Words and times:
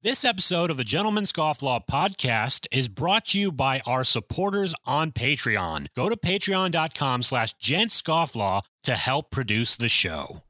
This 0.00 0.24
episode 0.24 0.70
of 0.70 0.76
the 0.76 0.84
Gentleman's 0.84 1.32
Scofflaw 1.32 1.80
podcast 1.90 2.68
is 2.70 2.88
brought 2.88 3.24
to 3.26 3.40
you 3.40 3.50
by 3.50 3.80
our 3.84 4.04
supporters 4.04 4.72
on 4.86 5.10
Patreon. 5.10 5.88
Go 5.96 6.08
to 6.08 6.16
patreon.com 6.16 7.24
slash 7.24 7.52
gentscofflaw 7.56 8.62
to 8.84 8.92
help 8.92 9.32
produce 9.32 9.76
the 9.76 9.88
show. 9.88 10.44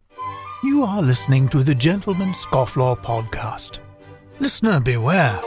You 0.63 0.83
are 0.83 1.01
listening 1.01 1.49
to 1.49 1.63
the 1.63 1.75
Gentleman 1.75 2.33
Scofflaw 2.33 3.03
podcast. 3.03 3.79
Listener 4.39 4.81
beware. 4.81 5.41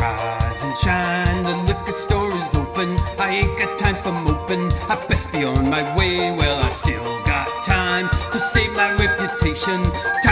Rise 0.00 0.62
and 0.62 0.76
shine, 0.78 1.44
the 1.44 1.56
liquor 1.72 1.92
store 1.92 2.32
is 2.36 2.54
open. 2.56 2.98
I 3.20 3.28
ain't 3.44 3.56
got 3.56 3.78
time 3.78 4.02
for 4.02 4.10
moping. 4.10 4.72
I 4.90 4.96
best 5.06 5.30
be 5.30 5.44
on 5.44 5.70
my 5.70 5.96
way. 5.96 6.32
Well, 6.32 6.60
I 6.60 6.70
still 6.70 7.04
got 7.22 7.46
time 7.64 8.08
to 8.32 8.40
save 8.40 8.72
my 8.72 8.90
reputation. 8.94 9.84
Time 10.24 10.31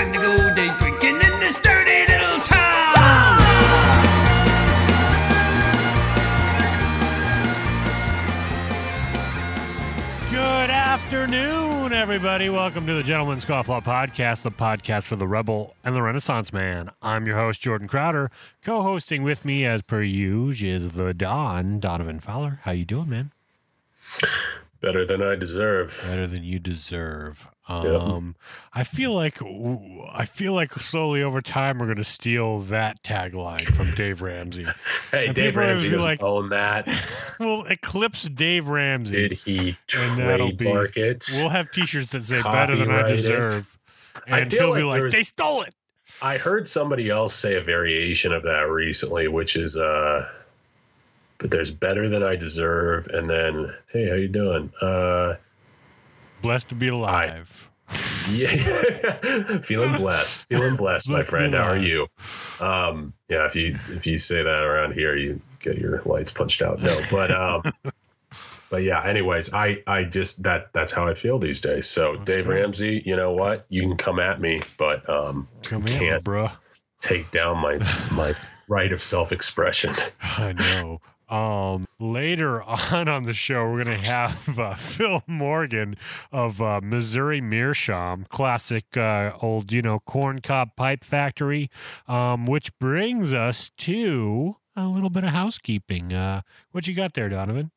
afternoon, 11.12 11.92
everybody. 11.92 12.48
Welcome 12.48 12.86
to 12.86 12.94
the 12.94 13.02
Gentleman's 13.02 13.44
Scofflaw 13.44 13.82
podcast, 13.82 14.42
the 14.42 14.52
podcast 14.52 15.08
for 15.08 15.16
the 15.16 15.26
rebel 15.26 15.74
and 15.82 15.96
the 15.96 16.02
renaissance 16.02 16.52
man. 16.52 16.92
I'm 17.02 17.26
your 17.26 17.34
host, 17.34 17.60
Jordan 17.60 17.88
Crowder. 17.88 18.30
Co-hosting 18.62 19.24
with 19.24 19.44
me, 19.44 19.66
as 19.66 19.82
per 19.82 20.02
usual, 20.02 20.70
is 20.70 20.92
the 20.92 21.12
Don, 21.12 21.80
Donovan 21.80 22.20
Fowler. 22.20 22.60
How 22.62 22.70
you 22.70 22.84
doing, 22.84 23.08
man? 23.08 23.32
Better 24.80 25.04
than 25.04 25.22
I 25.22 25.34
deserve. 25.34 26.00
Better 26.06 26.26
than 26.26 26.42
you 26.42 26.58
deserve. 26.58 27.50
Um, 27.68 28.34
I 28.72 28.82
feel 28.82 29.12
like 29.12 29.38
I 30.12 30.24
feel 30.24 30.54
like 30.54 30.72
slowly 30.72 31.22
over 31.22 31.40
time 31.42 31.78
we're 31.78 31.86
going 31.86 31.98
to 31.98 32.04
steal 32.04 32.58
that 32.60 33.02
tagline 33.02 33.64
from 33.74 33.90
Dave 33.94 34.22
Ramsey. 34.22 34.66
Hey, 35.12 35.26
And 35.26 35.34
Dave 35.34 35.46
people 35.54 35.60
are 35.60 35.62
gonna 35.64 35.72
Ramsey 35.74 35.88
be 35.88 35.92
doesn't 35.92 36.08
like- 36.08 36.22
own 36.22 36.48
that. 36.50 36.88
we'll 37.40 37.64
eclipse 37.66 38.22
Dave 38.24 38.68
Ramsey. 38.68 39.28
Did 39.28 39.32
he 39.32 39.76
And 39.96 40.18
that'll 40.18 40.48
be- 40.52 40.56
trademark 40.64 40.96
it? 40.96 41.26
We'll 41.34 41.48
have 41.50 41.70
T-shirts 41.72 42.12
that 42.12 42.24
say 42.24 42.40
"Better 42.42 42.76
than 42.76 42.90
I 42.90 43.02
Copyright 43.02 43.10
it. 43.12 43.16
deserve," 43.16 43.78
I 44.28 44.38
and 44.40 44.52
he'll 44.52 44.74
be 44.74 44.82
like 44.82 45.02
like, 45.02 45.12
"They 45.12 45.22
stole 45.24 45.62
it." 45.62 45.74
I 46.22 46.38
heard 46.38 46.66
somebody 46.68 47.08
else 47.10 47.34
say 47.34 47.54
a 47.56 47.60
variation 47.60 48.32
of 48.32 48.42
that 48.44 48.68
recently, 48.68 49.26
which 49.28 49.56
is 49.56 49.76
uh 49.76 50.28
but 51.40 51.50
there's 51.50 51.70
better 51.72 52.08
than 52.08 52.22
I 52.22 52.36
deserve 52.36 53.08
and 53.08 53.28
then 53.28 53.74
hey, 53.92 54.08
how 54.08 54.14
you 54.14 54.28
doing? 54.28 54.70
Uh 54.80 55.34
Blessed 56.42 56.68
to 56.68 56.74
be 56.76 56.88
alive. 56.88 57.68
yeah. 58.30 59.58
feeling 59.62 59.96
blessed. 59.96 60.46
Feeling 60.46 60.76
blessed, 60.76 61.08
my 61.08 61.16
Blessed 61.16 61.30
friend. 61.30 61.54
How 61.54 61.64
are 61.64 61.76
you? 61.76 62.06
Um 62.60 63.12
yeah, 63.28 63.44
if 63.46 63.56
you 63.56 63.76
if 63.88 64.06
you 64.06 64.18
say 64.18 64.42
that 64.42 64.62
around 64.62 64.92
here, 64.94 65.16
you 65.16 65.40
get 65.58 65.76
your 65.78 66.00
lights 66.02 66.30
punched 66.30 66.62
out. 66.62 66.80
No, 66.80 67.00
but 67.10 67.30
um 67.32 67.62
But 68.70 68.84
yeah, 68.84 69.04
anyways, 69.04 69.52
I 69.52 69.82
I 69.86 70.04
just 70.04 70.44
that 70.44 70.72
that's 70.72 70.92
how 70.92 71.08
I 71.08 71.14
feel 71.14 71.40
these 71.40 71.60
days. 71.60 71.86
So 71.88 72.16
Dave 72.16 72.46
Ramsey, 72.46 73.02
you 73.04 73.16
know 73.16 73.32
what? 73.32 73.66
You 73.68 73.82
can 73.82 73.96
come 73.96 74.20
at 74.20 74.40
me, 74.40 74.62
but 74.78 75.08
um 75.10 75.48
Come 75.64 75.82
you 75.82 75.88
can't 75.98 76.22
bruh. 76.22 76.52
take 77.00 77.32
down 77.32 77.58
my 77.58 77.78
my 78.12 78.34
right 78.68 78.92
of 78.92 79.02
self-expression. 79.02 79.94
I 80.22 80.52
know. 80.52 81.00
Um, 81.30 81.86
later 81.98 82.62
on 82.92 83.08
on 83.08 83.22
the 83.22 83.32
show, 83.32 83.70
we're 83.70 83.84
gonna 83.84 84.04
have 84.04 84.58
uh, 84.58 84.74
Phil 84.74 85.22
Morgan 85.26 85.94
of 86.32 86.60
uh, 86.60 86.80
Missouri 86.82 87.40
Meerschaum, 87.40 88.24
classic 88.28 88.96
uh, 88.96 89.32
old, 89.40 89.72
you 89.72 89.82
know, 89.82 90.00
corn 90.00 90.40
cob 90.40 90.74
pipe 90.76 91.04
factory. 91.04 91.70
Um, 92.08 92.46
which 92.46 92.76
brings 92.78 93.32
us 93.32 93.70
to 93.78 94.56
a 94.76 94.86
little 94.86 95.10
bit 95.10 95.24
of 95.24 95.30
housekeeping. 95.30 96.12
Uh, 96.12 96.42
what 96.72 96.86
you 96.88 96.94
got 96.94 97.14
there, 97.14 97.28
Donovan? 97.28 97.70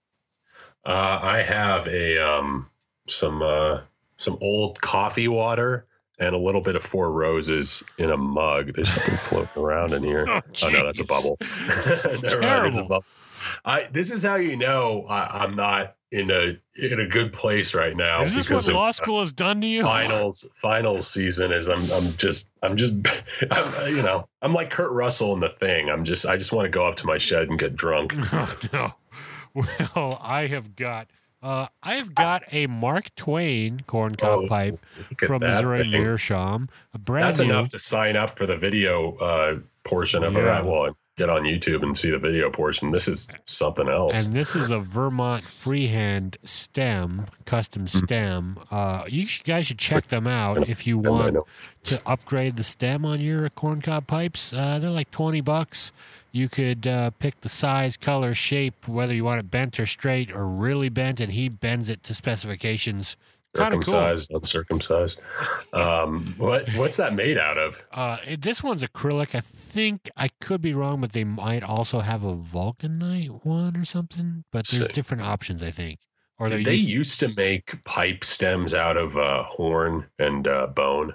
Uh, 0.85 1.19
I 1.21 1.41
have 1.41 1.87
a 1.87 2.17
um 2.17 2.69
some 3.07 3.41
uh 3.41 3.81
some 4.17 4.37
old 4.41 4.81
coffee 4.81 5.27
water 5.27 5.85
and 6.19 6.35
a 6.35 6.37
little 6.37 6.61
bit 6.61 6.75
of 6.75 6.83
four 6.83 7.11
roses 7.11 7.83
in 7.97 8.09
a 8.11 8.17
mug. 8.17 8.73
There's 8.73 8.93
something 8.93 9.17
floating 9.17 9.61
around 9.61 9.93
in 9.93 10.03
here. 10.03 10.27
Oh, 10.33 10.41
Oh 10.63 10.69
no, 10.69 10.85
that's 10.85 10.99
a 10.99 11.05
bubble. 11.05 11.37
Never 12.21 12.41
mind, 12.41 12.67
it's 12.67 12.77
a 12.77 12.83
bubble. 12.83 13.05
I 13.65 13.83
this 13.91 14.11
is 14.11 14.23
how 14.23 14.35
you 14.35 14.55
know 14.55 15.05
I, 15.09 15.43
I'm 15.43 15.55
not 15.55 15.95
in 16.11 16.29
a 16.29 16.57
in 16.75 16.99
a 16.99 17.07
good 17.07 17.33
place 17.33 17.73
right 17.73 17.95
now 17.97 18.21
Is 18.21 18.35
this 18.35 18.45
because 18.45 18.67
what 18.67 18.75
law 18.75 18.91
school 18.91 19.19
has 19.19 19.31
done 19.31 19.61
to 19.61 19.67
you? 19.67 19.83
finals 19.83 20.47
finals 20.61 21.07
season 21.07 21.51
is 21.51 21.67
I'm 21.69 21.81
I'm 21.91 22.13
just 22.17 22.49
I'm 22.61 22.77
just 22.77 22.93
I'm, 23.51 23.95
you 23.95 24.01
know 24.03 24.27
I'm 24.41 24.53
like 24.53 24.69
Kurt 24.69 24.91
Russell 24.91 25.33
in 25.33 25.39
the 25.39 25.49
thing. 25.49 25.89
I'm 25.89 26.03
just 26.03 26.25
I 26.25 26.37
just 26.37 26.51
want 26.53 26.65
to 26.65 26.69
go 26.69 26.85
up 26.85 26.95
to 26.97 27.07
my 27.07 27.17
shed 27.17 27.49
and 27.49 27.57
get 27.59 27.75
drunk. 27.75 28.13
Oh, 28.33 28.59
no. 28.73 28.93
Well, 29.55 30.19
I 30.21 30.47
have 30.47 30.75
got 30.75 31.09
uh, 31.41 31.67
I 31.83 31.95
have 31.95 32.15
got 32.15 32.43
a 32.53 32.67
Mark 32.67 33.13
Twain 33.15 33.81
corn 33.85 34.15
cob 34.15 34.43
Oh, 34.43 34.47
pipe 34.47 34.79
from 35.19 35.41
Missouri. 35.41 35.87
Meerschaum. 35.89 36.69
Brand 37.05 37.27
That's 37.27 37.39
new. 37.41 37.45
enough 37.47 37.69
to 37.69 37.79
sign 37.79 38.15
up 38.15 38.31
for 38.37 38.45
the 38.45 38.55
video 38.55 39.15
uh, 39.17 39.59
portion 39.83 40.23
of 40.23 40.33
Yeah. 40.35 40.59
it. 40.59 40.65
Well, 40.65 40.97
get 41.15 41.29
on 41.29 41.43
YouTube 41.43 41.83
and 41.83 41.95
see 41.95 42.09
the 42.09 42.17
video 42.17 42.49
portion. 42.49 42.91
This 42.91 43.07
is 43.07 43.27
something 43.45 43.87
else. 43.87 44.25
and 44.25 44.35
this 44.35 44.55
is 44.55 44.71
a 44.71 44.79
Vermont 44.79 45.43
freehand 45.43 46.37
stem, 46.43 47.25
custom 47.45 47.83
Hmm. 47.83 47.87
stem. 48.05 48.59
Uh, 48.71 49.03
you 49.07 49.27
guys 49.43 49.67
should 49.67 49.77
check 49.77 50.07
them 50.07 50.25
out 50.25 50.67
if 50.67 50.87
you 50.87 50.97
want 50.97 51.37
to 51.83 52.01
upgrade 52.05 52.55
the 52.55 52.63
stem 52.63 53.05
on 53.05 53.21
your 53.21 53.47
corncob 53.51 54.07
pipes. 54.07 54.53
Uh, 54.53 54.79
they're 54.79 54.89
like 54.89 55.11
20 55.11 55.41
bucks. 55.41 55.91
You 56.31 56.49
could 56.49 56.87
uh, 56.87 57.11
pick 57.19 57.39
the 57.41 57.49
size, 57.49 57.95
color, 57.95 58.33
shape, 58.33 58.87
whether 58.87 59.13
you 59.13 59.23
want 59.23 59.39
it 59.39 59.51
bent 59.51 59.79
or 59.79 59.85
straight 59.85 60.31
or 60.31 60.47
really 60.47 60.89
bent, 60.89 61.19
and 61.19 61.33
he 61.33 61.47
bends 61.47 61.89
it 61.89 62.03
to 62.05 62.15
specifications. 62.15 63.17
Of 63.55 63.59
cool. 63.59 63.81
circumcised, 63.81 64.31
uncircumcised. 64.31 65.21
Um, 65.73 66.33
what 66.37 66.67
what's 66.75 66.97
that 66.97 67.13
made 67.13 67.37
out 67.37 67.57
of? 67.57 67.81
Uh, 67.91 68.17
this 68.39 68.63
one's 68.63 68.83
acrylic. 68.83 69.35
I 69.35 69.41
think 69.41 70.09
I 70.17 70.29
could 70.41 70.59
be 70.59 70.73
wrong, 70.73 71.01
but 71.01 71.11
they 71.11 71.23
might 71.23 71.61
also 71.63 71.99
have 71.99 72.23
a 72.23 72.33
vulcanite 72.33 73.45
one 73.45 73.77
or 73.77 73.85
something. 73.85 74.43
But 74.51 74.67
there's 74.67 74.87
Sick. 74.87 74.95
different 74.95 75.23
options, 75.23 75.61
I 75.61 75.69
think. 75.69 75.99
Or 76.39 76.49
they 76.49 76.73
used- 76.73 76.89
used 76.89 77.19
to 77.19 77.27
make 77.35 77.83
pipe 77.83 78.23
stems 78.23 78.73
out 78.73 78.97
of 78.97 79.17
uh, 79.17 79.43
horn 79.43 80.07
and 80.17 80.47
uh, 80.47 80.67
bone? 80.67 81.13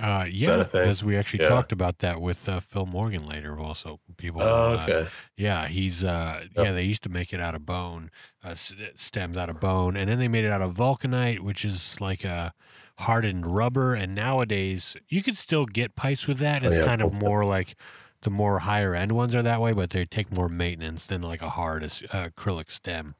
Uh, 0.00 0.24
yeah, 0.28 0.64
as 0.74 1.02
we 1.04 1.16
actually 1.16 1.42
Yeah. 1.44 1.48
talked 1.48 1.72
about 1.72 1.98
that 2.00 2.20
with 2.20 2.48
uh, 2.48 2.60
Phil 2.60 2.86
Morgan 2.86 3.26
later. 3.26 3.58
Also, 3.58 4.00
people. 4.16 4.42
Oh, 4.42 4.72
uh, 4.74 4.82
okay. 4.82 5.08
yeah, 5.36 5.66
he's. 5.68 6.04
Uh, 6.04 6.44
Yep. 6.56 6.64
Yeah, 6.66 6.72
they 6.72 6.82
used 6.82 7.02
to 7.04 7.08
make 7.08 7.32
it 7.32 7.40
out 7.40 7.54
of 7.54 7.64
bone, 7.66 8.10
uh, 8.44 8.54
stems 8.54 9.36
out 9.36 9.48
of 9.50 9.60
bone, 9.60 9.96
and 9.96 10.08
then 10.08 10.18
they 10.18 10.28
made 10.28 10.44
it 10.44 10.50
out 10.50 10.62
of 10.62 10.74
vulcanite, 10.74 11.40
which 11.40 11.64
is 11.64 12.00
like 12.00 12.24
a 12.24 12.52
hardened 13.00 13.46
rubber. 13.46 13.94
And 13.94 14.14
nowadays, 14.14 14.96
you 15.08 15.22
could 15.22 15.36
still 15.36 15.66
get 15.66 15.96
pipes 15.96 16.26
with 16.26 16.38
that. 16.38 16.62
Oh, 16.64 16.68
It's 16.68 16.78
yeah. 16.78 16.84
kind 16.84 17.00
of 17.02 17.12
more 17.12 17.44
like 17.44 17.74
the 18.22 18.30
more 18.30 18.60
higher 18.60 18.94
end 18.94 19.12
ones 19.12 19.34
are 19.34 19.42
that 19.42 19.60
way, 19.60 19.72
but 19.72 19.90
they 19.90 20.04
take 20.04 20.32
more 20.34 20.48
maintenance 20.48 21.06
than 21.06 21.22
like 21.22 21.42
a 21.42 21.50
hard 21.50 21.84
uh, 21.84 21.88
acrylic 21.88 22.70
stem, 22.70 23.14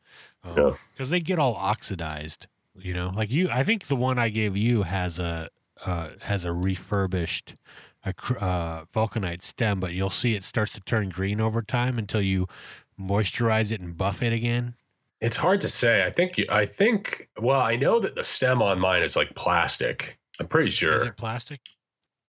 Yeah. 0.44 0.72
because 0.92 1.10
they 1.10 1.20
get 1.20 1.38
all 1.38 1.54
oxidized. 1.54 2.46
You 2.78 2.92
know, 2.92 3.10
like 3.14 3.30
you. 3.30 3.48
I 3.50 3.62
think 3.62 3.86
the 3.86 3.96
one 3.96 4.18
I 4.18 4.28
gave 4.28 4.54
you 4.56 4.82
has 4.82 5.18
a 5.18 5.48
uh, 5.86 6.08
has 6.22 6.44
a 6.44 6.52
refurbished 6.52 7.54
a 8.04 8.10
uh, 8.40 8.84
vulcanite 8.94 9.42
stem, 9.42 9.80
but 9.80 9.92
you'll 9.92 10.10
see 10.10 10.34
it 10.36 10.44
starts 10.44 10.72
to 10.74 10.80
turn 10.80 11.08
green 11.08 11.40
over 11.40 11.60
time 11.62 11.98
until 11.98 12.20
you 12.22 12.46
moisturize 13.00 13.72
it 13.72 13.80
and 13.80 13.96
buff 13.96 14.22
it 14.22 14.32
again. 14.32 14.74
It's 15.20 15.36
hard 15.36 15.60
to 15.62 15.68
say. 15.68 16.04
I 16.04 16.10
think 16.10 16.38
you- 16.38 16.46
I 16.48 16.66
think 16.66 17.28
well, 17.40 17.60
I 17.60 17.74
know 17.76 17.98
that 18.00 18.14
the 18.14 18.22
stem 18.24 18.62
on 18.62 18.78
mine 18.78 19.02
is 19.02 19.16
like 19.16 19.34
plastic. 19.34 20.18
I'm 20.38 20.46
pretty 20.46 20.70
sure. 20.70 20.94
Is 20.96 21.02
it 21.04 21.16
plastic? 21.16 21.60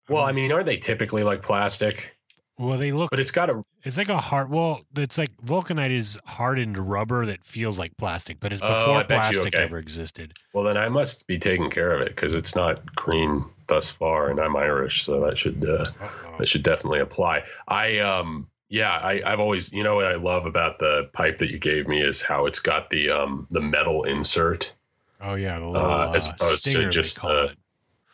well, 0.09 0.23
I 0.23 0.31
mean, 0.31 0.51
aren't 0.51 0.65
they 0.65 0.77
typically 0.77 1.23
like 1.23 1.41
plastic? 1.43 2.16
Well, 2.57 2.77
they 2.77 2.91
look. 2.91 3.09
But 3.09 3.19
it's 3.19 3.31
got 3.31 3.49
a 3.49 3.61
It's 3.83 3.97
like 3.97 4.09
a 4.09 4.17
hard. 4.17 4.49
Well, 4.49 4.81
it's 4.95 5.17
like 5.17 5.31
vulcanite 5.43 5.91
is 5.91 6.17
hardened 6.25 6.77
rubber 6.77 7.25
that 7.25 7.43
feels 7.43 7.77
like 7.79 7.95
plastic, 7.97 8.39
but 8.39 8.51
it's 8.53 8.61
Oh, 8.61 8.67
before 8.67 8.95
I 8.99 9.03
bet 9.03 9.25
you, 9.31 9.39
plastic 9.39 9.55
okay. 9.55 9.63
ever 9.63 9.77
existed. 9.77 10.33
well. 10.53 10.63
Then 10.63 10.77
I 10.77 10.89
must 10.89 11.27
be 11.27 11.37
taking 11.39 11.69
care 11.69 11.91
of 11.93 12.01
it 12.01 12.09
because 12.15 12.35
it's 12.35 12.55
not 12.55 12.95
green 12.95 13.45
thus 13.67 13.91
far, 13.91 14.29
and 14.29 14.39
I'm 14.39 14.55
Irish, 14.55 15.03
so 15.03 15.19
that 15.21 15.37
should 15.37 15.63
uh, 15.67 15.85
Uh-oh. 16.01 16.35
that 16.39 16.47
should 16.47 16.63
definitely 16.63 16.99
apply. 16.99 17.43
I 17.67 17.99
um 17.99 18.47
yeah, 18.69 18.97
I, 19.01 19.21
I've 19.25 19.39
always 19.39 19.71
you 19.71 19.83
know 19.83 19.95
what 19.95 20.05
I 20.05 20.15
love 20.15 20.45
about 20.45 20.79
the 20.79 21.09
pipe 21.13 21.37
that 21.37 21.51
you 21.51 21.57
gave 21.59 21.87
me 21.87 22.01
is 22.01 22.21
how 22.21 22.45
it's 22.47 22.59
got 22.59 22.89
the 22.89 23.09
um 23.11 23.47
the 23.51 23.61
metal 23.61 24.03
insert. 24.03 24.73
Oh 25.21 25.35
yeah, 25.35 25.57
the 25.59 25.65
little 25.65 25.87
Uh, 25.89 26.07
uh, 26.09 26.13
as 26.15 26.27
opposed 26.29 26.63
to 26.65 26.89
just, 26.89 27.23
uh, 27.23 27.47
it. 27.51 27.57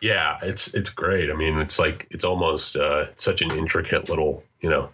Yeah, 0.04 0.38
it's 0.44 0.74
it's 0.74 0.90
great. 0.90 1.32
I 1.32 1.34
mean, 1.34 1.58
it's 1.60 1.80
like 1.80 2.08
it's 2.12 2.24
almost 2.26 2.76
uh, 2.76 3.06
such 3.16 3.42
an 3.42 3.52
intricate 3.58 4.10
little 4.10 4.44
you 4.62 4.70
know 4.70 4.90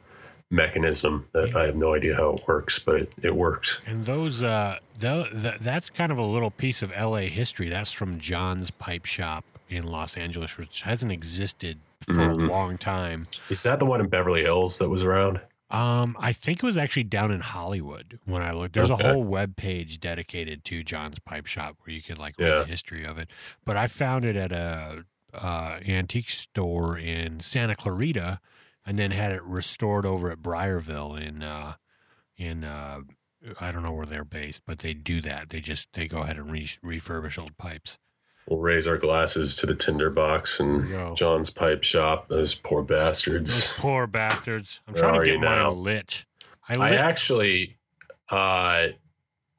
mechanism 0.52 1.26
that 1.34 1.50
Yeah. 1.50 1.58
I 1.58 1.66
have 1.66 1.76
no 1.76 1.94
idea 1.96 2.16
how 2.16 2.34
it 2.34 2.48
works, 2.48 2.80
but 2.80 2.96
it, 2.96 3.14
it 3.22 3.36
works. 3.36 3.82
And 3.86 4.06
those, 4.06 4.42
uh, 4.42 4.78
th- 5.00 5.28
that's 5.62 5.90
kind 5.92 6.12
of 6.12 6.18
a 6.18 6.24
little 6.24 6.50
piece 6.52 6.82
of 6.82 6.92
LA 6.92 7.28
history. 7.30 7.70
That's 7.70 7.92
from 7.92 8.20
John's 8.20 8.72
Pipe 8.72 9.06
Shop 9.06 9.46
in 9.70 9.86
Los 9.86 10.18
Angeles, 10.18 10.58
which 10.58 10.82
hasn't 10.82 11.12
existed 11.12 11.78
for 12.06 12.14
Mhm. 12.14 12.32
a 12.32 12.52
long 12.52 12.78
time. 12.80 13.24
Is 13.50 13.62
that 13.64 13.78
the 13.80 13.86
one 13.86 14.00
in 14.00 14.08
Beverly 14.08 14.42
Hills 14.42 14.80
that 14.80 14.90
was 14.90 15.04
around? 15.04 15.40
Um, 15.71 16.18
I 16.19 16.31
think 16.31 16.57
it 16.57 16.63
was 16.63 16.77
actually 16.77 17.04
down 17.04 17.31
in 17.31 17.42
Hollywood 17.42 18.19
when 18.25 18.42
I 18.42 18.51
looked. 18.51 18.74
There's 18.74 18.89
Okay. 18.89 19.07
a 19.07 19.13
whole 19.13 19.24
web 19.24 19.56
page 19.56 20.00
dedicated 20.00 20.63
to 20.66 20.83
John's 20.83 21.19
Pipe 21.19 21.45
Shop 21.45 21.77
where 21.83 21.94
you 21.95 22.01
could 22.01 22.18
like 22.18 22.38
read 22.39 22.48
Yeah. 22.50 22.57
the 22.60 22.66
history 22.66 23.06
of 23.06 23.18
it. 23.19 23.30
But 23.66 23.77
I 23.77 23.86
found 23.88 24.25
it 24.25 24.36
at 24.36 24.51
a 24.51 25.06
uh, 25.31 25.80
antique 25.88 26.30
store 26.31 26.98
in 26.98 27.39
Santa 27.39 27.75
Clarita, 27.75 28.39
and 28.86 28.98
then 28.98 29.12
had 29.12 29.31
it 29.31 29.44
restored 29.44 30.04
over 30.06 30.31
at 30.31 30.39
Briarville 30.39 31.19
in 31.21 31.44
uh, 31.44 31.75
in 32.36 32.63
uh, 32.63 33.01
I 33.62 33.72
don't 33.72 33.83
know 33.83 33.92
where 33.94 34.07
they're 34.07 34.25
based, 34.25 34.63
but 34.65 34.80
they 34.80 34.95
do 34.95 35.22
that. 35.22 35.50
They 35.50 35.60
just 35.60 35.94
they 35.94 36.07
go 36.07 36.22
ahead 36.24 36.38
and 36.38 36.51
re- 36.51 36.63
refurbish 36.83 37.38
old 37.38 37.57
pipes. 37.57 38.00
We'll 38.50 38.60
raise 38.60 38.88
our 38.88 38.98
glasses 38.98 39.56
to 39.56 39.68
the 39.68 39.75
tinderbox 39.75 40.60
and. 40.60 41.16
John's 41.16 41.50
pipe 41.51 41.84
shop. 41.84 42.28
Those 42.30 42.56
poor 42.56 42.81
Those 42.84 42.98
bastards. 42.98 43.74
poor 43.78 44.07
bastards. 44.07 44.81
I'm 44.88 44.94
Where 44.96 45.04
trying 45.04 45.19
to 45.24 45.25
get 45.31 45.40
mine 45.40 45.63
now? 45.63 45.72
lit. 45.72 46.25
I 46.68 46.75
I 46.80 46.90
actually, 46.96 47.78
uh, 48.30 48.88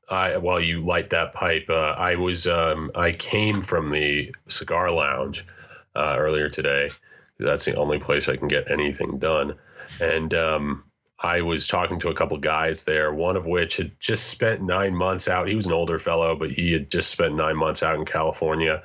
I 0.09 0.37
while 0.39 0.61
you 0.61 0.85
light 0.85 1.11
that 1.11 1.33
pipe, 1.35 1.67
uh, 1.71 1.95
I 1.97 2.17
was 2.17 2.47
um, 2.47 2.91
I 2.95 3.13
came 3.13 3.63
from 3.63 3.89
the 3.89 4.35
cigar 4.49 4.91
lounge 4.91 5.47
uh, 5.95 6.17
earlier 6.19 6.49
today. 6.49 6.91
That's 7.39 7.65
the 7.65 7.77
only 7.77 7.99
place 7.99 8.29
I 8.29 8.37
can 8.37 8.49
get 8.49 8.71
anything 8.71 9.19
done, 9.19 9.55
and 10.01 10.35
um, 10.35 10.85
I 11.23 11.43
was 11.43 11.67
talking 11.67 11.99
to 12.01 12.09
a 12.09 12.15
couple 12.15 12.37
guys 12.39 12.85
there. 12.85 13.13
One 13.13 13.37
of 13.37 13.45
which 13.47 13.77
had 13.77 13.93
just 14.01 14.29
spent 14.29 14.63
nine 14.63 14.95
months 14.95 15.29
out. 15.29 15.49
He 15.49 15.55
was 15.55 15.67
an 15.67 15.73
older 15.73 15.99
fellow, 15.99 16.35
but 16.35 16.51
he 16.51 16.73
had 16.73 16.91
just 16.91 17.11
spent 17.11 17.35
nine 17.35 17.57
months 17.57 17.83
out 17.83 17.97
in 17.97 18.05
California, 18.07 18.83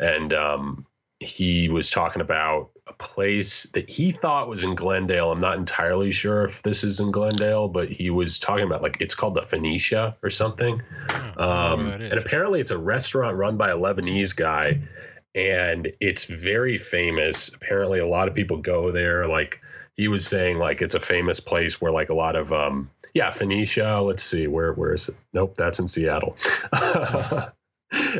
and 0.00 0.32
um, 0.32 0.86
he 1.20 1.68
was 1.68 1.90
talking 1.90 2.22
about 2.22 2.70
a 2.86 2.92
place 2.94 3.64
that 3.72 3.88
he 3.88 4.10
thought 4.10 4.48
was 4.48 4.62
in 4.62 4.74
Glendale. 4.74 5.32
I'm 5.32 5.40
not 5.40 5.56
entirely 5.58 6.12
sure 6.12 6.44
if 6.44 6.62
this 6.62 6.84
is 6.84 7.00
in 7.00 7.10
Glendale, 7.10 7.68
but 7.68 7.88
he 7.90 8.10
was 8.10 8.38
talking 8.38 8.64
about 8.66 8.82
like 8.82 8.98
it's 9.00 9.14
called 9.14 9.34
the 9.34 9.42
Phoenicia 9.42 10.16
or 10.22 10.28
something. 10.30 10.82
Oh, 11.10 11.14
I 11.14 11.20
don't 11.20 11.36
know 11.36 11.42
Um, 11.44 11.82
where 11.84 11.90
that 11.98 12.02
is. 12.02 12.10
and 12.12 12.20
apparently, 12.20 12.60
it's 12.60 12.70
a 12.70 12.78
restaurant 12.78 13.36
run 13.36 13.56
by 13.56 13.70
a 13.70 13.76
Lebanese 13.76 14.34
guy, 14.36 14.80
and 15.34 15.90
it's 16.00 16.24
very 16.24 16.78
famous. 16.78 17.52
Apparently, 17.54 17.98
a 18.00 18.06
lot 18.06 18.28
of 18.28 18.34
people 18.34 18.56
go 18.58 18.90
there. 18.90 19.26
Like 19.26 19.60
he 19.96 20.08
was 20.08 20.26
saying, 20.26 20.58
like 20.58 20.82
it's 20.82 20.94
a 20.94 21.00
famous 21.00 21.40
place 21.40 21.80
where 21.80 21.92
like 21.92 22.08
a 22.10 22.14
lot 22.14 22.36
of 22.36 22.52
um, 22.52 22.90
yeah, 23.14 23.30
Phoenicia. 23.30 24.00
Let's 24.02 24.22
see, 24.22 24.46
where 24.46 24.72
where 24.72 24.92
is 24.92 25.08
it? 25.08 25.16
Nope, 25.32 25.54
that's 25.56 25.78
in 25.78 25.86
Seattle. 25.88 26.36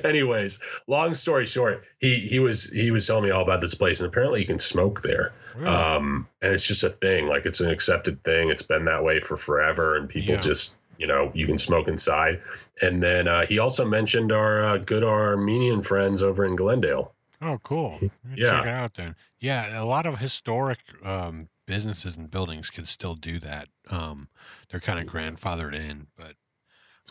Anyways, 0.04 0.60
long 0.86 1.14
story 1.14 1.46
short, 1.46 1.84
he 1.98 2.16
he 2.20 2.38
was 2.38 2.70
he 2.70 2.92
was 2.92 3.06
telling 3.06 3.24
me 3.24 3.30
all 3.30 3.42
about 3.42 3.60
this 3.60 3.74
place, 3.74 3.98
and 3.98 4.06
apparently 4.06 4.38
you 4.40 4.46
can 4.46 4.58
smoke 4.58 5.02
there. 5.02 5.32
Really? 5.56 5.68
Um, 5.68 6.28
and 6.42 6.52
it's 6.52 6.66
just 6.66 6.84
a 6.84 6.90
thing. 6.90 7.26
Like 7.26 7.44
it's 7.44 7.60
an 7.60 7.70
accepted 7.70 8.22
thing. 8.22 8.50
It's 8.50 8.62
been 8.62 8.84
that 8.84 9.02
way 9.02 9.18
for 9.20 9.36
forever, 9.36 9.96
and 9.96 10.08
people 10.08 10.34
Yeah. 10.34 10.40
just 10.40 10.76
you 10.98 11.08
know 11.08 11.32
you 11.34 11.44
can 11.46 11.58
smoke 11.58 11.88
inside. 11.88 12.40
And 12.82 13.02
then 13.02 13.26
uh, 13.26 13.46
he 13.46 13.58
also 13.58 13.84
mentioned 13.84 14.30
our 14.30 14.62
uh, 14.62 14.76
good 14.78 15.02
Armenian 15.02 15.82
friends 15.82 16.22
over 16.22 16.44
in 16.44 16.54
Glendale. 16.54 17.12
Oh, 17.42 17.58
cool. 17.64 17.98
Yeah. 18.36 18.50
Check 18.50 18.66
it 18.66 18.68
out 18.68 18.94
then. 18.94 19.16
Yeah, 19.40 19.82
a 19.82 19.84
lot 19.84 20.06
of 20.06 20.18
historic 20.20 20.78
um, 21.02 21.48
businesses 21.66 22.16
and 22.16 22.30
buildings 22.30 22.70
can 22.70 22.84
still 22.84 23.14
do 23.14 23.38
that. 23.40 23.68
Um, 23.90 24.28
they're 24.68 24.80
kind 24.80 24.98
of 24.98 25.06
grandfathered 25.06 25.74
in, 25.74 26.08
but 26.16 26.34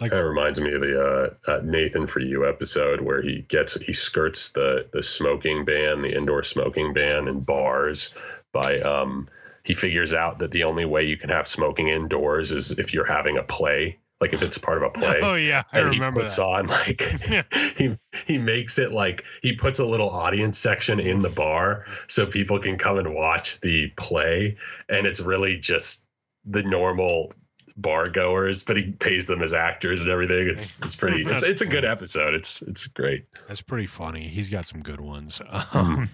like, 0.02 0.12
Kind 0.12 0.24
of 0.24 0.30
reminds 0.30 0.60
me 0.60 0.74
of 0.74 0.82
the 0.82 1.00
uh, 1.48 1.52
uh, 1.52 1.62
Nathan 1.64 2.08
for 2.08 2.20
You 2.20 2.48
episode 2.48 3.02
where 3.02 3.22
he 3.22 3.42
gets 3.44 3.76
he 3.76 3.94
skirts 3.94 4.50
the 4.50 4.90
the 4.92 5.04
smoking 5.04 5.66
ban, 5.66 6.02
the 6.02 6.16
indoor 6.16 6.42
smoking 6.42 6.94
ban 6.94 7.28
in 7.28 7.42
bars 7.42 8.10
by 8.52 8.80
um 8.80 9.30
he 9.64 9.74
figures 9.74 10.14
out 10.14 10.40
that 10.40 10.52
the 10.52 10.64
only 10.64 10.86
way 10.86 11.04
you 11.04 11.16
can 11.16 11.30
have 11.30 11.48
smoking 11.48 11.90
indoors 11.90 12.52
is 12.52 12.72
if 12.72 12.94
you're 12.94 13.06
having 13.06 13.38
a 13.38 13.44
play, 13.44 13.98
like 14.24 14.32
if 14.32 14.42
it's 14.42 14.58
part 14.58 14.78
of 14.78 14.84
a 14.84 14.90
play. 15.00 15.20
oh 15.22 15.34
yeah, 15.36 15.64
I 15.74 15.82
and 15.82 15.90
remember 15.90 16.22
he 16.22 16.24
puts 16.24 16.38
that. 16.38 16.46
on 16.46 16.68
like 16.68 17.02
he 17.78 17.98
he 18.26 18.38
makes 18.38 18.80
it 18.80 18.94
like 18.94 19.26
he 19.42 19.54
puts 19.54 19.80
a 19.80 19.86
little 19.86 20.10
audience 20.10 20.58
section 20.58 20.98
in 21.02 21.22
the 21.22 21.30
bar 21.30 21.86
so 22.08 22.26
people 22.26 22.58
can 22.58 22.78
come 22.78 22.98
and 22.98 23.14
watch 23.14 23.60
the 23.60 23.90
play 23.98 24.56
and 24.88 25.06
it's 25.06 25.20
really 25.20 25.58
just 25.58 26.08
the 26.46 26.64
normal 26.64 27.34
bar 27.76 28.08
goers 28.08 28.64
but 28.64 28.78
he 28.78 28.92
pays 28.94 29.28
them 29.28 29.42
as 29.42 29.52
actors 29.52 30.02
and 30.02 30.10
everything 30.10 30.48
it's 30.48 30.80
it's 30.82 30.96
pretty 30.96 31.24
it's 31.30 31.44
it's 31.44 31.62
a 31.62 31.66
good 31.66 31.84
episode 31.84 32.34
it's 32.34 32.62
it's 32.62 32.88
great 32.88 33.26
That's 33.50 33.62
pretty 33.62 33.88
funny. 33.88 34.30
He's 34.30 34.50
got 34.50 34.66
some 34.66 34.82
good 34.82 35.02
ones. 35.02 35.42
Um, 35.74 36.10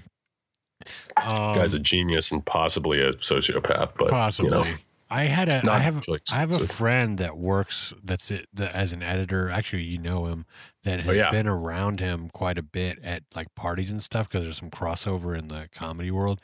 um, 1.18 1.54
guy's 1.54 1.74
a 1.76 1.80
genius 1.80 2.32
and 2.32 2.44
possibly 2.44 3.02
a 3.02 3.14
sociopath 3.14 3.92
but 3.98 4.10
possibly. 4.10 4.58
you 4.58 4.64
know 4.64 4.72
I 5.12 5.24
had 5.24 5.50
a. 5.52 5.70
I 5.72 5.80
have. 5.80 6.02
I 6.32 6.36
have 6.36 6.52
a 6.52 6.60
friend 6.60 7.18
that 7.18 7.38
works. 7.38 7.94
That's 8.04 8.30
it. 8.30 8.48
That, 8.54 8.74
as 8.76 8.94
an 8.94 9.02
editor, 9.02 9.50
actually, 9.50 9.84
you 9.84 9.98
know 9.98 10.28
him. 10.28 10.46
That 10.84 11.02
has 11.02 11.18
Oh, 11.18 11.20
yeah. 11.20 11.30
been 11.32 11.46
around 11.48 12.00
him 12.00 12.30
quite 12.30 12.58
a 12.58 12.62
bit 12.64 13.00
at 13.04 13.24
like 13.36 13.54
parties 13.54 13.92
and 13.92 14.02
stuff 14.02 14.30
because 14.30 14.46
there's 14.46 14.58
some 14.58 14.70
crossover 14.70 15.38
in 15.38 15.50
the 15.50 15.68
comedy 15.74 16.10
world. 16.10 16.40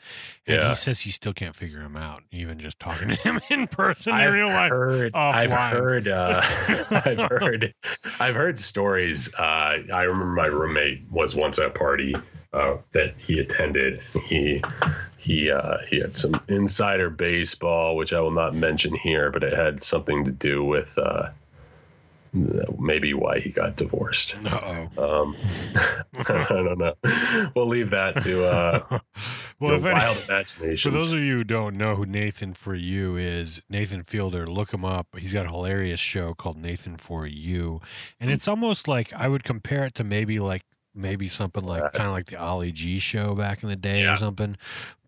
And 0.46 0.60
Yeah. 0.60 0.68
he 0.70 0.74
says 0.74 1.00
he 1.00 1.10
still 1.10 1.32
can't 1.32 1.54
figure 1.56 1.80
him 1.80 1.96
out, 1.96 2.22
even 2.30 2.58
just 2.58 2.78
talking 2.78 3.08
to 3.10 3.14
him 3.14 3.40
in 3.48 3.66
person 3.66 4.12
I've 4.12 4.32
real 4.34 4.48
life. 4.48 4.70
heard, 4.70 5.12
I've 5.14 5.50
heard, 5.72 6.06
uh, 6.08 6.42
I've 6.90 7.18
heard, 7.30 7.74
I've 8.20 8.34
heard 8.34 8.58
stories. 8.58 9.32
Uh, 9.34 9.78
I 9.92 10.02
remember 10.02 10.26
my 10.34 10.46
roommate 10.46 11.04
was 11.12 11.34
once 11.34 11.58
at 11.58 11.66
a 11.66 11.70
party 11.70 12.14
uh, 12.52 12.76
that 12.92 13.14
he 13.16 13.38
attended. 13.38 14.00
He 14.26 14.62
he 15.26 15.50
uh, 15.50 15.78
he 15.88 15.98
had 15.98 16.14
some 16.14 16.40
insider 16.48 17.10
baseball, 17.10 17.96
which 17.96 18.12
I 18.12 18.20
will 18.20 18.30
not 18.30 18.54
mention 18.54 18.94
here, 18.94 19.32
but 19.32 19.42
it 19.42 19.52
had 19.52 19.82
something 19.82 20.24
to 20.24 20.30
do 20.30 20.64
with 20.64 20.96
uh, 20.96 21.30
maybe 22.32 23.12
why 23.12 23.40
he 23.40 23.50
got 23.50 23.74
divorced. 23.74 24.36
Uh 24.46 24.86
Um, 24.96 25.36
I 26.28 26.46
don't 26.48 26.78
know. 26.78 26.94
We'll 27.56 27.66
leave 27.66 27.90
that 27.90 28.20
to 28.22 28.46
uh, 28.46 28.80
well, 29.60 29.70
your 29.72 29.78
if 29.78 29.84
any, 29.84 29.94
wild 29.94 30.16
for 30.78 30.90
those 30.90 31.12
of 31.12 31.18
you 31.18 31.38
who 31.38 31.44
don't 31.44 31.74
know 31.74 31.96
who 31.96 32.06
Nathan 32.06 32.54
for 32.54 32.76
You 32.76 33.16
is, 33.16 33.60
Nathan 33.68 34.04
Fielder, 34.04 34.46
look 34.46 34.72
him 34.72 34.84
up. 34.84 35.08
He's 35.18 35.32
got 35.32 35.46
a 35.46 35.50
hilarious 35.50 35.98
show 35.98 36.34
called 36.34 36.56
Nathan 36.56 36.96
for 36.96 37.26
You, 37.26 37.80
and 38.20 38.30
it's 38.30 38.46
almost 38.46 38.86
like 38.86 39.12
I 39.12 39.26
would 39.26 39.42
compare 39.42 39.84
it 39.84 39.94
to 39.96 40.04
maybe 40.04 40.38
like 40.38 40.62
maybe 40.96 41.28
something 41.28 41.64
like 41.64 41.92
kind 41.92 42.08
of 42.08 42.12
like 42.14 42.26
the 42.26 42.40
Ali 42.40 42.72
G 42.72 42.98
show 42.98 43.34
back 43.34 43.62
in 43.62 43.68
the 43.68 43.76
day 43.76 44.02
Yeah. 44.02 44.14
or 44.14 44.16
something. 44.16 44.56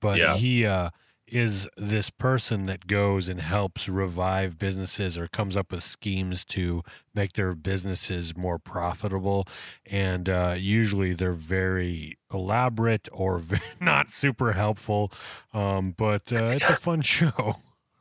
But 0.00 0.18
Yeah. 0.18 0.36
he 0.36 0.66
uh, 0.66 0.90
is 1.26 1.68
this 1.76 2.08
person 2.08 2.64
that 2.66 2.86
goes 2.86 3.28
and 3.28 3.40
helps 3.40 3.86
revive 3.88 4.58
businesses 4.58 5.18
or 5.18 5.26
comes 5.26 5.56
up 5.58 5.70
with 5.72 5.84
schemes 5.84 6.42
to 6.42 6.82
make 7.14 7.34
their 7.34 7.54
businesses 7.54 8.34
more 8.36 8.58
profitable. 8.58 9.44
And 9.84 10.28
uh, 10.28 10.54
usually 10.56 11.12
they're 11.12 11.32
very 11.32 12.16
elaborate 12.32 13.08
or 13.12 13.42
not 13.80 14.10
super 14.10 14.52
helpful. 14.52 15.12
Um, 15.52 15.92
but 15.96 16.32
uh, 16.32 16.52
it's 16.54 16.70
a 16.70 16.76
fun 16.76 17.02
show. 17.16 17.56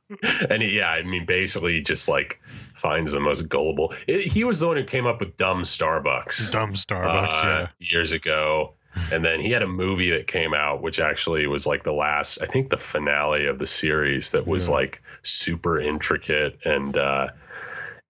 and 0.50 0.62
he, 0.62 0.78
yeah, 0.78 0.90
I 0.92 1.04
mean, 1.04 1.26
basically, 1.26 1.82
just 1.82 2.08
like 2.08 2.40
finds 2.46 3.12
the 3.12 3.20
most 3.20 3.50
gullible. 3.50 3.94
It, 4.08 4.22
he 4.22 4.44
was 4.44 4.60
the 4.60 4.68
one 4.68 4.78
who 4.78 4.84
came 4.84 5.06
up 5.06 5.20
with 5.20 5.36
dumb 5.38 5.64
Starbucks 5.64 6.52
Dumb 6.52 6.74
Starbucks, 6.74 7.44
uh, 7.44 7.48
yeah. 7.48 7.68
years 7.80 8.12
ago, 8.14 8.74
and 9.12 9.24
then 9.26 9.40
he 9.40 9.52
had 9.52 9.62
a 9.64 9.68
movie 9.68 10.10
that 10.12 10.28
came 10.28 10.54
out, 10.54 10.82
which 10.82 11.00
actually 11.00 11.46
was 11.48 11.68
like 11.68 11.84
the 11.84 11.94
last, 11.94 12.40
I 12.42 12.46
think, 12.46 12.70
the 12.70 12.78
finale 12.78 13.46
of 13.48 13.60
the 13.60 13.68
series 13.68 14.32
that 14.32 14.48
was 14.48 14.68
Yeah. 14.68 14.74
like 14.76 15.02
super 15.24 15.80
intricate 15.80 16.58
and. 16.66 16.96
uh 16.98 17.28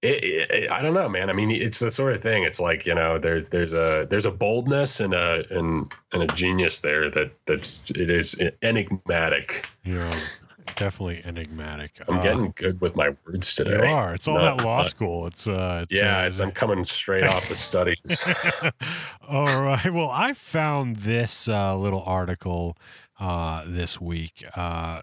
it, 0.03 0.23
it, 0.51 0.71
I 0.71 0.83
don't 0.83 0.93
know, 0.93 1.09
man. 1.09 1.31
I 1.31 1.33
mean, 1.33 1.49
it's 1.49 1.79
the 1.79 1.89
sort 1.89 2.13
of 2.13 2.21
thing. 2.21 2.43
It's 2.43 2.59
like 2.59 2.85
you 2.85 2.93
know, 2.93 3.17
there's 3.17 3.49
there's 3.49 3.73
a 3.73 4.05
there's 4.07 4.27
a 4.27 4.31
boldness 4.31 4.99
and 4.99 5.15
a 5.15 5.43
and 5.49 5.91
and 6.13 6.21
a 6.21 6.27
genius 6.27 6.81
there 6.81 7.09
that 7.09 7.31
that's 7.47 7.83
it 7.89 8.11
is 8.11 8.39
enigmatic. 8.61 9.65
Yeah, 9.83 10.13
definitely 10.75 11.21
enigmatic. 11.25 11.91
I'm 12.07 12.17
Uh, 12.17 12.21
getting 12.21 12.53
good 12.55 12.79
with 12.81 12.95
my 12.95 13.15
words 13.25 13.53
today. 13.53 13.87
You 13.87 13.93
are. 13.95 14.13
It's 14.13 14.27
all 14.27 14.35
Not- 14.39 14.57
that 14.57 14.65
law 14.65 14.77
not- 14.77 14.85
school. 14.87 15.27
It's 15.27 15.47
uh. 15.47 15.79
It's, 15.83 15.93
Yeah, 15.93 16.21
uh, 16.23 16.27
it's, 16.27 16.39
I'm 16.39 16.51
coming 16.51 16.83
straight 16.83 17.23
off 17.23 17.49
the 17.49 17.55
studies. 17.69 18.27
All 19.27 19.61
right. 19.63 19.91
Well, 19.91 20.09
I 20.11 20.33
found 20.33 20.97
this 20.97 21.47
uh, 21.47 21.75
little 21.75 22.03
article 22.03 22.77
uh, 23.19 23.63
this 23.65 23.99
week 23.99 24.43
uh, 24.55 25.01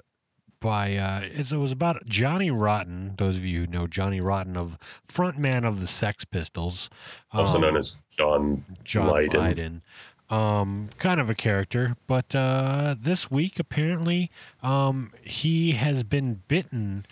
by 0.60 0.96
uh, 0.96 1.20
it 1.24 1.52
was 1.52 1.72
about 1.72 2.06
Johnny 2.06 2.50
Rotten. 2.50 3.14
Those 3.18 3.36
of 3.36 3.44
you 3.44 3.60
who 3.60 3.66
know 3.66 3.86
Johnny 3.86 4.20
Rotten 4.20 4.56
of 4.56 4.78
frontman 5.06 5.64
of 5.66 5.80
the 5.80 5.86
Sex 5.86 6.24
Pistols, 6.24 6.88
also 7.32 7.56
um, 7.56 7.62
known 7.62 7.76
as 7.76 7.96
John. 8.10 8.64
John 8.84 9.08
Lydon. 9.08 9.40
Lydon. 9.40 9.82
Um, 10.30 10.88
kind 10.98 11.20
of 11.20 11.28
a 11.28 11.34
character, 11.34 11.96
but 12.06 12.34
uh, 12.34 12.96
this 12.98 13.30
week 13.30 13.60
apparently 13.60 14.30
um, 14.62 15.12
he 15.22 15.72
has 15.72 16.02
been 16.02 16.42
bitten 16.48 17.04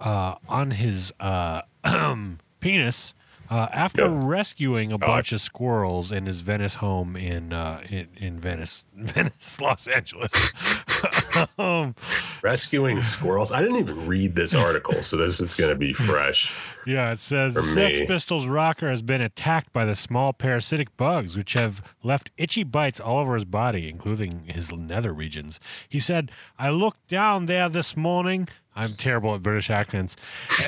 uh, 0.00 0.36
on 0.48 0.70
his 0.70 1.12
uh, 1.18 1.62
penis 2.60 3.14
uh, 3.50 3.68
after 3.72 4.02
Yeah. 4.04 4.20
rescuing 4.24 4.92
a 4.92 4.98
bunch 4.98 5.32
of 5.32 5.40
squirrels 5.40 6.10
in 6.12 6.26
his 6.26 6.40
Venice 6.40 6.76
home 6.76 7.16
in 7.16 7.52
uh, 7.52 7.82
in, 7.88 8.08
in 8.16 8.40
Venice, 8.40 8.84
Venice, 8.94 9.60
Los 9.60 9.86
Angeles. 9.86 10.52
um, 11.58 11.94
Rescuing 12.42 13.02
squirrels. 13.02 13.52
I 13.52 13.60
didn't 13.60 13.76
even 13.78 14.06
read 14.06 14.34
this 14.34 14.54
article, 14.66 15.02
so 15.02 15.16
this 15.16 15.40
is 15.40 15.54
going 15.54 15.70
to 15.70 15.76
be 15.76 15.92
fresh. 15.92 16.54
Yeah, 16.86 17.12
it 17.12 17.18
says 17.18 17.54
Sex 17.72 18.00
me. 18.00 18.06
Pistols 18.06 18.46
rocker 18.46 18.88
has 18.90 19.02
been 19.02 19.20
attacked 19.20 19.72
by 19.72 19.84
the 19.84 19.96
small 19.96 20.32
parasitic 20.32 20.96
bugs, 20.96 21.36
which 21.36 21.54
have 21.54 21.94
left 22.02 22.30
itchy 22.36 22.64
bites 22.64 23.00
all 23.00 23.18
over 23.18 23.34
his 23.34 23.44
body, 23.44 23.88
including 23.88 24.44
his 24.46 24.70
nether 24.72 25.12
regions. 25.12 25.58
He 25.88 25.98
said, 25.98 26.30
I 26.58 26.70
looked 26.70 27.08
down 27.08 27.46
there 27.46 27.68
this 27.68 27.96
morning. 27.96 28.48
I'm 28.74 28.92
terrible 28.92 29.34
at 29.34 29.42
British 29.42 29.70
accents. 29.70 30.16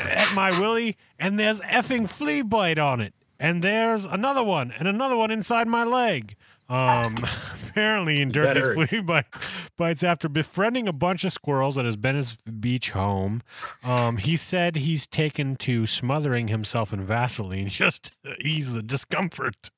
At 0.04 0.32
my 0.34 0.50
willy, 0.60 0.96
and 1.18 1.38
there's 1.38 1.60
effing 1.60 2.08
flea 2.08 2.42
bite 2.42 2.78
on 2.78 3.00
it. 3.00 3.14
And 3.38 3.62
there's 3.62 4.04
another 4.04 4.42
one, 4.42 4.72
and 4.78 4.88
another 4.88 5.16
one 5.16 5.30
inside 5.30 5.68
my 5.68 5.84
leg. 5.84 6.36
Um, 6.68 7.16
apparently, 7.68 8.20
endured 8.20 8.54
Better- 8.54 8.74
flea 8.74 9.00
bite, 9.00 9.26
bites 9.76 10.02
after 10.02 10.28
befriending 10.28 10.88
a 10.88 10.92
bunch 10.92 11.24
of 11.24 11.32
squirrels 11.32 11.76
at 11.78 11.84
his 11.84 11.96
Venice 11.96 12.36
Beach 12.36 12.90
home. 12.90 13.42
Um, 13.84 14.16
he 14.16 14.36
said 14.36 14.76
he's 14.76 15.06
taken 15.06 15.56
to 15.56 15.86
smothering 15.86 16.48
himself 16.48 16.92
in 16.92 17.04
Vaseline 17.04 17.68
just 17.68 18.12
to 18.24 18.34
ease 18.40 18.72
the 18.72 18.82
discomfort 18.82 19.70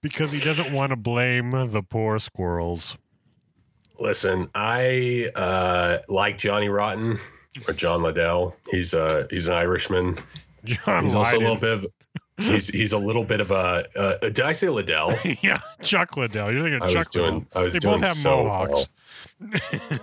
because 0.00 0.32
he 0.32 0.42
doesn't 0.42 0.74
want 0.74 0.90
to 0.90 0.96
blame 0.96 1.50
the 1.50 1.82
poor 1.82 2.18
squirrels. 2.18 2.96
Listen, 3.98 4.50
I 4.54 5.30
uh, 5.34 5.98
like 6.08 6.38
Johnny 6.38 6.68
Rotten 6.68 7.18
or 7.68 7.72
John 7.74 8.02
Liddell. 8.02 8.56
He's 8.70 8.94
uh, 8.94 9.26
he's 9.30 9.48
an 9.48 9.54
Irishman. 9.54 10.18
John 10.64 11.04
He's 11.04 11.14
also 11.14 11.38
a 11.38 11.40
little 11.40 11.56
bit 11.56 11.72
of 11.72 11.86
he's 12.38 12.68
he's 12.68 12.92
a 12.92 12.98
little 12.98 13.24
bit 13.24 13.40
of 13.40 13.50
a. 13.50 13.86
Uh, 13.96 14.18
did 14.18 14.40
I 14.40 14.52
say 14.52 14.68
Liddell? 14.68 15.14
yeah, 15.42 15.60
Chuck 15.82 16.16
Liddell. 16.16 16.52
You're 16.52 16.62
thinking 16.64 16.82
I 16.82 16.86
Chuck 16.88 16.96
was 16.96 17.06
doing. 17.08 17.34
Liddell. 17.34 17.46
I 17.54 17.60
was 17.62 17.72
They 17.74 17.78
doing 17.78 17.94
both 17.98 18.06
have 18.06 18.16
so 18.16 18.44
mohawks. 18.44 18.70
well. 18.72 18.86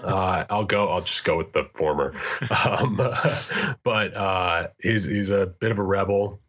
Uh, 0.03 0.45
I'll 0.49 0.63
go. 0.65 0.89
I'll 0.89 1.01
just 1.01 1.23
go 1.25 1.37
with 1.37 1.53
the 1.53 1.63
former. 1.73 2.13
Um, 2.67 2.97
but 3.83 4.15
uh, 4.15 4.67
he's 4.81 5.05
he's 5.05 5.29
a 5.31 5.47
bit 5.47 5.71
of 5.71 5.79
a 5.79 5.83
rebel. 5.83 6.39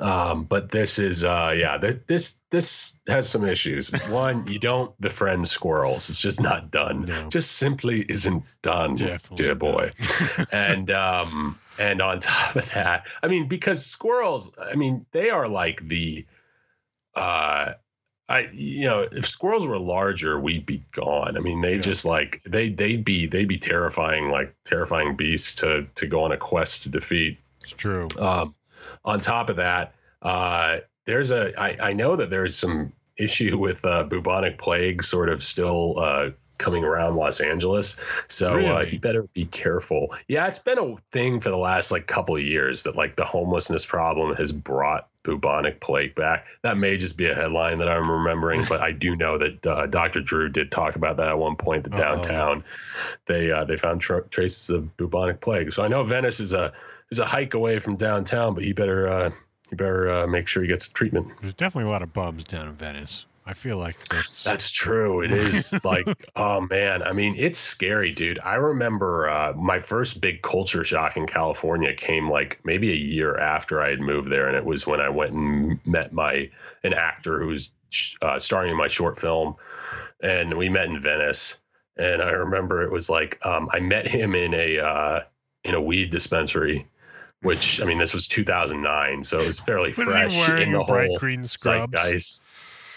Um, 0.00 0.44
but 0.44 0.70
this 0.70 0.98
is 0.98 1.24
uh, 1.24 1.52
yeah. 1.56 1.76
Th- 1.78 2.00
this 2.06 2.40
this 2.50 3.00
has 3.08 3.28
some 3.28 3.44
issues. 3.44 3.90
One, 4.10 4.46
you 4.46 4.58
don't 4.58 4.98
befriend 5.00 5.48
squirrels. 5.48 6.08
It's 6.08 6.20
just 6.20 6.40
not 6.40 6.70
done. 6.70 7.06
No. 7.06 7.28
Just 7.28 7.52
simply 7.56 8.04
isn't 8.08 8.44
done, 8.62 8.94
Definitely 8.94 9.44
dear 9.44 9.54
boy. 9.54 9.90
and 10.52 10.90
um, 10.90 11.58
and 11.78 12.00
on 12.02 12.20
top 12.20 12.56
of 12.56 12.70
that, 12.72 13.06
I 13.22 13.28
mean, 13.28 13.48
because 13.48 13.84
squirrels, 13.84 14.50
I 14.60 14.74
mean, 14.76 15.06
they 15.12 15.30
are 15.30 15.48
like 15.48 15.86
the 15.88 16.24
uh 17.16 17.72
I 18.28 18.48
you 18.52 18.84
know 18.84 19.08
if 19.10 19.26
squirrels 19.26 19.66
were 19.66 19.78
larger 19.78 20.38
we'd 20.38 20.64
be 20.66 20.84
gone. 20.92 21.36
I 21.36 21.40
mean 21.40 21.60
they 21.60 21.74
Yeah. 21.74 21.80
just 21.80 22.04
like 22.04 22.40
they 22.46 22.68
they'd 22.70 23.04
be 23.04 23.26
they'd 23.26 23.48
be 23.48 23.58
terrifying 23.58 24.30
like 24.30 24.54
terrifying 24.64 25.16
beasts 25.16 25.54
to 25.56 25.86
to 25.96 26.06
go 26.06 26.22
on 26.22 26.30
a 26.30 26.36
quest 26.36 26.84
to 26.84 26.88
defeat. 26.88 27.38
It's 27.62 27.72
true. 27.72 28.06
Um, 28.20 28.54
on 29.04 29.20
top 29.20 29.50
of 29.50 29.56
that, 29.56 29.94
uh, 30.22 30.78
there's 31.06 31.30
a 31.30 31.58
I, 31.60 31.90
I 31.90 31.92
know 31.92 32.16
that 32.16 32.30
there's 32.30 32.56
some 32.56 32.92
issue 33.16 33.58
with 33.58 33.84
uh, 33.84 34.04
bubonic 34.04 34.58
plague 34.58 35.02
sort 35.02 35.28
of 35.28 35.42
still 35.42 35.98
uh, 35.98 36.30
coming 36.58 36.84
around 36.84 37.16
Los 37.16 37.40
Angeles, 37.40 37.96
so 38.28 38.52
uh, 38.76 38.80
you 38.82 39.00
better 39.00 39.22
be 39.34 39.46
careful. 39.46 40.14
Yeah, 40.28 40.46
it's 40.46 40.58
been 40.58 40.78
a 40.78 40.96
thing 41.10 41.40
for 41.40 41.48
the 41.48 41.56
last 41.58 41.90
like 41.90 42.06
couple 42.06 42.36
of 42.36 42.42
years 42.42 42.82
that 42.82 42.96
like 42.96 43.16
the 43.16 43.24
homelessness 43.24 43.86
problem 43.86 44.34
has 44.36 44.52
brought 44.52 45.08
bubonic 45.22 45.80
plague 45.80 46.14
back. 46.14 46.46
That 46.62 46.76
may 46.76 46.96
just 46.96 47.16
be 47.16 47.26
a 47.26 47.34
headline 47.34 47.78
that 47.78 47.88
I'm 47.88 48.10
remembering, 48.10 48.64
but 48.68 48.80
I 48.80 48.92
do 48.92 49.16
know 49.22 49.38
that 49.38 49.66
uh, 49.66 49.86
Dr. 49.86 50.20
Drew 50.20 50.48
did 50.48 50.70
talk 50.70 50.96
about 50.96 51.16
that 51.16 51.28
at 51.28 51.38
one 51.38 51.56
point. 51.56 51.84
That 51.84 51.94
Uh-oh. 51.94 52.16
downtown 52.16 52.64
they 53.26 53.50
uh, 53.50 53.64
they 53.64 53.76
found 53.76 54.00
tra- 54.00 54.28
traces 54.28 54.70
of 54.70 54.96
bubonic 54.96 55.40
plague. 55.40 55.72
So 55.72 55.82
I 55.82 55.88
know 55.88 56.04
Venice 56.04 56.40
is 56.40 56.52
a 56.52 56.72
is 57.10 57.18
a 57.18 57.26
hike 57.26 57.54
away 57.54 57.78
from 57.78 57.96
downtown, 57.96 58.54
but 58.54 58.64
you 58.64 58.74
better 58.74 59.08
uh, 59.08 59.30
you 59.70 59.76
better 59.76 60.10
uh, 60.10 60.26
make 60.26 60.48
sure 60.48 60.62
he 60.62 60.68
gets 60.68 60.88
treatment. 60.88 61.28
There's 61.40 61.54
definitely 61.54 61.88
a 61.88 61.92
lot 61.92 62.02
of 62.02 62.12
bums 62.12 62.44
down 62.44 62.68
in 62.68 62.74
Venice. 62.74 63.26
I 63.46 63.52
feel 63.52 63.78
like 63.78 63.98
that's, 64.08 64.44
That's 64.44 64.70
true. 64.70 65.22
It 65.22 65.32
is 65.32 65.74
like, 65.84 66.06
oh 66.36 66.60
man, 66.60 67.02
I 67.02 67.12
mean, 67.12 67.34
it's 67.36 67.58
scary, 67.58 68.12
dude. 68.12 68.38
I 68.44 68.54
remember 68.54 69.28
uh, 69.28 69.54
my 69.56 69.80
first 69.80 70.20
big 70.20 70.42
culture 70.42 70.84
shock 70.84 71.16
in 71.16 71.26
California 71.26 71.92
came 71.94 72.30
like 72.30 72.60
maybe 72.64 72.92
a 72.92 72.96
year 72.96 73.38
after 73.38 73.80
I 73.80 73.90
had 73.90 74.00
moved 74.00 74.28
there, 74.28 74.46
and 74.46 74.56
it 74.56 74.64
was 74.64 74.86
when 74.86 75.00
I 75.00 75.08
went 75.08 75.32
and 75.32 75.80
met 75.86 76.12
my 76.12 76.48
an 76.84 76.92
actor 76.92 77.40
who 77.40 77.48
was 77.48 77.72
uh, 78.22 78.38
starring 78.38 78.70
in 78.70 78.76
my 78.76 78.88
short 78.88 79.18
film, 79.18 79.56
and 80.22 80.56
we 80.56 80.68
met 80.68 80.86
in 80.86 81.00
Venice. 81.00 81.60
And 81.96 82.22
I 82.22 82.30
remember 82.30 82.82
it 82.82 82.92
was 82.92 83.10
like 83.10 83.44
um, 83.44 83.68
I 83.72 83.80
met 83.80 84.06
him 84.06 84.34
in 84.34 84.54
a 84.54 84.78
uh, 84.78 85.20
in 85.64 85.74
a 85.74 85.80
weed 85.80 86.10
dispensary, 86.10 86.86
which 87.42 87.80
I 87.80 87.84
mean, 87.84 87.98
this 87.98 88.12
was 88.14 88.26
2009, 88.26 89.22
so 89.24 89.40
it 89.40 89.46
was 89.46 89.60
fairly 89.60 89.88
Was 89.96 90.06
fresh 90.06 90.48
in 90.50 90.72
the 90.72 90.82
whole 90.82 91.18
green 91.18 91.46
scrubs? 91.46 91.92
zeitgeist. 91.92 92.44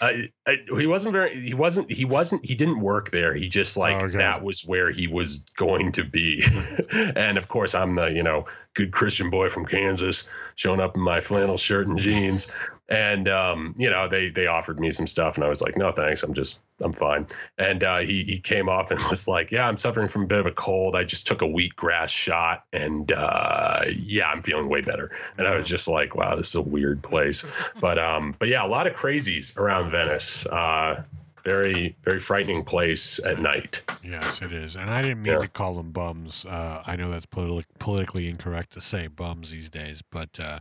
I, 0.02 0.28
I, 0.46 0.58
he 0.76 0.86
wasn't 0.86 1.12
very. 1.12 1.34
He 1.40 1.54
wasn't. 1.54 1.90
He 1.90 2.04
wasn't. 2.04 2.44
He 2.44 2.54
didn't 2.54 2.80
work 2.80 3.10
there. 3.10 3.32
He 3.34 3.48
just 3.48 3.76
like 3.76 4.02
Oh, 4.02 4.06
okay. 4.06 4.18
that 4.18 4.42
was 4.42 4.62
where 4.66 4.90
he 4.90 5.06
was 5.06 5.38
going 5.56 5.92
to 5.92 6.04
be. 6.04 6.42
and 6.92 7.38
of 7.38 7.48
course, 7.48 7.74
I'm 7.74 7.94
the 7.94 8.06
you 8.06 8.22
know 8.22 8.44
good 8.74 8.92
Christian 8.92 9.30
boy 9.30 9.48
from 9.48 9.66
Kansas, 9.66 10.28
showing 10.56 10.80
up 10.80 10.96
in 10.96 11.02
my 11.02 11.20
flannel 11.20 11.56
shirt 11.56 11.86
and 11.86 11.98
jeans. 11.98 12.50
And 12.90 13.30
um, 13.30 13.74
you 13.78 13.88
know 13.88 14.08
they 14.08 14.28
they 14.28 14.46
offered 14.46 14.78
me 14.78 14.90
some 14.92 15.06
stuff, 15.06 15.36
and 15.36 15.44
I 15.44 15.48
was 15.48 15.62
like, 15.62 15.78
no 15.78 15.90
thanks, 15.90 16.22
I'm 16.22 16.34
just 16.34 16.60
I'm 16.82 16.92
fine. 16.92 17.26
And 17.56 17.82
uh, 17.82 17.98
he 18.00 18.24
he 18.24 18.40
came 18.40 18.68
off 18.68 18.90
and 18.90 19.00
was 19.10 19.26
like, 19.26 19.50
yeah, 19.50 19.66
I'm 19.66 19.78
suffering 19.78 20.06
from 20.06 20.24
a 20.24 20.26
bit 20.26 20.38
of 20.38 20.46
a 20.46 20.52
cold. 20.52 20.94
I 20.94 21.04
just 21.04 21.26
took 21.26 21.40
a 21.40 21.46
wheatgrass 21.46 22.10
shot, 22.10 22.64
and 22.74 23.10
uh, 23.10 23.84
yeah, 23.96 24.28
I'm 24.28 24.42
feeling 24.42 24.68
way 24.68 24.82
better. 24.82 25.10
And 25.38 25.48
I 25.48 25.56
was 25.56 25.66
just 25.66 25.88
like, 25.88 26.14
wow, 26.14 26.34
this 26.34 26.48
is 26.48 26.56
a 26.56 26.62
weird 26.62 27.02
place 27.02 27.44
but 27.80 27.98
um 27.98 28.34
but 28.38 28.48
yeah 28.48 28.64
a 28.64 28.68
lot 28.68 28.86
of 28.86 28.94
crazies 28.94 29.56
around 29.56 29.90
venice 29.90 30.46
uh 30.46 31.02
very 31.44 31.96
very 32.02 32.18
frightening 32.18 32.64
place 32.64 33.18
at 33.24 33.40
night 33.40 33.82
Yes, 34.02 34.42
it 34.42 34.52
is. 34.52 34.76
And 34.76 34.90
I 34.90 35.00
didn't 35.02 35.22
mean 35.22 35.32
Yeah. 35.32 35.38
to 35.38 35.48
call 35.48 35.74
them 35.76 35.90
bums. 35.90 36.44
Uh, 36.44 36.82
I 36.86 36.94
know 36.96 37.10
that's 37.10 37.24
politi- 37.26 37.64
politically 37.78 38.28
incorrect 38.28 38.72
to 38.74 38.80
say 38.82 39.06
bums 39.06 39.50
these 39.50 39.70
days, 39.70 40.02
but 40.02 40.38
uh, 40.38 40.60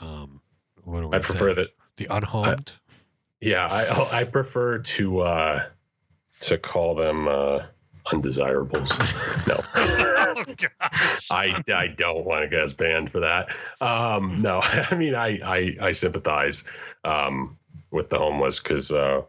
um, 0.00 0.40
what 0.84 1.00
do 1.00 1.08
we 1.08 1.16
i 1.16 1.20
prefer 1.20 1.50
say? 1.50 1.54
that 1.54 1.68
the 1.96 2.06
unhomed. 2.10 2.72
yeah 3.40 3.66
i 3.70 4.20
i 4.20 4.24
prefer 4.24 4.78
to 4.78 5.20
uh 5.20 5.62
to 6.40 6.58
call 6.58 6.94
them 6.94 7.28
uh 7.28 7.60
undesirables 8.12 8.98
no 9.46 9.54
oh, 9.76 10.44
i 11.30 11.62
i 11.72 11.86
don't 11.86 12.24
want 12.24 12.42
to 12.42 12.48
get 12.48 12.60
us 12.64 12.72
banned 12.74 13.10
for 13.10 13.20
that 13.20 13.54
um 13.80 14.42
no 14.42 14.60
i 14.90 14.94
mean 14.96 15.14
i 15.14 15.38
i 15.44 15.76
i 15.80 15.92
sympathize 15.92 16.64
um 17.04 17.56
with 17.90 18.08
the 18.08 18.18
homeless 18.18 18.58
because 18.60 18.90
uh 18.90 19.22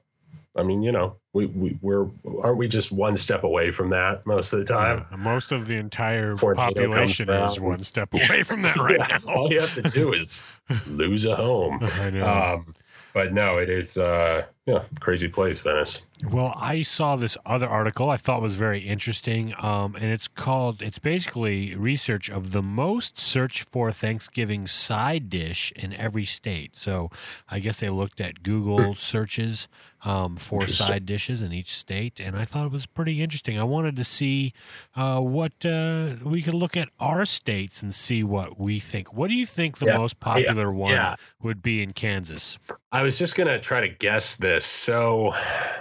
I 0.56 0.64
mean, 0.64 0.84
you 0.84 0.92
know, 0.92 1.16
we, 1.34 1.48
we 1.48 1.78
we're 1.82 2.08
aren't 2.42 2.58
we 2.58 2.68
just 2.68 2.92
one 2.92 3.18
step 3.18 3.44
away 3.44 3.72
from 3.72 3.90
that 3.90 4.26
most 4.26 4.54
of 4.54 4.60
the 4.60 4.66
time? 4.66 5.06
Yeah, 5.10 5.18
most 5.18 5.52
of 5.52 5.68
the 5.68 5.78
entire 5.78 6.36
population 6.38 7.30
is 7.30 7.60
one 7.60 7.84
step 7.84 8.14
away 8.14 8.44
from 8.44 8.62
that 8.62 8.76
right 8.78 9.00
Yeah, 9.00 9.18
now. 9.26 9.34
All 9.34 9.52
you 9.52 9.62
have 9.62 9.74
to 9.76 9.82
do 9.82 10.14
is 10.14 10.44
lose 10.88 11.26
a 11.26 11.36
home. 11.36 11.80
I 11.82 12.10
know. 12.12 12.28
Um, 12.28 12.74
but 13.14 13.34
no, 13.34 13.58
it 13.58 13.70
is 13.70 13.98
uh, 13.98 14.46
yeah, 14.66 14.84
crazy 15.00 15.28
place, 15.28 15.60
Venice. 15.62 16.06
Well, 16.32 16.54
I 16.56 16.84
saw 16.84 17.16
this 17.16 17.38
other 17.46 17.68
article 17.68 18.10
I 18.10 18.18
thought 18.18 18.42
was 18.42 18.56
very 18.56 18.80
interesting, 18.80 19.54
um, 19.60 19.96
and 19.96 20.06
it's 20.06 20.28
called, 20.28 20.82
it's 20.82 21.00
basically 21.00 21.76
research 21.76 22.30
of 22.30 22.52
the 22.52 22.62
most 22.62 23.18
searched 23.20 23.64
for 23.64 23.92
Thanksgiving 23.92 24.66
side 24.66 25.30
dish 25.30 25.74
in 25.76 25.94
every 25.94 26.24
state. 26.24 26.78
So 26.78 27.10
I 27.50 27.60
guess 27.60 27.82
they 27.82 27.90
looked 27.90 28.22
at 28.22 28.42
Google 28.42 28.96
searches 28.96 29.68
um, 30.06 30.36
for 30.36 30.68
side 30.68 31.06
dishes 31.06 31.42
in 31.42 31.54
each 31.54 31.74
state, 31.74 32.20
and 32.20 32.38
I 32.38 32.46
thought 32.46 32.66
it 32.68 32.72
was 32.72 32.86
pretty 32.86 33.22
interesting. 33.22 33.58
I 33.60 33.64
wanted 33.64 33.96
to 33.98 34.04
see 34.04 34.54
uh, 34.96 35.20
what 35.20 35.66
uh, 35.66 36.16
we 36.26 36.42
could 36.42 36.54
look 36.54 36.76
at 36.78 36.90
our 37.00 37.26
states 37.26 37.82
and 37.82 37.94
see 37.94 38.24
what 38.24 38.60
we 38.60 38.80
think. 38.80 39.14
What 39.14 39.30
do 39.30 39.34
you 39.36 39.46
think 39.46 39.78
the 39.78 39.88
Yeah, 39.88 39.98
most 39.98 40.20
popular 40.20 40.72
one 40.72 40.92
yeah. 40.92 41.16
would 41.42 41.62
be 41.62 41.82
in 41.82 41.94
Kansas? 41.94 42.60
I 42.92 43.02
was 43.02 43.18
just 43.18 43.36
gonna 43.36 43.60
try 43.60 43.82
to 43.82 43.88
guess 43.88 44.36
this. 44.36 44.66
So 44.66 45.34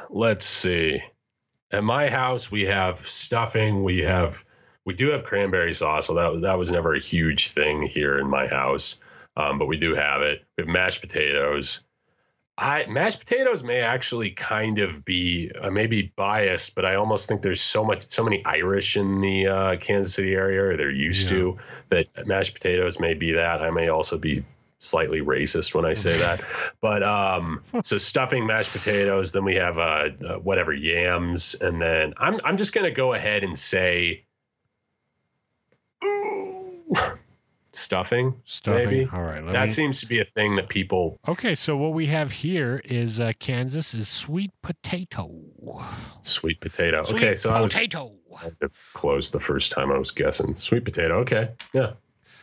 let's 0.09 0.32
see. 0.41 1.03
At 1.71 1.85
my 1.85 2.09
house, 2.09 2.51
we 2.51 2.65
have 2.67 2.99
stuffing. 3.01 3.83
We 3.83 3.99
have 4.01 4.45
we 4.85 4.95
do 4.95 5.09
have 5.11 5.25
cranberry 5.25 5.75
sauce. 5.75 6.07
So 6.07 6.15
that 6.15 6.41
that 6.43 6.59
was 6.59 6.71
never 6.71 6.95
a 6.95 7.01
huge 7.01 7.51
thing 7.51 7.83
here 7.83 8.19
in 8.19 8.29
my 8.29 8.47
house, 8.47 8.97
um, 9.37 9.59
but 9.59 9.67
we 9.67 9.77
do 9.77 9.95
have 9.95 10.23
it. 10.23 10.45
We 10.57 10.63
have 10.63 10.69
mashed 10.69 11.01
potatoes. 11.01 11.81
I 12.59 12.85
mashed 12.87 13.21
potatoes 13.21 13.63
may 13.65 13.81
actually 13.81 14.31
kind 14.33 14.79
of 14.79 15.05
be 15.05 15.51
I 15.63 15.71
may 15.71 15.87
be 15.87 16.13
biased, 16.17 16.75
but 16.75 16.85
I 16.85 16.97
almost 16.97 17.27
think 17.27 17.41
there's 17.41 17.63
so 17.63 17.83
much 17.83 18.07
so 18.09 18.23
many 18.23 18.45
Irish 18.45 18.97
in 18.97 19.21
the 19.23 19.47
uh, 19.47 19.77
Kansas 19.77 20.15
City 20.15 20.35
area, 20.35 20.63
or 20.63 20.77
they're 20.77 20.91
used 20.91 21.31
Yeah. 21.31 21.37
to 21.39 21.59
that 21.89 22.27
mashed 22.27 22.53
potatoes 22.53 23.01
may 23.01 23.15
be 23.15 23.33
that. 23.33 23.63
I 23.63 23.71
may 23.71 23.89
also 23.89 24.19
be 24.19 24.45
slightly 24.83 25.21
racist 25.21 25.75
when 25.75 25.85
I 25.85 25.95
say 25.95 26.19
that. 26.19 26.43
But 26.81 27.03
um, 27.05 27.63
so 27.85 27.97
stuffing, 27.97 28.45
mashed 28.47 28.73
potatoes. 28.73 29.31
Then 29.33 29.45
we 29.45 29.55
have 29.55 29.79
uh, 29.79 30.11
uh 30.27 30.39
whatever 30.39 30.73
yams, 30.73 31.55
and 31.55 31.81
then 31.81 32.15
I'm 32.17 32.41
I'm 32.45 32.57
just 32.57 32.75
gonna 32.75 32.91
go 32.91 33.13
ahead 33.13 33.45
and 33.45 33.57
say 33.57 34.25
stuffing. 37.73 38.35
Stuffing. 38.45 38.89
Maybe. 38.89 39.09
All 39.13 39.23
right. 39.23 39.45
That 39.53 39.65
me, 39.65 39.69
seems 39.69 40.01
to 40.01 40.07
be 40.07 40.21
a 40.21 40.25
thing 40.25 40.57
that 40.57 40.69
people. 40.69 41.19
okay, 41.29 41.55
so 41.55 41.77
what 41.77 41.93
we 41.93 42.07
have 42.07 42.33
here 42.33 42.83
is 42.85 43.21
uh, 43.21 43.33
Kansas 43.39 43.95
is 43.95 44.09
sweet 44.09 44.51
potato. 44.63 45.31
Sweet 46.23 46.61
potato. 46.61 47.03
Sweet 47.05 47.23
okay, 47.23 47.35
so 47.35 47.51
I 47.51 47.61
was 47.61 47.73
potato. 47.73 48.13
I 48.39 48.45
had 48.45 48.61
to 48.61 48.71
close 48.95 49.31
the 49.31 49.41
first 49.41 49.73
time 49.73 49.93
I 49.93 49.99
was 49.99 50.11
guessing. 50.11 50.57
Sweet 50.57 50.85
potato. 50.85 51.19
Okay, 51.21 51.49
yeah. 51.73 51.93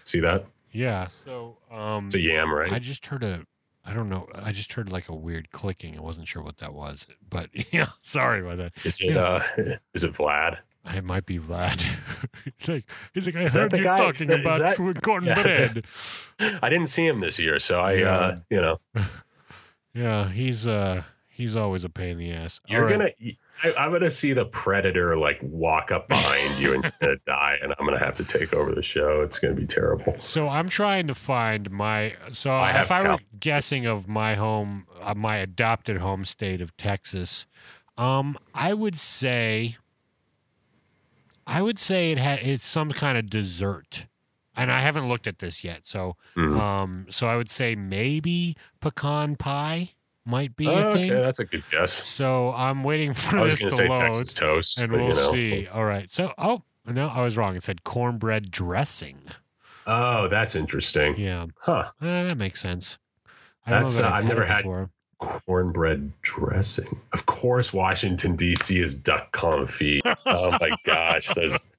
See 0.04 0.20
that? 0.22 0.46
Yeah. 0.72 1.08
So 1.26 1.58
um, 1.72 2.06
It's 2.06 2.16
a 2.16 2.22
yam, 2.22 2.54
right? 2.54 2.72
I 2.72 2.80
just 2.80 3.06
heard 3.08 3.24
a. 3.24 3.46
I 3.86 3.94
don't 3.94 4.10
know. 4.10 4.28
I 4.36 4.52
just 4.52 4.74
heard 4.74 4.92
like 4.92 5.10
a 5.10 5.16
weird 5.16 5.52
clicking. 5.52 5.98
I 5.98 6.02
wasn't 6.02 6.28
sure 6.28 6.44
what 6.44 6.58
that 6.58 6.74
was, 6.74 7.08
but 7.28 7.50
yeah, 7.74 7.90
sorry 8.02 8.42
about 8.42 8.58
that. 8.58 8.74
Is 8.86 9.00
it 9.02 9.16
yeah. 9.16 9.22
uh 9.22 9.44
is 9.94 10.04
it 10.04 10.12
Vlad? 10.14 10.58
It 10.86 11.04
might 11.04 11.26
be 11.26 11.40
Vlad. 11.40 11.82
he's 12.58 12.68
like, 12.68 12.86
he's 13.14 13.26
like, 13.26 13.36
I 13.36 13.44
Is 13.44 13.56
heard 13.56 13.74
you 13.74 13.84
guy? 13.84 13.98
talking 13.98 14.22
Is 14.24 14.28
that- 14.30 14.40
is 14.40 14.46
about 14.46 14.60
that- 14.60 14.74
sweet 14.74 15.02
corn 15.02 15.24
Yeah. 15.26 15.42
bread. 15.42 15.86
I 16.40 16.70
didn't 16.70 16.88
see 16.88 17.06
him 17.06 17.20
this 17.20 17.38
year, 17.40 17.60
so 17.60 17.80
I 17.82 17.94
Yeah. 17.94 18.16
uh 18.18 18.38
you 18.50 18.62
know 18.62 18.80
Yeah, 19.94 20.30
he's 20.30 20.68
uh 20.68 21.04
he's 21.28 21.56
always 21.56 21.84
a 21.84 21.90
pain 21.90 22.12
in 22.12 22.18
the 22.18 22.32
ass. 22.32 22.62
you're 22.68 22.84
All 22.84 22.98
right. 22.98 23.16
gonna 23.20 23.34
I, 23.64 23.74
I'm 23.78 23.92
gonna 23.92 24.10
see 24.12 24.34
the 24.34 24.46
predator 24.46 25.16
like 25.16 25.40
walk 25.42 25.92
up 25.92 26.08
behind 26.08 26.62
you 26.62 26.74
and 26.74 26.84
you're 26.84 26.92
gonna 27.02 27.16
die 27.26 27.58
and 27.62 27.74
I'm 27.78 27.86
gonna 27.86 28.00
have 28.00 28.16
to 28.18 28.24
take 28.24 28.54
over 28.54 28.74
the 28.74 28.82
show. 28.82 29.22
It's 29.22 29.40
gonna 29.40 29.54
be 29.56 29.66
terrible. 29.66 30.16
So 30.20 30.48
I'm 30.48 30.70
trying 30.70 31.08
to 31.08 31.16
find 31.16 31.70
my. 31.72 32.16
So 32.32 32.52
I 32.52 32.80
if 32.82 32.92
I 32.92 33.08
were 33.08 33.20
guessing 33.40 33.86
of 33.86 34.08
my 34.08 34.36
home, 34.36 34.86
uh, 35.02 35.14
my 35.16 35.38
adopted 35.38 35.98
home 35.98 36.26
state 36.26 36.62
of 36.62 36.76
Texas, 36.78 37.48
um, 37.98 38.38
I 38.54 38.74
would 38.74 38.98
say, 39.00 39.76
I 41.48 41.62
would 41.62 41.80
say 41.80 42.12
it 42.12 42.18
had 42.18 42.40
it's 42.40 42.68
some 42.68 42.92
kind 42.92 43.18
of 43.18 43.30
dessert, 43.30 44.06
and 44.56 44.72
I 44.72 44.82
haven't 44.82 45.08
looked 45.10 45.28
at 45.28 45.40
this 45.40 45.64
yet. 45.64 45.88
So, 45.88 46.16
Mhm. 46.36 46.58
um, 46.60 47.06
so 47.10 47.28
I 47.28 47.36
would 47.36 47.50
say 47.50 47.76
maybe 47.76 48.56
pecan 48.82 49.36
pie 49.36 49.94
might 50.30 50.56
be 50.56 50.68
Oh, 50.68 50.92
okay, 50.92 51.10
that's 51.10 51.40
a 51.40 51.46
good 51.46 51.64
guess. 51.72 51.92
So 51.92 52.54
I'm 52.54 52.84
waiting 52.84 53.14
for 53.14 53.38
I 53.40 53.42
was 53.44 53.54
this 53.54 53.62
gonna 53.62 53.72
say 53.72 53.88
load. 53.90 53.96
Texas 53.98 54.34
toast, 54.34 54.80
and 54.80 54.92
we'll 54.92 55.02
you 55.02 55.08
know. 55.10 55.32
see. 55.32 55.68
All 55.68 55.84
right. 55.86 56.10
So, 56.10 56.34
oh 56.38 56.64
no, 56.86 57.08
I 57.08 57.22
was 57.22 57.36
wrong. 57.38 57.56
It 57.56 57.64
said 57.64 57.84
cornbread 57.84 58.52
dressing. 58.52 59.20
Oh, 59.88 60.28
that's 60.28 60.56
interesting. 60.56 61.18
Yeah, 61.20 61.48
Huh. 61.62 61.86
Eh, 62.02 62.24
that 62.24 62.38
makes 62.38 62.62
sense. 62.62 62.98
I 63.66 63.72
don't 63.72 63.80
That's, 63.82 64.00
uh, 64.00 64.06
I've, 64.06 64.12
I've 64.14 64.24
had 64.24 64.28
never 64.30 64.46
had- 64.46 64.58
before. 64.58 64.90
Cornbread 65.20 66.14
dressing. 66.22 66.98
Of 67.12 67.26
course, 67.26 67.74
Washington 67.74 68.36
D.C. 68.38 68.80
is 68.80 68.94
duck 68.96 69.34
confit. 69.34 70.00
oh 70.26 70.52
my 70.62 70.70
gosh, 70.86 71.28
those 71.34 71.70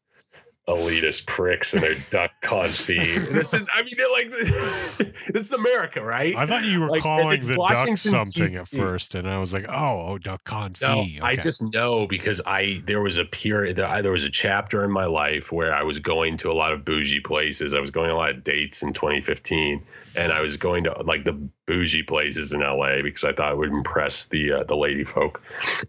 elitist 0.77 1.27
pricks 1.27 1.75
and 1.75 1.83
their 1.83 1.95
duck 2.11 2.31
confit. 2.43 3.31
This 3.41 3.55
is, 3.55 3.62
I 3.75 3.83
mean, 3.83 3.95
they're 3.97 4.11
like, 4.11 4.31
this 5.33 5.43
is 5.43 5.53
America, 5.53 6.03
right? 6.05 6.35
I 6.37 6.47
thought 6.47 6.65
you 6.65 6.81
were 6.81 6.89
Like, 6.89 7.03
calling 7.03 7.33
it's 7.33 7.49
the 7.49 7.57
Washington, 7.57 8.12
duck 8.12 8.27
something 8.27 8.55
at 8.61 8.69
first, 8.69 9.15
and 9.15 9.29
I 9.29 9.39
was 9.39 9.53
like, 9.55 9.67
"Oh, 9.69 10.05
oh, 10.09 10.19
duck 10.19 10.45
confit." 10.45 10.83
No, 11.21 11.27
I 11.27 11.35
just 11.37 11.62
know 11.73 12.07
because 12.07 12.41
I 12.47 12.83
there 12.87 13.00
was 13.00 13.19
a 13.19 13.25
period 13.25 13.77
there, 13.77 13.87
I- 13.87 14.03
there 14.03 14.12
was 14.12 14.25
a 14.25 14.31
chapter 14.31 14.85
in 14.85 14.91
my 14.91 15.05
life 15.07 15.53
where 15.53 15.75
I 15.75 15.83
was 15.83 15.99
going 15.99 16.37
to 16.39 16.50
a 16.50 16.55
lot 16.55 16.73
of 16.73 16.85
bougie 16.85 17.21
places. 17.21 17.75
I 17.75 17.81
was 17.81 17.91
going 17.91 18.11
on 18.11 18.17
a 18.17 18.19
lot 18.19 18.31
of 18.31 18.45
dates 18.45 18.83
in 18.83 18.93
2015, 18.93 19.83
and 20.17 20.33
I 20.33 20.41
was 20.41 20.57
going 20.57 20.85
to 20.85 21.03
like 21.03 21.25
the 21.25 21.33
bougie 21.67 22.03
places 22.03 22.53
in 22.53 22.61
LA 22.61 23.00
because 23.03 23.23
I 23.25 23.33
thought 23.33 23.53
it 23.53 23.59
would 23.59 23.71
impress 23.71 24.27
the 24.27 24.53
uh, 24.53 24.65
the 24.65 24.77
lady 24.77 25.05
folk. 25.05 25.43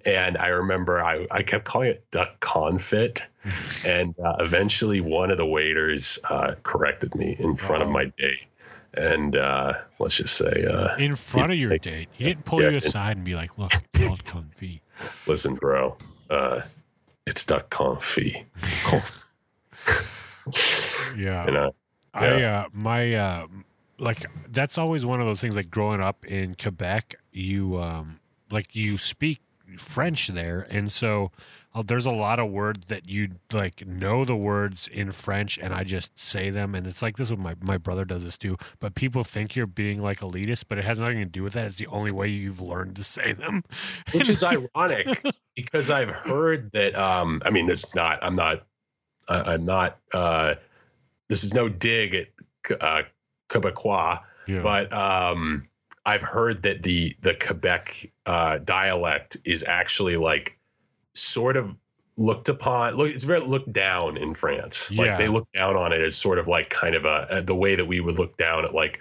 And 0.05 0.37
I 0.37 0.47
remember 0.47 1.03
I 1.03 1.27
I 1.31 1.43
kept 1.43 1.65
calling 1.65 1.89
it 1.89 2.05
duck 2.11 2.39
confit, 2.39 3.21
and 3.85 4.17
uh, 4.19 4.35
eventually 4.39 5.01
one 5.01 5.31
of 5.31 5.37
the 5.37 5.45
waiters 5.45 6.19
uh, 6.29 6.55
corrected 6.63 7.15
me 7.15 7.35
in 7.39 7.55
front 7.55 7.83
of 7.83 7.89
my 7.89 8.05
date. 8.17 8.45
And 8.93 9.37
uh, 9.37 9.73
let's 9.99 10.17
just 10.17 10.35
say, 10.35 10.65
uh, 10.65 10.95
in 10.97 11.15
front 11.15 11.51
of 11.51 11.57
your 11.57 11.71
like- 11.71 11.81
date. 11.81 12.09
He 12.11 12.25
didn't 12.25 12.43
pull 12.43 12.61
yeah, 12.61 12.71
you 12.71 12.77
aside 12.77 13.15
and 13.15 13.25
be 13.25 13.35
like, 13.35 13.57
"Look, 13.57 13.71
it's 13.73 14.05
called 14.05 14.25
confit." 14.25 14.81
listen, 15.27 15.55
bro, 15.55 15.95
uh, 16.29 16.61
it's 17.25 17.45
duck 17.45 17.69
confit. 17.69 18.43
Yeah. 21.15 21.45
you 21.45 21.51
know, 21.51 21.75
I 22.13 22.43
uh 22.43 22.65
my 22.73 23.13
uh 23.13 23.47
like 23.99 24.25
that's 24.49 24.77
always 24.77 25.05
one 25.05 25.21
of 25.21 25.27
those 25.27 25.39
things 25.39 25.55
like 25.55 25.69
growing 25.69 26.01
up 26.01 26.25
in 26.25 26.55
Quebec, 26.55 27.15
you 27.31 27.79
um 27.79 28.19
like 28.49 28.75
you 28.75 28.97
speak 28.97 29.39
French 29.77 30.27
there 30.27 30.67
and 30.69 30.91
so 30.91 31.31
uh, 31.73 31.83
there's 31.85 32.05
a 32.05 32.11
lot 32.11 32.39
of 32.39 32.49
words 32.49 32.87
that 32.87 33.09
you 33.09 33.29
like 33.51 33.85
know 33.85 34.25
the 34.25 34.35
words 34.35 34.87
in 34.87 35.11
French 35.11 35.57
and 35.57 35.73
I 35.73 35.83
just 35.83 36.17
say 36.17 36.49
them 36.49 36.75
and 36.75 36.85
it's 36.87 37.01
like 37.01 37.17
this 37.17 37.27
is 37.27 37.37
what 37.37 37.39
my, 37.39 37.55
my 37.61 37.77
brother 37.77 38.05
does 38.05 38.23
this 38.23 38.37
too 38.37 38.57
but 38.79 38.95
people 38.95 39.23
think 39.23 39.55
you're 39.55 39.67
being 39.67 40.01
like 40.01 40.19
elitist 40.19 40.65
but 40.67 40.77
it 40.77 40.85
has 40.85 41.01
nothing 41.01 41.19
to 41.19 41.25
do 41.25 41.43
with 41.43 41.53
that 41.53 41.65
it's 41.65 41.77
the 41.77 41.87
only 41.87 42.11
way 42.11 42.27
you've 42.27 42.61
learned 42.61 42.95
to 42.95 43.03
say 43.03 43.33
them 43.33 43.63
which 44.13 44.29
is 44.29 44.43
ironic 44.43 45.21
because 45.55 45.89
I've 45.89 46.09
heard 46.09 46.71
that. 46.71 46.95
Um, 46.95 47.41
I 47.45 47.49
mean, 47.49 47.67
this 47.67 47.83
is 47.83 47.95
not. 47.95 48.19
I'm 48.21 48.35
not. 48.35 48.63
I'm 49.27 49.65
not. 49.65 49.97
Uh, 50.13 50.55
this 51.29 51.43
is 51.43 51.53
no 51.53 51.69
dig 51.69 52.13
at 52.13 52.27
uh, 52.81 53.03
Quebecois, 53.49 54.21
yeah. 54.47 54.61
but 54.61 54.91
um, 54.91 55.67
I've 56.05 56.23
heard 56.23 56.63
that 56.63 56.83
the 56.83 57.15
the 57.21 57.35
Quebec 57.35 58.11
uh, 58.25 58.59
dialect 58.59 59.37
is 59.45 59.63
actually 59.63 60.17
like 60.17 60.57
sort 61.13 61.57
of 61.57 61.75
looked 62.17 62.49
upon. 62.49 62.95
Look, 62.95 63.09
it's 63.09 63.23
very 63.23 63.39
looked 63.39 63.71
down 63.73 64.17
in 64.17 64.33
France. 64.33 64.91
Yeah. 64.91 65.03
Like 65.03 65.17
they 65.17 65.27
look 65.27 65.47
down 65.53 65.75
on 65.75 65.91
it 65.93 66.01
as 66.01 66.15
sort 66.15 66.37
of 66.39 66.47
like 66.47 66.69
kind 66.69 66.93
of 66.95 67.05
a, 67.05 67.27
a 67.29 67.41
the 67.41 67.55
way 67.55 67.75
that 67.75 67.85
we 67.85 67.99
would 67.99 68.19
look 68.19 68.37
down 68.37 68.65
at 68.65 68.73
like 68.73 68.99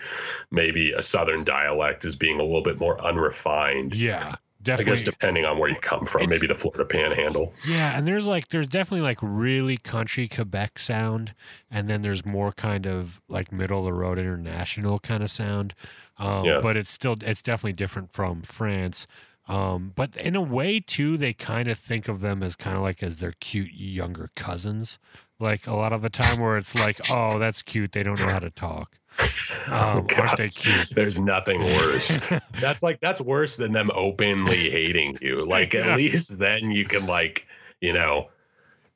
maybe 0.50 0.92
a 0.92 1.02
southern 1.02 1.44
dialect 1.44 2.04
as 2.04 2.16
being 2.16 2.38
a 2.40 2.42
little 2.42 2.62
bit 2.62 2.78
more 2.78 3.00
unrefined. 3.00 3.94
yeah 3.94 4.36
definitely. 4.62 4.92
I 4.92 4.94
guess 4.94 5.02
depending 5.04 5.44
on 5.46 5.58
where 5.58 5.70
you 5.70 5.76
come 5.76 6.04
from, 6.06 6.22
It's- 6.22 6.30
maybe 6.40 6.46
the 6.46 6.54
Florida 6.54 6.84
Panhandle. 6.84 7.52
Yeah, 7.66 7.96
and 7.96 8.06
there's 8.06 8.26
like 8.26 8.48
there's 8.48 8.66
definitely 8.68 9.02
like 9.02 9.18
really 9.22 9.76
country 9.78 10.28
Quebec 10.28 10.78
sound, 10.78 11.34
and 11.70 11.88
then 11.88 12.02
there's 12.02 12.24
more 12.26 12.52
kind 12.52 12.86
of 12.86 13.20
like 13.28 13.50
middle 13.52 13.78
of 13.78 13.84
the 13.86 13.92
road 13.92 14.18
international 14.18 14.98
kind 14.98 15.22
of 15.22 15.30
sound. 15.30 15.74
Um, 16.18 16.44
Yeah. 16.44 16.60
But 16.62 16.76
it's 16.76 16.92
still 16.92 17.16
it's 17.22 17.42
definitely 17.42 17.72
different 17.72 18.12
from 18.12 18.42
France. 18.42 19.06
Um, 19.50 19.92
but 19.96 20.16
in 20.16 20.36
a 20.36 20.40
way 20.40 20.78
too, 20.80 21.16
they 21.16 21.32
kind 21.32 21.68
of 21.68 21.78
think 21.78 22.08
of 22.08 22.20
them 22.20 22.42
as 22.42 22.54
kind 22.54 22.76
of 22.76 22.82
like 22.82 23.02
as 23.02 23.16
their 23.18 23.32
cute 23.40 23.72
younger 23.72 24.28
cousins. 24.36 24.98
Like 25.40 25.66
a 25.66 25.74
lot 25.74 25.92
of 25.94 26.02
the 26.02 26.10
time, 26.10 26.38
where 26.38 26.56
it's 26.58 26.74
like, 26.74 26.98
oh, 27.10 27.38
that's 27.38 27.62
cute. 27.62 27.92
They 27.92 28.02
don't 28.02 28.20
know 28.20 28.28
how 28.28 28.38
to 28.38 28.50
talk. 28.50 28.98
Um, 29.68 30.06
aren't 30.18 30.36
they 30.38 30.48
cute? 30.48 30.92
There's 30.94 31.18
nothing 31.18 31.60
worse. 31.62 32.18
that's 32.60 32.82
like 32.82 33.00
that's 33.00 33.20
worse 33.20 33.56
than 33.56 33.72
them 33.72 33.90
openly 33.94 34.70
hating 34.70 35.18
you. 35.20 35.44
Like 35.46 35.74
at 35.74 35.86
Yeah. 35.86 35.96
least 35.96 36.38
then 36.38 36.70
you 36.70 36.84
can 36.84 37.06
like 37.06 37.46
you 37.80 37.92
know 37.92 38.28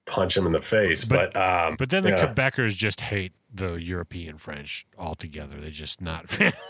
punch 0.07 0.35
them 0.35 0.47
in 0.47 0.53
the 0.53 0.61
face. 0.61 1.05
But- 1.05 1.33
But, 1.35 1.67
um, 1.69 1.77
But 1.79 1.90
then 1.90 2.03
the 2.03 2.11
yeah. 2.11 2.27
Quebecers 2.33 2.75
just 2.77 3.01
hate 3.03 3.33
the 3.53 3.75
European 3.75 4.37
French 4.38 4.87
altogether. 4.99 5.61
They're 5.61 5.71
just 5.71 6.01
not 6.01 6.29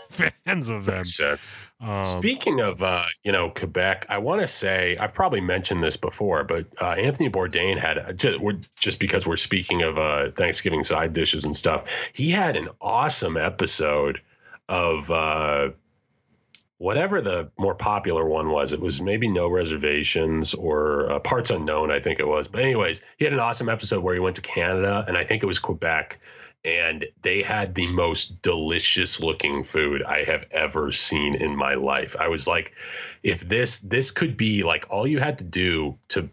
fans 0.09 0.69
of 0.71 0.85
them. 0.85 0.97
makes 0.97 1.15
sense. 1.15 1.57
Um, 1.85 2.03
Speaking 2.03 2.61
of, 2.61 2.81
uh, 2.81 3.05
you 3.23 3.31
know, 3.31 3.51
Quebec, 3.51 4.07
I 4.09 4.17
want 4.17 4.41
to 4.41 4.47
say 4.47 4.97
I've 4.97 5.13
probably 5.13 5.39
mentioned 5.39 5.83
this 5.83 5.95
before, 5.95 6.43
but 6.43 6.65
uh, 6.81 6.93
Anthony 6.93 7.29
Bourdain 7.29 7.77
had 7.77 8.17
just, 8.17 8.39
we're, 8.39 8.57
just 8.75 8.99
because 8.99 9.27
we're 9.27 9.37
speaking 9.37 9.83
of 9.83 9.99
uh, 9.99 10.31
Thanksgiving 10.31 10.83
side 10.83 11.13
dishes 11.13 11.45
and 11.45 11.55
stuff, 11.55 11.83
he 12.11 12.31
had 12.31 12.57
an 12.57 12.69
awesome 12.81 13.37
episode 13.37 14.19
of 14.67 15.11
uh, 15.11 15.69
whatever 16.79 17.21
the 17.21 17.51
more 17.59 17.75
popular 17.75 18.25
one 18.25 18.49
was. 18.49 18.73
It 18.73 18.79
was 18.79 18.99
maybe 18.99 19.27
No 19.27 19.47
Reservations 19.47 20.55
or 20.55 21.11
uh, 21.11 21.19
Parts 21.19 21.51
Unknown, 21.51 21.91
I 21.91 21.99
think 21.99 22.19
it 22.19 22.27
was. 22.27 22.47
But 22.47 22.61
anyways, 22.61 23.03
he 23.17 23.25
had 23.25 23.33
an 23.33 23.39
awesome 23.39 23.69
episode 23.69 24.03
where 24.03 24.15
he 24.15 24.19
went 24.19 24.37
to 24.37 24.41
Canada, 24.41 25.05
and 25.07 25.17
I 25.17 25.23
think 25.23 25.43
it 25.43 25.45
was 25.45 25.59
Quebec 25.59 26.17
and 26.65 27.05
they 27.21 27.43
had 27.43 27.75
the 27.75 27.87
most 27.93 28.41
delicious 28.41 29.21
looking 29.21 29.63
food 29.63 30.03
I 30.03 30.23
have 30.23 30.43
ever 30.49 30.91
seen 30.91 31.35
in 31.35 31.55
my 31.55 31.75
life. 31.75 32.15
I 32.19 32.27
was 32.27 32.47
like, 32.47 32.73
if 33.21 33.41
this 33.41 33.79
this 33.79 34.09
could 34.09 34.35
be 34.35 34.63
like 34.63 34.85
all 34.89 35.05
you 35.05 35.19
had 35.19 35.37
to 35.37 35.43
do 35.43 35.97
to 36.09 36.27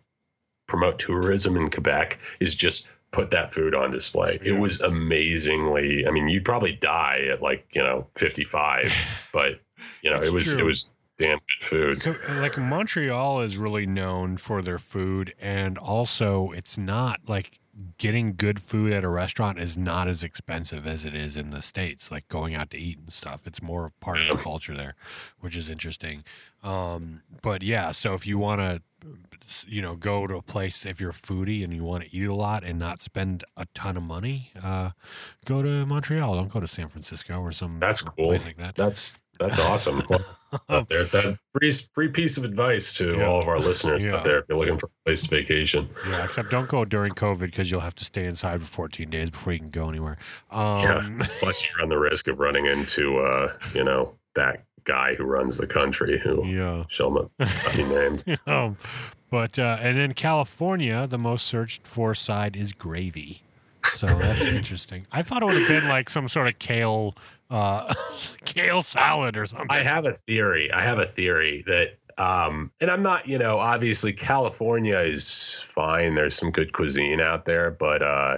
promote 0.67 0.99
tourism 0.99 1.57
in 1.57 1.71
Quebec 1.71 2.19
is 2.41 2.55
just 2.55 2.89
put 3.11 3.31
that 3.31 3.53
food 3.53 3.75
on 3.75 3.91
display. 3.91 4.41
Yeah. 4.43 4.55
It 4.55 4.59
was 4.59 4.81
amazingly. 4.81 6.07
I 6.07 6.11
mean, 6.11 6.29
you'd 6.29 6.47
probably 6.47 6.73
die 6.73 7.27
at 7.31 7.43
like 7.43 7.67
you 7.75 7.83
know 7.83 8.07
55, 8.17 8.93
but 9.33 9.61
you 10.03 10.11
know 10.11 10.23
it 10.23 10.33
was 10.33 10.53
true. 10.53 10.61
it 10.61 10.65
was 10.65 10.93
damn 11.19 11.39
good 11.39 12.01
food. 12.01 12.19
Like 12.41 12.57
Montreal 12.57 13.43
is 13.43 13.59
really 13.59 13.87
known 13.87 14.39
for 14.39 14.63
their 14.63 14.79
food, 14.79 15.35
and 15.39 15.77
also 15.77 16.53
it's 16.53 16.79
not 16.79 17.21
like 17.29 17.61
getting 17.99 18.35
good 18.35 18.61
food 18.61 18.93
at 18.93 19.05
a 19.05 19.09
restaurant 19.09 19.59
is 19.59 19.77
not 19.77 20.09
as 20.09 20.23
expensive 20.23 20.87
as 20.87 21.05
it 21.05 21.15
is 21.15 21.37
in 21.37 21.51
the 21.51 21.63
states. 21.63 22.11
Like 22.11 22.29
going 22.29 22.55
out 22.55 22.71
to 22.71 22.79
eat 22.79 22.99
and 22.99 23.13
stuff, 23.13 23.47
it's 23.47 23.63
more 23.63 23.87
of 23.87 23.99
part 24.01 24.21
of 24.21 24.29
the 24.29 24.43
culture 24.43 24.75
there, 24.75 24.95
which 25.41 25.57
is 25.57 25.69
interesting. 25.69 26.25
Um, 26.63 27.23
but 27.43 27.63
yeah, 27.63 27.93
so 27.93 28.15
if 28.15 28.27
you 28.27 28.39
want 28.39 28.61
to, 28.61 28.83
you 29.69 29.83
know, 29.83 29.95
go 29.97 30.27
to 30.27 30.37
a 30.37 30.43
place 30.43 30.85
if 30.87 31.01
you're 31.01 31.11
a 31.11 31.15
foodie 31.15 31.63
and 31.65 31.73
you 31.73 31.85
want 31.85 32.05
to 32.05 32.15
eat 32.17 32.27
a 32.27 32.35
lot 32.35 32.65
and 32.65 32.79
not 32.79 33.01
spend 33.03 33.45
a 33.57 33.67
ton 33.75 33.97
of 33.97 34.03
money, 34.03 34.51
uh, 34.63 34.91
go 35.45 35.63
to 35.63 35.87
Montreal. 35.87 36.35
Don't 36.37 36.53
go 36.53 36.61
to 36.61 36.69
San 36.69 36.89
Francisco 36.89 37.41
or 37.41 37.53
some 37.53 37.79
That's 37.81 38.03
cool. 38.03 38.27
place 38.27 38.45
like 38.45 38.57
that. 38.57 38.77
That's 38.77 39.19
that's 39.39 39.59
awesome. 39.59 40.03
Out 40.69 40.89
there, 40.91 41.05
that 41.05 41.39
free 41.59 41.71
free 41.95 42.09
piece 42.09 42.37
of 42.37 42.45
advice 42.45 42.93
to 42.99 43.17
Yeah. 43.17 43.25
all 43.27 43.39
of 43.39 43.49
our 43.49 43.59
listeners 43.59 44.05
Yeah. 44.05 44.17
out 44.17 44.25
there 44.25 44.37
if 44.39 44.45
you're 44.49 44.59
looking 44.59 44.77
for 44.79 44.87
a 44.87 45.05
place 45.07 45.23
to 45.23 45.29
vacation. 45.29 45.89
Yeah, 46.09 46.25
except 46.25 46.51
don't 46.51 46.69
go 46.69 46.85
during 46.85 47.13
COVID 47.13 47.41
because 47.41 47.71
you'll 47.71 47.81
have 47.81 47.95
to 47.97 48.05
stay 48.05 48.27
inside 48.27 48.61
for 48.61 48.67
14 48.67 49.09
days 49.09 49.31
before 49.31 49.55
you 49.55 49.59
can 49.61 49.71
go 49.71 49.89
anywhere. 49.89 50.19
Um, 50.51 51.21
Plus, 51.41 51.65
you 51.65 51.71
run 51.81 51.89
the 51.89 51.99
risk 51.99 52.29
of 52.29 52.39
running 52.39 52.67
into, 52.67 53.19
uh, 53.19 53.51
you 53.75 53.83
know, 53.83 54.15
that 54.35 54.65
guy 54.85 55.15
who 55.15 55.25
runs 55.25 55.57
the 55.57 55.67
country 55.67 56.19
who 56.19 56.45
yeah. 56.47 56.85
shall 56.89 57.11
not 57.11 57.31
be 57.75 57.85
named. 57.85 58.23
um, 58.47 58.77
but 59.33 59.59
uh, 59.59 59.79
and 59.81 59.97
in 59.99 60.13
California, 60.13 61.07
the 61.09 61.17
most 61.19 61.47
searched 61.47 61.87
for 61.87 62.15
side 62.15 62.55
is 62.55 62.73
gravy. 62.73 63.43
So 63.95 64.07
that's 64.07 64.47
interesting. 64.59 65.07
I 65.11 65.23
thought 65.23 65.43
it 65.43 65.47
would 65.47 65.55
have 65.57 65.69
been 65.69 65.89
like 65.89 66.11
some 66.11 66.29
sort 66.29 66.49
of 66.49 66.59
kale, 66.59 67.15
uh, 67.51 67.93
kale 68.45 68.83
salad 68.83 69.39
or 69.39 69.47
something. 69.47 69.69
I 69.71 69.79
have 69.83 70.05
a 70.05 70.13
theory. 70.13 70.71
I 70.71 70.83
have 70.83 70.99
a 70.99 71.07
theory 71.07 71.65
that, 71.67 71.97
um, 72.19 72.71
and 72.81 72.91
I'm 72.91 73.03
not, 73.03 73.27
you 73.27 73.39
know, 73.39 73.59
obviously 73.59 74.13
California 74.13 74.99
is 74.99 75.65
fine. 75.67 76.15
There's 76.15 76.37
some 76.37 76.51
good 76.51 76.75
cuisine 76.75 77.19
out 77.21 77.47
there, 77.47 77.71
but 77.71 78.03
uh, 78.03 78.37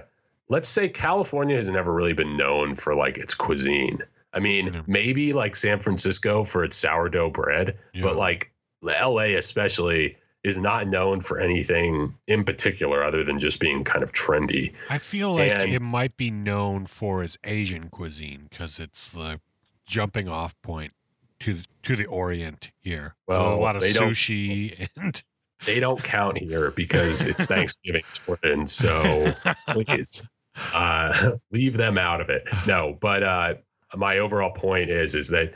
let's 0.49 0.69
say 0.69 0.89
California 0.89 1.57
has 1.57 1.69
never 1.69 1.93
really 1.93 2.13
been 2.13 2.37
known 2.37 2.77
for 2.77 2.95
like 2.95 3.19
its 3.19 3.35
cuisine. 3.35 3.99
I 4.33 4.39
mean, 4.39 4.73
Yeah. 4.73 4.83
maybe 4.87 5.33
like 5.33 5.57
San 5.57 5.81
Francisco 5.81 6.45
for 6.45 6.63
its 6.63 6.77
sourdough 6.77 7.31
bread, 7.31 7.77
Yeah. 7.93 8.03
but 8.05 8.15
like 8.17 8.53
LA 8.83 9.35
especially 9.37 10.17
is 10.45 10.59
not 10.59 10.87
known 10.87 11.23
for 11.23 11.41
anything 11.41 12.15
in 12.27 12.45
particular 12.45 13.03
other 13.03 13.25
than 13.25 13.39
just 13.39 13.59
being 13.59 13.83
kind 13.83 14.03
of 14.05 14.13
trendy. 14.13 14.73
I 14.91 14.99
feel 14.99 15.33
like 15.35 15.51
and- 15.51 15.73
it 15.73 15.81
might 15.81 16.17
be 16.17 16.31
known 16.31 16.87
for 16.87 17.25
its 17.25 17.37
Asian 17.43 17.89
cuisine 17.89 18.47
because 18.51 18.79
it's 18.79 19.11
the 19.11 19.41
jumping 19.87 20.29
off 20.29 20.55
point 20.63 20.93
to 21.41 21.59
to 21.83 21.97
the 21.97 22.07
Orient 22.07 22.71
here. 22.79 23.17
So 23.29 23.35
Well, 23.35 23.55
a 23.55 23.61
lot 23.61 23.77
of 23.77 23.83
sushi 23.83 24.89
and 24.97 25.23
They 25.67 25.81
don't 25.81 26.03
count 26.03 26.37
here 26.37 26.71
because 26.73 27.23
it's 27.23 27.47
Thanksgiving, 27.47 28.03
and 28.43 28.69
so 28.69 29.33
please 29.69 30.27
uh, 30.75 31.31
leave 31.53 31.77
them 31.77 31.97
out 31.97 32.21
of 32.21 32.29
it. 32.29 32.47
No, 32.67 32.99
but 33.01 33.23
uh, 33.23 33.55
my 33.97 34.19
overall 34.19 34.51
point 34.51 34.91
is 34.91 35.15
is 35.15 35.29
that 35.29 35.55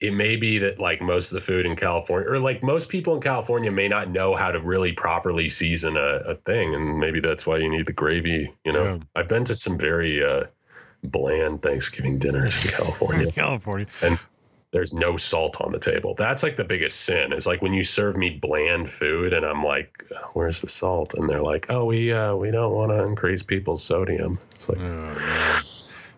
it 0.00 0.12
may 0.12 0.36
be 0.36 0.58
that 0.58 0.78
like 0.78 1.00
most 1.00 1.30
of 1.30 1.36
the 1.36 1.40
food 1.40 1.64
in 1.66 1.76
California, 1.76 2.28
or 2.28 2.38
like 2.38 2.62
most 2.62 2.88
people 2.88 3.14
in 3.14 3.20
California, 3.20 3.70
may 3.70 3.88
not 3.88 4.10
know 4.10 4.34
how 4.34 4.50
to 4.50 4.60
really 4.60 4.92
properly 4.92 5.48
season 5.48 5.96
a, 5.96 6.16
a 6.26 6.34
thing, 6.34 6.74
and 6.74 6.98
maybe 6.98 7.20
that's 7.20 7.46
why 7.46 7.56
you 7.58 7.68
need 7.70 7.86
the 7.86 7.92
gravy. 7.92 8.52
You 8.64 8.72
know, 8.72 8.84
Yeah. 8.84 8.98
I've 9.16 9.28
been 9.28 9.44
to 9.44 9.54
some 9.54 9.78
very 9.78 10.22
uh, 10.22 10.44
bland 11.04 11.62
Thanksgiving 11.62 12.18
dinners 12.18 12.56
in 12.62 12.70
California. 12.70 13.30
California. 13.32 13.86
And 14.02 14.18
there's 14.72 14.92
no 14.92 15.16
salt 15.16 15.60
on 15.60 15.70
the 15.70 15.78
table. 15.78 16.14
That's 16.16 16.42
like 16.42 16.56
the 16.56 16.64
biggest 16.64 17.02
sin. 17.02 17.32
Is 17.32 17.46
like 17.46 17.62
when 17.62 17.72
you 17.72 17.84
serve 17.84 18.16
me 18.16 18.30
bland 18.30 18.90
food 18.90 19.32
and 19.32 19.46
I'm 19.46 19.62
like, 19.62 20.04
"Where's 20.32 20.60
the 20.60 20.68
salt?" 20.68 21.14
and 21.14 21.30
they're 21.30 21.38
like, 21.40 21.66
"Oh, 21.68 21.84
we 21.84 22.12
uh, 22.12 22.34
we 22.34 22.50
don't 22.50 22.72
want 22.72 22.90
to 22.90 23.04
increase 23.04 23.42
people's 23.44 23.84
sodium." 23.84 24.40
It's 24.56 24.68
like, 24.68 24.78
Oh, 24.80 25.14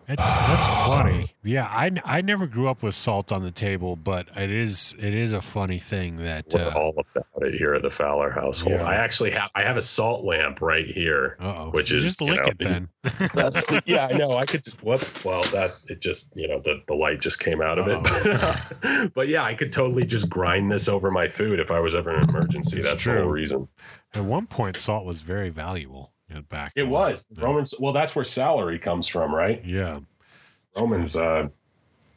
It's, 0.07 0.23
that's 0.23 0.67
funny. 0.85 1.33
Yeah, 1.43 1.65
I, 1.65 1.91
I 2.05 2.21
never 2.21 2.47
grew 2.47 2.69
up 2.69 2.81
with 2.81 2.95
salt 2.95 3.31
on 3.31 3.43
the 3.43 3.51
table, 3.51 3.95
but 3.95 4.27
it 4.35 4.51
is 4.51 4.95
it 4.97 5.13
is 5.13 5.33
a 5.33 5.41
funny 5.41 5.79
thing 5.79 6.17
that 6.17 6.45
we're 6.53 6.61
uh 6.61 6.73
all 6.73 6.93
about 6.97 7.25
it 7.47 7.55
here 7.55 7.73
at 7.73 7.81
the 7.81 7.89
Fowler 7.89 8.31
household. 8.31 8.79
Yeah. 8.79 8.87
I 8.87 8.95
actually 8.95 9.31
have 9.31 9.51
I 9.53 9.63
have 9.63 9.75
a 9.75 9.81
salt 9.81 10.23
lamp 10.23 10.61
right 10.61 10.85
here. 10.85 11.35
oh, 11.39 11.71
Which 11.71 11.91
is, 11.91 12.05
just 12.05 12.21
you 12.21 12.27
lick 12.27 12.43
know, 12.43 12.51
it 12.51 12.59
then. 12.59 12.89
That's 13.33 13.65
the, 13.65 13.81
yeah, 13.85 14.07
I 14.07 14.13
know. 14.17 14.31
I 14.31 14.45
could 14.45 14.65
whoop. 14.81 15.25
Well, 15.25 15.43
that 15.51 15.71
it 15.87 15.99
just 15.99 16.29
you 16.35 16.47
know 16.47 16.59
the 16.59 16.81
the 16.87 16.95
light 16.95 17.19
just 17.19 17.39
came 17.39 17.61
out 17.61 17.77
of 17.79 17.87
it. 17.87 19.11
But, 19.13 19.27
yeah, 19.27 19.43
I 19.43 19.53
could 19.53 19.71
totally 19.71 20.05
just 20.05 20.29
grind 20.29 20.71
this 20.71 20.87
over 20.87 21.11
my 21.11 21.27
food 21.27 21.59
if 21.59 21.71
I 21.71 21.79
was 21.79 21.95
ever 21.95 22.11
in 22.11 22.23
an 22.23 22.29
emergency. 22.29 22.79
It's 22.79 22.89
That's 22.89 23.03
the 23.03 23.13
whole 23.13 23.29
reason. 23.29 23.67
At 24.13 24.23
one 24.23 24.47
point, 24.47 24.77
salt 24.77 25.05
was 25.05 25.21
very 25.21 25.49
valuable. 25.49 26.13
You 26.37 26.43
back. 26.43 26.73
It 26.75 26.87
was 26.87 27.27
yeah. 27.35 27.43
Romans. 27.43 27.73
Well, 27.79 27.93
that's 27.93 28.15
where 28.15 28.25
salary 28.25 28.79
comes 28.79 29.07
from, 29.07 29.33
right? 29.33 29.63
Yeah. 29.65 29.99
Romans, 30.75 31.15
uh, 31.15 31.49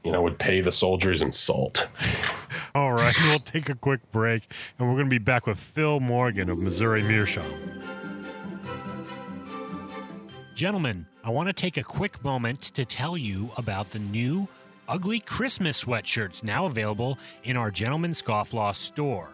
you 0.04 0.12
know, 0.12 0.22
would 0.22 0.38
pay 0.38 0.61
the 0.61 0.72
soldiers 0.72 1.22
in 1.22 1.33
salt. 1.33 1.88
All 2.74 2.92
right, 2.92 3.14
we'll 3.24 3.38
take 3.38 3.68
a 3.68 3.74
quick 3.74 4.00
break, 4.12 4.46
and 4.78 4.88
we're 4.88 4.94
going 4.94 5.06
to 5.06 5.11
be 5.11 5.18
back 5.18 5.46
with 5.46 5.59
Phil 5.59 5.98
Morgan 5.98 6.48
of 6.48 6.59
Missouri 6.59 7.02
Meerschaum. 7.02 7.52
Gentlemen, 10.54 11.06
I 11.24 11.30
want 11.30 11.48
to 11.48 11.52
take 11.52 11.76
a 11.76 11.83
quick 11.83 12.22
moment 12.22 12.61
to 12.61 12.85
tell 12.85 13.16
you 13.16 13.50
about 13.56 13.90
the 13.90 13.98
new 13.98 14.46
ugly 14.88 15.20
Christmas 15.20 15.85
sweatshirts 15.85 16.44
now 16.44 16.66
available 16.66 17.18
in 17.44 17.56
our 17.56 17.70
Gentleman 17.70 18.11
Scofflaw 18.11 18.74
store. 18.74 19.30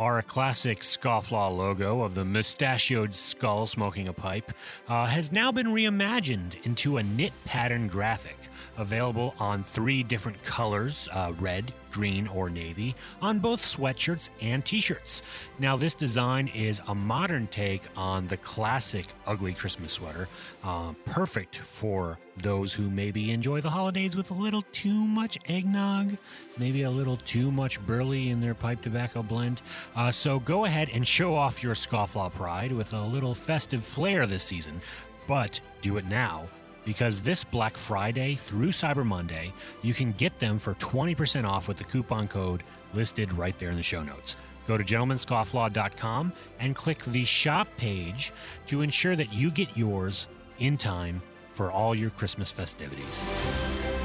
Our 0.00 0.22
classic 0.22 0.80
Scofflaw 0.80 1.54
logo 1.54 2.00
of 2.00 2.14
the 2.14 2.24
mustachioed 2.24 3.14
skull 3.14 3.66
smoking 3.66 4.08
a 4.08 4.14
pipe 4.14 4.50
uh, 4.88 5.04
has 5.04 5.30
now 5.30 5.52
been 5.52 5.66
reimagined 5.66 6.54
into 6.64 6.96
a 6.96 7.02
knit 7.02 7.34
pattern 7.44 7.86
graphic, 7.86 8.38
available 8.78 9.34
on 9.38 9.62
three 9.62 10.02
different 10.02 10.42
colors 10.42 11.06
uh, 11.12 11.34
red, 11.38 11.74
green, 11.90 12.26
or 12.28 12.48
navy 12.48 12.94
on 13.20 13.40
both 13.40 13.60
sweatshirts 13.60 14.30
and 14.40 14.64
t 14.64 14.80
shirts. 14.80 15.20
Now, 15.58 15.76
this 15.76 15.92
design 15.92 16.48
is 16.48 16.80
a 16.88 16.94
modern 16.94 17.46
take 17.48 17.82
on 17.94 18.26
the 18.28 18.38
classic 18.38 19.04
ugly 19.26 19.52
Christmas 19.52 19.92
sweater, 19.92 20.28
uh, 20.64 20.94
perfect 21.04 21.56
for 21.56 22.18
those 22.38 22.72
who 22.72 22.88
maybe 22.88 23.32
enjoy 23.32 23.60
the 23.60 23.68
holidays 23.68 24.16
with 24.16 24.30
a 24.30 24.34
little 24.34 24.62
too 24.72 24.94
much 24.94 25.38
eggnog, 25.46 26.16
maybe 26.56 26.82
a 26.82 26.90
little 26.90 27.18
too 27.18 27.50
much 27.50 27.84
burley 27.84 28.30
in 28.30 28.40
their 28.40 28.54
pipe 28.54 28.80
tobacco 28.80 29.22
blend. 29.22 29.60
Uh, 29.96 30.10
so 30.10 30.38
go 30.40 30.64
ahead 30.64 30.88
and 30.92 31.06
show 31.06 31.34
off 31.34 31.62
your 31.62 31.74
scofflaw 31.74 32.32
pride 32.32 32.72
with 32.72 32.92
a 32.92 33.00
little 33.00 33.34
festive 33.34 33.84
flair 33.84 34.26
this 34.26 34.44
season, 34.44 34.80
but 35.26 35.60
do 35.82 35.96
it 35.96 36.06
now 36.06 36.48
because 36.84 37.22
this 37.22 37.44
Black 37.44 37.76
Friday 37.76 38.34
through 38.34 38.68
Cyber 38.68 39.04
Monday, 39.04 39.52
you 39.82 39.94
can 39.94 40.12
get 40.12 40.38
them 40.38 40.58
for 40.58 40.74
20% 40.74 41.44
off 41.44 41.68
with 41.68 41.76
the 41.76 41.84
coupon 41.84 42.28
code 42.28 42.62
listed 42.94 43.32
right 43.32 43.58
there 43.58 43.70
in 43.70 43.76
the 43.76 43.82
show 43.82 44.02
notes. 44.02 44.36
Go 44.66 44.76
to 44.76 44.84
gentlemanscofflaw.com 44.84 46.32
and 46.58 46.74
click 46.74 46.98
the 47.04 47.24
shop 47.24 47.68
page 47.76 48.32
to 48.66 48.82
ensure 48.82 49.16
that 49.16 49.32
you 49.32 49.50
get 49.50 49.76
yours 49.76 50.28
in 50.58 50.76
time 50.76 51.22
for 51.52 51.70
all 51.70 51.94
your 51.94 52.10
Christmas 52.10 52.50
festivities. 52.50 53.99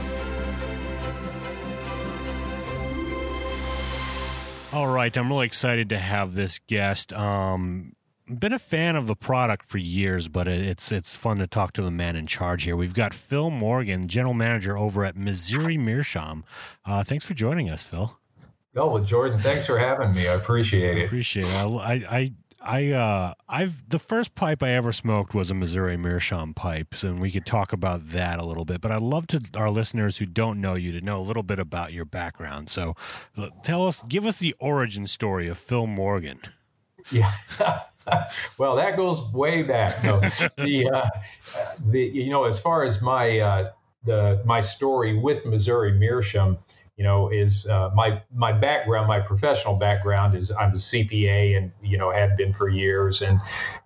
All 4.76 4.88
right, 4.88 5.16
I'm 5.16 5.30
really 5.30 5.46
excited 5.46 5.88
to 5.88 5.98
have 5.98 6.36
this 6.36 6.60
guest. 6.68 7.14
Um, 7.14 7.94
been 8.28 8.52
a 8.52 8.60
fan 8.60 8.98
of 8.98 9.08
the 9.08 9.16
product 9.16 9.66
for 9.66 9.78
years, 9.78 10.28
but 10.28 10.50
it's 10.50 10.92
it's 10.92 11.16
fun 11.16 11.38
to 11.38 11.48
talk 11.48 11.72
to 11.74 11.82
the 11.82 11.92
man 11.92 12.18
in 12.18 12.28
charge 12.28 12.64
here. 12.64 12.76
We've 12.76 12.94
got 12.94 13.14
Phil 13.14 13.50
Morgan, 13.50 14.10
general 14.10 14.34
manager 14.34 14.78
over 14.78 15.06
at 15.06 15.16
Missouri 15.16 15.78
Meerschaum. 15.78 16.44
Uh, 16.84 17.06
thanks 17.06 17.24
for 17.24 17.34
joining 17.34 17.70
us, 17.70 17.84
Phil. 17.84 18.20
Oh 18.76 18.90
well, 18.90 19.02
Jordan, 19.02 19.40
thanks 19.40 19.66
for 19.66 19.80
having 19.80 20.14
me. 20.14 20.28
I 20.28 20.34
appreciate 20.34 20.98
it. 20.98 21.06
Appreciate 21.06 21.46
it. 21.46 21.56
I 21.56 21.94
I 22.10 22.34
I 22.66 22.92
uh 22.92 23.34
I've 23.48 23.88
the 23.88 24.00
first 24.00 24.34
pipe 24.34 24.64
I 24.64 24.72
ever 24.72 24.92
smoked 24.92 25.36
was 25.36 25.52
a 25.52 25.54
Missouri 25.54 25.98
Meerschaum 25.98 26.56
pipes, 26.56 27.04
and 27.04 27.22
we 27.22 27.30
could 27.32 27.46
talk 27.46 27.72
about 27.72 28.08
that 28.10 28.40
a 28.40 28.46
little 28.46 28.66
bit. 28.66 28.82
But 28.82 28.92
I'd 28.92 29.02
love 29.02 29.28
to 29.28 29.42
our 29.56 29.70
listeners 29.70 30.18
who 30.18 30.26
don't 30.26 30.60
know 30.60 30.74
you 30.74 30.92
to 30.92 31.02
know 31.02 31.20
a 31.20 31.22
little 31.22 31.44
bit 31.44 31.60
about 31.60 31.94
your 31.94 32.06
background. 32.06 32.70
So, 32.70 32.96
tell 33.64 33.88
us, 33.88 34.04
give 34.08 34.26
us 34.26 34.40
the 34.40 34.56
origin 34.60 35.06
story 35.06 35.48
of 35.48 35.60
Phil 35.60 35.86
Morgan. 35.86 36.40
Yeah. 37.12 37.34
well, 38.58 38.76
that 38.76 38.98
goes 38.98 39.22
way 39.32 39.62
back. 39.62 40.04
No, 40.04 40.20
the 40.58 40.90
uh, 40.90 41.10
the 41.88 42.02
you 42.02 42.32
know 42.32 42.46
as 42.46 42.60
far 42.60 42.84
as 42.84 43.02
my 43.02 43.40
uh, 43.40 43.72
the 44.06 44.42
my 44.44 44.60
story 44.60 45.18
with 45.18 45.46
Missouri 45.46 45.92
Meerschaum, 45.92 46.58
you 46.98 47.04
know, 47.04 47.30
is 47.30 47.66
uh, 47.68 47.90
my 47.94 48.22
my 48.34 48.54
background, 48.54 49.08
my 49.08 49.20
professional 49.20 49.76
background 49.76 50.36
is 50.36 50.52
I'm 50.52 50.72
a 50.72 50.76
CPA 50.76 51.58
and 51.58 51.72
you 51.82 51.98
know 51.98 52.12
have 52.12 52.38
been 52.38 52.54
for 52.54 52.70
years, 52.70 53.22
and 53.22 53.40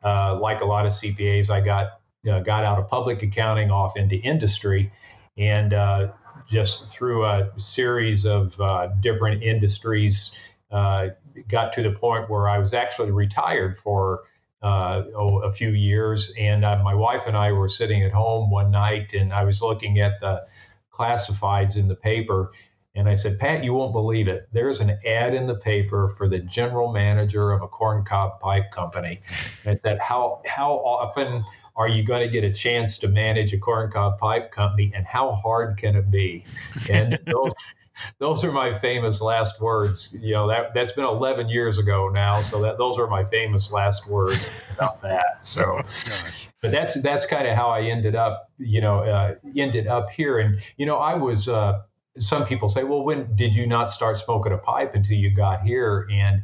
uh, 0.03 0.37
like 0.39 0.61
a 0.61 0.65
lot 0.65 0.85
of 0.85 0.91
CPAs, 0.91 1.49
I 1.49 1.61
got 1.61 2.01
uh, 2.29 2.39
got 2.39 2.63
out 2.63 2.77
of 2.77 2.87
public 2.87 3.23
accounting 3.23 3.71
off 3.71 3.97
into 3.97 4.15
industry, 4.17 4.91
and 5.37 5.73
uh, 5.73 6.07
just 6.47 6.87
through 6.87 7.25
a 7.25 7.49
series 7.57 8.25
of 8.25 8.59
uh, 8.61 8.87
different 9.01 9.43
industries. 9.43 10.31
Uh, 10.71 11.07
got 11.47 11.73
to 11.73 11.81
the 11.81 11.89
point 11.89 12.29
where 12.29 12.47
I 12.47 12.59
was 12.59 12.75
actually 12.75 13.09
retired 13.09 13.75
for 13.75 14.21
uh, 14.61 15.03
oh, 15.15 15.39
a 15.39 15.51
few 15.51 15.69
years. 15.69 16.33
And 16.37 16.65
uh, 16.65 16.81
my 16.83 16.93
wife 16.93 17.27
and 17.27 17.37
I 17.37 17.51
were 17.51 17.69
sitting 17.69 18.03
at 18.03 18.11
home 18.11 18.49
one 18.49 18.71
night, 18.71 19.13
and 19.13 19.33
I 19.33 19.43
was 19.43 19.61
looking 19.61 19.99
at 19.99 20.19
the 20.19 20.45
classifieds 20.91 21.77
in 21.77 21.87
the 21.87 21.95
paper. 21.95 22.51
And 22.99 23.07
I 23.07 23.15
said, 23.15 23.39
Pat, 23.39 23.63
you 23.63 23.73
won't 23.73 23.93
believe 23.93 24.27
it. 24.27 24.49
There's 24.51 24.81
an 24.81 24.99
ad 25.07 25.33
in 25.33 25.47
the 25.47 25.55
paper 25.55 26.09
for 26.17 26.27
the 26.27 26.39
general 26.39 26.91
manager 26.91 27.53
of 27.53 27.61
a 27.61 27.67
corncob 27.67 28.41
pipe 28.41 28.71
company. 28.71 29.21
And 29.63 29.77
I 29.77 29.79
said, 29.79 29.99
how 29.99 30.41
how 30.45 30.73
often 30.73 31.45
are 31.77 31.87
you 31.87 32.03
going 32.03 32.21
to 32.21 32.27
get 32.27 32.43
a 32.43 32.51
chance 32.51 32.97
to 32.97 33.07
manage 33.07 33.53
a 33.53 33.57
corncob 33.57 34.19
pipe 34.19 34.51
company, 34.51 34.91
and 34.93 35.05
how 35.05 35.31
hard 35.31 35.77
can 35.77 35.95
it 35.95 36.11
be? 36.11 36.43
And 36.91 37.17
those, 37.25 37.53
those 38.17 38.43
are 38.43 38.51
my 38.51 38.77
famous 38.77 39.21
last 39.21 39.61
words. 39.61 40.09
You 40.11 40.33
know 40.33 40.47
that 40.49 40.73
that's 40.73 40.91
been 40.91 41.05
11 41.05 41.47
years 41.47 41.77
ago 41.77 42.09
now, 42.09 42.41
so 42.41 42.61
that 42.63 42.77
those 42.77 42.99
are 42.99 43.07
my 43.07 43.23
famous 43.23 43.71
last 43.71 44.09
words 44.09 44.45
about 44.75 45.01
that. 45.03 45.45
So, 45.45 45.79
oh, 45.79 46.29
but 46.61 46.71
that's 46.71 47.01
that's 47.01 47.25
kind 47.25 47.47
of 47.47 47.55
how 47.55 47.69
I 47.69 47.83
ended 47.83 48.17
up. 48.17 48.51
You 48.57 48.81
know, 48.81 48.99
uh, 49.05 49.35
ended 49.55 49.87
up 49.87 50.09
here, 50.11 50.39
and 50.39 50.59
you 50.75 50.85
know, 50.85 50.97
I 50.97 51.13
was. 51.13 51.47
Uh, 51.47 51.83
some 52.19 52.45
people 52.45 52.69
say, 52.69 52.83
well, 52.83 53.03
when 53.03 53.35
did 53.35 53.55
you 53.55 53.65
not 53.65 53.89
start 53.89 54.17
smoking 54.17 54.51
a 54.51 54.57
pipe 54.57 54.95
until 54.95 55.17
you 55.17 55.33
got 55.33 55.61
here? 55.61 56.07
And 56.11 56.43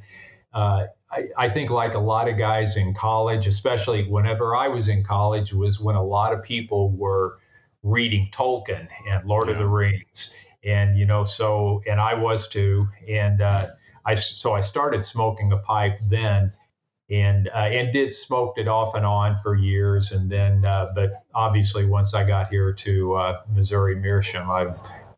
uh, 0.54 0.86
I, 1.12 1.28
I, 1.38 1.50
think, 1.50 1.70
like 1.70 1.94
a 1.94 2.00
lot 2.00 2.28
of 2.28 2.38
guys 2.38 2.78
in 2.78 2.94
college, 2.94 3.46
especially 3.48 4.08
whenever 4.08 4.56
I 4.56 4.68
was 4.68 4.88
in 4.88 5.04
college, 5.04 5.54
was 5.54 5.80
when 5.80 5.96
a 5.96 6.04
lot 6.04 6.34
of 6.34 6.42
people 6.42 6.92
were 6.92 7.40
reading 7.84 8.30
Tolkien 8.32 8.88
and 9.10 9.26
Lord 9.28 9.48
yeah. 9.48 9.54
of 9.54 9.60
the 9.60 9.68
Rings 9.68 10.34
and 10.66 10.98
you 10.98 11.06
know 11.06 11.24
so 11.24 11.82
and 11.88 12.02
i 12.02 12.14
was 12.14 12.48
too 12.48 12.88
and 13.08 13.42
uh, 13.42 13.68
i 14.06 14.14
so 14.14 14.54
i 14.54 14.60
started 14.60 15.04
smoking 15.06 15.52
a 15.52 15.58
pipe 15.58 16.00
then 16.10 16.52
and 17.10 17.50
uh, 17.50 17.70
and 17.70 17.94
did 17.94 18.14
smoked 18.14 18.58
it 18.58 18.68
off 18.68 18.96
and 18.96 19.06
on 19.06 19.38
for 19.38 19.56
years 19.56 20.12
and 20.12 20.30
then 20.30 20.66
uh, 20.66 20.92
but 20.96 21.24
obviously 21.34 21.86
once 21.86 22.14
i 22.14 22.24
got 22.24 22.50
here 22.50 22.74
to 22.74 23.14
uh, 23.14 23.42
missouri 23.54 23.96
meerschaum 23.96 24.50
i'm 24.50 24.74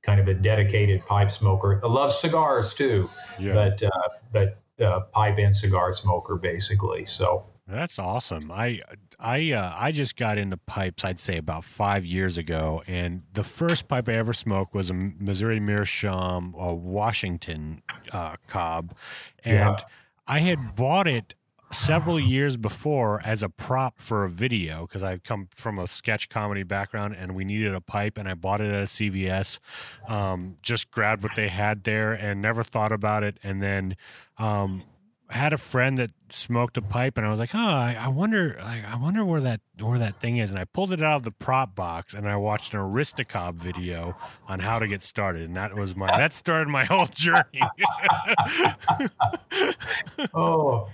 kind 0.07 0.19
of 0.19 0.27
a 0.27 0.33
dedicated 0.33 1.05
pipe 1.05 1.29
smoker 1.29 1.81
i 1.83 1.87
love 1.87 2.11
cigars 2.11 2.73
too 2.73 3.09
yeah. 3.37 3.53
but 3.53 3.83
uh, 3.83 3.89
but 4.31 4.57
uh, 4.83 5.01
pipe 5.11 5.37
and 5.37 5.55
cigar 5.55 5.91
smoker 5.91 6.35
basically 6.35 7.03
so 7.05 7.45
that's 7.67 7.99
awesome. 7.99 8.49
I 8.49 8.81
I 9.19 9.51
uh, 9.51 9.73
I 9.75 9.91
just 9.91 10.15
got 10.15 10.37
into 10.37 10.55
pipes. 10.55 11.03
I'd 11.03 11.19
say 11.19 11.37
about 11.37 11.65
five 11.65 12.05
years 12.05 12.37
ago, 12.37 12.81
and 12.87 13.23
the 13.33 13.43
first 13.43 13.89
pipe 13.89 14.07
I 14.07 14.13
ever 14.13 14.31
smoked 14.31 14.73
was 14.73 14.89
a 14.89 14.93
Missouri 14.93 15.59
Meerschaum, 15.59 16.55
a 16.57 16.73
Washington 16.73 17.81
uh, 18.13 18.37
cob, 18.47 18.95
and 19.43 19.77
yeah. 19.77 19.85
I 20.27 20.39
had 20.39 20.75
bought 20.75 21.07
it 21.07 21.35
several 21.71 22.19
years 22.19 22.57
before 22.57 23.21
as 23.23 23.43
a 23.43 23.49
prop 23.49 23.99
for 23.99 24.23
a 24.23 24.29
video 24.29 24.85
because 24.85 25.03
I 25.03 25.17
come 25.17 25.49
from 25.55 25.79
a 25.79 25.87
sketch 25.87 26.29
comedy 26.29 26.63
background 26.63 27.15
and 27.17 27.35
we 27.35 27.43
needed 27.43 27.73
a 27.73 27.81
pipe 27.81 28.17
and 28.17 28.27
I 28.27 28.33
bought 28.33 28.61
it 28.61 28.71
at 28.71 28.83
a 28.83 28.87
CVS. 28.87 29.59
Um, 30.07 30.57
just 30.61 30.91
grabbed 30.91 31.23
what 31.23 31.35
they 31.35 31.49
had 31.49 31.83
there 31.83 32.13
and 32.13 32.41
never 32.41 32.63
thought 32.63 32.91
about 32.91 33.23
it, 33.23 33.37
and 33.43 33.61
then. 33.61 33.95
Um, 34.37 34.83
had 35.29 35.51
a 35.51 35.57
friend 35.57 35.97
that 35.97 36.11
smoked 36.29 36.77
a 36.77 36.81
pipe, 36.81 37.17
and 37.17 37.25
I 37.25 37.29
was 37.29 37.39
like, 37.39 37.53
"Oh, 37.53 37.59
I, 37.59 37.97
I 37.99 38.07
wonder, 38.07 38.57
I, 38.61 38.83
I, 38.93 38.95
wonder 38.95 39.25
where 39.25 39.41
that 39.41 39.61
where 39.79 39.99
that 39.99 40.21
thing 40.21 40.37
is." 40.37 40.51
And 40.51 40.59
I 40.59 40.63
pulled 40.63 40.93
it 40.93 41.03
out 41.03 41.17
of 41.17 41.23
the 41.23 41.31
prop 41.31 41.75
box, 41.75 42.13
and 42.13 42.27
I 42.27 42.37
watched 42.37 42.73
an 42.73 42.79
Aristocob 42.79 43.55
video 43.55 44.15
on 44.47 44.59
how 44.59 44.79
to 44.79 44.87
get 44.87 45.01
started, 45.01 45.43
and 45.43 45.55
that 45.55 45.75
was 45.75 45.95
my 45.95 46.07
that 46.07 46.33
started 46.33 46.69
my 46.69 46.85
whole 46.89 47.07
journey. 47.07 47.43
oh, 50.33 50.89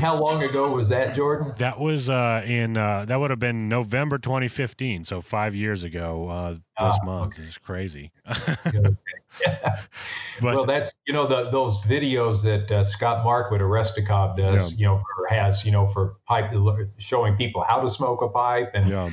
how 0.00 0.16
long 0.16 0.42
ago 0.42 0.74
was 0.74 0.88
that, 0.88 1.14
Jordan? 1.14 1.52
That 1.58 1.78
was 1.78 2.08
uh, 2.08 2.42
in 2.44 2.76
uh, 2.76 3.04
that 3.06 3.20
would 3.20 3.30
have 3.30 3.38
been 3.38 3.68
November 3.68 4.18
2015, 4.18 5.04
so 5.04 5.20
five 5.20 5.54
years 5.54 5.84
ago 5.84 6.28
uh, 6.28 6.54
this 6.86 6.98
ah, 7.02 7.06
month. 7.06 7.34
Okay. 7.34 7.42
It's 7.42 7.58
crazy. 7.58 8.12
yeah. 8.72 9.76
But, 10.40 10.56
well, 10.56 10.66
that's 10.66 10.92
you 11.06 11.12
know 11.12 11.26
the, 11.26 11.50
those 11.50 11.80
videos 11.82 12.42
that 12.42 12.70
uh, 12.70 12.82
Scott 12.82 13.24
Markwood 13.24 13.60
Aristocob 13.60 14.36
does, 14.36 14.72
yeah. 14.72 14.78
you 14.78 14.86
know, 14.86 14.94
or 14.94 15.26
has 15.28 15.64
you 15.64 15.70
know 15.70 15.86
for 15.86 16.16
pipe 16.26 16.50
showing 16.98 17.36
people 17.36 17.62
how 17.62 17.80
to 17.80 17.88
smoke 17.88 18.22
a 18.22 18.28
pipe 18.28 18.70
and 18.74 18.88
yeah. 18.88 19.10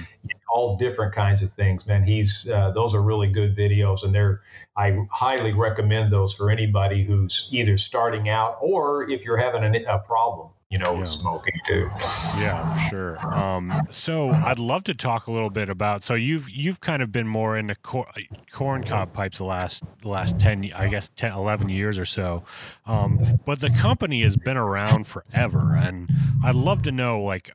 all 0.49 0.77
different 0.77 1.13
kinds 1.13 1.41
of 1.41 1.51
things. 1.53 1.86
Man, 1.86 2.03
he's 2.03 2.49
uh, 2.49 2.71
those 2.71 2.95
are 2.95 3.01
really 3.01 3.27
good 3.27 3.55
videos, 3.55 4.03
and 4.03 4.15
they're 4.15 4.41
I 4.75 4.97
highly 5.12 5.53
recommend 5.53 6.12
those 6.12 6.34
for 6.34 6.49
anybody 6.49 7.03
who's 7.03 7.49
either 7.51 7.77
starting 7.77 8.29
out 8.29 8.58
or 8.62 9.10
if 9.10 9.23
you're 9.23 9.38
having 9.38 9.63
a, 9.63 9.84
a 9.84 9.99
problem 9.99 10.49
you 10.69 10.77
know, 10.77 10.97
yeah. 10.97 11.03
smoking 11.03 11.60
too. 11.65 11.89
Yeah, 12.38 12.73
for 12.73 12.89
sure. 12.89 13.34
Um, 13.34 13.73
so 13.89 14.29
I'd 14.29 14.60
love 14.60 14.84
to 14.84 14.93
talk 14.93 15.25
a 15.25 15.32
little 15.32 15.49
bit 15.49 15.69
about. 15.69 16.03
So 16.03 16.13
you've 16.13 16.49
you've 16.49 16.79
kind 16.79 17.01
of 17.01 17.12
been 17.12 17.27
more 17.27 17.58
into 17.58 17.73
cor- 17.75 18.12
corn 18.51 18.84
cob 18.84 19.12
pipes 19.13 19.39
the 19.39 19.45
last 19.45 19.84
the 20.03 20.10
last 20.10 20.39
ten, 20.39 20.71
I 20.75 20.88
guess 20.88 21.10
10, 21.15 21.34
11 21.34 21.69
years 21.69 21.97
or 21.97 22.05
so. 22.05 22.43
Um, 22.86 23.39
but 23.45 23.62
the 23.62 23.71
company 23.71 24.21
has 24.21 24.38
been 24.38 24.58
around 24.58 25.08
forever, 25.08 25.75
and 25.75 26.10
I'd 26.43 26.55
love 26.55 26.84
to 26.84 26.91
know 26.91 27.21
like 27.21 27.51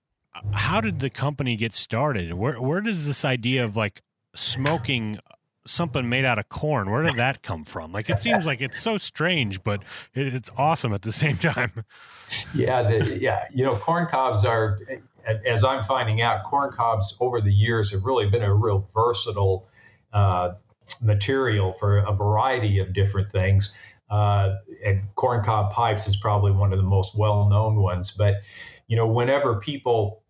how 0.53 0.81
did 0.81 0.99
the 0.99 1.11
company 1.11 1.57
get 1.57 1.75
started? 1.75 2.33
Where 2.35 2.61
where 2.61 2.81
does 2.81 3.07
this 3.07 3.25
idea 3.25 3.65
of 3.65 3.77
like 3.77 4.03
smoking 4.35 5.19
something 5.67 6.09
made 6.09 6.25
out 6.25 6.39
of 6.39 6.49
corn. 6.49 6.91
Where 6.91 7.03
did 7.03 7.17
that 7.17 7.43
come 7.43 7.65
from? 7.65 7.93
Like 7.93 8.11
it 8.11 8.21
seems 8.21 8.47
like 8.47 8.61
it's 8.61 8.81
so 8.81 8.99
strange, 8.99 9.63
but 9.63 9.83
it, 10.15 10.35
it's 10.35 10.51
awesome 10.57 10.93
at 10.93 11.03
the 11.03 11.13
same 11.13 11.37
time. 11.37 11.85
Yeah, 12.55 12.83
the, 12.83 13.19
yeah. 13.19 13.47
You 13.53 13.65
know, 13.65 13.77
corn 13.77 14.07
cobs 14.07 14.45
are, 14.45 14.81
as 15.47 15.65
I'm 15.65 15.83
finding 15.85 16.21
out, 16.21 16.45
corn 16.45 16.71
cobs 16.73 17.17
over 17.21 17.41
the 17.41 17.53
years 17.53 17.91
have 17.93 18.05
really 18.05 18.29
been 18.29 18.43
a 18.43 18.55
real 18.55 18.87
versatile 18.95 19.67
uh, 20.13 20.53
material 21.01 21.73
for 21.73 21.99
a 21.99 22.13
variety 22.13 22.79
of 22.79 22.93
different 22.93 23.31
things. 23.31 23.75
Uh, 24.11 24.57
and 24.85 25.03
corn 25.15 25.43
cob 25.43 25.73
pipes 25.73 26.07
is 26.07 26.17
probably 26.17 26.53
one 26.53 26.73
of 26.73 26.79
the 26.79 26.85
most 26.85 27.17
well-known 27.17 27.77
ones. 27.77 28.11
But 28.11 28.43
you 28.87 28.97
know, 28.97 29.07
whenever 29.07 29.59
people 29.59 30.23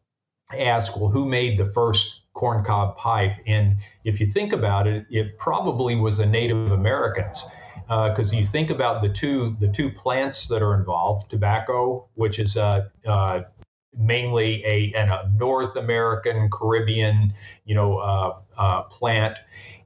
ask, 0.56 0.96
well, 0.96 1.10
who 1.10 1.26
made 1.26 1.58
the 1.58 1.66
first 1.66 2.20
corncob 2.34 2.96
pipe. 2.96 3.36
And 3.46 3.76
if 4.04 4.20
you 4.20 4.26
think 4.26 4.52
about 4.52 4.86
it, 4.86 5.06
it 5.10 5.38
probably 5.38 5.96
was 5.96 6.18
the 6.18 6.26
Native 6.26 6.72
Americans. 6.72 7.44
Because 7.86 8.32
uh, 8.32 8.36
you 8.36 8.44
think 8.46 8.70
about 8.70 9.02
the 9.02 9.10
two 9.10 9.56
the 9.60 9.68
two 9.68 9.90
plants 9.90 10.48
that 10.48 10.62
are 10.62 10.74
involved, 10.74 11.30
tobacco, 11.30 12.08
which 12.14 12.38
is 12.38 12.56
a 12.56 12.90
uh, 13.06 13.42
mainly 13.98 14.64
a, 14.64 14.92
a 14.94 15.30
North 15.36 15.76
American 15.76 16.48
Caribbean, 16.50 17.32
you 17.64 17.74
know, 17.74 17.98
uh, 17.98 18.38
uh, 18.56 18.82
plant, 18.84 19.36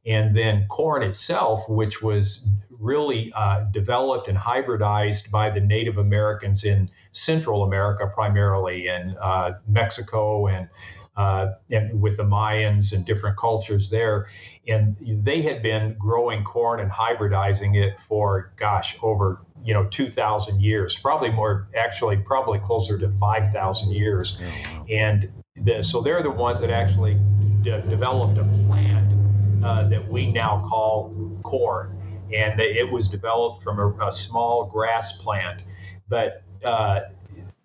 and 0.07 0.37
then 0.37 0.67
corn 0.69 1.03
itself, 1.03 1.69
which 1.69 2.03
was 2.03 2.49
really 2.71 3.33
uh, 3.35 3.65
developed 3.73 4.29
and 4.29 4.39
hybridized 4.39 5.31
by 5.31 5.51
the 5.51 5.61
Native 5.61 5.99
Americans 5.99 6.65
in 6.65 6.89
Central 7.13 7.65
America, 7.65 8.11
primarily 8.15 8.87
in 8.87 9.17
uh, 9.21 9.59
Mexico 9.67 10.47
and 10.47 10.69
uh, 11.19 11.55
and 11.73 12.01
with 12.01 12.17
the 12.17 12.23
Mayans 12.23 12.93
and 12.93 13.05
different 13.05 13.37
cultures 13.37 13.91
there. 13.91 14.29
And 14.69 14.97
they 15.01 15.43
had 15.43 15.63
been 15.63 15.97
growing 15.99 16.45
corn 16.45 16.79
and 16.79 16.91
hybridizing 16.91 17.77
it 17.77 17.99
for, 17.99 18.53
gosh, 18.57 18.97
over 19.03 19.43
you 19.65 19.75
know 19.75 19.85
2,000 19.91 20.63
years, 20.63 20.95
probably 20.95 21.31
more, 21.31 21.69
actually, 21.77 22.19
probably 22.19 22.61
closer 22.61 22.97
to 22.97 23.11
5,000 23.11 23.91
years. 23.93 24.39
Oh, 24.41 24.87
and 24.89 25.29
the, 25.57 25.83
so 25.83 26.01
they're 26.01 26.23
the 26.23 26.31
ones 26.31 26.61
that 26.61 26.71
actually 26.71 27.15
de- 27.63 27.83
developed 27.83 28.39
a 28.39 28.45
plant 28.69 29.65
uh, 29.65 29.89
that 29.89 30.09
we 30.09 30.31
now 30.31 30.65
call 30.69 31.41
corn. 31.43 31.97
And 32.33 32.61
it 32.61 32.89
was 32.89 33.09
developed 33.09 33.65
from 33.65 33.81
a, 33.81 34.07
a 34.07 34.13
small 34.13 34.67
grass 34.67 35.21
plant. 35.21 35.63
But 36.09 36.45
uh, 36.65 37.01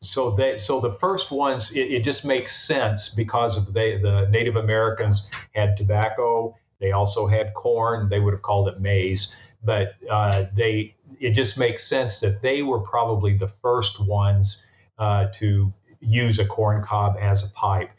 so 0.04 0.32
they 0.32 0.58
so 0.58 0.80
the 0.80 0.92
first 0.92 1.32
ones 1.32 1.72
it, 1.72 1.92
it, 1.92 2.04
just 2.04 2.26
makes 2.26 2.56
sense 2.56 3.10
because 3.10 3.58
of 3.58 3.74
they 3.74 3.98
the 3.98 4.28
Native 4.30 4.56
Americans 4.56 5.30
had 5.54 5.78
tobacco. 5.78 6.56
They 6.80 6.92
also 6.92 7.28
had 7.28 7.54
corn. 7.54 8.10
They 8.10 8.20
would 8.20 8.34
have 8.34 8.42
called 8.42 8.68
it 8.68 8.82
maize, 8.82 9.36
but 9.64 9.94
uh, 10.10 10.46
they 10.56 10.96
it 11.20 11.32
just 11.32 11.58
makes 11.58 11.88
sense 11.88 12.20
that 12.20 12.42
they 12.42 12.64
were 12.64 12.80
probably 12.80 13.34
the 13.34 13.48
first 13.48 14.00
ones 14.00 14.64
uh, 15.00 15.28
to 15.36 15.72
use 16.02 16.40
a 16.40 16.46
corn 16.46 16.84
cob 16.84 17.16
as 17.20 17.44
a 17.44 17.50
pipe. 17.54 17.92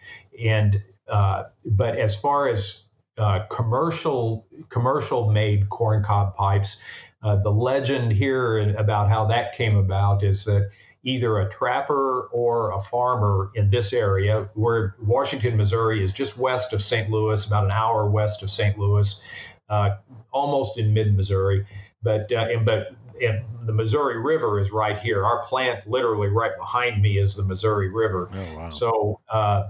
And 0.42 0.82
uh, 1.08 1.44
but 1.64 1.98
as 1.98 2.16
far 2.16 2.48
as 2.48 2.82
uh, 3.16 3.40
commercial 3.50 4.46
commercial 4.68 5.30
made 5.30 5.70
corn 5.70 6.02
cob 6.02 6.34
pipes, 6.36 6.82
uh, 7.22 7.36
the 7.36 7.50
legend 7.50 8.12
here 8.12 8.76
about 8.76 9.08
how 9.08 9.24
that 9.26 9.54
came 9.54 9.76
about 9.76 10.22
is 10.22 10.44
that 10.44 10.70
either 11.04 11.38
a 11.38 11.50
trapper 11.50 12.28
or 12.32 12.72
a 12.72 12.80
farmer 12.80 13.50
in 13.54 13.70
this 13.70 13.92
area, 13.92 14.48
where 14.54 14.96
Washington, 15.02 15.56
Missouri 15.56 16.02
is 16.02 16.12
just 16.12 16.36
west 16.38 16.72
of 16.72 16.82
St. 16.82 17.10
Louis, 17.10 17.46
about 17.46 17.64
an 17.64 17.70
hour 17.70 18.08
west 18.08 18.42
of 18.42 18.50
St. 18.50 18.78
Louis, 18.78 19.20
uh, 19.68 19.90
almost 20.32 20.78
in 20.78 20.92
mid 20.92 21.16
Missouri. 21.16 21.66
But 22.02 22.32
uh, 22.32 22.48
but 22.64 22.96
and 23.22 23.44
the 23.66 23.72
Missouri 23.72 24.18
River 24.18 24.58
is 24.58 24.70
right 24.70 24.98
here. 24.98 25.24
Our 25.24 25.44
plant, 25.44 25.88
literally 25.88 26.28
right 26.28 26.56
behind 26.58 27.00
me, 27.00 27.18
is 27.18 27.34
the 27.34 27.44
Missouri 27.44 27.88
River. 27.88 28.28
Oh, 28.32 28.56
wow. 28.56 28.68
So 28.68 29.20
uh, 29.30 29.68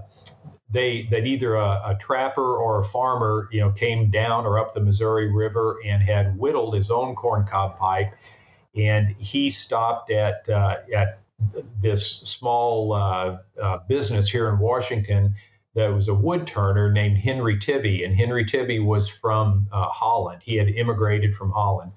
they 0.71 1.07
that 1.11 1.25
either 1.25 1.55
a, 1.55 1.81
a, 1.85 1.97
trapper 1.99 2.57
or 2.57 2.81
a 2.81 2.85
farmer, 2.85 3.47
you 3.51 3.61
know, 3.61 3.71
came 3.71 4.09
down 4.09 4.45
or 4.45 4.57
up 4.57 4.73
the 4.73 4.79
Missouri 4.79 5.31
River 5.31 5.77
and 5.85 6.01
had 6.01 6.37
whittled 6.37 6.73
his 6.73 6.89
own 6.89 7.15
corncob 7.15 7.77
pipe, 7.77 8.13
and 8.75 9.15
he 9.17 9.49
stopped 9.49 10.11
at 10.11 10.47
uh, 10.49 10.77
at 10.93 11.19
this 11.81 12.17
small 12.21 12.93
uh, 12.93 13.37
uh 13.61 13.77
business 13.87 14.29
here 14.29 14.49
in 14.49 14.59
Washington 14.59 15.35
that 15.75 15.87
was 15.87 16.07
a 16.07 16.13
wood 16.13 16.47
turner 16.47 16.91
named 16.91 17.17
Henry 17.17 17.57
Tibbe, 17.57 18.05
and 18.05 18.15
Henry 18.15 18.45
Tibbe 18.45 18.83
was 18.83 19.09
from 19.09 19.67
uh, 19.71 19.89
Holland. 19.89 20.41
He 20.41 20.55
had 20.55 20.69
immigrated 20.69 21.35
from 21.35 21.51
Holland, 21.51 21.91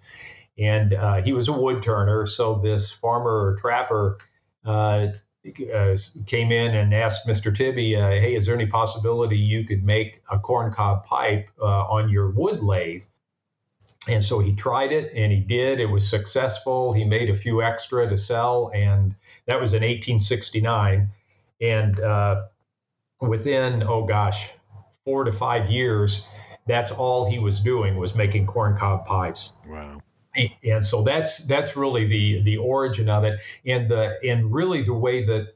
and 0.59 0.95
uh, 0.95 1.23
he 1.23 1.33
was 1.33 1.47
a 1.49 1.53
wood 1.53 1.83
turner. 1.83 2.27
So 2.27 2.61
this 2.63 2.91
farmer 2.93 3.53
or 3.53 3.57
trapper 3.57 4.19
uh, 4.65 5.09
uh 5.75 5.97
came 6.27 6.51
in 6.53 6.75
and 6.75 6.93
asked 6.93 7.27
Mr. 7.27 7.57
Tibbe, 7.57 7.97
"Hey, 8.21 8.35
is 8.35 8.47
there 8.47 8.55
any 8.55 8.67
possibility 8.67 9.39
you 9.39 9.65
could 9.65 9.85
make 9.85 10.23
a 10.31 10.39
corncob 10.39 11.05
pipe 11.05 11.49
on 11.61 12.11
your 12.11 12.31
wood 12.31 12.63
lathe?" 12.63 13.05
And 14.09 14.25
so 14.25 14.39
he 14.39 14.55
tried 14.55 14.93
it, 14.93 15.13
and 15.15 15.33
he 15.33 15.41
did. 15.41 15.81
It 15.81 15.87
was 15.87 16.09
successful. 16.09 16.93
He 16.93 17.05
made 17.05 17.29
a 17.31 17.37
few 17.37 17.63
extra 17.63 18.09
to 18.09 18.17
sell, 18.17 18.71
and 18.75 19.15
that 19.47 19.61
was 19.61 19.75
in 19.75 19.83
1869. 19.83 21.09
And 21.61 22.01
uh, 22.01 22.45
within, 23.21 23.83
oh 23.83 24.05
gosh, 24.05 24.51
four 25.05 25.25
to 25.25 25.33
five 25.33 25.71
years, 25.71 26.25
that's 26.67 26.91
all 26.93 27.29
he 27.29 27.39
was 27.39 27.61
doing 27.61 27.97
was 27.97 28.15
making 28.15 28.47
corncob 28.47 29.07
pipes. 29.07 29.53
Wow. 29.67 30.01
And 30.63 30.87
so 30.87 31.03
that's 31.03 31.39
that's 31.47 31.75
really 31.77 32.07
the 32.07 32.43
the 32.43 32.59
origin 32.59 33.09
of 33.09 33.25
it, 33.25 33.41
and 33.67 33.91
the 33.91 34.19
and 34.23 34.53
really 34.53 34.83
the 34.85 34.93
way 34.93 35.25
that 35.25 35.55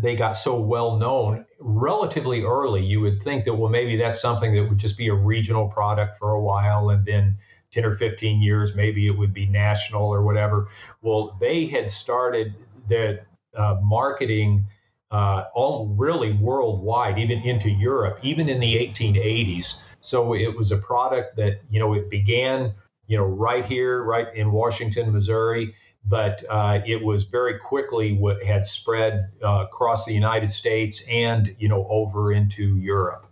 they 0.00 0.14
got 0.14 0.32
so 0.32 0.58
well 0.58 0.96
known 0.96 1.46
relatively 1.58 2.42
early. 2.42 2.84
You 2.84 3.00
would 3.00 3.22
think 3.22 3.44
that 3.44 3.54
well 3.54 3.70
maybe 3.70 3.96
that's 3.96 4.20
something 4.20 4.54
that 4.54 4.68
would 4.68 4.78
just 4.78 4.98
be 4.98 5.08
a 5.08 5.14
regional 5.14 5.68
product 5.68 6.18
for 6.18 6.32
a 6.32 6.40
while, 6.40 6.90
and 6.90 7.04
then 7.04 7.36
10 7.72 7.84
or 7.84 7.94
15 7.94 8.40
years 8.40 8.74
maybe 8.74 9.06
it 9.06 9.16
would 9.16 9.34
be 9.34 9.46
national 9.46 10.02
or 10.02 10.22
whatever. 10.22 10.68
Well, 11.02 11.36
they 11.40 11.66
had 11.66 11.90
started 11.90 12.54
their 12.88 13.26
uh, 13.56 13.76
marketing 13.82 14.66
uh, 15.10 15.44
all 15.54 15.94
really 15.96 16.32
worldwide, 16.32 17.18
even 17.18 17.40
into 17.42 17.70
Europe, 17.70 18.18
even 18.22 18.48
in 18.48 18.60
the 18.60 18.74
1880s. 18.74 19.82
So 20.00 20.34
it 20.34 20.56
was 20.56 20.72
a 20.72 20.78
product 20.78 21.36
that 21.36 21.60
you 21.70 21.78
know 21.78 21.94
it 21.94 22.10
began 22.10 22.74
you 23.06 23.16
know 23.16 23.24
right 23.24 23.64
here, 23.64 24.02
right 24.02 24.28
in 24.34 24.52
Washington, 24.52 25.12
Missouri, 25.12 25.74
but 26.08 26.44
uh, 26.48 26.80
it 26.86 27.02
was 27.02 27.24
very 27.24 27.58
quickly 27.58 28.12
what 28.12 28.42
had 28.42 28.64
spread 28.64 29.30
uh, 29.42 29.64
across 29.64 30.04
the 30.04 30.14
United 30.14 30.50
States 30.50 31.04
and 31.10 31.54
you 31.58 31.68
know 31.68 31.86
over 31.90 32.32
into 32.32 32.76
Europe. 32.76 33.26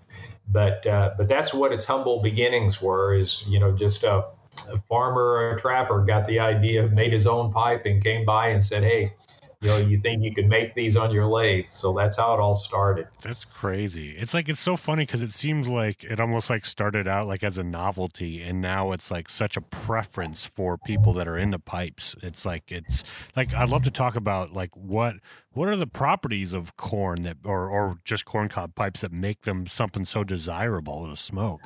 But 0.49 0.87
uh, 0.87 1.15
but 1.17 1.29
that's 1.29 1.55
what 1.55 1.73
its 1.73 1.85
humble 1.85 2.21
beginnings 2.21 2.83
were. 2.83 3.15
Is 3.15 3.45
you 3.47 3.59
know 3.59 3.73
just 3.73 4.05
a, 4.05 4.25
a 4.69 4.79
farmer 4.89 5.23
or 5.23 5.57
a 5.57 5.61
trapper 5.61 6.05
got 6.05 6.27
the 6.27 6.41
idea, 6.41 6.89
made 6.89 7.13
his 7.13 7.27
own 7.27 7.53
pipe, 7.53 7.87
and 7.87 8.03
came 8.03 8.25
by 8.25 8.49
and 8.49 8.63
said, 8.63 8.83
"Hey, 8.83 9.15
you 9.65 9.71
know 9.71 9.79
you 9.79 9.97
think 9.97 10.23
you 10.23 10.35
can 10.35 10.47
make 10.47 10.75
these 10.75 10.95
on 10.95 11.11
your 11.11 11.27
lathe 11.27 11.67
so 11.67 11.95
that's 11.95 12.17
how 12.19 12.35
it 12.35 12.41
all 12.41 12.55
started 12.55 13.09
that's 13.23 13.45
crazy 13.45 14.11
it's 14.11 14.35
like 14.35 14.49
it's 14.49 14.61
so 14.61 14.77
funny 14.77 15.05
because 15.07 15.23
it 15.23 15.33
seems 15.33 15.69
like 15.69 16.05
it 16.05 16.21
almost 16.21 16.51
like 16.51 16.67
started 16.67 17.09
out 17.09 17.27
like 17.27 17.43
as 17.43 17.57
a 17.57 17.65
novelty 17.65 18.43
and 18.43 18.61
now 18.61 18.93
it's 18.93 19.11
like 19.11 19.29
such 19.29 19.57
a 19.57 19.61
preference 19.63 20.47
for 20.47 20.77
people 20.77 21.15
that 21.15 21.27
are 21.27 21.39
into 21.39 21.59
pipes 21.59 22.15
it's 22.23 22.45
like 22.45 22.71
it's 22.71 23.03
like 23.35 23.55
i'd 23.55 23.71
love 23.71 23.83
to 23.83 23.91
talk 23.91 24.15
about 24.15 24.53
like 24.53 24.77
what 24.77 25.17
what 25.53 25.69
are 25.69 25.77
the 25.77 25.87
properties 25.87 26.53
of 26.53 26.77
corn 26.77 27.23
that 27.23 27.39
or 27.45 27.69
or 27.69 27.99
just 28.05 28.27
corncob 28.27 28.75
pipes 28.75 29.01
that 29.01 29.13
make 29.13 29.43
them 29.43 29.67
something 29.67 30.05
so 30.05 30.23
desirable 30.23 31.09
to 31.09 31.17
smoke 31.17 31.63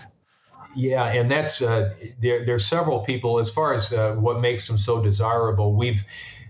yeah, 0.75 1.07
and 1.07 1.31
that's 1.31 1.63
uh, 1.63 1.95
there. 2.21 2.45
There's 2.45 2.67
several 2.67 3.01
people 3.01 3.39
as 3.39 3.51
far 3.51 3.73
as 3.73 3.91
uh, 3.91 4.15
what 4.15 4.41
makes 4.41 4.69
them 4.69 4.77
so 4.77 5.03
desirable. 5.03 5.73
We've 5.73 6.05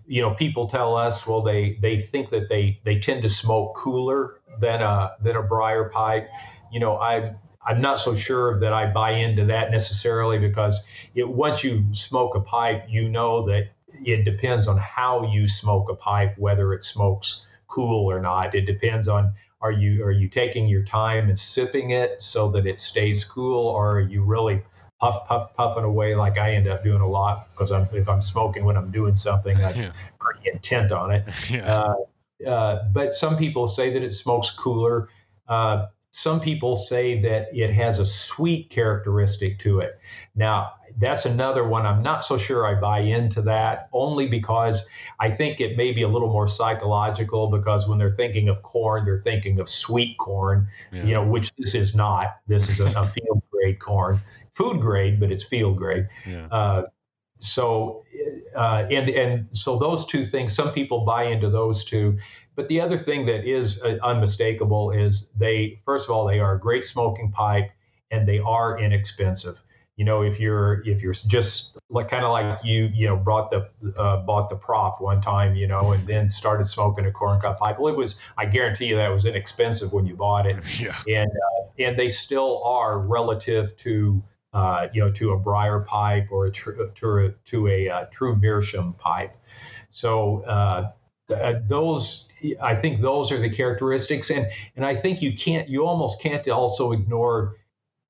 you 0.08 0.22
know, 0.22 0.30
people 0.34 0.66
tell 0.66 0.96
us, 0.96 1.26
well, 1.26 1.42
they 1.42 1.78
they 1.82 1.98
think 1.98 2.30
that 2.30 2.48
they 2.48 2.80
they 2.84 2.98
tend 2.98 3.22
to 3.22 3.28
smoke 3.28 3.76
cooler 3.76 4.40
than 4.58 4.82
a 4.82 5.12
than 5.22 5.36
a 5.36 5.42
briar 5.42 5.90
pipe. 5.90 6.28
You 6.72 6.80
know, 6.80 6.96
I 6.96 7.34
I'm 7.66 7.82
not 7.82 7.98
so 7.98 8.14
sure 8.14 8.58
that 8.60 8.72
I 8.72 8.90
buy 8.90 9.12
into 9.12 9.44
that 9.44 9.70
necessarily 9.70 10.38
because 10.38 10.82
it, 11.14 11.28
once 11.28 11.62
you 11.62 11.84
smoke 11.92 12.34
a 12.34 12.40
pipe, 12.40 12.86
you 12.88 13.08
know 13.08 13.44
that 13.46 13.68
it 14.02 14.24
depends 14.24 14.66
on 14.66 14.78
how 14.78 15.30
you 15.30 15.46
smoke 15.46 15.90
a 15.90 15.94
pipe, 15.94 16.36
whether 16.38 16.72
it 16.72 16.84
smokes 16.84 17.46
cool 17.66 18.10
or 18.10 18.18
not. 18.18 18.54
It 18.54 18.62
depends 18.62 19.08
on 19.08 19.34
are 19.60 19.72
you 19.72 20.02
are 20.04 20.12
you 20.12 20.28
taking 20.28 20.68
your 20.68 20.84
time 20.84 21.28
and 21.28 21.38
sipping 21.38 21.90
it 21.90 22.22
so 22.22 22.50
that 22.52 22.66
it 22.66 22.80
stays 22.80 23.24
cool, 23.24 23.68
or 23.68 23.98
are 23.98 24.00
you 24.00 24.22
really 24.22 24.62
puff, 25.00 25.26
puff, 25.26 25.54
puffing 25.54 25.84
away 25.84 26.14
like 26.14 26.38
I 26.38 26.54
end 26.54 26.68
up 26.68 26.82
doing 26.82 27.00
a 27.00 27.08
lot 27.08 27.48
because 27.52 27.70
I'm, 27.72 27.88
if 27.92 28.08
I'm 28.08 28.22
smoking 28.22 28.64
when 28.64 28.76
I'm 28.76 28.90
doing 28.90 29.14
something, 29.14 29.56
I'm 29.56 29.76
yeah. 29.76 29.92
pretty 30.18 30.50
intent 30.50 30.92
on 30.92 31.10
it. 31.10 31.28
Yeah. 31.50 31.72
Uh, 31.72 31.94
uh, 32.46 32.88
but 32.92 33.14
some 33.14 33.36
people 33.36 33.66
say 33.66 33.92
that 33.92 34.02
it 34.02 34.12
smokes 34.12 34.50
cooler. 34.50 35.08
Uh, 35.48 35.86
some 36.10 36.40
people 36.40 36.76
say 36.76 37.20
that 37.22 37.48
it 37.52 37.70
has 37.70 37.98
a 37.98 38.06
sweet 38.06 38.70
characteristic 38.70 39.58
to 39.60 39.80
it. 39.80 39.98
Now, 40.34 40.72
that's 40.98 41.26
another 41.26 41.66
one. 41.66 41.86
I'm 41.86 42.02
not 42.02 42.24
so 42.24 42.36
sure 42.36 42.66
I 42.66 42.80
buy 42.80 43.00
into 43.00 43.42
that, 43.42 43.88
only 43.92 44.26
because 44.26 44.86
I 45.20 45.30
think 45.30 45.60
it 45.60 45.76
may 45.76 45.92
be 45.92 46.02
a 46.02 46.08
little 46.08 46.32
more 46.32 46.48
psychological. 46.48 47.48
Because 47.48 47.86
when 47.86 47.98
they're 47.98 48.10
thinking 48.10 48.48
of 48.48 48.62
corn, 48.62 49.04
they're 49.04 49.22
thinking 49.22 49.60
of 49.60 49.68
sweet 49.68 50.16
corn, 50.18 50.66
yeah. 50.92 51.04
you 51.04 51.14
know, 51.14 51.24
which 51.24 51.54
this 51.56 51.74
is 51.74 51.94
not. 51.94 52.38
This 52.46 52.68
is 52.68 52.80
a, 52.80 52.86
a 52.98 53.06
field 53.14 53.42
grade 53.50 53.78
corn 53.78 54.20
food 54.58 54.80
grade, 54.80 55.20
but 55.20 55.30
it's 55.30 55.44
field 55.44 55.78
grade. 55.78 56.08
Yeah. 56.26 56.46
Uh, 56.50 56.82
so, 57.38 58.04
uh, 58.56 58.84
and 58.90 59.08
and 59.08 59.46
so 59.52 59.78
those 59.78 60.04
two 60.04 60.26
things, 60.26 60.52
some 60.52 60.72
people 60.72 61.04
buy 61.04 61.24
into 61.24 61.48
those 61.48 61.84
two. 61.84 62.18
But 62.56 62.66
the 62.66 62.80
other 62.80 62.96
thing 62.96 63.24
that 63.26 63.44
is 63.44 63.80
uh, 63.82 63.98
unmistakable 64.02 64.90
is 64.90 65.30
they, 65.38 65.80
first 65.84 66.08
of 66.08 66.10
all, 66.10 66.26
they 66.26 66.40
are 66.40 66.56
a 66.56 66.58
great 66.58 66.84
smoking 66.84 67.30
pipe, 67.30 67.70
and 68.10 68.26
they 68.26 68.40
are 68.40 68.80
inexpensive. 68.80 69.62
You 69.94 70.04
know, 70.04 70.22
if 70.22 70.40
you're 70.40 70.82
if 70.84 71.00
you're 71.00 71.12
just 71.12 71.76
like 71.90 72.08
kind 72.08 72.24
of 72.24 72.32
like 72.32 72.58
you, 72.64 72.90
you 72.92 73.06
know, 73.06 73.16
brought 73.16 73.50
the 73.50 73.68
uh, 73.96 74.18
bought 74.18 74.48
the 74.48 74.56
prop 74.56 75.00
one 75.00 75.20
time, 75.20 75.54
you 75.54 75.68
know, 75.68 75.92
and 75.92 76.04
then 76.06 76.30
started 76.30 76.66
smoking 76.66 77.06
a 77.06 77.12
corncob 77.12 77.58
pipe. 77.58 77.78
Well, 77.78 77.92
it 77.92 77.96
was 77.96 78.16
I 78.36 78.46
guarantee 78.46 78.86
you 78.86 78.96
that 78.96 79.08
was 79.08 79.24
inexpensive 79.24 79.92
when 79.92 80.06
you 80.06 80.16
bought 80.16 80.46
it, 80.46 80.80
yeah. 80.80 80.96
and 81.06 81.30
uh, 81.30 81.82
and 81.84 81.96
they 81.96 82.08
still 82.08 82.62
are 82.64 82.98
relative 82.98 83.76
to 83.78 84.22
uh, 84.52 84.88
you 84.92 85.04
know, 85.04 85.10
to 85.12 85.32
a 85.32 85.38
briar 85.38 85.80
pipe 85.80 86.28
or 86.30 86.46
a 86.46 86.50
tr- 86.50 86.82
to 86.94 87.18
a, 87.18 87.30
to 87.44 87.68
a 87.68 87.88
uh, 87.88 88.04
true 88.10 88.36
meerschaum 88.36 88.94
pipe. 88.94 89.36
So 89.90 90.42
uh, 90.44 90.90
th- 91.28 91.62
those, 91.66 92.28
I 92.62 92.74
think, 92.74 93.00
those 93.00 93.30
are 93.32 93.38
the 93.38 93.50
characteristics, 93.50 94.30
and 94.30 94.46
and 94.76 94.84
I 94.84 94.94
think 94.94 95.22
you 95.22 95.34
can't, 95.34 95.68
you 95.68 95.86
almost 95.86 96.20
can't 96.20 96.46
also 96.48 96.92
ignore 96.92 97.56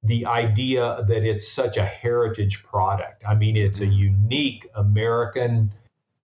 the 0.05 0.27
idea 0.27 1.05
that 1.09 1.25
it's 1.25 1.49
such 1.49 1.77
a 1.77 1.85
heritage 1.85 2.63
product. 2.63 3.25
I 3.27 3.35
mean, 3.35 3.57
it's 3.57 3.81
a 3.81 3.85
mm-hmm. 3.85 3.93
unique 3.93 4.69
American 4.75 5.73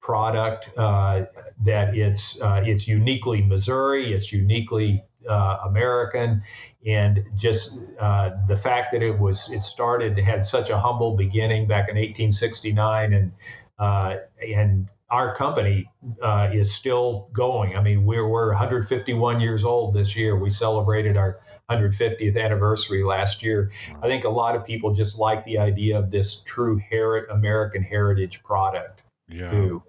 product 0.01 0.71
uh, 0.77 1.25
that 1.65 1.97
it's 1.97 2.41
uh, 2.41 2.63
it's 2.65 2.87
uniquely 2.87 3.43
Missouri, 3.43 4.13
it's 4.13 4.33
uniquely 4.33 5.03
uh, 5.29 5.59
American, 5.65 6.43
and 6.87 7.25
just 7.35 7.81
uh, 8.01 8.31
the 8.49 8.57
fact 8.57 8.93
that 8.93 9.03
it 9.03 9.19
was 9.19 9.51
it 9.51 9.61
started 9.61 10.19
had 10.19 10.45
such 10.45 10.71
a 10.71 10.79
humble 10.79 11.17
beginning 11.17 11.67
back 11.67 11.89
in 11.89 11.97
1869, 11.97 13.13
and 13.13 13.33
uh, 13.79 14.17
and 14.47 14.89
our 15.11 15.35
company 15.35 15.89
uh, 16.23 16.51
is 16.53 16.75
still 16.75 17.29
going. 17.33 17.77
I 17.77 17.83
mean, 17.83 18.05
we're 18.05 18.29
we're 18.29 18.49
151 18.49 19.41
years 19.41 19.65
old 19.65 19.95
this 19.95 20.17
year. 20.17 20.37
We 20.37 20.51
celebrated 20.51 21.17
our 21.17 21.41
150th 21.71 22.43
anniversary 22.43 23.05
last 23.05 23.43
year. 23.43 23.71
I 24.03 24.09
think 24.09 24.25
a 24.25 24.29
lot 24.29 24.55
of 24.55 24.65
people 24.65 24.93
just 24.93 25.19
like 25.19 25.45
the 25.45 25.59
idea 25.59 25.99
of 25.99 26.11
this 26.11 26.43
true 26.43 26.81
heri- 26.91 27.27
American 27.31 27.83
heritage 27.83 28.43
product 28.43 29.05
yeah. 29.29 29.51
too. 29.51 29.83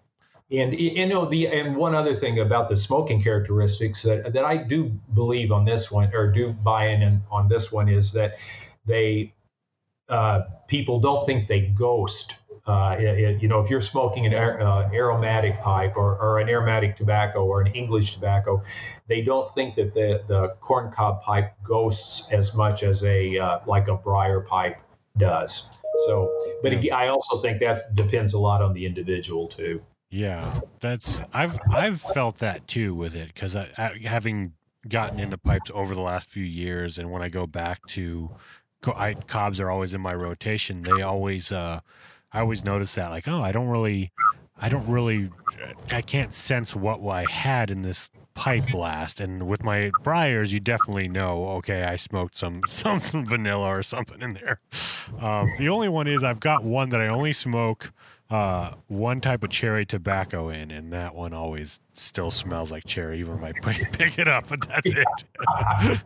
And 0.52 0.80
you 0.80 1.08
know 1.08 1.26
the 1.26 1.48
and 1.48 1.76
one 1.76 1.96
other 1.96 2.14
thing 2.14 2.40
about 2.40 2.70
the 2.70 2.78
smoking 2.78 3.22
characteristics 3.22 4.04
that, 4.04 4.32
that 4.32 4.46
I 4.46 4.58
do 4.58 4.92
believe 5.16 5.52
on 5.52 5.66
this 5.66 5.92
one 5.92 6.14
or 6.14 6.32
do 6.32 6.52
buy 6.52 6.88
in 6.88 7.22
on 7.32 7.48
this 7.48 7.72
one 7.72 7.90
is 7.90 8.12
that 8.14 8.38
they 8.86 9.34
uh, 10.08 10.42
people 10.68 11.00
don't 11.00 11.26
think 11.26 11.48
they 11.48 11.62
ghost. 11.62 12.36
Uh, 12.68 12.96
it, 12.98 13.42
you 13.42 13.48
know, 13.48 13.60
if 13.60 13.70
you're 13.72 13.82
smoking 13.82 14.26
an 14.28 14.34
uh, 14.34 14.90
aromatic 14.94 15.60
pipe 15.62 15.96
or, 15.96 16.18
or 16.18 16.40
an 16.40 16.50
aromatic 16.50 16.96
tobacco 16.96 17.46
or 17.46 17.62
an 17.62 17.72
English 17.74 18.14
tobacco, 18.14 18.64
they 19.08 19.22
don't 19.22 19.52
think 19.54 19.76
that 19.76 19.94
the, 19.94 20.24
the 20.28 20.50
corncob 20.62 21.22
pipe 21.22 21.54
ghosts 21.64 22.32
as 22.32 22.56
much 22.56 22.84
as 22.84 23.04
a 23.04 23.38
uh, 23.38 23.60
like 23.66 23.88
a 23.88 23.96
briar 23.96 24.42
pipe 24.42 24.78
does. 25.18 25.72
So, 26.06 26.32
but 26.62 26.74
again, 26.74 26.94
I 26.94 27.08
also 27.08 27.42
think 27.42 27.60
that 27.60 27.96
depends 27.96 28.34
a 28.34 28.40
lot 28.40 28.62
on 28.62 28.74
the 28.74 28.86
individual 28.86 29.48
too. 29.48 29.82
Yeah, 30.16 30.62
that's 30.80 31.20
I've 31.34 31.60
I've 31.70 32.00
felt 32.00 32.38
that 32.38 32.70
too 32.70 32.96
with 32.96 33.16
it 33.16 33.34
because 33.34 33.54
I, 33.54 33.70
I, 33.78 34.00
having 34.08 34.54
gotten 34.88 35.20
into 35.20 35.38
pipes 35.38 35.70
over 35.74 35.94
the 35.94 36.00
last 36.00 36.30
few 36.30 36.44
years, 36.44 36.98
and 36.98 37.12
when 37.12 37.22
I 37.22 37.28
go 37.28 37.46
back 37.46 37.86
to, 37.88 38.32
I, 38.88 39.16
cobs 39.16 39.60
are 39.60 39.70
always 39.70 39.94
in 39.94 40.00
my 40.00 40.16
rotation. 40.16 40.84
They 40.84 41.02
always, 41.02 41.52
uh, 41.52 41.82
I 42.32 42.40
always 42.40 42.64
notice 42.64 42.96
that 42.96 43.10
like, 43.10 43.28
oh, 43.28 43.42
I 43.42 43.52
don't 43.52 43.68
really, 43.68 44.14
I 44.58 44.70
don't 44.70 44.88
really, 44.88 45.32
I 45.92 46.00
can't 46.00 46.34
sense 46.34 46.74
what 46.78 47.06
I 47.06 47.30
had 47.30 47.70
in 47.70 47.82
this 47.82 48.10
pipe 48.36 48.70
blast. 48.72 49.20
And 49.20 49.50
with 49.50 49.64
my 49.64 49.92
briars, 50.02 50.54
you 50.54 50.62
definitely 50.62 51.10
know, 51.10 51.50
okay, 51.58 51.84
I 51.84 51.98
smoked 51.98 52.38
some 52.38 52.62
some 52.70 53.02
vanilla 53.02 53.68
or 53.68 53.84
something 53.84 54.22
in 54.22 54.36
there. 54.36 54.60
Um, 55.20 55.52
the 55.58 55.68
only 55.68 55.90
one 55.90 56.08
is 56.08 56.24
I've 56.24 56.40
got 56.40 56.64
one 56.64 56.88
that 56.92 57.02
I 57.02 57.10
only 57.10 57.34
smoke 57.34 57.92
uh, 58.30 58.72
one 58.88 59.20
type 59.20 59.44
of 59.44 59.52
cherry 59.52 59.86
tobacco 59.86 60.50
in, 60.50 60.72
and 60.72 60.92
that 60.92 61.14
one 61.14 61.32
always 61.32 61.80
still 61.94 62.32
smells 62.32 62.72
like 62.72 62.84
cherry, 62.84 63.20
even 63.20 63.44
if 63.44 63.68
I 63.68 63.74
pick 63.92 64.18
it 64.18 64.28
up. 64.28 64.48
But 64.48 64.68
that's 64.68 64.92
it. 64.92 66.04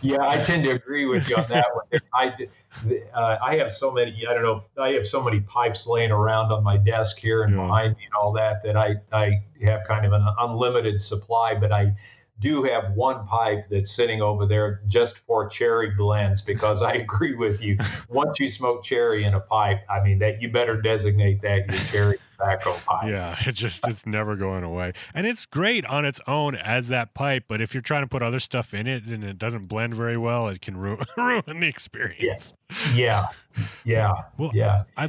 yeah, 0.00 0.20
I 0.20 0.38
tend 0.44 0.64
to 0.64 0.70
agree 0.70 1.06
with 1.06 1.28
you 1.28 1.36
on 1.36 1.46
that 1.48 1.66
one. 1.74 2.00
I 2.14 2.34
uh, 3.12 3.38
I 3.42 3.56
have 3.56 3.72
so 3.72 3.90
many. 3.90 4.24
I 4.28 4.34
don't 4.34 4.44
know. 4.44 4.62
I 4.78 4.90
have 4.90 5.06
so 5.06 5.20
many 5.20 5.40
pipes 5.40 5.88
laying 5.88 6.12
around 6.12 6.52
on 6.52 6.62
my 6.62 6.76
desk 6.76 7.18
here 7.18 7.42
and 7.42 7.52
yeah. 7.52 7.62
behind 7.62 7.96
me 7.96 8.04
and 8.04 8.14
all 8.14 8.32
that 8.34 8.62
that 8.62 8.76
I 8.76 8.94
I 9.12 9.42
have 9.62 9.82
kind 9.84 10.06
of 10.06 10.12
an 10.12 10.24
unlimited 10.38 11.00
supply, 11.00 11.54
but 11.54 11.72
I 11.72 11.96
do 12.40 12.62
have 12.62 12.92
one 12.92 13.26
pipe 13.26 13.66
that's 13.70 13.94
sitting 13.94 14.20
over 14.20 14.46
there 14.46 14.82
just 14.86 15.18
for 15.18 15.48
cherry 15.48 15.90
blends 15.90 16.42
because 16.42 16.82
I 16.82 16.92
agree 16.92 17.34
with 17.34 17.62
you. 17.62 17.78
Once 18.08 18.38
you 18.38 18.50
smoke 18.50 18.84
cherry 18.84 19.24
in 19.24 19.34
a 19.34 19.40
pipe, 19.40 19.80
I 19.88 20.02
mean 20.02 20.18
that 20.18 20.42
you 20.42 20.50
better 20.50 20.80
designate 20.80 21.40
that 21.42 21.70
your 21.70 21.80
cherry 21.90 22.18
tobacco 22.32 22.76
pipe. 22.86 23.08
Yeah, 23.08 23.36
it's 23.40 23.58
just 23.58 23.86
it's 23.88 24.06
never 24.06 24.36
going 24.36 24.64
away. 24.64 24.92
And 25.14 25.26
it's 25.26 25.46
great 25.46 25.86
on 25.86 26.04
its 26.04 26.20
own 26.26 26.54
as 26.54 26.88
that 26.88 27.14
pipe, 27.14 27.44
but 27.48 27.60
if 27.60 27.74
you're 27.74 27.82
trying 27.82 28.02
to 28.02 28.08
put 28.08 28.22
other 28.22 28.40
stuff 28.40 28.74
in 28.74 28.86
it 28.86 29.06
and 29.06 29.24
it 29.24 29.38
doesn't 29.38 29.68
blend 29.68 29.94
very 29.94 30.18
well, 30.18 30.48
it 30.48 30.60
can 30.60 30.76
ruin 30.76 31.04
ruin 31.16 31.60
the 31.60 31.68
experience. 31.68 32.54
Yeah. 32.94 33.28
Yeah. 33.84 34.12
Well, 34.36 34.50
yeah. 34.52 34.84
I, 34.96 35.08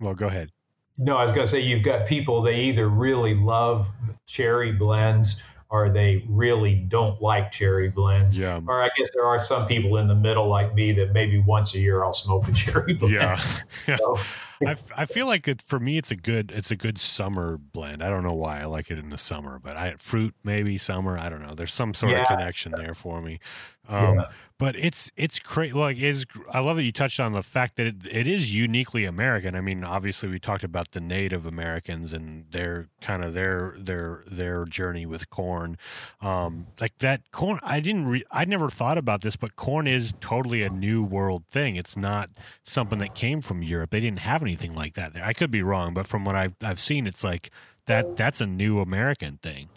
well, 0.00 0.14
go 0.14 0.26
ahead. 0.26 0.50
No, 0.98 1.16
I 1.16 1.22
was 1.22 1.32
going 1.32 1.46
to 1.46 1.50
say 1.50 1.60
you've 1.60 1.84
got 1.84 2.06
people 2.06 2.40
they 2.40 2.56
either 2.56 2.88
really 2.88 3.34
love 3.34 3.86
cherry 4.26 4.72
blends 4.72 5.42
or 5.68 5.90
they 5.90 6.24
really 6.28 6.74
don't 6.74 7.20
like 7.20 7.50
cherry 7.50 7.88
blends. 7.88 8.38
Yeah. 8.38 8.60
Or 8.66 8.82
I 8.82 8.88
guess 8.96 9.10
there 9.14 9.24
are 9.24 9.40
some 9.40 9.66
people 9.66 9.96
in 9.96 10.06
the 10.06 10.14
middle 10.14 10.48
like 10.48 10.74
me 10.74 10.92
that 10.92 11.12
maybe 11.12 11.38
once 11.38 11.74
a 11.74 11.78
year 11.78 12.04
I'll 12.04 12.12
smoke 12.12 12.46
a 12.48 12.52
cherry 12.54 12.94
blend. 12.94 13.14
Yeah. 13.14 13.40
yeah. 13.88 13.96
So. 13.96 14.16
I, 14.64 14.76
I 14.96 15.04
feel 15.04 15.26
like 15.26 15.48
it 15.48 15.62
for 15.62 15.78
me 15.78 15.98
it's 15.98 16.10
a 16.10 16.16
good 16.16 16.52
it's 16.54 16.70
a 16.70 16.76
good 16.76 16.98
summer 16.98 17.58
blend. 17.58 18.02
I 18.02 18.08
don't 18.08 18.22
know 18.22 18.34
why 18.34 18.60
I 18.60 18.64
like 18.64 18.90
it 18.90 18.98
in 18.98 19.10
the 19.10 19.18
summer, 19.18 19.58
but 19.58 19.76
I 19.76 19.94
fruit 19.98 20.34
maybe 20.44 20.78
summer. 20.78 21.18
I 21.18 21.28
don't 21.28 21.42
know. 21.42 21.54
There's 21.54 21.74
some 21.74 21.94
sort 21.94 22.12
yeah. 22.12 22.22
of 22.22 22.28
connection 22.28 22.72
there 22.76 22.94
for 22.94 23.20
me. 23.20 23.40
Um, 23.88 24.16
yeah. 24.16 24.24
But 24.58 24.74
it's 24.76 25.12
it's 25.16 25.38
crazy. 25.38 25.74
Like 25.74 25.98
is 25.98 26.24
I 26.50 26.60
love 26.60 26.76
that 26.76 26.82
you 26.82 26.92
touched 26.92 27.20
on 27.20 27.32
the 27.32 27.42
fact 27.42 27.76
that 27.76 27.86
it, 27.86 27.96
it 28.10 28.26
is 28.26 28.54
uniquely 28.54 29.04
American. 29.04 29.54
I 29.54 29.60
mean, 29.60 29.84
obviously 29.84 30.30
we 30.30 30.38
talked 30.38 30.64
about 30.64 30.92
the 30.92 31.00
Native 31.00 31.44
Americans 31.44 32.14
and 32.14 32.46
their 32.50 32.88
kind 33.02 33.22
of 33.22 33.34
their 33.34 33.74
their 33.78 34.24
their 34.26 34.64
journey 34.64 35.04
with 35.04 35.28
corn. 35.28 35.76
Um, 36.22 36.68
like 36.80 36.96
that 36.98 37.30
corn, 37.32 37.60
I 37.62 37.80
didn't. 37.80 38.06
Re, 38.06 38.22
I 38.30 38.46
never 38.46 38.70
thought 38.70 38.96
about 38.96 39.20
this, 39.20 39.36
but 39.36 39.56
corn 39.56 39.86
is 39.86 40.14
totally 40.20 40.62
a 40.62 40.70
new 40.70 41.04
world 41.04 41.44
thing. 41.50 41.76
It's 41.76 41.96
not 41.96 42.30
something 42.64 42.98
that 43.00 43.14
came 43.14 43.42
from 43.42 43.62
Europe. 43.62 43.90
They 43.90 44.00
didn't 44.00 44.20
have 44.20 44.42
anything 44.46 44.74
like 44.74 44.94
that 44.94 45.12
there. 45.12 45.24
I 45.24 45.32
could 45.32 45.50
be 45.50 45.62
wrong, 45.62 45.94
but 45.94 46.06
from 46.06 46.24
what 46.24 46.36
I've 46.36 46.54
I've 46.62 46.80
seen, 46.80 47.06
it's 47.06 47.24
like 47.24 47.50
that. 47.86 48.16
That's 48.16 48.40
a 48.40 48.46
new 48.46 48.80
American 48.80 49.38
thing. 49.38 49.68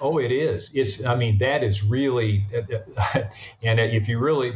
Oh, 0.00 0.18
it 0.18 0.30
is. 0.30 0.70
It's. 0.74 1.04
I 1.04 1.14
mean, 1.16 1.38
that 1.38 1.62
is 1.62 1.82
really. 1.82 2.44
And 3.62 3.80
if 3.80 4.08
you 4.08 4.18
really, 4.18 4.52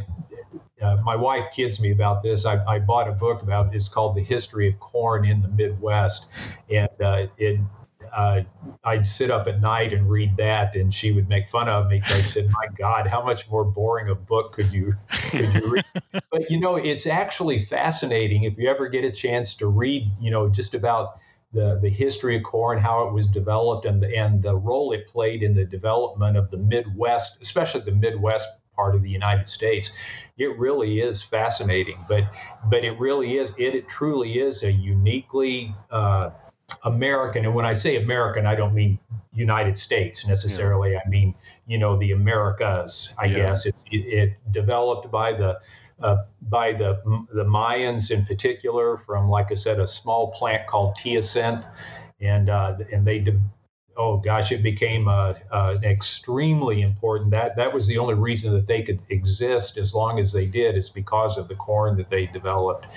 uh, 0.81 0.97
my 1.03 1.15
wife 1.15 1.51
kids 1.53 1.79
me 1.79 1.91
about 1.91 2.23
this. 2.23 2.45
I, 2.45 2.63
I, 2.65 2.79
bought 2.79 3.07
a 3.07 3.11
book 3.11 3.41
about. 3.41 3.73
It's 3.75 3.89
called 3.89 4.15
The 4.15 4.23
History 4.23 4.67
of 4.69 4.79
Corn 4.79 5.25
in 5.25 5.41
the 5.41 5.47
Midwest, 5.49 6.27
and 6.69 6.89
uh, 7.01 7.27
it. 7.37 7.59
Uh, 8.11 8.41
I'd 8.83 9.07
sit 9.07 9.31
up 9.31 9.47
at 9.47 9.61
night 9.61 9.93
and 9.93 10.09
read 10.09 10.35
that, 10.37 10.75
and 10.75 10.93
she 10.93 11.11
would 11.11 11.29
make 11.29 11.47
fun 11.49 11.69
of 11.69 11.89
me 11.89 11.99
because 11.99 12.17
I 12.17 12.21
said, 12.21 12.49
"My 12.51 12.67
God, 12.77 13.07
how 13.07 13.23
much 13.23 13.49
more 13.49 13.63
boring 13.63 14.09
a 14.09 14.15
book 14.15 14.53
could 14.53 14.71
you 14.71 14.95
could 15.29 15.53
you 15.53 15.71
read?" 15.71 15.85
but 16.31 16.49
you 16.49 16.59
know, 16.59 16.75
it's 16.75 17.07
actually 17.07 17.59
fascinating 17.59 18.43
if 18.43 18.57
you 18.57 18.69
ever 18.69 18.87
get 18.87 19.03
a 19.03 19.11
chance 19.11 19.55
to 19.55 19.67
read. 19.67 20.09
You 20.19 20.31
know, 20.31 20.49
just 20.49 20.73
about 20.73 21.19
the, 21.53 21.79
the 21.81 21.89
history 21.89 22.35
of 22.35 22.43
corn, 22.43 22.79
how 22.79 23.07
it 23.07 23.13
was 23.13 23.27
developed, 23.27 23.85
and 23.85 24.01
the, 24.01 24.15
and 24.15 24.41
the 24.41 24.55
role 24.55 24.91
it 24.91 25.07
played 25.07 25.43
in 25.43 25.55
the 25.55 25.65
development 25.65 26.35
of 26.35 26.49
the 26.49 26.57
Midwest, 26.57 27.37
especially 27.41 27.81
the 27.81 27.91
Midwest 27.91 28.49
part 28.75 28.95
of 28.95 29.03
the 29.03 29.09
United 29.09 29.47
States. 29.47 29.95
It 30.37 30.57
really 30.57 30.99
is 30.99 31.21
fascinating, 31.21 31.97
but 32.09 32.23
but 32.69 32.83
it 32.83 32.99
really 32.99 33.37
is 33.37 33.51
it, 33.57 33.75
it 33.75 33.87
truly 33.87 34.39
is 34.39 34.63
a 34.63 34.71
uniquely 34.71 35.75
uh, 35.91 36.31
American. 36.83 37.45
And 37.45 37.53
when 37.53 37.65
I 37.65 37.73
say 37.73 37.97
American, 37.97 38.45
I 38.45 38.55
don't 38.55 38.73
mean 38.73 38.99
United 39.33 39.77
States 39.77 40.27
necessarily. 40.27 40.93
Yeah. 40.93 40.99
I 41.05 41.09
mean 41.09 41.35
you 41.67 41.77
know 41.77 41.97
the 41.97 42.11
Americas. 42.11 43.13
I 43.17 43.25
yeah. 43.25 43.37
guess 43.37 43.65
it, 43.65 43.75
it 43.91 44.33
developed 44.51 45.11
by 45.11 45.33
the 45.33 45.59
uh, 46.01 46.17
by 46.49 46.73
the 46.73 46.99
the 47.33 47.43
Mayans 47.43 48.11
in 48.11 48.25
particular 48.25 48.97
from, 48.97 49.29
like 49.29 49.51
I 49.51 49.55
said, 49.55 49.79
a 49.79 49.87
small 49.87 50.31
plant 50.31 50.67
called 50.67 50.95
teosinte, 50.95 51.65
and 52.21 52.49
uh, 52.49 52.77
and 52.91 53.05
they. 53.05 53.19
De- 53.19 53.39
oh 53.95 54.17
gosh, 54.17 54.51
it 54.51 54.63
became 54.63 55.07
uh, 55.07 55.35
uh, 55.51 55.75
extremely 55.83 56.81
important. 56.81 57.31
That 57.31 57.55
that 57.55 57.73
was 57.73 57.87
the 57.87 57.97
only 57.97 58.15
reason 58.15 58.53
that 58.53 58.67
they 58.67 58.81
could 58.81 59.01
exist 59.09 59.77
as 59.77 59.93
long 59.93 60.19
as 60.19 60.31
they 60.31 60.45
did 60.45 60.75
is 60.75 60.89
because 60.89 61.37
of 61.37 61.47
the 61.47 61.55
corn 61.55 61.95
that 61.97 62.09
they 62.09 62.25
developed, 62.25 62.87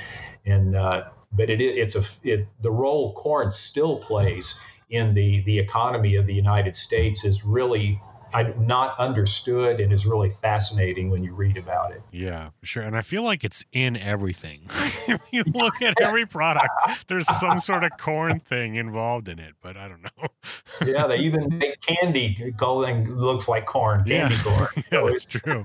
and 0.45 0.74
uh, 0.74 1.05
but 1.33 1.51
it 1.51 1.61
it's 1.61 1.95
a 1.95 2.05
it, 2.22 2.47
the 2.62 2.70
role 2.70 3.14
corn 3.14 3.53
still 3.53 3.99
plays 3.99 4.59
in 4.91 5.14
the 5.14 5.43
the 5.45 5.59
economy 5.59 6.16
of 6.16 6.27
the 6.27 6.35
United 6.35 6.77
States 6.77 7.24
is 7.24 7.45
really 7.45 8.01
I'm 8.37 8.66
not 8.66 8.99
understood 8.99 9.80
and 9.80 9.91
is 9.91 10.05
really 10.05 10.28
fascinating 10.28 11.09
when 11.09 11.24
you 11.24 11.32
read 11.32 11.57
about 11.57 11.93
it. 11.93 12.03
Yeah, 12.12 12.51
for 12.61 12.66
sure. 12.66 12.82
And 12.82 12.95
I 12.95 13.01
feel 13.01 13.22
like 13.22 13.45
it's 13.45 13.64
in 13.72 13.97
everything. 13.97 14.64
if 15.09 15.22
you 15.30 15.43
look 15.55 15.80
at 15.80 15.99
every 16.03 16.26
product, 16.26 16.68
there's 17.09 17.26
some 17.26 17.59
sort 17.59 17.82
of 17.82 17.93
corn 17.99 18.39
thing 18.39 18.74
involved 18.74 19.30
in 19.30 19.39
it, 19.39 19.55
but 19.62 19.78
I 19.78 19.89
don't 19.89 20.03
know. 20.03 20.28
yeah, 20.87 21.07
they 21.07 21.16
even 21.16 21.57
make 21.57 21.80
candy 21.80 22.53
calling 22.59 23.11
looks 23.16 23.49
like 23.49 23.64
corn, 23.64 24.05
candy 24.05 24.34
yeah. 24.34 24.43
corn. 24.43 24.68
yeah, 24.93 25.09
that's 25.11 25.24
true. 25.24 25.64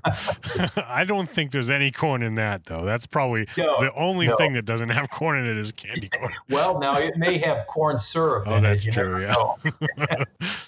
I 0.78 1.04
don't 1.04 1.28
think 1.28 1.52
there's 1.52 1.70
any 1.70 1.92
corn 1.92 2.24
in 2.24 2.36
that 2.36 2.68
though. 2.68 2.86
That's 2.86 3.06
probably 3.06 3.48
no, 3.58 3.82
the 3.82 3.94
only 3.96 4.28
no. 4.28 4.38
thing 4.38 4.54
that 4.54 4.64
doesn't 4.64 4.90
have 4.90 5.10
corn 5.10 5.44
in 5.44 5.52
it 5.52 5.58
is 5.58 5.74
candy 5.74 6.08
corn. 6.08 6.32
well, 6.50 6.80
now 6.80 6.98
it 6.98 7.18
may 7.18 7.38
have 7.40 7.68
corn 7.68 7.98
syrup. 7.98 8.46
Oh, 8.48 8.62
that's 8.62 8.88
it, 8.88 8.94
true. 8.94 9.26
Yeah, 9.26 10.24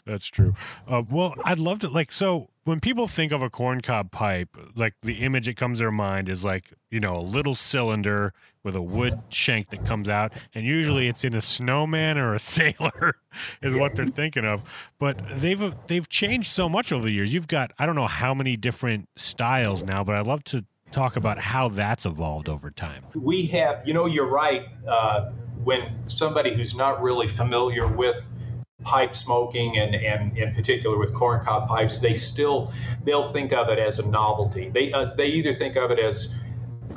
that's 0.06 0.28
true. 0.28 0.54
Uh, 0.86 1.04
well, 1.10 1.36
I'd 1.46 1.60
love 1.60 1.80
to 1.80 1.93
like 1.94 2.12
so 2.12 2.50
when 2.66 2.80
people 2.80 3.08
think 3.08 3.32
of 3.32 3.42
a 3.42 3.50
corncob 3.50 4.12
pipe, 4.12 4.58
like 4.76 4.94
the 5.02 5.16
image 5.16 5.48
that 5.48 5.58
comes 5.58 5.80
to 5.80 5.84
their 5.84 5.92
mind 5.92 6.30
is 6.30 6.46
like, 6.46 6.74
you 6.90 7.00
know, 7.00 7.18
a 7.18 7.22
little 7.22 7.56
cylinder 7.56 8.34
with 8.64 8.76
a 8.76 8.82
wood 8.82 9.20
shank 9.30 9.70
that 9.70 9.86
comes 9.86 10.08
out, 10.08 10.32
and 10.56 10.66
usually 10.66 11.10
it's 11.10 11.26
in 11.26 11.34
a 11.34 11.42
snowman 11.42 12.18
or 12.18 12.34
a 12.34 12.40
sailor, 12.40 13.16
is 13.62 13.76
what 13.76 13.96
they're 13.96 14.06
thinking 14.06 14.46
of. 14.46 14.92
But 14.98 15.18
they've 15.30 15.76
they've 15.88 16.08
changed 16.08 16.48
so 16.48 16.70
much 16.70 16.92
over 16.92 17.06
the 17.06 17.12
years. 17.12 17.34
You've 17.34 17.48
got 17.48 17.72
I 17.78 17.86
don't 17.86 17.96
know 17.96 18.08
how 18.08 18.34
many 18.34 18.56
different 18.58 19.10
styles 19.16 19.84
now, 19.84 20.04
but 20.04 20.16
I'd 20.16 20.28
love 20.28 20.44
to 20.46 20.66
talk 20.92 21.16
about 21.16 21.40
how 21.40 21.68
that's 21.70 22.06
evolved 22.06 22.48
over 22.48 22.70
time. 22.70 23.04
We 23.16 23.48
have, 23.48 23.86
you 23.86 23.94
know, 23.94 24.06
you're 24.06 24.28
right. 24.28 24.68
Uh, 24.88 25.32
when 25.64 25.96
somebody 26.08 26.54
who's 26.54 26.76
not 26.76 27.02
really 27.02 27.28
familiar 27.28 27.88
with 27.88 28.28
pipe 28.84 29.16
smoking 29.16 29.78
and, 29.78 29.96
and 29.96 30.38
in 30.38 30.54
particular 30.54 30.98
with 30.98 31.14
corncob 31.14 31.68
pipes, 31.68 32.00
they 32.00 32.14
still 32.14 32.72
they'll 33.04 33.32
think 33.32 33.54
of 33.54 33.70
it 33.70 33.80
as 33.80 34.00
a 34.00 34.08
novelty. 34.08 34.70
They 34.70 34.92
uh, 34.94 35.14
they 35.16 35.28
either 35.28 35.54
think 35.54 35.76
of 35.76 35.92
it 35.92 36.00
as 36.00 36.34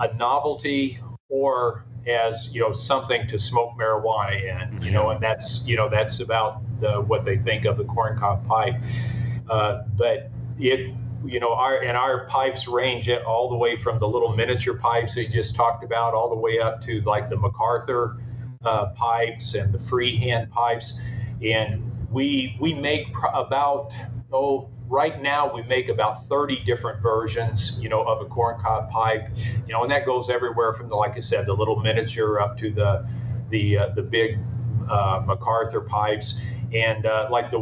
a 0.00 0.12
novelty 0.14 0.98
or 1.28 1.84
as 2.06 2.54
you 2.54 2.60
know 2.60 2.72
something 2.72 3.26
to 3.28 3.38
smoke 3.38 3.72
marijuana 3.78 4.72
in. 4.72 4.82
You 4.82 4.90
know, 4.90 5.10
and 5.10 5.20
that's 5.20 5.66
you 5.66 5.76
know 5.76 5.88
that's 5.88 6.20
about 6.20 6.62
the, 6.80 7.00
what 7.00 7.24
they 7.24 7.38
think 7.38 7.64
of 7.64 7.76
the 7.76 7.84
corncob 7.84 8.46
pipe. 8.46 8.76
Uh, 9.48 9.82
but 9.96 10.30
it 10.58 10.94
you 11.24 11.40
know 11.40 11.52
our 11.52 11.82
and 11.82 11.96
our 11.96 12.26
pipes 12.26 12.68
range 12.68 13.08
it 13.08 13.24
all 13.24 13.48
the 13.48 13.56
way 13.56 13.76
from 13.76 13.98
the 13.98 14.06
little 14.06 14.34
miniature 14.34 14.74
pipes 14.74 15.14
they 15.14 15.26
just 15.26 15.54
talked 15.54 15.82
about 15.82 16.14
all 16.14 16.28
the 16.28 16.36
way 16.36 16.60
up 16.60 16.80
to 16.80 17.00
like 17.00 17.28
the 17.28 17.36
MacArthur 17.36 18.18
uh, 18.64 18.86
pipes 18.94 19.54
and 19.54 19.72
the 19.72 19.78
freehand 19.78 20.50
pipes 20.50 21.00
and 21.42 21.82
we 22.10 22.56
we 22.60 22.74
make 22.74 23.12
pr- 23.12 23.26
about 23.34 23.92
oh 24.32 24.68
right 24.88 25.20
now 25.20 25.52
we 25.52 25.62
make 25.62 25.88
about 25.88 26.26
30 26.28 26.62
different 26.64 27.02
versions, 27.02 27.78
you 27.80 27.88
know, 27.88 28.02
of 28.02 28.20
a 28.20 28.24
corncob 28.24 28.88
pipe, 28.90 29.28
you 29.66 29.72
know, 29.72 29.82
and 29.82 29.90
that 29.90 30.06
goes 30.06 30.30
everywhere 30.30 30.72
from 30.72 30.88
the, 30.88 30.94
like 30.94 31.16
I 31.16 31.20
said, 31.20 31.46
the 31.46 31.52
little 31.52 31.80
miniature 31.80 32.40
up 32.40 32.56
to 32.58 32.70
the 32.70 33.06
the 33.50 33.78
uh, 33.78 33.88
the 33.90 34.02
big 34.02 34.38
uh, 34.88 35.22
MacArthur 35.26 35.80
pipes, 35.80 36.40
and 36.72 37.06
uh, 37.06 37.28
like 37.30 37.50
the 37.50 37.60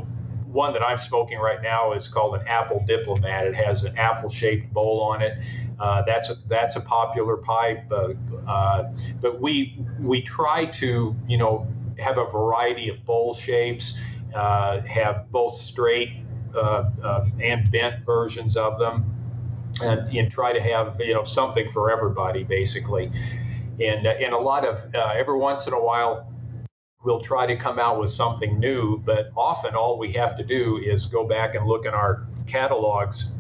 one 0.55 0.73
that 0.73 0.83
I'm 0.83 0.99
smoking 0.99 1.39
right 1.39 1.61
now 1.63 1.93
is 1.93 2.07
called 2.07 2.37
an 2.37 2.47
Apple 2.47 2.85
Diplomat. 2.87 3.47
It 3.47 3.57
has 3.57 3.83
an 3.83 3.99
apple-shaped 3.99 4.73
bowl 4.73 5.03
on 5.03 5.21
it. 5.21 5.37
Uh, 5.81 6.03
that's 6.07 6.31
a, 6.31 6.37
that's 6.47 6.77
a 6.77 6.81
popular 6.81 7.37
pipe, 7.37 7.91
uh, 7.91 8.11
uh, 8.47 8.95
but 9.21 9.41
we 9.41 9.77
we 10.01 10.23
try 10.23 10.67
to 10.67 11.17
you 11.27 11.37
know 11.37 11.67
have 12.05 12.19
a 12.19 12.27
variety 12.27 12.89
of 12.91 13.05
bowl 13.05 13.35
shapes, 13.35 13.99
uh, 14.35 14.81
have 14.83 15.31
both 15.31 15.55
straight 15.55 16.11
uh, 16.55 16.91
uh, 17.03 17.27
and 17.41 17.71
bent 17.71 18.05
versions 18.05 18.57
of 18.57 18.79
them, 18.79 19.05
and, 19.83 20.15
and 20.17 20.31
try 20.31 20.53
to 20.53 20.61
have 20.61 21.01
you 21.01 21.15
know 21.15 21.25
something 21.25 21.71
for 21.73 21.91
everybody 21.91 22.45
basically. 22.45 23.11
And 23.81 24.07
and 24.07 24.33
a 24.33 24.39
lot 24.39 24.65
of 24.65 24.95
every 24.95 25.37
once 25.37 25.67
in 25.67 25.73
a 25.73 25.83
while 25.83 26.31
we'll 27.05 27.21
try 27.21 27.47
to 27.47 27.57
come 27.57 27.79
out 27.79 28.01
with 28.01 28.11
something 28.11 28.59
new, 28.59 28.99
but 29.05 29.31
often 29.37 29.75
all 29.75 29.99
we 29.99 30.11
have 30.13 30.37
to 30.39 30.43
do 30.43 30.79
is 30.79 31.05
go 31.05 31.27
back 31.27 31.55
and 31.55 31.67
look 31.67 31.85
in 31.85 31.93
our 31.93 32.27
catalogs, 32.47 33.33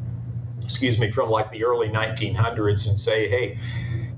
excuse 0.63 0.99
me, 0.99 1.11
from 1.11 1.31
like 1.31 1.51
the 1.51 1.65
early 1.65 1.89
1900s 1.89 2.89
and 2.89 2.99
say, 2.99 3.27
hey, 3.29 3.59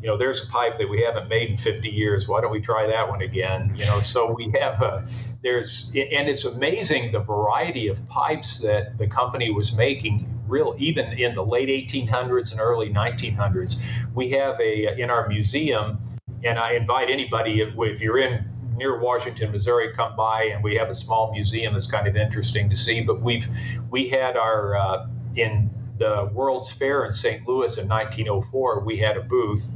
you 0.07 0.13
know, 0.13 0.17
there's 0.17 0.41
a 0.41 0.47
pipe 0.47 0.79
that 0.79 0.89
we 0.89 1.03
haven't 1.03 1.29
made 1.29 1.51
in 1.51 1.57
50 1.57 1.91
years. 1.91 2.29
Why 2.29 2.41
don't 2.41 2.53
we 2.53 2.61
try 2.61 2.87
that 2.87 3.09
one 3.09 3.23
again? 3.23 3.75
You 3.77 3.87
know, 3.87 4.01
so 4.01 4.31
we 4.31 4.55
have 4.61 4.81
a, 4.81 5.05
there's, 5.43 5.89
and 5.97 6.29
it's 6.29 6.45
amazing 6.45 7.11
the 7.11 7.19
variety 7.19 7.89
of 7.89 8.07
pipes 8.07 8.61
that 8.61 8.97
the 8.99 9.09
company 9.09 9.51
was 9.51 9.77
making 9.77 10.33
real 10.47 10.77
even 10.79 11.07
in 11.15 11.35
the 11.35 11.45
late 11.45 11.69
1800s 11.69 12.53
and 12.53 12.61
early 12.61 12.89
1900s 12.89 13.83
we 14.15 14.31
have 14.31 14.55
a 14.61 14.97
in 14.97 15.11
our 15.11 15.27
museum 15.27 15.99
and 16.45 16.57
i 16.57 16.71
invite 16.71 17.11
anybody 17.11 17.63
if, 17.63 17.75
if 17.77 18.01
you're 18.01 18.19
in 18.19 18.49
near 18.77 19.01
Washington, 19.01 19.51
Missouri, 19.51 19.93
come 19.93 20.15
by, 20.15 20.45
and 20.45 20.63
we 20.63 20.77
have 20.77 20.89
a 20.89 20.95
small 20.95 21.33
museum 21.33 21.73
that's 21.73 21.87
kind 21.87 22.07
of 22.07 22.15
interesting 22.15 22.69
to 22.69 22.77
see. 22.77 23.01
But 23.01 23.23
we've 23.23 23.49
we 23.91 24.09
had 24.09 24.37
our 24.37 24.77
uh, 24.77 25.07
in 25.35 25.71
the 25.99 26.31
World's 26.33 26.71
Fair 26.71 27.05
in 27.05 27.13
St. 27.13 27.47
Louis 27.49 27.79
in 27.79 27.89
1904. 27.89 28.81
We 28.81 28.99
had 28.99 29.17
a 29.17 29.23
booth, 29.23 29.67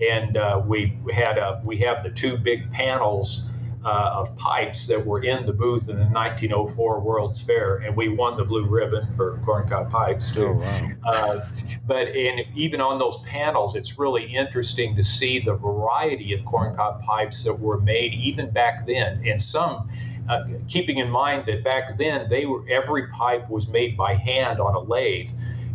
and 0.00 0.36
uh, 0.36 0.62
we 0.64 0.98
had 1.12 1.38
a 1.38 1.60
we 1.64 1.78
have 1.78 2.02
the 2.02 2.10
two 2.10 2.36
big 2.36 2.70
panels 2.72 3.50
uh, 3.84 4.10
of 4.14 4.36
pipes 4.36 4.86
that 4.86 5.04
were 5.04 5.22
in 5.22 5.46
the 5.46 5.52
booth 5.52 5.88
in 5.88 5.96
the 5.96 6.04
1904 6.04 7.00
World's 7.00 7.40
Fair, 7.40 7.76
and 7.76 7.96
we 7.96 8.08
won 8.08 8.36
the 8.36 8.44
blue 8.44 8.66
ribbon 8.66 9.12
for 9.14 9.40
corncob 9.44 9.90
pipes 9.90 10.30
too. 10.30 10.48
Oh, 10.48 10.52
wow. 10.52 10.90
uh, 11.06 11.48
but 11.86 12.08
and 12.08 12.42
even 12.54 12.80
on 12.80 12.98
those 12.98 13.18
panels, 13.24 13.76
it's 13.76 13.98
really 13.98 14.24
interesting 14.24 14.94
to 14.96 15.02
see 15.02 15.38
the 15.38 15.54
variety 15.54 16.34
of 16.34 16.44
corncob 16.44 17.02
pipes 17.02 17.42
that 17.44 17.58
were 17.58 17.80
made 17.80 18.14
even 18.14 18.50
back 18.50 18.86
then, 18.86 19.22
and 19.26 19.40
some. 19.40 19.88
Uh, 20.28 20.44
keeping 20.68 20.98
in 20.98 21.10
mind 21.10 21.44
that 21.44 21.64
back 21.64 21.98
then 21.98 22.28
they 22.30 22.46
were 22.46 22.62
every 22.68 23.08
pipe 23.08 23.48
was 23.50 23.66
made 23.66 23.96
by 23.96 24.14
hand 24.14 24.60
on 24.60 24.76
a 24.76 24.78
lathe, 24.78 25.30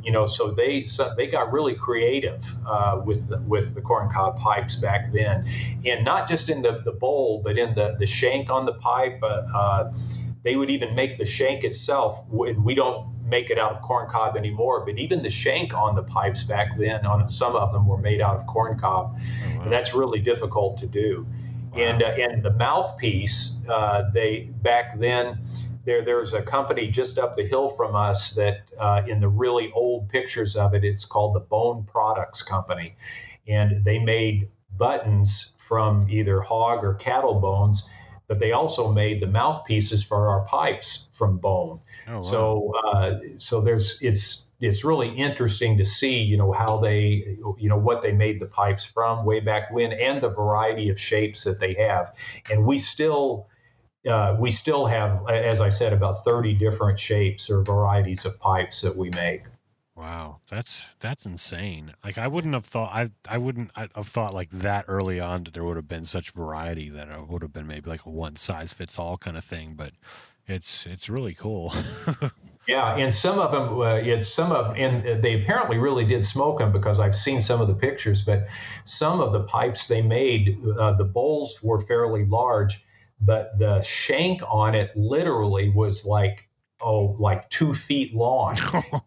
you 0.05 0.11
know, 0.11 0.27
so 0.27 0.51
they 0.51 0.85
so 0.85 1.13
they 1.17 1.25
got 1.25 1.51
really 1.51 1.73
creative 1.73 2.45
uh, 2.67 3.01
with 3.03 3.27
the, 3.27 3.39
with 3.39 3.73
the 3.73 3.81
corncob 3.81 4.37
pipes 4.37 4.75
back 4.75 5.11
then, 5.11 5.49
and 5.83 6.05
not 6.05 6.29
just 6.29 6.49
in 6.49 6.61
the, 6.61 6.81
the 6.85 6.91
bowl, 6.91 7.41
but 7.43 7.57
in 7.57 7.73
the 7.73 7.95
the 7.99 8.05
shank 8.05 8.49
on 8.51 8.65
the 8.65 8.73
pipe. 8.73 9.19
Uh, 9.23 9.43
uh, 9.55 9.93
they 10.43 10.55
would 10.55 10.69
even 10.69 10.93
make 10.93 11.17
the 11.17 11.25
shank 11.25 11.63
itself. 11.63 12.23
We 12.29 12.75
don't 12.75 13.11
make 13.27 13.49
it 13.49 13.57
out 13.57 13.71
of 13.71 13.81
corncob 13.81 14.37
anymore, 14.37 14.85
but 14.85 14.99
even 14.99 15.23
the 15.23 15.29
shank 15.31 15.73
on 15.73 15.95
the 15.95 16.03
pipes 16.03 16.43
back 16.43 16.77
then, 16.77 17.03
on 17.03 17.27
some 17.31 17.55
of 17.55 17.71
them 17.71 17.87
were 17.87 17.97
made 17.97 18.21
out 18.21 18.35
of 18.35 18.45
corncob, 18.45 19.15
oh, 19.15 19.57
wow. 19.57 19.63
and 19.63 19.71
that's 19.71 19.95
really 19.95 20.19
difficult 20.19 20.77
to 20.77 20.85
do. 20.85 21.25
Wow. 21.73 21.81
And 21.81 22.03
uh, 22.03 22.07
and 22.19 22.43
the 22.43 22.51
mouthpiece, 22.51 23.57
uh, 23.67 24.03
they 24.13 24.51
back 24.61 24.99
then 24.99 25.39
there 25.86 26.03
there's 26.03 26.33
a 26.33 26.41
company 26.41 26.88
just 26.88 27.17
up 27.17 27.36
the 27.36 27.45
hill 27.45 27.69
from 27.69 27.95
us 27.95 28.31
that 28.31 28.63
uh, 28.79 29.03
in 29.07 29.19
the 29.19 29.29
really 29.29 29.71
old 29.73 30.09
pictures 30.09 30.55
of 30.55 30.73
it 30.73 30.83
it's 30.83 31.05
called 31.05 31.36
the 31.36 31.39
bone 31.39 31.83
products 31.83 32.41
company. 32.41 32.95
And 33.47 33.83
they 33.83 33.99
made 33.99 34.49
buttons 34.77 35.53
from 35.57 36.07
either 36.09 36.41
hog 36.41 36.83
or 36.83 36.95
cattle 36.95 37.39
bones 37.39 37.88
but 38.27 38.39
they 38.39 38.51
also 38.51 38.91
made 38.91 39.21
the 39.21 39.27
mouthpieces 39.27 40.03
for 40.03 40.27
our 40.29 40.45
pipes 40.45 41.09
from 41.13 41.38
bone. 41.38 41.79
Oh, 42.07 42.15
wow. 42.15 42.21
so 42.21 42.73
uh, 42.83 43.19
so 43.38 43.61
there's 43.61 43.99
it's 44.01 44.47
it's 44.61 44.83
really 44.83 45.09
interesting 45.09 45.77
to 45.77 45.86
see 45.86 46.17
you 46.17 46.38
know 46.38 46.51
how 46.51 46.77
they 46.77 47.38
you 47.57 47.69
know 47.69 47.77
what 47.77 48.01
they 48.01 48.11
made 48.11 48.39
the 48.39 48.47
pipes 48.47 48.86
from 48.86 49.25
way 49.25 49.39
back 49.39 49.71
when 49.71 49.93
and 49.93 50.21
the 50.21 50.29
variety 50.29 50.89
of 50.89 50.99
shapes 50.99 51.43
that 51.43 51.59
they 51.59 51.73
have. 51.75 52.13
And 52.49 52.65
we 52.65 52.77
still 52.77 53.47
uh, 54.07 54.35
we 54.39 54.51
still 54.51 54.85
have, 54.85 55.27
as 55.29 55.61
I 55.61 55.69
said, 55.69 55.93
about 55.93 56.23
30 56.23 56.53
different 56.53 56.99
shapes 56.99 57.49
or 57.49 57.63
varieties 57.63 58.25
of 58.25 58.39
pipes 58.39 58.81
that 58.81 58.95
we 58.95 59.09
make. 59.11 59.43
Wow, 59.95 60.41
that's 60.49 60.89
that's 60.99 61.25
insane. 61.25 61.93
Like 62.03 62.17
I 62.17 62.27
wouldn't 62.27 62.53
have 62.53 62.65
thought 62.65 62.91
I 62.93 63.11
I 63.29 63.37
wouldn't 63.37 63.71
have 63.77 64.07
thought 64.07 64.33
like 64.33 64.49
that 64.49 64.85
early 64.89 65.21
on 65.21 65.45
that 65.45 65.53
there 65.53 65.63
would 65.63 65.77
have 65.77 65.87
been 65.87 66.03
such 66.03 66.31
variety 66.31 66.89
that 66.89 67.07
it 67.07 67.29
would 67.29 67.41
have 67.41 67.53
been 67.53 67.65
maybe 67.65 67.89
like 67.89 68.05
a 68.05 68.09
one 68.09 68.35
size 68.35 68.73
fits 68.73 68.99
all 68.99 69.15
kind 69.15 69.37
of 69.37 69.45
thing. 69.45 69.75
But 69.77 69.93
it's 70.47 70.85
it's 70.85 71.09
really 71.09 71.33
cool. 71.33 71.73
yeah, 72.67 72.95
and 72.97 73.13
some 73.13 73.39
of 73.39 73.51
them, 73.51 73.79
uh, 73.79 73.95
it's 73.95 74.29
some 74.29 74.51
of, 74.51 74.75
and 74.75 75.23
they 75.23 75.41
apparently 75.41 75.77
really 75.77 76.03
did 76.03 76.25
smoke 76.25 76.59
them 76.59 76.73
because 76.73 76.99
I've 76.99 77.15
seen 77.15 77.41
some 77.41 77.61
of 77.61 77.69
the 77.69 77.75
pictures. 77.75 78.21
But 78.21 78.47
some 78.83 79.21
of 79.21 79.31
the 79.31 79.43
pipes 79.43 79.87
they 79.87 80.01
made, 80.01 80.57
uh, 80.77 80.93
the 80.93 81.05
bowls 81.05 81.63
were 81.63 81.79
fairly 81.79 82.25
large 82.25 82.84
but 83.22 83.57
the 83.59 83.82
shank 83.82 84.41
on 84.47 84.76
it 84.76 84.95
literally 84.95 85.70
was 85.70 86.05
like 86.05 86.47
oh 86.82 87.16
like 87.20 87.49
two 87.49 87.74
feet 87.74 88.13
long. 88.13 88.57
And 88.74 89.03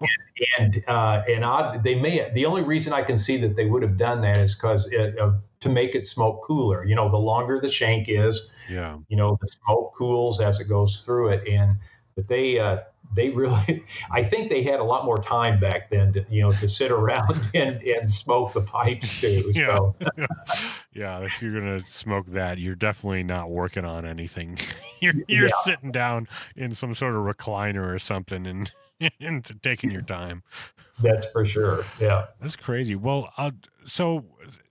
and, 0.59 0.85
uh, 0.89 1.23
and 1.29 1.45
I, 1.45 1.79
they 1.79 1.95
may 1.95 2.31
the 2.33 2.47
only 2.47 2.63
reason 2.63 2.93
i 2.93 3.03
can 3.03 3.19
see 3.19 3.37
that 3.39 3.57
they 3.57 3.67
would 3.67 3.83
have 3.83 3.97
done 3.97 4.21
that 4.23 4.39
is 4.39 4.55
because 4.55 4.93
uh, 4.95 5.33
to 5.61 5.69
make 5.69 5.95
it 5.95 6.07
smoke 6.07 6.43
cooler. 6.45 6.85
You 6.85 6.95
know 6.95 7.11
the 7.11 7.19
longer 7.19 7.61
the 7.61 7.71
shank 7.71 8.09
is 8.09 8.53
yeah. 8.71 8.97
you 9.09 9.17
know 9.17 9.39
the 9.41 9.49
smoke 9.49 9.95
cools 9.95 10.41
as 10.41 10.61
it 10.61 10.69
goes 10.69 11.03
through 11.05 11.29
it. 11.31 11.49
And 11.49 11.77
but 12.15 12.29
they 12.29 12.59
uh, 12.59 12.79
they 13.15 13.31
really 13.31 13.85
i 14.11 14.23
think 14.23 14.51
they 14.51 14.63
had 14.63 14.81
a 14.81 14.85
lot 14.85 15.05
more 15.05 15.19
time 15.19 15.59
back 15.59 15.91
then 15.91 16.13
to 16.13 16.25
you 16.29 16.43
know 16.43 16.53
to 16.53 16.69
sit 16.69 16.91
around 16.91 17.49
and 17.55 17.83
and 17.83 18.11
smoke 18.11 18.53
the 18.53 18.63
pipes 18.63 19.21
too. 19.21 19.51
Yeah. 19.55 19.77
So. 19.77 19.97
Yeah 20.99 21.21
if 21.21 21.41
you're 21.41 21.53
gonna 21.53 21.81
smoke 21.89 22.27
that 22.27 22.59
you're 22.59 22.75
definitely 22.75 23.23
not 23.23 23.51
working 23.51 23.85
on 23.85 24.05
anything 24.05 24.59
you're 25.01 25.15
you're 25.29 25.47
yeah. 25.47 25.63
sitting 25.63 25.93
down 25.93 26.27
in 26.57 26.75
some 26.75 26.95
sort 26.95 27.15
of 27.15 27.23
recliner 27.23 27.95
or 27.95 27.99
something 27.99 28.47
and 28.47 28.73
and 29.21 29.51
taking 29.63 29.91
your 29.91 30.03
time 30.03 30.43
that's 31.01 31.27
for 31.31 31.47
sure 31.47 31.85
yeah 32.01 32.27
that's 32.41 32.57
crazy 32.57 32.97
well 32.97 33.33
uh, 33.39 33.53
so 33.85 34.25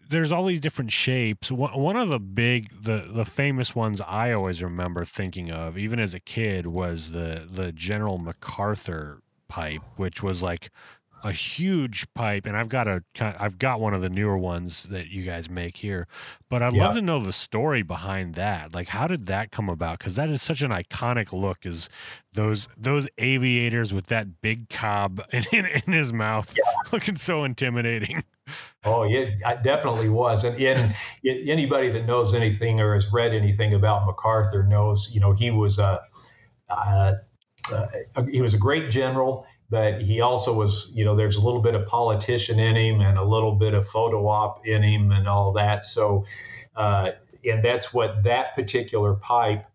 there's 0.10 0.32
all 0.32 0.46
these 0.46 0.62
different 0.62 0.90
shapes. 0.90 1.52
One 1.52 1.98
of 1.98 2.08
the 2.08 2.20
big, 2.20 2.70
the 2.84 3.10
the 3.10 3.26
famous 3.26 3.76
ones 3.76 4.00
I 4.00 4.32
always 4.32 4.64
remember 4.64 5.04
thinking 5.04 5.52
of, 5.52 5.78
even 5.78 6.00
as 6.00 6.14
a 6.14 6.20
kid, 6.22 6.68
was 6.68 7.12
the 7.12 7.46
the 7.50 7.74
General 7.74 8.18
MacArthur 8.18 9.22
pipe, 9.48 9.82
which 9.96 10.24
was 10.24 10.42
like 10.42 10.70
a 11.28 11.34
huge 11.34 12.12
pipe, 12.14 12.46
and 12.46 12.56
I've 12.56 12.70
got 12.70 12.88
a 12.88 13.04
I've 13.20 13.60
got 13.60 13.82
one 13.82 13.94
of 13.94 14.02
the 14.02 14.10
newer 14.10 14.38
ones 14.38 14.84
that 14.84 15.08
you 15.08 15.24
guys 15.24 15.50
make 15.50 15.78
here, 15.78 16.08
but 16.50 16.62
I'd 16.62 16.74
yeah. 16.74 16.86
love 16.86 16.96
to 16.96 17.02
know 17.02 17.20
the 17.20 17.34
story 17.34 17.82
behind 17.82 18.36
that. 18.36 18.74
Like, 18.74 18.88
how 18.90 19.08
did 19.08 19.26
that 19.26 19.52
come 19.52 19.68
about? 19.68 20.00
Because 20.00 20.16
that 20.16 20.30
is 20.30 20.42
such 20.42 20.62
an 20.62 20.72
iconic 20.72 21.34
look. 21.34 21.66
Is 21.66 21.90
those 22.32 22.70
those 22.78 23.10
aviators 23.18 23.94
with 23.94 24.08
that 24.08 24.42
big 24.42 24.70
cob 24.70 25.22
in, 25.34 25.44
in, 25.52 25.66
in 25.66 25.92
his 25.92 26.14
mouth, 26.14 26.56
yeah. 26.58 26.72
looking 26.94 27.18
so 27.18 27.44
intimidating? 27.44 28.24
Oh, 28.86 29.04
yeah, 29.04 29.26
it 29.46 29.64
definitely 29.64 30.08
was. 30.08 30.46
And, 30.46 30.58
and 30.62 30.96
anybody 31.26 31.90
that 31.90 32.06
knows 32.06 32.34
anything 32.34 32.80
or 32.80 32.94
has 32.94 33.12
read 33.12 33.34
anything 33.34 33.74
about 33.74 34.06
MacArthur 34.06 34.64
knows, 34.64 35.10
you 35.12 35.20
know, 35.20 35.34
he 35.34 35.52
was 35.52 35.78
a 35.78 36.00
uh, 36.70 37.16
uh, 37.70 37.84
he 38.32 38.42
was 38.42 38.54
a 38.54 38.58
great 38.58 38.90
general 38.90 39.46
but 39.70 40.02
he 40.02 40.22
also 40.22 40.54
was, 40.54 40.90
you 40.94 41.04
know, 41.04 41.16
there's 41.16 41.36
a 41.36 41.42
little 41.42 41.62
bit 41.62 41.76
of 41.76 41.86
politician 41.88 42.60
in 42.60 42.76
him 42.76 43.02
and 43.02 43.18
a 43.18 43.24
little 43.24 43.54
bit 43.54 43.74
of 43.74 43.88
photo 43.88 44.28
op 44.28 44.66
in 44.66 44.82
him 44.84 45.12
and 45.12 45.28
all 45.28 45.52
that. 45.54 45.84
So, 45.84 46.26
uh, 46.76 47.12
and 47.44 47.64
that's 47.64 47.94
what 47.94 48.24
that 48.24 48.56
particular 48.56 49.16
pipe, 49.16 49.66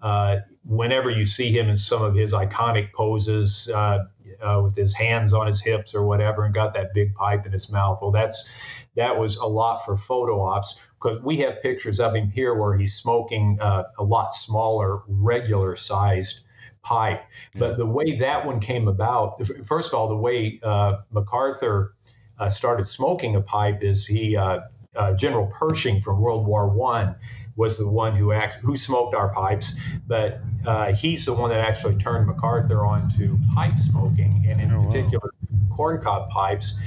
uh, 0.00 0.38
whenever 0.64 1.10
you 1.10 1.26
see 1.26 1.56
him 1.56 1.68
in 1.68 1.76
some 1.76 2.02
of 2.02 2.14
his 2.14 2.32
iconic 2.32 2.92
poses 2.92 3.68
uh, 3.68 3.98
uh 4.42 4.60
with 4.62 4.74
his 4.74 4.94
hands 4.94 5.32
on 5.32 5.46
his 5.46 5.60
hips 5.60 5.94
or 5.94 6.04
whatever 6.04 6.44
and 6.44 6.54
got 6.54 6.72
that 6.74 6.94
big 6.94 7.14
pipe 7.14 7.44
in 7.44 7.52
his 7.52 7.70
mouth, 7.70 7.98
well, 8.00 8.10
that's 8.10 8.50
that 8.96 9.18
was 9.18 9.36
a 9.36 9.46
lot 9.46 9.84
for 9.84 9.96
photo 9.96 10.40
ops 10.40 10.80
because 10.94 11.22
we 11.22 11.36
have 11.38 11.62
pictures 11.62 12.00
of 12.00 12.14
him 12.14 12.30
here 12.30 12.54
where 12.54 12.76
he's 12.76 12.94
smoking 12.94 13.58
uh, 13.60 13.84
a 13.98 14.04
lot 14.04 14.34
smaller, 14.34 15.02
regular 15.08 15.76
sized 15.76 16.40
pipe. 16.82 17.22
But 17.58 17.76
the 17.78 17.86
way 17.86 18.18
that 18.18 18.44
one 18.44 18.60
came 18.60 18.88
about, 18.88 19.40
first 19.64 19.88
of 19.88 19.94
all, 19.94 20.08
the 20.08 20.16
way 20.16 20.60
uh, 20.62 20.98
MacArthur 21.10 21.94
uh, 22.38 22.48
started 22.48 22.86
smoking 22.86 23.36
a 23.36 23.40
pipe 23.40 23.82
is 23.82 24.06
he 24.06 24.36
uh, 24.36 24.60
uh, 24.96 25.12
General 25.14 25.46
Pershing 25.46 26.00
from 26.02 26.20
World 26.20 26.46
War 26.46 26.68
One 26.68 27.14
was 27.56 27.76
the 27.76 27.88
one 27.88 28.16
who 28.16 28.32
act, 28.32 28.56
who 28.56 28.76
smoked 28.76 29.14
our 29.14 29.28
pipes, 29.34 29.78
but 30.06 30.40
uh, 30.66 30.94
he's 30.94 31.26
the 31.26 31.34
one 31.34 31.50
that 31.50 31.60
actually 31.60 31.96
turned 31.96 32.26
MacArthur 32.26 32.84
on 32.86 33.10
to 33.18 33.38
pipe 33.54 33.78
smoking, 33.78 34.44
and 34.48 34.60
in 34.60 34.72
Oh, 34.72 34.80
wow. 34.80 34.86
particular 34.86 35.30
corncob 35.70 36.30
pipes. 36.30 36.80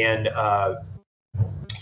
And 0.00 0.28
uh, 0.28 0.76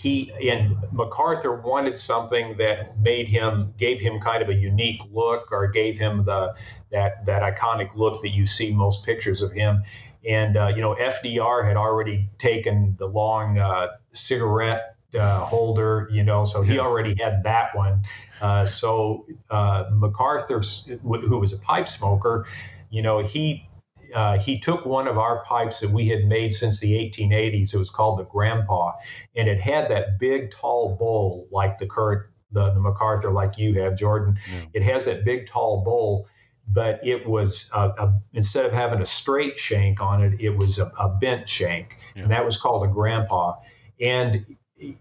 he 0.01 0.33
and 0.51 0.77
MacArthur 0.93 1.61
wanted 1.61 1.99
something 1.99 2.57
that 2.57 2.99
made 3.01 3.29
him 3.29 3.75
gave 3.77 4.01
him 4.01 4.19
kind 4.19 4.43
of 4.43 4.49
a 4.49 4.55
unique 4.55 5.03
look, 5.13 5.53
or 5.53 5.67
gave 5.69 5.99
him 5.99 6.25
the 6.25 6.55
that 6.91 7.27
that 7.27 7.43
iconic 7.43 7.95
look 7.95 8.23
that 8.23 8.31
you 8.31 8.47
see 8.47 8.73
most 8.73 9.05
pictures 9.05 9.43
of 9.43 9.53
him. 9.53 9.83
And 10.27 10.57
uh, 10.57 10.69
you 10.69 10.81
know, 10.81 10.95
FDR 10.95 11.67
had 11.67 11.77
already 11.77 12.31
taken 12.39 12.97
the 12.99 13.07
long 13.07 13.59
uh, 13.59 13.89
cigarette 14.13 14.97
uh, 15.19 15.41
holder, 15.41 16.09
you 16.11 16.23
know, 16.23 16.45
so 16.45 16.63
he 16.63 16.79
already 16.79 17.15
had 17.21 17.43
that 17.43 17.77
one. 17.77 18.03
Uh, 18.41 18.65
so 18.65 19.27
uh, 19.51 19.85
MacArthur, 19.93 20.63
who 21.03 21.39
was 21.39 21.53
a 21.53 21.59
pipe 21.59 21.89
smoker, 21.89 22.47
you 22.89 23.03
know, 23.03 23.19
he 23.19 23.69
uh, 24.15 24.39
he 24.39 24.59
took 24.59 24.85
one 24.87 25.07
of 25.09 25.19
our 25.19 25.45
pipes 25.45 25.81
that 25.81 25.91
we 25.91 26.09
had 26.09 26.25
made 26.25 26.55
since 26.55 26.79
the 26.79 26.93
1880s. 26.93 27.75
It 27.75 27.79
was 27.79 27.91
called 27.91 28.19
the 28.19 28.25
Grandpa, 28.25 28.93
and 29.37 29.49
it 29.49 29.61
had 29.61 29.91
that 29.91 30.19
big, 30.19 30.51
tall 30.51 30.97
bowl 30.97 31.47
like 31.51 31.79
the 31.79 31.87
current 31.87 32.27
the, 32.53 32.71
the 32.73 32.81
MacArthur, 32.81 33.31
like 33.31 33.59
you 33.59 33.81
have, 33.81 33.97
Jordan. 33.97 34.39
Yeah. 34.53 34.61
It 34.75 34.83
has 34.83 35.05
that 35.05 35.25
big, 35.25 35.47
tall 35.49 35.85
bowl, 35.85 36.27
but 36.69 36.99
it 37.07 37.27
was 37.27 37.71
a, 37.75 37.89
a, 37.91 38.15
instead 38.33 38.67
of 38.67 38.73
having 38.73 39.01
a 39.01 39.07
straight 39.07 39.59
shank 39.59 40.01
on 40.01 40.23
it, 40.23 40.41
it 40.41 40.51
was 40.51 40.79
a, 40.79 40.87
a 40.99 41.09
bent 41.09 41.49
shank, 41.49 41.99
Yeah. 42.17 42.23
and 42.23 42.31
that 42.33 42.45
was 42.45 42.57
called 42.57 42.85
a 42.85 42.89
Grandpa. 42.89 43.55
And 44.01 44.45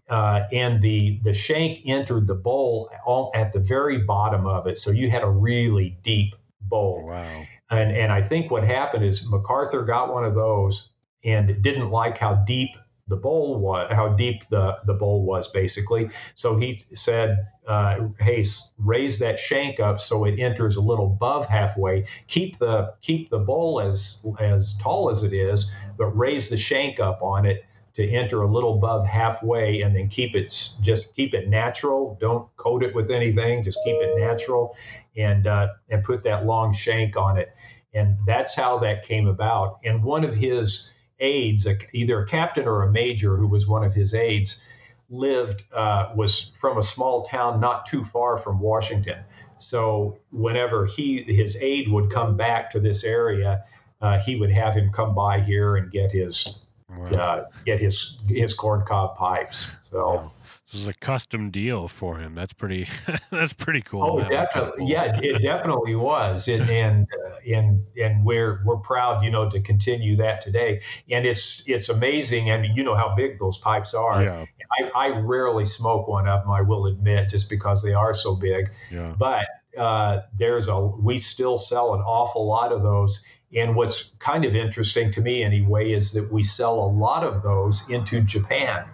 uh, 0.09 0.41
and 0.51 0.81
the 0.81 1.19
the 1.23 1.31
shank 1.31 1.79
entered 1.85 2.27
the 2.27 2.35
bowl 2.35 2.89
all 3.05 3.31
at 3.33 3.53
the 3.53 3.59
very 3.59 3.99
bottom 3.99 4.45
of 4.45 4.67
it, 4.67 4.77
so 4.77 4.91
you 4.91 5.09
had 5.09 5.23
a 5.23 5.29
really 5.29 5.97
deep 6.03 6.35
bowl. 6.61 7.05
Wow. 7.07 7.43
And 7.71 7.95
and 7.95 8.11
I 8.11 8.21
think 8.21 8.51
what 8.51 8.63
happened 8.63 9.05
is 9.05 9.25
MacArthur 9.27 9.83
got 9.83 10.13
one 10.13 10.25
of 10.25 10.35
those 10.35 10.89
and 11.23 11.61
didn't 11.61 11.91
like 11.91 12.17
how 12.17 12.35
deep 12.47 12.69
the 13.07 13.15
bowl 13.15 13.59
was, 13.59 13.91
how 13.91 14.09
deep 14.09 14.43
the 14.49 14.77
the 14.85 14.93
bowl 14.93 15.23
was 15.25 15.47
basically. 15.47 16.09
So 16.35 16.57
he 16.57 16.81
said, 16.93 17.37
uh, 17.67 18.07
"Hey, 18.19 18.43
raise 18.77 19.19
that 19.19 19.37
shank 19.37 19.79
up 19.79 19.99
so 19.99 20.25
it 20.25 20.39
enters 20.39 20.77
a 20.77 20.81
little 20.81 21.07
above 21.07 21.47
halfway. 21.47 22.05
Keep 22.27 22.59
the 22.59 22.93
keep 23.01 23.29
the 23.29 23.39
bowl 23.39 23.81
as 23.81 24.21
as 24.39 24.75
tall 24.75 25.09
as 25.09 25.23
it 25.23 25.33
is, 25.33 25.71
but 25.97 26.07
raise 26.07 26.49
the 26.49 26.57
shank 26.57 26.99
up 26.99 27.21
on 27.21 27.45
it." 27.45 27.63
To 27.99 28.09
enter 28.09 28.41
a 28.43 28.47
little 28.47 28.75
above 28.75 29.05
halfway, 29.05 29.81
and 29.81 29.93
then 29.93 30.07
keep 30.07 30.33
it 30.35 30.47
just 30.81 31.15
keep 31.15 31.33
it 31.33 31.49
natural. 31.49 32.17
Don't 32.19 32.47
coat 32.55 32.81
it 32.81 32.95
with 32.95 33.11
anything. 33.11 33.61
Just 33.61 33.79
keep 33.83 33.97
it 33.97 34.17
natural, 34.17 34.75
and 35.17 35.45
uh, 35.45 35.67
and 35.89 36.03
put 36.03 36.23
that 36.23 36.45
long 36.45 36.73
shank 36.73 37.17
on 37.17 37.37
it 37.37 37.53
and 37.93 38.17
that's 38.25 38.53
how 38.53 38.77
that 38.79 39.03
came 39.03 39.27
about. 39.27 39.79
And 39.83 40.03
one 40.03 40.23
of 40.23 40.35
his 40.35 40.93
aides, 41.19 41.65
a, 41.65 41.75
either 41.93 42.21
a 42.21 42.27
captain 42.27 42.67
or 42.67 42.83
a 42.83 42.91
major, 42.91 43.35
who 43.35 43.47
was 43.47 43.67
one 43.67 43.83
of 43.83 43.93
his 43.93 44.13
aides, 44.13 44.63
lived 45.09 45.63
uh, 45.73 46.11
was 46.15 46.51
from 46.59 46.77
a 46.77 46.83
small 46.83 47.23
town 47.25 47.59
not 47.59 47.85
too 47.85 48.03
far 48.03 48.37
from 48.37 48.59
Washington. 48.59 49.17
So 49.57 50.19
whenever 50.31 50.85
he 50.85 51.23
his 51.23 51.57
aide 51.57 51.89
would 51.91 52.11
come 52.11 52.37
back 52.37 52.69
to 52.71 52.79
this 52.79 53.03
area, 53.03 53.63
uh, 54.01 54.19
he 54.19 54.35
would 54.35 54.51
have 54.51 54.75
him 54.75 54.91
come 54.91 55.15
by 55.15 55.41
here 55.41 55.75
and 55.75 55.91
get 55.91 56.11
his 56.11 56.65
Wow. 56.97 57.07
uh, 57.09 57.45
get 57.65 57.79
his 57.79 58.19
his 58.27 58.53
corncob 58.53 59.15
pipes. 59.15 59.67
So. 59.81 60.31
This 60.71 60.81
was 60.81 60.87
a 60.87 60.93
custom 60.93 61.49
deal 61.49 61.87
for 61.87 62.19
him. 62.19 62.35
That's 62.35 62.53
pretty. 62.53 62.87
that's 63.31 63.53
pretty 63.53 63.81
cool. 63.81 64.03
Oh, 64.03 64.29
definitely. 64.29 64.85
Yeah, 64.85 65.19
it 65.19 65.41
definitely 65.41 65.95
was, 65.95 66.47
and 66.47 66.69
and 66.69 67.07
uh, 67.25 67.55
and 67.55 67.83
and 67.97 68.23
we're 68.23 68.61
we're 68.63 68.77
proud, 68.77 69.23
you 69.23 69.31
know, 69.31 69.49
to 69.49 69.59
continue 69.61 70.15
that 70.17 70.41
today. 70.41 70.81
And 71.09 71.25
it's 71.25 71.63
it's 71.65 71.89
amazing. 71.89 72.51
I 72.51 72.57
mean, 72.57 72.75
you 72.75 72.83
know 72.83 72.95
how 72.95 73.15
big 73.15 73.39
those 73.39 73.57
pipes 73.57 73.95
are. 73.95 74.21
Yeah. 74.21 74.45
I, 74.79 75.07
I 75.07 75.19
rarely 75.19 75.65
smoke 75.65 76.07
one 76.07 76.27
of 76.27 76.43
them. 76.43 76.51
I 76.51 76.61
will 76.61 76.85
admit, 76.85 77.29
just 77.29 77.49
because 77.49 77.81
they 77.81 77.93
are 77.93 78.13
so 78.13 78.35
big. 78.35 78.71
Yeah. 78.91 79.15
But 79.17 79.45
uh, 79.75 80.21
there's 80.37 80.67
a 80.67 80.79
we 80.79 81.17
still 81.17 81.57
sell 81.57 81.95
an 81.95 82.01
awful 82.01 82.47
lot 82.47 82.71
of 82.71 82.83
those. 82.83 83.23
And 83.55 83.75
what's 83.75 84.11
kind 84.19 84.45
of 84.45 84.55
interesting 84.55 85.11
to 85.13 85.21
me, 85.21 85.43
anyway, 85.43 85.91
is 85.91 86.11
that 86.13 86.31
we 86.31 86.43
sell 86.43 86.75
a 86.75 86.89
lot 86.91 87.23
of 87.23 87.41
those 87.41 87.87
into 87.89 88.21
Japan. 88.21 88.85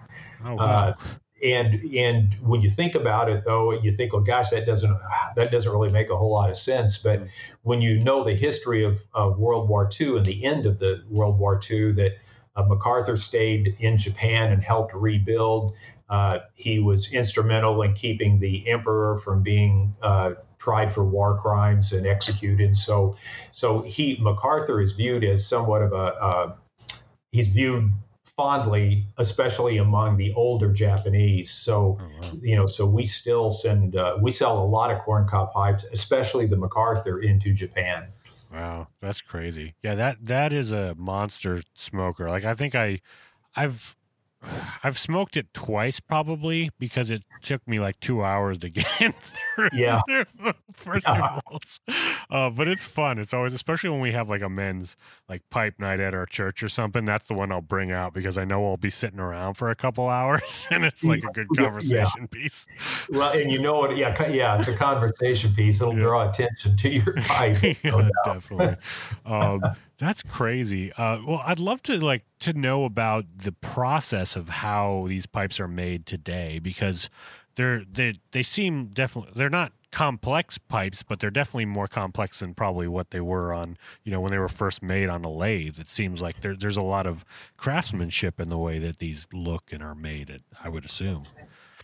Oh 0.46 0.56
wow. 0.56 0.66
Uh, 0.66 0.94
and 1.44 1.84
and 1.94 2.34
when 2.42 2.62
you 2.62 2.70
think 2.70 2.96
about 2.96 3.30
it 3.30 3.44
though 3.44 3.72
you 3.72 3.92
think 3.92 4.14
oh 4.14 4.20
gosh 4.20 4.50
that 4.50 4.66
doesn't 4.66 4.98
that 5.36 5.52
doesn't 5.52 5.72
really 5.72 5.92
make 5.92 6.10
a 6.10 6.16
whole 6.16 6.32
lot 6.32 6.50
of 6.50 6.56
sense 6.56 6.98
but 6.98 7.22
when 7.64 7.82
you 7.82 8.00
know 8.00 8.24
the 8.24 8.34
history 8.34 8.84
of, 8.84 9.02
of 9.14 9.38
world 9.38 9.68
war 9.68 9.90
ii 10.00 10.16
and 10.16 10.26
the 10.26 10.46
end 10.46 10.66
of 10.66 10.80
the 10.80 11.04
world 11.10 11.38
war 11.38 11.60
ii 11.70 11.92
that 11.92 12.12
uh, 12.56 12.64
macarthur 12.64 13.18
stayed 13.18 13.76
in 13.80 13.98
japan 13.98 14.52
and 14.52 14.64
helped 14.64 14.94
rebuild 14.94 15.76
uh, 16.10 16.38
he 16.54 16.80
was 16.80 17.12
instrumental 17.12 17.82
in 17.82 17.94
keeping 17.94 18.40
the 18.40 18.68
emperor 18.70 19.18
from 19.18 19.42
being 19.42 19.94
uh, 20.04 20.32
tried 20.66 20.94
for 20.94 21.04
war 21.06 21.38
crimes 21.40 21.94
and 21.94 22.08
executed 22.08 22.76
so 22.76 23.16
so 23.52 23.68
he 23.84 24.18
macarthur 24.20 24.82
is 24.82 24.94
viewed 24.94 25.24
as 25.24 25.48
somewhat 25.48 25.82
of 25.82 25.94
a 25.94 26.06
uh, 26.28 26.56
he's 27.32 27.48
viewed 27.48 27.92
fondly, 28.36 29.06
especially 29.18 29.78
among 29.78 30.18
the 30.18 30.34
older 30.34 30.72
Japanese. 30.72 31.52
So, 31.52 31.98
oh, 32.00 32.10
wow. 32.22 32.32
you 32.42 32.56
know, 32.56 32.68
so 32.68 32.86
we 32.86 33.06
still 33.06 33.50
send, 33.50 33.96
uh, 33.96 34.18
we 34.22 34.32
sell 34.32 34.62
a 34.62 34.66
lot 34.66 34.92
of 34.92 35.00
corncob 35.02 35.54
pipes, 35.54 35.86
especially 35.94 36.46
the 36.46 36.58
MacArthur, 36.58 37.22
into 37.22 37.54
Japan. 37.54 38.08
Wow, 38.54 38.88
that's 39.02 39.22
crazy. 39.22 39.76
Yeah, 39.82 39.96
that 39.96 40.26
that 40.26 40.54
is 40.54 40.72
a 40.72 40.96
monster 40.96 41.62
smoker. 41.74 42.30
Like 42.30 42.46
I 42.46 42.54
think 42.54 42.74
I 42.74 43.02
I've 43.56 43.96
I've 44.84 44.98
smoked 44.98 45.38
it 45.38 45.54
twice 45.54 46.00
probably 46.00 46.70
because 46.80 47.10
it 47.12 47.24
took 47.42 47.68
me 47.68 47.80
like 47.80 48.00
2 48.00 48.24
hours 48.24 48.58
to 48.60 48.70
get 48.72 48.86
through 49.16 49.70
Yeah. 49.74 50.02
the 50.08 50.56
first 50.74 51.06
two 51.08 51.14
bowls. 51.50 51.80
Uh, 52.30 52.50
but 52.50 52.68
it's 52.68 52.86
fun. 52.86 53.18
It's 53.20 53.34
always 53.34 53.54
especially 53.54 53.90
when 53.90 54.00
we 54.02 54.12
have 54.12 54.30
like 54.30 54.42
a 54.42 54.50
men's 54.50 54.96
like 55.30 55.42
pipe 55.50 55.76
night 55.80 56.00
at 56.00 56.14
our 56.14 56.26
church 56.26 56.62
or 56.64 56.70
something. 56.70 57.06
That's 57.06 57.28
the 57.28 57.34
one 57.34 57.52
I'll 57.52 57.62
bring 57.62 57.92
out 57.92 58.14
because 58.14 58.38
I 58.38 58.46
know 58.46 58.66
I'll 58.68 58.78
be 58.78 58.90
sitting 58.90 59.20
around 59.20 59.56
for 59.56 59.70
a 59.70 59.76
couple 59.76 60.10
hours 60.10 60.68
and 60.72 60.84
it's 60.86 61.04
like 61.04 61.24
a 61.24 61.32
good 61.32 61.48
Yeah. 61.56 61.64
conversation 61.66 62.28
piece. 62.28 62.66
Well, 63.10 63.32
and 63.38 63.52
you 63.52 63.62
know 63.62 63.76
what? 63.80 63.96
Yeah, 63.98 64.28
yeah, 64.30 64.58
it's 64.60 64.68
a 64.68 64.76
conversation 64.76 65.54
piece. 65.54 65.82
It'll 65.82 65.94
Yeah. 65.94 66.00
draw 66.04 66.30
attention 66.30 66.78
to 66.78 66.90
your 66.90 67.14
pipe. 67.24 67.58
no 67.84 68.00
yeah, 68.00 68.10
definitely. 68.26 68.76
Um, 69.26 69.62
that's 69.98 70.24
crazy. 70.24 70.92
Uh, 70.94 71.20
well, 71.26 71.42
I'd 71.46 71.60
love 71.60 71.82
to 71.84 71.98
like 72.04 72.26
to 72.40 72.54
know 72.54 72.86
about 72.86 73.26
the 73.38 73.52
process 73.52 74.36
of 74.36 74.50
how 74.50 75.06
these 75.08 75.26
pipes 75.26 75.60
are 75.60 75.68
made 75.68 76.06
today 76.06 76.60
because 76.60 77.10
they're 77.56 77.84
they 77.90 78.20
they 78.32 78.44
seem 78.44 78.88
definitely 78.88 79.32
they're 79.36 79.50
not 79.50 79.72
complex 79.92 80.58
pipes, 80.58 81.04
but 81.04 81.20
they're 81.20 81.30
definitely 81.30 81.66
more 81.66 81.88
complex 81.88 82.40
than 82.40 82.54
probably 82.54 82.88
what 82.88 83.12
they 83.12 83.22
were 83.22 83.54
on 83.54 83.78
you 84.04 84.12
know 84.12 84.20
when 84.20 84.32
they 84.32 84.38
were 84.38 84.50
first 84.50 84.84
made 84.84 85.08
on 85.08 85.24
a 85.24 85.32
lathe. 85.32 85.80
It 85.80 85.88
seems 85.88 86.22
like 86.22 86.42
there, 86.42 86.56
there's 86.56 86.78
a 86.78 86.82
lot 86.82 87.08
of 87.08 87.24
craftsmanship 87.56 88.40
in 88.40 88.50
the 88.50 88.58
way 88.58 88.80
that 88.80 89.00
these 89.00 89.28
look 89.32 89.72
and 89.72 89.82
are 89.82 89.96
made. 89.96 90.42
I 90.62 90.70
would 90.70 90.84
assume. 90.86 91.24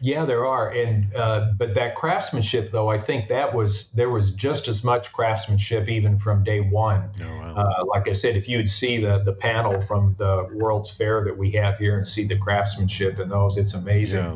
Yeah, 0.03 0.25
there 0.25 0.47
are, 0.47 0.71
and 0.71 1.15
uh, 1.15 1.51
but 1.57 1.75
that 1.75 1.93
craftsmanship, 1.93 2.71
though, 2.71 2.89
I 2.89 2.97
think 2.97 3.29
that 3.29 3.53
was 3.53 3.89
there 3.89 4.09
was 4.09 4.31
just 4.31 4.67
as 4.67 4.83
much 4.83 5.13
craftsmanship 5.13 5.87
even 5.87 6.17
from 6.17 6.43
day 6.43 6.59
one. 6.59 7.11
Oh, 7.21 7.25
wow. 7.27 7.55
Uh, 7.55 7.85
like 7.85 8.07
I 8.07 8.11
said, 8.13 8.35
if 8.35 8.49
you 8.49 8.57
would 8.57 8.69
see 8.69 8.99
the 8.99 9.19
the 9.23 9.33
panel 9.33 9.79
from 9.81 10.15
the 10.17 10.49
World's 10.53 10.89
Fair 10.89 11.23
that 11.25 11.37
we 11.37 11.51
have 11.51 11.77
here 11.77 11.97
and 11.97 12.07
see 12.07 12.25
the 12.25 12.35
craftsmanship 12.35 13.19
in 13.19 13.29
those, 13.29 13.57
it's 13.57 13.75
amazing. 13.75 14.23
yeah. 14.23 14.35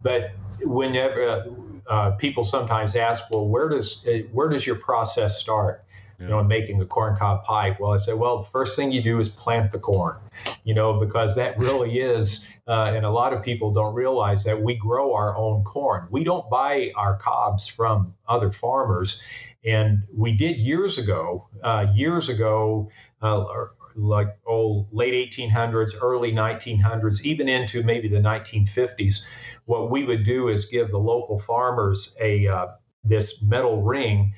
But 0.00 0.30
whenever 0.62 1.28
uh, 1.28 1.92
uh, 1.92 2.10
people 2.12 2.42
sometimes 2.42 2.96
ask, 2.96 3.30
well, 3.30 3.46
where 3.46 3.68
does 3.68 4.06
uh, 4.06 4.20
where 4.32 4.48
does 4.48 4.66
your 4.66 4.76
process 4.76 5.38
start? 5.38 5.84
You 6.22 6.28
know, 6.28 6.38
in 6.40 6.48
making 6.48 6.80
a 6.80 6.86
corncob 6.86 7.44
pipe. 7.44 7.80
Well, 7.80 7.92
I 7.92 7.98
say, 7.98 8.12
well, 8.12 8.42
the 8.42 8.48
first 8.48 8.76
thing 8.76 8.92
you 8.92 9.02
do 9.02 9.18
is 9.18 9.28
plant 9.28 9.72
the 9.72 9.78
corn. 9.78 10.16
You 10.64 10.74
know, 10.74 10.98
because 11.00 11.34
that 11.34 11.58
really 11.58 11.98
is, 12.00 12.46
uh, 12.68 12.92
and 12.94 13.04
a 13.04 13.10
lot 13.10 13.32
of 13.32 13.42
people 13.42 13.72
don't 13.72 13.94
realize 13.94 14.44
that 14.44 14.62
we 14.62 14.74
grow 14.74 15.14
our 15.14 15.36
own 15.36 15.64
corn. 15.64 16.06
We 16.10 16.24
don't 16.24 16.48
buy 16.48 16.92
our 16.96 17.16
cobs 17.18 17.66
from 17.66 18.14
other 18.28 18.52
farmers, 18.52 19.22
and 19.64 20.02
we 20.14 20.32
did 20.32 20.58
years 20.58 20.98
ago. 20.98 21.48
Uh, 21.62 21.86
years 21.94 22.28
ago, 22.28 22.90
uh, 23.20 23.44
like 23.96 24.28
oh 24.46 24.86
late 24.92 25.32
1800s, 25.32 25.92
early 26.00 26.32
1900s, 26.32 27.22
even 27.22 27.48
into 27.48 27.82
maybe 27.82 28.08
the 28.08 28.16
1950s. 28.16 29.22
What 29.66 29.90
we 29.90 30.04
would 30.04 30.24
do 30.24 30.48
is 30.48 30.66
give 30.66 30.90
the 30.90 30.98
local 30.98 31.38
farmers 31.38 32.16
a 32.20 32.46
uh, 32.46 32.66
this 33.04 33.42
metal 33.42 33.82
ring 33.82 34.34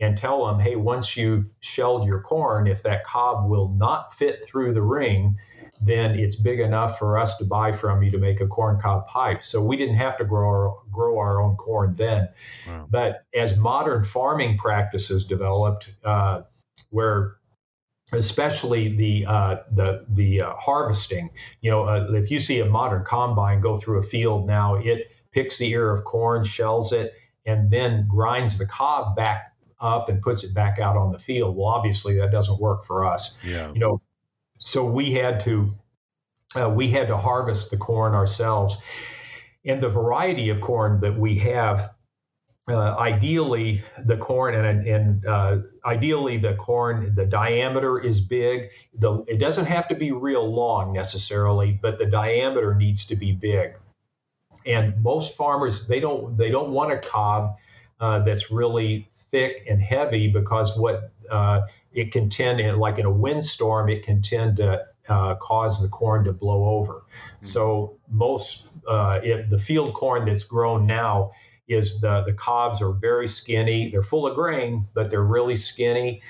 and 0.00 0.16
tell 0.16 0.46
them, 0.46 0.60
hey, 0.60 0.76
once 0.76 1.16
you've 1.16 1.46
shelled 1.60 2.06
your 2.06 2.20
corn, 2.20 2.66
if 2.66 2.82
that 2.84 3.04
cob 3.04 3.48
will 3.48 3.68
not 3.70 4.14
fit 4.14 4.44
through 4.46 4.72
the 4.72 4.82
ring, 4.82 5.36
then 5.80 6.18
it's 6.18 6.36
big 6.36 6.60
enough 6.60 6.98
for 6.98 7.18
us 7.18 7.36
to 7.38 7.44
buy 7.44 7.72
from 7.72 8.02
you 8.02 8.10
to 8.10 8.18
make 8.18 8.40
a 8.40 8.46
corn 8.46 8.80
cob 8.80 9.06
pipe. 9.06 9.44
So 9.44 9.62
we 9.62 9.76
didn't 9.76 9.96
have 9.96 10.16
to 10.18 10.24
grow 10.24 10.48
our, 10.48 10.76
grow 10.92 11.18
our 11.18 11.40
own 11.40 11.56
corn 11.56 11.94
then. 11.96 12.28
Wow. 12.66 12.86
But 12.90 13.24
as 13.34 13.56
modern 13.56 14.04
farming 14.04 14.58
practices 14.58 15.24
developed, 15.24 15.92
uh, 16.04 16.42
where 16.90 17.36
especially 18.12 18.96
the 18.96 19.26
uh, 19.26 19.56
the 19.72 20.04
the 20.08 20.40
uh, 20.42 20.54
harvesting, 20.54 21.30
you 21.60 21.70
know, 21.70 21.84
uh, 21.84 22.12
if 22.12 22.30
you 22.30 22.40
see 22.40 22.60
a 22.60 22.64
modern 22.64 23.04
combine 23.04 23.60
go 23.60 23.76
through 23.76 23.98
a 23.98 24.02
field 24.02 24.46
now, 24.46 24.76
it 24.76 25.12
picks 25.32 25.58
the 25.58 25.70
ear 25.70 25.92
of 25.92 26.04
corn, 26.04 26.42
shells 26.42 26.92
it, 26.92 27.14
and 27.46 27.70
then 27.70 28.06
grinds 28.08 28.58
the 28.58 28.66
cob 28.66 29.14
back 29.14 29.47
up 29.80 30.08
and 30.08 30.20
puts 30.22 30.44
it 30.44 30.54
back 30.54 30.78
out 30.78 30.96
on 30.96 31.12
the 31.12 31.18
field. 31.18 31.56
Well, 31.56 31.68
obviously 31.68 32.18
that 32.18 32.30
doesn't 32.32 32.58
work 32.60 32.84
for 32.84 33.04
us. 33.04 33.38
Yeah. 33.44 33.72
You 33.72 33.80
know, 33.80 34.00
so 34.58 34.84
we 34.84 35.12
had 35.12 35.40
to 35.40 35.70
uh, 36.56 36.68
we 36.68 36.88
had 36.90 37.08
to 37.08 37.16
harvest 37.16 37.70
the 37.70 37.76
corn 37.76 38.14
ourselves, 38.14 38.78
and 39.64 39.82
the 39.82 39.88
variety 39.88 40.48
of 40.48 40.60
corn 40.60 41.00
that 41.00 41.18
we 41.18 41.38
have. 41.38 41.90
Uh, 42.70 42.94
ideally, 42.98 43.82
the 44.04 44.16
corn 44.18 44.54
and, 44.54 44.86
and 44.86 45.26
uh, 45.26 45.56
ideally 45.86 46.36
the 46.36 46.54
corn, 46.56 47.14
the 47.14 47.24
diameter 47.24 47.98
is 47.98 48.20
big. 48.20 48.68
The, 48.98 49.24
it 49.26 49.38
doesn't 49.38 49.64
have 49.64 49.88
to 49.88 49.94
be 49.94 50.12
real 50.12 50.46
long 50.54 50.92
necessarily, 50.92 51.78
but 51.80 51.98
the 51.98 52.04
diameter 52.04 52.74
needs 52.74 53.06
to 53.06 53.16
be 53.16 53.32
big. 53.32 53.72
And 54.66 55.02
most 55.02 55.34
farmers 55.34 55.86
they 55.86 55.98
don't 55.98 56.36
they 56.36 56.50
don't 56.50 56.72
want 56.72 56.92
a 56.92 56.98
cob 56.98 57.56
uh, 58.00 58.20
that's 58.20 58.50
really 58.50 59.08
thick 59.12 59.66
and 59.68 59.82
heavy 59.82 60.28
because 60.28 60.76
what 60.76 61.10
uh, 61.30 61.62
it 61.92 62.12
can 62.12 62.28
tend, 62.28 62.60
in, 62.60 62.78
like 62.78 62.98
in 62.98 63.06
a 63.06 63.10
windstorm, 63.10 63.88
it 63.88 64.02
can 64.02 64.22
tend 64.22 64.56
to 64.58 64.84
uh, 65.08 65.34
cause 65.36 65.82
the 65.82 65.88
corn 65.88 66.24
to 66.24 66.32
blow 66.32 66.64
over. 66.68 66.94
Mm-hmm. 66.94 67.46
So 67.46 67.96
most 68.10 68.66
uh, 68.86 69.20
the 69.50 69.58
field 69.58 69.94
corn 69.94 70.26
that's 70.26 70.44
grown 70.44 70.86
now 70.86 71.32
is 71.66 72.00
the 72.00 72.22
the 72.26 72.32
cobs 72.32 72.80
are 72.80 72.92
very 72.92 73.28
skinny. 73.28 73.90
They're 73.90 74.02
full 74.02 74.26
of 74.26 74.34
grain, 74.34 74.86
but 74.94 75.10
they're 75.10 75.22
really 75.22 75.56
skinny. 75.56 76.22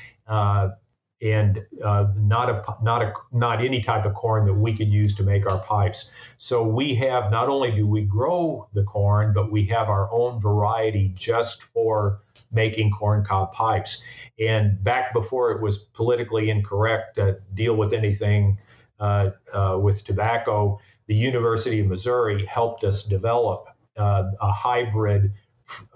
And 1.20 1.66
uh, 1.84 2.06
not 2.16 2.48
a 2.48 2.62
not 2.80 3.02
a 3.02 3.12
not 3.32 3.64
any 3.64 3.80
type 3.80 4.04
of 4.04 4.14
corn 4.14 4.46
that 4.46 4.54
we 4.54 4.72
could 4.76 4.88
use 4.88 5.16
to 5.16 5.24
make 5.24 5.46
our 5.46 5.58
pipes. 5.58 6.12
So 6.36 6.62
we 6.62 6.94
have 6.94 7.32
not 7.32 7.48
only 7.48 7.72
do 7.72 7.88
we 7.88 8.02
grow 8.02 8.68
the 8.72 8.84
corn, 8.84 9.32
but 9.32 9.50
we 9.50 9.64
have 9.66 9.88
our 9.88 10.08
own 10.12 10.40
variety 10.40 11.12
just 11.16 11.64
for 11.64 12.20
making 12.52 12.92
corncob 12.92 13.52
pipes. 13.52 14.02
And 14.38 14.82
back 14.82 15.12
before 15.12 15.50
it 15.52 15.60
was 15.60 15.78
politically 15.78 16.50
incorrect 16.50 17.16
to 17.16 17.38
deal 17.54 17.74
with 17.74 17.92
anything 17.92 18.58
uh, 19.00 19.30
uh, 19.52 19.78
with 19.80 20.04
tobacco, 20.04 20.78
the 21.06 21.14
University 21.14 21.80
of 21.80 21.86
Missouri 21.86 22.44
helped 22.46 22.84
us 22.84 23.02
develop 23.02 23.66
uh, 23.96 24.30
a 24.40 24.52
hybrid 24.52 25.32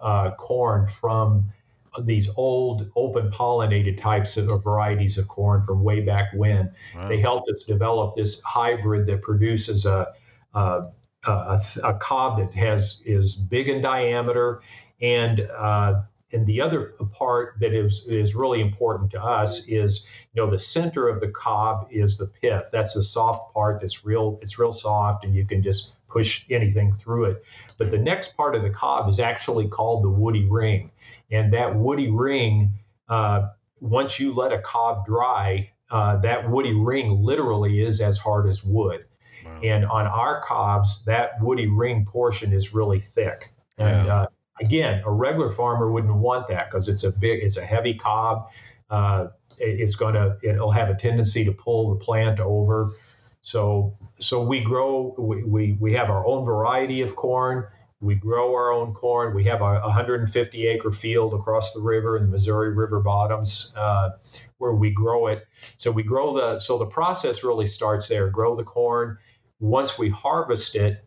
uh, 0.00 0.32
corn 0.32 0.86
from 0.86 1.52
these 2.00 2.28
old 2.36 2.90
open 2.96 3.30
pollinated 3.30 4.00
types 4.00 4.36
of 4.36 4.46
varieties 4.62 5.18
of 5.18 5.28
corn 5.28 5.62
from 5.62 5.82
way 5.82 6.00
back 6.00 6.32
when. 6.34 6.72
Wow. 6.94 7.08
They 7.08 7.20
helped 7.20 7.50
us 7.50 7.64
develop 7.64 8.16
this 8.16 8.40
hybrid 8.42 9.06
that 9.06 9.22
produces 9.22 9.84
a, 9.84 10.12
a, 10.54 10.84
a, 11.24 11.60
a 11.84 11.94
cob 11.94 12.38
that 12.38 12.54
has 12.54 13.02
is 13.04 13.34
big 13.34 13.68
in 13.68 13.82
diameter 13.82 14.62
and 15.00 15.40
uh, 15.56 16.02
and 16.32 16.46
the 16.46 16.60
other 16.60 16.94
part 17.12 17.56
that 17.60 17.74
is 17.74 18.04
is 18.06 18.34
really 18.34 18.60
important 18.60 19.10
to 19.10 19.22
us 19.22 19.66
is 19.68 20.06
you 20.32 20.42
know 20.42 20.50
the 20.50 20.58
center 20.58 21.08
of 21.08 21.20
the 21.20 21.28
cob 21.28 21.86
is 21.90 22.16
the 22.16 22.26
pith 22.26 22.68
that's 22.72 22.94
the 22.94 23.02
soft 23.02 23.52
part 23.52 23.80
that's 23.80 24.04
real 24.04 24.38
it's 24.42 24.58
real 24.58 24.72
soft 24.72 25.24
and 25.24 25.34
you 25.34 25.46
can 25.46 25.62
just 25.62 25.92
push 26.08 26.44
anything 26.50 26.92
through 26.92 27.24
it 27.24 27.44
but 27.78 27.90
the 27.90 27.98
next 27.98 28.36
part 28.36 28.54
of 28.54 28.62
the 28.62 28.70
cob 28.70 29.08
is 29.08 29.18
actually 29.18 29.68
called 29.68 30.02
the 30.02 30.08
woody 30.08 30.44
ring 30.46 30.90
and 31.30 31.52
that 31.52 31.74
woody 31.74 32.10
ring 32.10 32.72
uh, 33.08 33.48
once 33.80 34.18
you 34.18 34.34
let 34.34 34.52
a 34.52 34.58
cob 34.60 35.04
dry 35.06 35.70
uh, 35.90 36.16
that 36.16 36.50
woody 36.50 36.74
ring 36.74 37.22
literally 37.22 37.82
is 37.82 38.00
as 38.00 38.18
hard 38.18 38.48
as 38.48 38.64
wood 38.64 39.04
wow. 39.44 39.60
and 39.62 39.84
on 39.86 40.06
our 40.06 40.42
cobs 40.42 41.04
that 41.04 41.40
woody 41.40 41.66
ring 41.66 42.04
portion 42.04 42.52
is 42.52 42.74
really 42.74 43.00
thick 43.00 43.52
and 43.78 44.06
yeah. 44.06 44.22
uh, 44.22 44.26
Again, 44.60 45.02
a 45.04 45.10
regular 45.10 45.50
farmer 45.50 45.90
wouldn't 45.90 46.14
want 46.14 46.46
that 46.48 46.70
because 46.70 46.86
it's 46.86 47.04
a 47.04 47.10
big, 47.10 47.42
it's 47.42 47.56
a 47.56 47.64
heavy 47.64 47.94
cob. 47.94 48.50
Uh, 48.90 49.28
it, 49.58 49.80
it's 49.80 49.96
going 49.96 50.14
to, 50.14 50.36
it'll 50.42 50.70
have 50.70 50.90
a 50.90 50.94
tendency 50.94 51.44
to 51.44 51.52
pull 51.52 51.94
the 51.94 52.04
plant 52.04 52.38
over. 52.38 52.92
So, 53.40 53.96
so 54.18 54.42
we 54.42 54.60
grow, 54.60 55.14
we, 55.18 55.42
we, 55.42 55.72
we 55.80 55.94
have 55.94 56.10
our 56.10 56.24
own 56.26 56.44
variety 56.44 57.00
of 57.00 57.16
corn. 57.16 57.66
We 58.02 58.16
grow 58.16 58.52
our 58.52 58.72
own 58.72 58.92
corn. 58.94 59.34
We 59.34 59.44
have 59.44 59.60
a 59.60 59.80
150 59.80 60.66
acre 60.66 60.90
field 60.90 61.34
across 61.34 61.72
the 61.72 61.80
river 61.80 62.16
in 62.16 62.24
the 62.24 62.30
Missouri 62.30 62.74
River 62.74 63.00
bottoms 63.00 63.72
uh, 63.76 64.10
where 64.58 64.74
we 64.74 64.90
grow 64.90 65.28
it. 65.28 65.46
So 65.76 65.90
we 65.90 66.02
grow 66.02 66.34
the, 66.34 66.58
so 66.58 66.78
the 66.78 66.86
process 66.86 67.44
really 67.44 67.66
starts 67.66 68.08
there. 68.08 68.28
Grow 68.28 68.56
the 68.56 68.64
corn. 68.64 69.18
Once 69.60 69.98
we 69.98 70.10
harvest 70.10 70.74
it, 70.74 71.04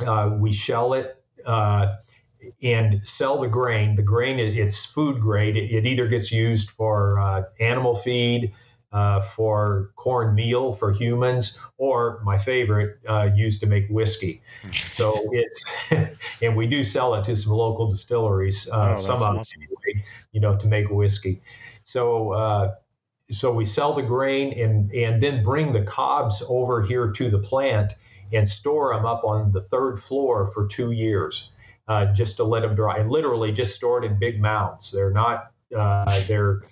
uh, 0.00 0.30
we 0.32 0.52
shell 0.52 0.94
it. 0.94 1.22
Uh, 1.44 1.96
and 2.62 3.06
sell 3.06 3.40
the 3.40 3.48
grain. 3.48 3.94
The 3.94 4.02
grain, 4.02 4.38
it's 4.38 4.84
food 4.84 5.20
grade. 5.20 5.56
It, 5.56 5.70
it 5.72 5.86
either 5.86 6.06
gets 6.06 6.30
used 6.30 6.70
for 6.70 7.18
uh, 7.18 7.42
animal 7.60 7.94
feed, 7.94 8.52
uh, 8.96 9.20
for 9.20 9.90
corn 9.96 10.34
meal 10.34 10.72
for 10.72 10.90
humans, 10.90 11.58
or 11.76 12.18
my 12.24 12.38
favorite, 12.38 12.98
uh, 13.06 13.28
used 13.34 13.60
to 13.60 13.66
make 13.66 13.86
whiskey. 13.90 14.40
So 14.92 15.22
it's, 15.32 15.64
and 16.42 16.56
we 16.56 16.66
do 16.66 16.82
sell 16.82 17.14
it 17.14 17.26
to 17.26 17.36
some 17.36 17.52
local 17.52 17.90
distilleries, 17.90 18.66
uh, 18.72 18.94
oh, 18.96 19.00
some 19.00 19.16
of 19.16 19.36
awesome. 19.36 19.60
anyway, 19.60 20.02
you 20.32 20.40
know, 20.40 20.56
to 20.56 20.66
make 20.66 20.88
whiskey. 20.88 21.42
So, 21.84 22.32
uh, 22.32 22.74
so 23.30 23.52
we 23.52 23.66
sell 23.66 23.92
the 23.92 24.02
grain 24.02 24.58
and 24.58 24.90
and 24.92 25.22
then 25.22 25.44
bring 25.44 25.74
the 25.74 25.82
cobs 25.82 26.42
over 26.48 26.80
here 26.80 27.10
to 27.10 27.28
the 27.28 27.38
plant 27.38 27.92
and 28.32 28.48
store 28.48 28.94
them 28.94 29.04
up 29.04 29.24
on 29.24 29.52
the 29.52 29.60
third 29.60 30.00
floor 30.00 30.46
for 30.54 30.66
two 30.66 30.92
years 30.92 31.50
uh, 31.88 32.06
just 32.14 32.36
to 32.36 32.44
let 32.44 32.62
them 32.62 32.74
dry 32.74 32.96
and 32.96 33.10
literally 33.10 33.52
just 33.52 33.74
stored 33.74 34.04
in 34.04 34.18
big 34.18 34.40
mounds. 34.40 34.90
They're 34.90 35.12
not, 35.12 35.52
uh, 35.76 36.22
they're, 36.26 36.62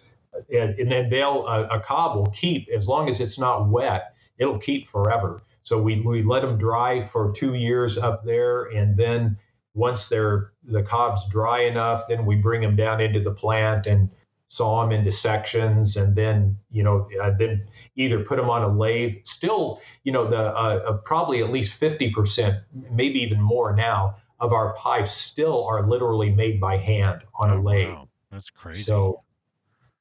and, 0.53 0.79
and 0.79 0.91
then 0.91 1.09
they'll, 1.11 1.45
uh, 1.49 1.67
a 1.71 1.81
cob 1.81 2.17
will 2.17 2.31
keep, 2.31 2.69
as 2.75 2.89
long 2.89 3.09
as 3.09 3.21
it's 3.21 3.39
not 3.39 3.69
wet, 3.69 4.15
it'll 4.39 4.59
keep 4.59 4.87
forever. 4.87 5.43
So 5.63 5.81
we, 5.81 6.01
we 6.01 6.23
let 6.23 6.43
them 6.43 6.59
dry 6.59 7.05
for 7.05 7.33
two 7.33 7.55
years 7.55 7.97
up 7.97 8.25
there. 8.25 8.65
And 8.67 8.97
then 8.97 9.39
once 9.75 10.09
they're, 10.09 10.53
the 10.65 10.83
cob's 10.83 11.27
dry 11.31 11.63
enough, 11.63 12.07
then 12.09 12.27
we 12.27 12.37
bring 12.37 12.61
them 12.61 12.77
down 12.77 13.01
into 13.01 13.21
the 13.21 13.33
plant 13.33 13.87
and 13.87 14.11
saw 14.49 14.83
them 14.83 14.93
into 14.93 15.11
sections 15.11 15.97
and 15.97 16.15
then, 16.15 16.57
you 16.71 16.83
know, 16.83 17.09
uh, 17.23 17.31
then 17.39 17.67
either 17.97 18.23
put 18.23 18.37
them 18.37 18.51
on 18.51 18.63
a 18.63 18.69
lathe. 18.69 19.15
Still, 19.25 19.81
you 20.05 20.13
know, 20.13 20.29
the 20.29 20.37
uh, 20.37 20.81
uh 20.87 20.93
probably 20.99 21.43
at 21.43 21.51
least 21.51 21.81
50%, 21.81 22.61
maybe 22.93 23.21
even 23.21 23.41
more 23.41 23.75
now 23.75 24.17
of 24.41 24.53
our 24.53 24.75
pipes 24.75 25.13
still 25.13 25.65
are 25.65 25.89
literally 25.89 26.31
made 26.31 26.61
by 26.61 26.77
hand 26.77 27.23
on 27.41 27.51
oh, 27.51 27.59
a 27.59 27.63
lathe. 27.63 27.89
Wow. 27.89 28.09
That's 28.31 28.51
crazy. 28.51 28.83
So, 28.83 29.24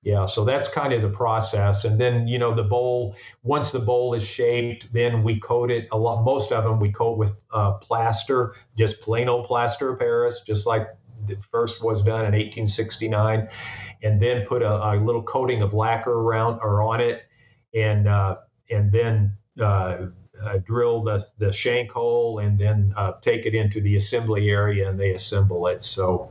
yeah, 0.03 0.25
so 0.25 0.43
that's 0.43 0.67
kind 0.67 0.91
of 0.91 1.01
the 1.01 1.09
process. 1.09 1.85
And 1.85 1.99
then, 1.99 2.27
you 2.27 2.37
know, 2.37 2.53
the 2.53 2.63
bowl, 2.63 3.15
once 3.43 3.71
the 3.71 3.79
bowl 3.79 4.13
is 4.13 4.23
shaped, 4.23 4.91
then 4.91 5.23
we 5.23 5.39
coat 5.39 5.71
it 5.71 5.87
a 5.93 5.97
lot. 5.97 6.23
Most 6.23 6.51
of 6.51 6.65
them 6.65 6.79
we 6.79 6.91
coat 6.91 7.17
with 7.17 7.31
uh, 7.53 7.73
plaster, 7.73 8.55
just 8.77 9.01
plain 9.01 9.29
old 9.29 9.45
plaster 9.45 9.93
of 9.93 9.99
Paris, 9.99 10.41
just 10.41 10.67
like 10.67 10.89
the 11.25 11.37
first 11.51 11.81
was 11.81 12.01
done 12.01 12.25
in 12.25 12.33
1869. 12.33 13.47
And 14.03 14.21
then 14.21 14.45
put 14.45 14.61
a, 14.61 14.91
a 14.91 14.99
little 14.99 15.23
coating 15.23 15.61
of 15.61 15.73
lacquer 15.73 16.11
around 16.11 16.59
or 16.61 16.81
on 16.81 16.99
it. 16.99 17.23
And, 17.73 18.07
uh, 18.07 18.37
and 18.69 18.91
then, 18.91 19.37
uh, 19.61 20.07
uh, 20.43 20.57
drill 20.57 21.03
the, 21.03 21.25
the 21.37 21.53
shank 21.53 21.91
hole 21.91 22.39
and 22.39 22.59
then 22.59 22.93
uh, 22.97 23.13
take 23.21 23.45
it 23.45 23.55
into 23.55 23.79
the 23.79 23.95
assembly 23.95 24.49
area 24.49 24.89
and 24.89 24.99
they 24.99 25.11
assemble 25.11 25.67
it. 25.67 25.81
So 25.81 26.29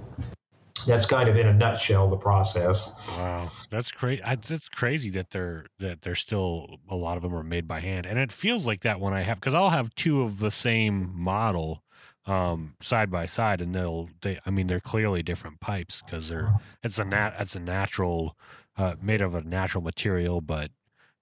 that's 0.87 1.07
kind 1.07 1.29
of 1.29 1.37
in 1.37 1.49
a 1.49 1.53
nutshell 1.53 2.09
the 2.09 2.17
process. 2.17 2.91
Wow, 3.17 3.51
that's 3.71 3.91
crazy. 3.91 4.23
That's 4.25 4.69
crazy 4.69 5.11
that 5.11 5.31
they're 5.31 5.67
that 5.79 6.03
they're 6.03 6.15
still 6.15 6.79
a 6.89 6.97
lot 6.97 7.17
of 7.17 7.23
them 7.23 7.35
are 7.35 7.43
made 7.43 7.67
by 7.67 7.81
hand, 7.81 8.07
and 8.07 8.19
it 8.19 8.33
feels 8.33 8.67
like 8.67 8.81
that 8.81 9.01
when 9.01 9.13
I 9.13 9.23
have 9.23 9.39
because 9.39 9.55
I'll 9.55 9.71
have 9.71 9.95
two 9.95 10.23
of 10.23 10.39
the 10.39 10.51
same 10.51 11.13
model 11.15 11.83
um 12.25 12.77
side 12.81 13.11
by 13.11 13.27
side 13.27 13.61
and 13.61 13.75
they'll 13.75 14.09
they 14.21 14.39
i 14.47 14.51
mean 14.51 14.69
they're 14.69 14.79
clearly 14.79 15.25
different 15.25 15.59
pipes 15.59 16.01
because 16.03 16.29
they're 16.29 16.55
it's 16.81 16.97
a 16.97 17.05
nat 17.05 17.35
it's 17.41 17.57
a 17.57 17.59
natural 17.59 18.37
uh 18.77 18.95
made 19.03 19.21
of 19.21 19.35
a 19.35 19.43
natural 19.43 19.83
material 19.83 20.41
but 20.41 20.71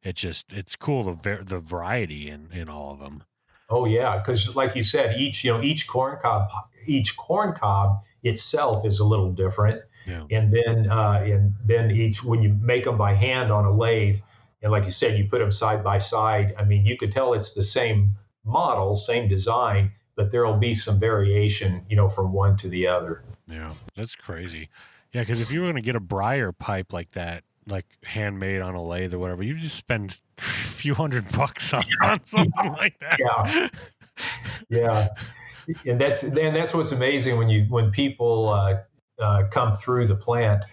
it 0.03 0.17
just 0.17 0.53
it's 0.53 0.77
cool 0.77 1.05
the 1.05 1.13
ver- 1.13 1.43
the 1.43 1.59
variety 1.59 2.29
in 2.29 2.51
in 2.53 2.69
all 2.69 2.93
of 2.93 3.01
them. 3.01 3.25
Oh 3.69 3.85
yeah, 3.85 4.19
because 4.19 4.55
like 4.57 4.75
you 4.75 4.83
said, 4.83 5.21
each 5.21 5.45
you 5.45 5.53
know 5.53 5.63
each 5.63 5.87
corn 5.87 6.19
cob 6.21 6.49
each 6.87 7.17
corn 7.17 7.55
cob 7.55 8.03
itself 8.23 8.85
is 8.85 8.99
a 8.99 9.05
little 9.05 9.31
different. 9.31 9.83
Yeah. 10.07 10.25
and 10.31 10.53
then 10.53 10.91
uh, 10.91 11.23
and 11.25 11.55
then 11.65 11.91
each 11.91 12.25
when 12.25 12.43
you 12.43 12.57
make 12.61 12.85
them 12.85 12.97
by 12.97 13.15
hand 13.15 13.53
on 13.53 13.67
a 13.67 13.71
lathe, 13.71 14.19
and 14.63 14.73
like 14.73 14.85
you 14.85 14.93
said, 14.93 15.19
you 15.19 15.29
put 15.29 15.39
them 15.39 15.53
side 15.53 15.85
by 15.85 15.99
side. 15.99 16.55
I 16.59 16.65
mean, 16.65 16.85
you 16.85 16.97
could 16.97 17.13
tell 17.13 17.35
it's 17.35 17.53
the 17.53 17.63
same 17.63 18.13
model, 18.45 18.97
same 18.97 19.29
design, 19.29 19.93
but 20.17 20.31
there 20.31 20.45
will 20.47 20.57
be 20.57 20.75
some 20.75 20.99
variation, 20.99 21.85
you 21.89 21.97
know, 21.97 22.09
from 22.09 22.33
one 22.33 22.57
to 22.59 22.69
the 22.69 22.87
other. 22.87 23.23
Yeah, 23.47 23.75
that's 23.95 24.15
crazy. 24.15 24.69
Yeah, 25.13 25.23
because 25.23 25.41
if 25.41 25.51
you 25.53 25.61
were 25.61 25.67
going 25.67 25.77
to 25.77 25.83
get 25.83 25.97
a 25.97 26.01
briar 26.01 26.51
pipe 26.51 26.93
like 26.93 27.13
that, 27.13 27.45
like 27.67 27.87
handmade 28.05 28.63
on 28.63 28.75
a 28.75 28.83
lathe 28.83 29.13
or 29.13 29.19
whatever, 29.19 29.43
you 29.43 29.59
just 29.59 29.77
spend 29.77 30.21
a 30.39 30.43
few 30.43 30.95
hundred 30.95 31.31
bucks 31.33 31.75
on, 31.75 31.85
on 32.03 32.25
something 32.25 32.73
like 32.73 32.99
that. 33.01 33.19
Yeah. 33.19 33.69
yeah 34.69 35.09
and 35.87 36.01
that's 36.01 36.21
then 36.21 36.55
that's 36.55 36.75
what's 36.75 36.93
amazing 36.93 37.39
when 37.39 37.49
you 37.49 37.67
when 37.69 37.91
people 37.91 38.49
uh, 38.49 38.77
uh, 39.23 39.45
come 39.51 39.75
through 39.77 40.07
the 40.07 40.15
plant 40.15 40.65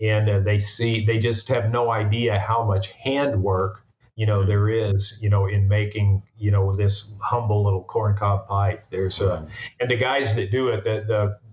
and 0.00 0.28
uh, 0.28 0.40
they 0.40 0.58
see 0.58 1.04
they 1.04 1.18
just 1.18 1.48
have 1.48 1.70
no 1.70 1.90
idea 1.90 2.38
how 2.38 2.64
much 2.64 2.88
handwork 2.88 3.84
you 4.16 4.26
know 4.26 4.44
there 4.44 4.68
is 4.68 5.18
you 5.22 5.30
know 5.30 5.46
in 5.46 5.68
making 5.68 6.22
you 6.36 6.50
know 6.50 6.72
this 6.72 7.14
humble 7.22 7.64
little 7.64 7.84
corncob 7.84 8.46
pipe. 8.46 8.84
There's 8.90 9.20
uh 9.20 9.46
and 9.80 9.90
the 9.90 9.96
guys 9.96 10.34
that 10.34 10.50
do 10.50 10.68
it 10.68 10.84
the 10.84 11.04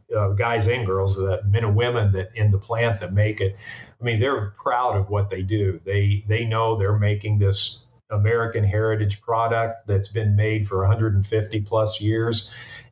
the 0.09 0.17
uh, 0.17 0.29
guys 0.29 0.67
and 0.67 0.85
girls 0.85 1.15
the 1.15 1.41
men 1.45 1.63
and 1.63 1.75
women 1.75 2.11
that 2.13 2.29
in 2.35 2.51
the 2.51 2.57
plant 2.57 2.99
that 3.01 3.11
make 3.13 3.41
it 3.41 3.57
i 3.99 4.03
mean 4.03 4.19
they're 4.21 4.53
proud 4.61 4.95
of 4.95 5.09
what 5.09 5.29
they 5.29 5.41
do. 5.41 5.79
They 5.85 6.23
they 6.27 6.45
know 6.45 6.77
they're 6.77 6.97
making 6.97 7.39
this 7.39 7.83
american 8.09 8.63
heritage 8.63 9.21
product 9.21 9.85
that's 9.85 10.07
been 10.07 10.33
made 10.35 10.65
for 10.65 10.79
150 10.79 11.61
plus 11.61 11.99
years 11.99 12.49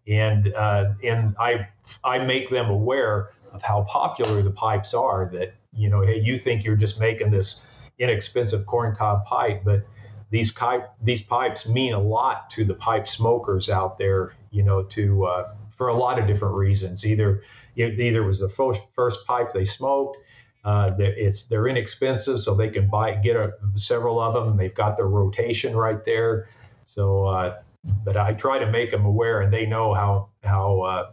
and 0.07 0.53
uh, 0.53 0.93
and 1.03 1.35
I 1.39 1.67
I 2.03 2.19
make 2.19 2.49
them 2.49 2.69
aware 2.69 3.29
of 3.51 3.61
how 3.61 3.83
popular 3.83 4.41
the 4.41 4.51
pipes 4.51 4.93
are. 4.93 5.29
That 5.31 5.55
you 5.73 5.89
know, 5.89 6.01
hey, 6.01 6.19
you 6.19 6.37
think 6.37 6.63
you're 6.63 6.75
just 6.75 6.99
making 6.99 7.31
this 7.31 7.65
inexpensive 7.97 8.65
corncob 8.65 9.25
pipe, 9.25 9.63
but 9.63 9.85
these 10.29 10.51
pipe 10.51 10.89
these 11.01 11.21
pipes 11.21 11.67
mean 11.67 11.93
a 11.93 11.99
lot 11.99 12.49
to 12.51 12.65
the 12.65 12.73
pipe 12.73 13.07
smokers 13.07 13.69
out 13.69 13.97
there. 13.97 14.33
You 14.51 14.63
know, 14.63 14.83
to 14.83 15.25
uh, 15.25 15.53
for 15.75 15.89
a 15.89 15.95
lot 15.95 16.19
of 16.19 16.27
different 16.27 16.55
reasons. 16.55 17.05
Either 17.05 17.43
it 17.75 17.99
either 17.99 18.23
was 18.23 18.39
the 18.39 18.49
first 18.49 18.81
first 18.93 19.25
pipe 19.25 19.53
they 19.53 19.65
smoked. 19.65 20.17
Uh, 20.63 20.91
it's 20.97 21.43
they're 21.43 21.67
inexpensive, 21.67 22.39
so 22.39 22.55
they 22.55 22.69
can 22.69 22.87
buy 22.87 23.13
get 23.13 23.35
a, 23.35 23.53
several 23.75 24.19
of 24.19 24.33
them. 24.33 24.57
They've 24.57 24.73
got 24.73 24.97
their 24.97 25.07
rotation 25.07 25.75
right 25.75 26.03
there. 26.03 26.47
So 26.85 27.25
uh, 27.25 27.57
but 28.03 28.17
I 28.17 28.33
try 28.33 28.59
to 28.59 28.65
make 28.65 28.91
them 28.91 29.05
aware, 29.05 29.41
and 29.41 29.51
they 29.51 29.65
know 29.65 29.93
how 29.93 30.29
how 30.43 30.81
uh, 30.81 31.11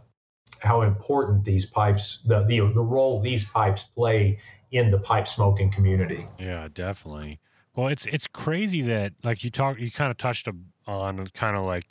how 0.59 0.81
important 0.81 1.43
these 1.43 1.65
pipes, 1.65 2.21
the, 2.25 2.43
the 2.43 2.59
the 2.73 2.81
role 2.81 3.21
these 3.21 3.43
pipes 3.45 3.83
play 3.83 4.39
in 4.71 4.91
the 4.91 4.99
pipe 4.99 5.27
smoking 5.27 5.71
community. 5.71 6.27
Yeah, 6.39 6.67
definitely. 6.73 7.39
Well, 7.75 7.87
it's 7.87 8.05
it's 8.05 8.27
crazy 8.27 8.81
that 8.81 9.13
like 9.23 9.43
you 9.43 9.49
talk, 9.49 9.79
you 9.79 9.91
kind 9.91 10.11
of 10.11 10.17
touched 10.17 10.47
on 10.87 11.27
kind 11.33 11.55
of 11.55 11.65
like 11.65 11.85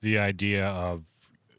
the 0.00 0.18
idea 0.18 0.66
of 0.66 1.06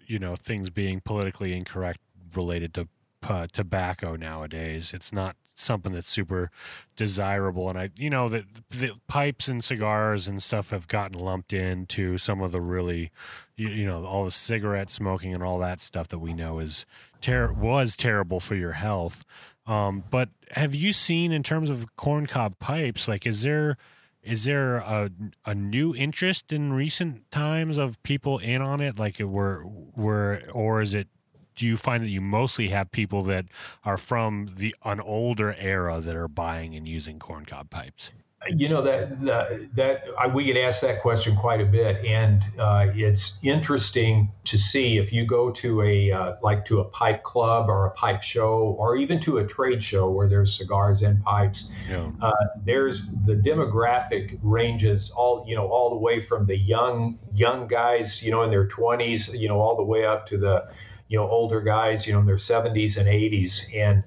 you 0.05 0.19
know 0.19 0.35
things 0.35 0.69
being 0.69 1.01
politically 1.01 1.53
incorrect 1.53 1.99
related 2.35 2.73
to 2.75 2.87
uh, 3.27 3.47
tobacco 3.51 4.15
nowadays. 4.15 4.93
It's 4.93 5.13
not 5.13 5.35
something 5.61 5.93
that's 5.93 6.09
super 6.09 6.51
desirable. 6.95 7.69
And 7.69 7.77
I, 7.77 7.89
you 7.95 8.09
know, 8.09 8.29
that 8.29 8.45
the 8.69 8.91
pipes 9.07 9.47
and 9.47 9.63
cigars 9.63 10.27
and 10.27 10.41
stuff 10.41 10.71
have 10.71 10.87
gotten 10.87 11.19
lumped 11.19 11.53
into 11.53 12.17
some 12.17 12.41
of 12.41 12.51
the 12.51 12.61
really, 12.61 13.11
you, 13.55 13.69
you, 13.69 13.85
know, 13.85 14.05
all 14.05 14.25
the 14.25 14.31
cigarette 14.31 14.89
smoking 14.89 15.33
and 15.33 15.43
all 15.43 15.59
that 15.59 15.81
stuff 15.81 16.07
that 16.09 16.19
we 16.19 16.33
know 16.33 16.59
is 16.59 16.85
ter- 17.21 17.51
was 17.51 17.95
terrible 17.95 18.39
for 18.39 18.55
your 18.55 18.73
health. 18.73 19.23
Um, 19.65 20.03
but 20.09 20.29
have 20.51 20.73
you 20.73 20.91
seen 20.91 21.31
in 21.31 21.43
terms 21.43 21.69
of 21.69 21.95
corncob 21.95 22.59
pipes, 22.59 23.07
like, 23.07 23.25
is 23.25 23.43
there, 23.43 23.77
is 24.23 24.43
there 24.43 24.77
a, 24.77 25.09
a 25.45 25.55
new 25.55 25.95
interest 25.95 26.51
in 26.51 26.73
recent 26.73 27.29
times 27.31 27.77
of 27.77 28.01
people 28.03 28.37
in 28.39 28.61
on 28.61 28.81
it? 28.81 28.99
Like, 28.99 29.19
we're, 29.19 29.63
we're, 29.65 30.41
or 30.51 30.81
is 30.81 30.93
it 30.93 31.07
do 31.55 31.65
you 31.65 31.77
find 31.77 32.03
that 32.03 32.09
you 32.09 32.21
mostly 32.21 32.69
have 32.69 32.91
people 32.91 33.23
that 33.23 33.45
are 33.83 33.97
from 33.97 34.53
the 34.57 34.75
an 34.83 34.99
older 34.99 35.55
era 35.57 36.01
that 36.01 36.15
are 36.15 36.27
buying 36.27 36.75
and 36.75 36.87
using 36.87 37.19
corncob 37.19 37.69
pipes? 37.69 38.11
You 38.49 38.69
know 38.69 38.81
that 38.81 39.21
that, 39.21 39.75
that 39.75 40.03
I, 40.17 40.25
we 40.25 40.45
get 40.45 40.57
asked 40.57 40.81
that 40.81 40.99
question 41.03 41.35
quite 41.35 41.61
a 41.61 41.65
bit, 41.65 42.03
and 42.03 42.43
uh, 42.57 42.87
it's 42.95 43.37
interesting 43.43 44.31
to 44.45 44.57
see 44.57 44.97
if 44.97 45.13
you 45.13 45.27
go 45.27 45.51
to 45.51 45.83
a 45.83 46.11
uh, 46.11 46.35
like 46.41 46.65
to 46.65 46.79
a 46.79 46.85
pipe 46.85 47.21
club 47.21 47.69
or 47.69 47.85
a 47.85 47.91
pipe 47.91 48.23
show, 48.23 48.75
or 48.79 48.97
even 48.97 49.19
to 49.21 49.37
a 49.37 49.45
trade 49.45 49.83
show 49.83 50.09
where 50.09 50.27
there's 50.27 50.57
cigars 50.57 51.03
and 51.03 51.21
pipes. 51.23 51.71
Yeah. 51.87 52.09
Uh, 52.19 52.31
there's 52.65 53.11
the 53.27 53.35
demographic 53.35 54.39
ranges 54.41 55.11
all 55.11 55.45
you 55.47 55.55
know 55.55 55.67
all 55.67 55.91
the 55.91 55.97
way 55.97 56.19
from 56.19 56.47
the 56.47 56.57
young 56.57 57.19
young 57.35 57.67
guys 57.67 58.23
you 58.23 58.31
know 58.31 58.41
in 58.41 58.49
their 58.49 58.67
20s 58.67 59.37
you 59.37 59.47
know 59.47 59.59
all 59.59 59.75
the 59.75 59.83
way 59.83 60.03
up 60.03 60.25
to 60.25 60.37
the 60.37 60.65
you 61.11 61.17
know 61.17 61.29
older 61.29 61.59
guys 61.61 62.07
you 62.07 62.13
know 62.13 62.19
in 62.19 62.25
their 62.25 62.37
70s 62.37 62.97
and 62.97 63.07
80s 63.07 63.75
and 63.75 64.03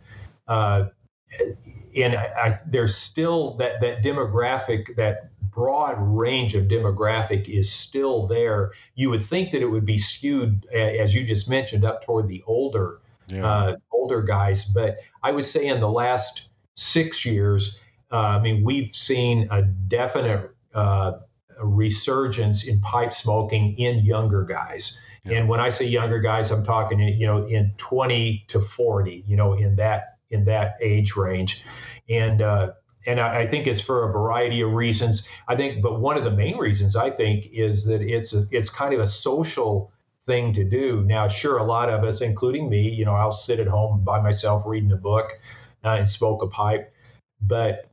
uh, 0.49 0.89
and 1.97 2.17
I, 2.17 2.25
I, 2.25 2.61
there's 2.67 2.97
still 2.97 3.57
that 3.59 3.81
that 3.83 4.03
demographic 4.03 4.97
that 4.97 5.31
broad 5.53 5.97
range 5.99 6.55
of 6.55 6.65
demographic 6.65 7.49
is 7.49 7.73
still 7.73 8.27
there. 8.27 8.73
You 8.97 9.09
would 9.11 9.23
think 9.23 9.53
that 9.53 9.63
it 9.63 9.69
would 9.69 9.87
be 9.87 9.99
skewed 9.99 10.67
as 10.75 11.15
you 11.15 11.25
just 11.25 11.49
mentioned 11.49 11.85
up 11.85 12.05
toward 12.05 12.27
the 12.27 12.43
older 12.47 13.01
yeah. 13.29 13.47
uh, 13.47 13.77
older 13.93 14.23
guys. 14.23 14.65
But 14.65 14.99
i 15.23 15.31
would 15.31 15.45
say 15.45 15.67
in 15.67 15.81
the 15.81 15.91
last 15.91 16.49
six 16.77 17.25
years 17.25 17.81
uh, 18.13 18.17
i 18.17 18.41
mean 18.41 18.65
we've 18.65 18.95
seen 18.95 19.47
a 19.51 19.63
definite 19.63 20.51
uh, 20.75 21.13
resurgence 21.63 22.65
in 22.65 22.81
pipe 22.81 23.15
smoking 23.15 23.79
in 23.79 24.05
younger 24.05 24.43
guys 24.43 24.99
yeah. 25.25 25.39
And 25.39 25.49
when 25.49 25.61
I 25.61 25.69
say 25.71 25.87
younger 25.87 26.19
guys, 26.21 26.51
I'm 26.51 26.65
talking 26.65 27.01
you 27.01 27.27
know 27.27 27.47
in 27.47 27.73
20 27.79 28.45
to 28.49 28.61
40, 28.61 29.25
you 29.27 29.37
know, 29.37 29.55
in 29.55 29.77
that 29.77 30.19
in 30.31 30.45
that 30.45 30.77
age 30.81 31.17
range, 31.17 31.65
and 32.09 32.43
uh, 32.43 32.73
and 33.07 33.21
I, 33.21 33.41
I 33.41 33.47
think 33.47 33.67
it's 33.67 33.81
for 33.81 34.09
a 34.09 34.13
variety 34.13 34.61
of 34.61 34.73
reasons. 34.73 35.27
I 35.49 35.57
think, 35.57 35.83
but 35.83 36.01
one 36.01 36.17
of 36.17 36.25
the 36.25 36.31
main 36.31 36.59
reasons 36.59 36.97
I 36.97 37.11
think 37.11 37.47
is 37.53 37.85
that 37.87 38.03
it's 38.03 38.35
a, 38.35 38.45
it's 38.51 38.69
kind 38.69 38.95
of 38.95 39.01
a 39.01 39.07
social 39.07 39.93
thing 40.27 40.53
to 40.55 40.65
do. 40.65 41.03
Now, 41.03 41.29
sure, 41.29 41.59
a 41.59 41.65
lot 41.65 41.89
of 41.89 42.05
us, 42.05 42.21
including 42.21 42.69
me, 42.69 42.89
you 42.89 43.05
know, 43.05 43.15
I'll 43.15 43.33
sit 43.33 43.61
at 43.61 43.67
home 43.67 44.03
by 44.05 44.21
myself 44.21 44.65
reading 44.67 44.93
a 44.93 44.97
book 44.97 45.33
uh, 45.85 45.91
and 45.91 46.09
smoke 46.09 46.43
a 46.43 46.47
pipe, 46.47 46.93
but 47.41 47.91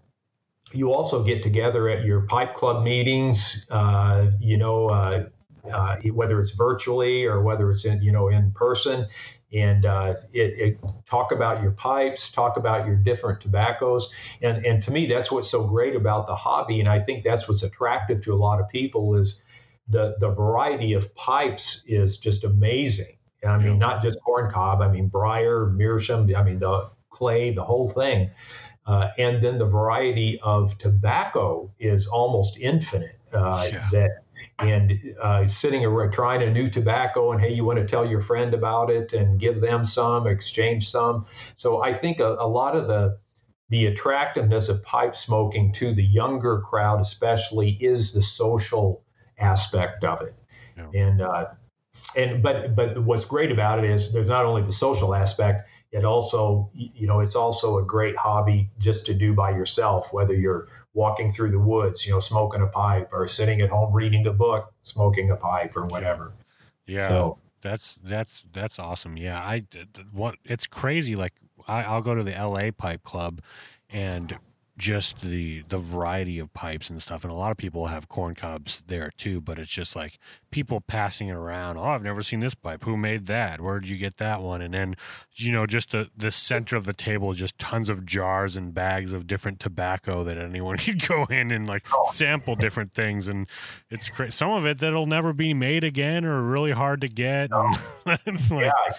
you 0.73 0.93
also 0.93 1.23
get 1.23 1.43
together 1.43 1.89
at 1.89 2.05
your 2.05 2.21
pipe 2.21 2.55
club 2.55 2.83
meetings. 2.83 3.67
Uh, 3.69 4.27
you 4.39 4.57
know, 4.57 4.89
uh, 4.89 5.25
uh, 5.71 5.97
whether 6.13 6.39
it's 6.39 6.51
virtually 6.51 7.25
or 7.25 7.41
whether 7.41 7.69
it's 7.71 7.85
in 7.85 8.01
you 8.01 8.11
know 8.11 8.29
in 8.29 8.51
person. 8.51 9.07
And 9.53 9.85
uh, 9.85 10.13
it, 10.31 10.59
it, 10.59 10.79
talk 11.05 11.33
about 11.33 11.61
your 11.61 11.71
pipes 11.71 12.29
talk 12.29 12.55
about 12.55 12.87
your 12.87 12.95
different 12.95 13.41
tobaccos. 13.41 14.09
And 14.41 14.65
and 14.65 14.81
to 14.83 14.91
me 14.91 15.07
that's 15.07 15.31
what's 15.31 15.49
so 15.49 15.63
great 15.63 15.95
about 15.95 16.27
the 16.27 16.35
hobby. 16.35 16.79
And 16.79 16.89
i 16.89 16.99
think 16.99 17.23
that's 17.23 17.47
what's 17.47 17.63
attractive 17.63 18.21
to 18.23 18.33
a 18.33 18.39
lot 18.39 18.59
of 18.59 18.69
people 18.69 19.15
is 19.15 19.43
the 19.87 20.15
the 20.19 20.29
variety 20.29 20.93
of 20.93 21.13
pipes 21.15 21.83
is 21.85 22.17
just 22.17 22.43
amazing. 22.43 23.17
And 23.43 23.51
i 23.51 23.57
mean 23.57 23.77
not 23.79 24.01
just 24.01 24.21
corn 24.21 24.49
cob 24.51 24.81
i 24.81 24.87
mean 24.87 25.07
briar 25.07 25.65
meerschaum 25.65 26.33
i 26.35 26.43
mean 26.43 26.59
the 26.59 26.89
clay 27.09 27.53
the 27.53 27.63
whole 27.63 27.89
thing. 27.89 28.31
Uh, 28.87 29.09
and 29.19 29.43
then 29.43 29.59
the 29.59 29.65
variety 29.65 30.39
of 30.41 30.75
tobacco 30.79 31.71
is 31.79 32.07
almost 32.07 32.57
infinite 32.57 33.19
uh, 33.31 33.67
yeah. 33.71 33.87
that 33.91 34.23
and 34.59 34.99
uh, 35.21 35.45
sitting 35.45 35.85
around 35.85 36.11
trying 36.11 36.41
a 36.41 36.51
new 36.51 36.69
tobacco 36.69 37.31
and 37.31 37.41
hey 37.41 37.53
you 37.53 37.63
want 37.63 37.79
to 37.79 37.85
tell 37.85 38.05
your 38.05 38.21
friend 38.21 38.53
about 38.53 38.89
it 38.89 39.13
and 39.13 39.39
give 39.39 39.61
them 39.61 39.83
some 39.85 40.27
exchange 40.27 40.89
some 40.89 41.25
so 41.55 41.81
i 41.83 41.93
think 41.93 42.19
a, 42.19 42.35
a 42.39 42.47
lot 42.47 42.75
of 42.75 42.87
the 42.87 43.17
the 43.69 43.85
attractiveness 43.85 44.67
of 44.67 44.83
pipe 44.83 45.15
smoking 45.15 45.71
to 45.71 45.93
the 45.95 46.03
younger 46.03 46.59
crowd 46.59 46.99
especially 46.99 47.71
is 47.79 48.13
the 48.13 48.21
social 48.21 49.01
aspect 49.39 50.03
of 50.03 50.21
it 50.21 50.35
yeah. 50.77 50.87
and 50.93 51.21
uh, 51.21 51.45
and 52.15 52.41
but 52.43 52.75
but 52.75 53.01
what's 53.03 53.25
great 53.25 53.51
about 53.51 53.83
it 53.83 53.89
is 53.89 54.11
there's 54.11 54.29
not 54.29 54.45
only 54.45 54.61
the 54.61 54.71
social 54.71 55.15
aspect 55.15 55.67
it 55.91 56.05
also 56.05 56.69
you 56.73 57.07
know 57.07 57.19
it's 57.19 57.35
also 57.35 57.77
a 57.77 57.83
great 57.83 58.15
hobby 58.17 58.69
just 58.79 59.05
to 59.05 59.13
do 59.13 59.33
by 59.33 59.49
yourself 59.49 60.11
whether 60.13 60.33
you're 60.33 60.67
walking 60.93 61.31
through 61.31 61.51
the 61.51 61.59
woods 61.59 62.05
you 62.05 62.11
know 62.11 62.19
smoking 62.19 62.61
a 62.61 62.67
pipe 62.67 63.09
or 63.13 63.27
sitting 63.27 63.61
at 63.61 63.69
home 63.69 63.93
reading 63.93 64.27
a 64.27 64.33
book 64.33 64.73
smoking 64.83 65.31
a 65.31 65.35
pipe 65.35 65.75
or 65.75 65.85
whatever. 65.85 66.33
Yeah. 66.85 67.07
So, 67.07 67.37
that's 67.61 67.99
that's 68.03 68.43
that's 68.51 68.79
awesome. 68.79 69.17
Yeah 69.17 69.39
i 69.39 69.61
what 70.11 70.35
it's 70.43 70.67
crazy 70.67 71.15
like 71.15 71.33
I, 71.67 71.83
i'll 71.83 72.01
go 72.01 72.15
to 72.15 72.23
the 72.23 72.31
la 72.31 72.71
pipe 72.71 73.03
club 73.03 73.41
and 73.89 74.35
just 74.77 75.21
the 75.21 75.63
the 75.67 75.77
variety 75.77 76.39
of 76.39 76.53
pipes 76.53 76.89
and 76.89 77.01
stuff 77.01 77.23
and 77.23 77.31
a 77.31 77.35
lot 77.35 77.51
of 77.51 77.57
people 77.57 77.87
have 77.87 78.07
corn 78.07 78.33
cobs 78.33 78.83
there 78.87 79.11
too 79.17 79.39
but 79.41 79.59
it's 79.59 79.71
just 79.71 79.95
like 79.95 80.17
people 80.49 80.81
passing 80.81 81.27
it 81.27 81.35
around 81.35 81.77
oh 81.77 81.83
i've 81.83 82.03
never 82.03 82.23
seen 82.23 82.39
this 82.39 82.55
pipe. 82.55 82.83
Who 82.83 82.97
made 82.97 83.25
that? 83.27 83.61
Where 83.61 83.79
did 83.79 83.89
you 83.89 83.97
get 83.97 84.17
that 84.17 84.41
one? 84.41 84.61
And 84.61 84.73
then 84.73 84.95
you 85.35 85.51
know 85.51 85.65
just 85.65 85.91
the 85.91 86.09
the 86.15 86.31
center 86.31 86.75
of 86.75 86.85
the 86.85 86.93
table 86.93 87.33
just 87.33 87.57
tons 87.57 87.89
of 87.89 88.05
jars 88.05 88.57
and 88.57 88.73
bags 88.73 89.13
of 89.13 89.27
different 89.27 89.59
tobacco 89.59 90.23
that 90.23 90.37
anyone 90.37 90.77
could 90.77 91.07
go 91.07 91.25
in 91.25 91.51
and 91.51 91.67
like 91.67 91.85
oh. 91.93 92.03
sample 92.11 92.55
different 92.55 92.93
things 92.93 93.27
and 93.27 93.47
it's 93.89 94.09
great 94.09 94.33
some 94.33 94.51
of 94.51 94.65
it 94.65 94.79
that'll 94.79 95.05
never 95.05 95.33
be 95.33 95.53
made 95.53 95.83
again 95.83 96.25
or 96.25 96.41
really 96.41 96.71
hard 96.71 97.01
to 97.01 97.07
get 97.07 97.49
and 97.51 97.77
it's 98.25 98.51
like 98.51 98.65
yeah 98.65 98.93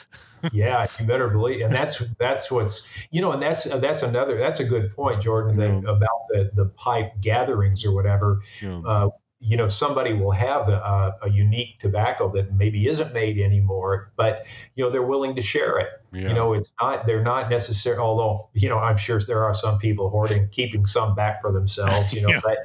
yeah, 0.53 0.87
you 0.99 1.07
better 1.07 1.29
believe, 1.29 1.61
and 1.65 1.73
that's 1.75 2.03
that's 2.19 2.51
what's 2.51 2.83
you 3.11 3.21
know, 3.21 3.33
and 3.33 3.43
that's 3.43 3.65
that's 3.65 4.03
another 4.03 4.39
that's 4.39 4.61
a 4.61 4.65
good 4.65 4.95
point, 4.97 5.21
Jordan, 5.23 5.57
that 5.59 5.71
Yeah. 5.71 5.91
about 5.91 6.21
the 6.31 6.51
the 6.55 6.67
pipe 6.77 7.13
gatherings 7.21 7.85
or 7.85 7.93
whatever. 7.93 8.41
you 8.61 8.69
know, 8.71 8.83
Uh, 8.87 9.09
you 9.45 9.57
know, 9.57 9.67
somebody 9.69 10.13
will 10.13 10.31
have 10.31 10.69
a, 10.69 11.17
a 11.23 11.29
unique 11.29 11.81
tobacco 11.81 12.31
that 12.33 12.53
maybe 12.55 12.87
isn't 12.87 13.13
made 13.13 13.41
anymore, 13.41 14.13
but 14.17 14.47
you 14.77 14.85
know 14.85 14.91
they're 14.91 15.03
willing 15.03 15.35
to 15.35 15.43
share 15.43 15.79
it. 15.79 15.89
yeah. 16.13 16.29
You 16.29 16.35
know, 16.35 16.53
it's 16.53 16.73
not 16.81 17.07
they're 17.07 17.25
not 17.25 17.51
necessarily. 17.51 18.01
Although 18.01 18.49
you 18.55 18.69
know, 18.69 18.79
I'm 18.79 18.97
sure 18.97 19.21
there 19.21 19.43
are 19.45 19.53
some 19.55 19.79
people 19.79 20.11
hoarding, 20.11 20.49
keeping 20.51 20.87
some 20.87 21.15
back 21.17 21.43
for 21.43 21.51
themselves. 21.53 22.13
You 22.13 22.23
know, 22.23 22.29
Yeah. 22.35 22.41
but 22.45 22.59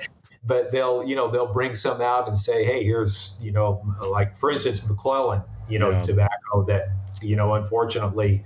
but 0.47 0.71
they'll 0.71 1.03
you 1.03 1.15
know 1.15 1.29
they'll 1.29 1.53
bring 1.53 1.75
some 1.75 2.01
out 2.01 2.27
and 2.27 2.37
say, 2.37 2.63
hey, 2.65 2.83
here's 2.83 3.37
you 3.41 3.51
know, 3.51 3.83
like 4.09 4.35
for 4.35 4.49
instance, 4.51 4.79
McClelland, 4.81 5.43
you 5.69 5.79
know, 5.79 5.91
Yeah. 5.91 6.01
tobacco 6.03 6.63
that 6.67 6.87
you 7.21 7.35
know 7.35 7.53
unfortunately 7.55 8.43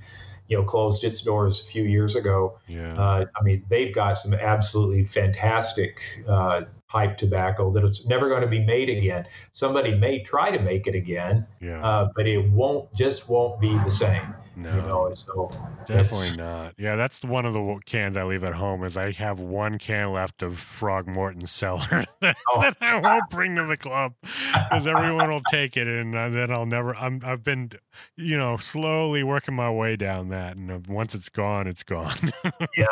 you 0.48 0.58
know 0.58 0.64
closed 0.64 1.04
its 1.06 1.22
doors 1.22 1.62
a 1.62 1.64
few 1.64 1.84
years 1.84 2.16
ago. 2.16 2.58
yeah. 2.68 2.94
Uh, 3.02 3.26
I 3.40 3.44
mean, 3.44 3.64
they've 3.70 3.94
got 3.96 4.18
some 4.18 4.34
absolutely 4.34 5.06
fantastic 5.06 6.02
uh, 6.28 6.62
pipe 6.88 7.18
tobacco 7.18 7.72
that 7.72 7.86
it's 7.86 8.06
never 8.06 8.28
going 8.28 8.42
to 8.42 8.48
be 8.48 8.60
made 8.60 8.90
again. 8.90 9.26
Somebody 9.54 9.96
may 9.96 10.22
try 10.24 10.52
to 10.52 10.60
make 10.60 10.88
it 10.88 10.96
again, 10.96 11.48
yeah. 11.62 11.82
uh, 11.86 12.10
but 12.16 12.28
it 12.28 12.50
won't 12.52 12.94
just 12.94 13.30
won't 13.30 13.62
be 13.62 13.72
the 13.86 13.90
same. 13.90 14.34
No. 14.56 14.76
You 14.76 14.82
know, 14.82 15.12
so 15.14 15.50
Definitely 15.86 16.36
not. 16.38 16.74
Yeah, 16.78 16.96
that's 16.98 17.24
one 17.24 17.46
of 17.46 17.54
the 17.54 17.80
cans 17.86 18.18
I 18.18 18.24
leave 18.24 18.44
at 18.44 18.54
home. 18.54 18.84
Is 18.84 18.98
I 18.98 19.12
have 19.14 19.40
one 19.40 19.78
can 19.80 20.12
left 20.12 20.44
of 20.44 20.58
Frog 20.60 21.08
Morton 21.08 21.48
cellar 21.48 22.04
that, 22.20 22.36
Oh. 22.54 22.62
that 22.62 22.76
I 22.82 23.00
won't 23.00 23.30
bring 23.30 23.56
to 23.56 23.66
the 23.66 23.78
club 23.78 24.14
because 24.54 24.88
everyone 24.88 25.30
will 25.30 25.42
take 25.50 25.78
it, 25.78 25.88
and 25.88 26.14
uh, 26.14 26.30
then 26.30 26.52
I'll 26.52 26.66
never. 26.66 26.94
I'm 26.96 27.22
I've 27.24 27.44
been, 27.44 27.70
you 28.18 28.38
know, 28.38 28.58
slowly 28.58 29.24
working 29.24 29.56
my 29.56 29.72
way 29.72 29.96
down 29.96 30.30
that, 30.30 30.58
and 30.58 30.70
uh, 30.70 30.80
once 30.88 31.16
it's 31.16 31.30
gone, 31.30 31.68
it's 31.68 31.84
gone. 31.84 32.16
Yeah, 32.78 32.86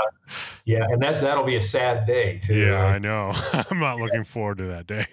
yeah, 0.66 0.84
and 0.90 1.02
that 1.02 1.22
that'll 1.22 1.44
be 1.46 1.56
a 1.58 1.62
sad 1.62 2.06
day 2.06 2.40
too. 2.44 2.56
yeah, 2.56 2.84
Uh, 2.84 2.88
I 2.88 3.00
know. 3.00 3.32
I'm 3.70 3.80
not 3.80 4.00
looking 4.00 4.24
forward 4.24 4.58
to 4.60 4.66
that 4.68 4.88
day. 4.88 5.06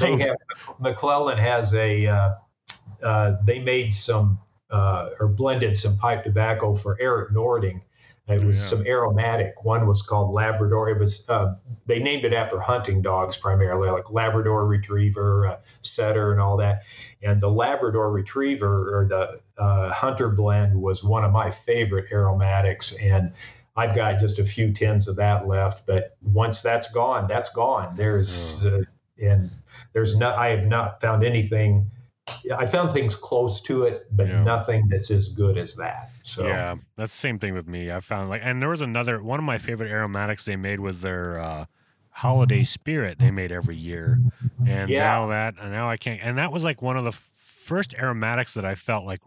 they 0.00 0.18
have 0.18 0.36
McClelland 0.80 1.38
has 1.38 1.74
a 1.74 2.06
uh, 2.06 2.30
uh, 3.02 3.36
they 3.44 3.58
made 3.58 3.92
some 3.92 4.38
uh, 4.70 5.10
or 5.20 5.28
blended 5.28 5.76
some 5.76 5.96
pipe 5.96 6.24
tobacco 6.24 6.74
for 6.74 6.96
Erik 7.00 7.32
Nording. 7.32 7.82
It 8.28 8.42
was 8.42 8.58
yeah. 8.58 8.78
some 8.78 8.86
aromatic. 8.86 9.64
One 9.64 9.86
was 9.86 10.02
called 10.02 10.34
Labrador. 10.34 10.88
It 10.88 10.98
was 10.98 11.28
uh, 11.28 11.54
they 11.86 12.00
named 12.00 12.24
it 12.24 12.32
after 12.32 12.58
hunting 12.58 13.00
dogs 13.00 13.36
primarily, 13.36 13.88
like 13.88 14.10
Labrador 14.10 14.66
Retriever, 14.66 15.46
uh, 15.46 15.56
Setter, 15.82 16.32
and 16.32 16.40
all 16.40 16.56
that. 16.56 16.82
And 17.22 17.40
the 17.40 17.48
Labrador 17.48 18.10
Retriever 18.10 18.98
or 18.98 19.06
the 19.06 19.40
uh, 19.62 19.92
Hunter 19.92 20.28
blend 20.28 20.74
was 20.74 21.04
one 21.04 21.24
of 21.24 21.30
my 21.30 21.52
favorite 21.52 22.06
aromatics, 22.10 22.94
and 22.94 23.32
I've 23.76 23.94
got 23.94 24.18
just 24.18 24.40
a 24.40 24.44
few 24.44 24.72
tins 24.72 25.06
of 25.06 25.14
that 25.16 25.46
left. 25.46 25.86
But 25.86 26.16
once 26.20 26.62
that's 26.62 26.90
gone, 26.90 27.28
that's 27.28 27.50
gone. 27.50 27.94
There's 27.94 28.66
uh, 28.66 28.82
and 29.22 29.50
there's 29.92 30.16
not. 30.16 30.36
I 30.36 30.48
have 30.48 30.66
not 30.66 31.00
found 31.00 31.24
anything. 31.24 31.88
I 32.56 32.66
found 32.66 32.92
things 32.92 33.14
close 33.14 33.60
to 33.62 33.84
it, 33.84 34.06
but 34.12 34.26
Yeah. 34.28 34.44
nothing 34.44 34.88
that's 34.88 35.10
as 35.10 35.28
good 35.28 35.58
as 35.58 35.74
that. 35.76 36.10
So 36.22 36.46
Yeah, 36.46 36.76
that's 36.96 37.12
the 37.12 37.20
same 37.20 37.38
thing 37.38 37.54
with 37.54 37.66
me. 37.66 37.90
I 37.90 38.00
found 38.00 38.30
like, 38.30 38.42
and 38.44 38.60
there 38.60 38.68
was 38.68 38.80
another 38.80 39.22
one 39.22 39.38
of 39.38 39.44
my 39.44 39.58
favorite 39.58 39.90
aromatics 39.90 40.44
they 40.44 40.56
made 40.56 40.80
was 40.80 41.00
their 41.00 41.38
uh, 41.38 41.66
holiday 42.10 42.62
spirit 42.64 43.18
they 43.18 43.30
made 43.30 43.52
every 43.52 43.76
year, 43.76 44.20
and 44.66 44.90
Yeah. 44.90 44.98
now 45.00 45.26
that 45.28 45.54
and 45.60 45.70
now 45.70 45.88
I 45.88 45.96
can't. 45.96 46.20
And 46.22 46.36
that 46.38 46.52
was 46.52 46.64
like 46.64 46.82
one 46.82 46.96
of 46.96 47.04
the 47.04 47.12
first 47.12 47.94
aromatics 47.94 48.54
that 48.54 48.64
I 48.64 48.74
felt 48.74 49.04
like 49.04 49.20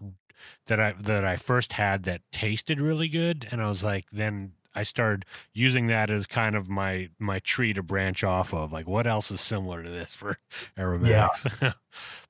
that 0.68 0.80
I 0.80 0.94
that 0.94 1.26
I 1.26 1.36
first 1.36 1.74
had 1.74 2.04
that 2.04 2.22
tasted 2.32 2.80
really 2.80 3.10
good, 3.10 3.48
and 3.52 3.62
I 3.62 3.68
was 3.68 3.84
like, 3.84 4.06
then 4.12 4.54
I 4.76 4.84
started 4.84 5.26
using 5.54 5.88
that 5.88 6.10
as 6.10 6.28
kind 6.28 6.56
of 6.56 6.70
my 6.70 7.10
my 7.20 7.40
tree 7.40 7.74
to 7.74 7.84
branch 7.84 8.24
off 8.24 8.54
of. 8.54 8.72
Like, 8.72 8.88
what 8.88 9.08
else 9.08 9.32
is 9.32 9.42
similar 9.42 9.84
to 9.84 9.90
this 9.90 10.16
for 10.16 10.38
aromatics? 10.78 11.48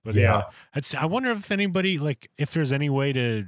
but 0.04 0.16
yeah, 0.16 0.22
Yeah. 0.22 0.44
it's, 0.76 0.96
I 0.96 1.06
wonder 1.06 1.30
if 1.32 1.52
anybody 1.52 1.98
like 1.98 2.30
if 2.38 2.52
there's 2.54 2.72
any 2.72 2.90
way 2.90 3.14
to 3.14 3.46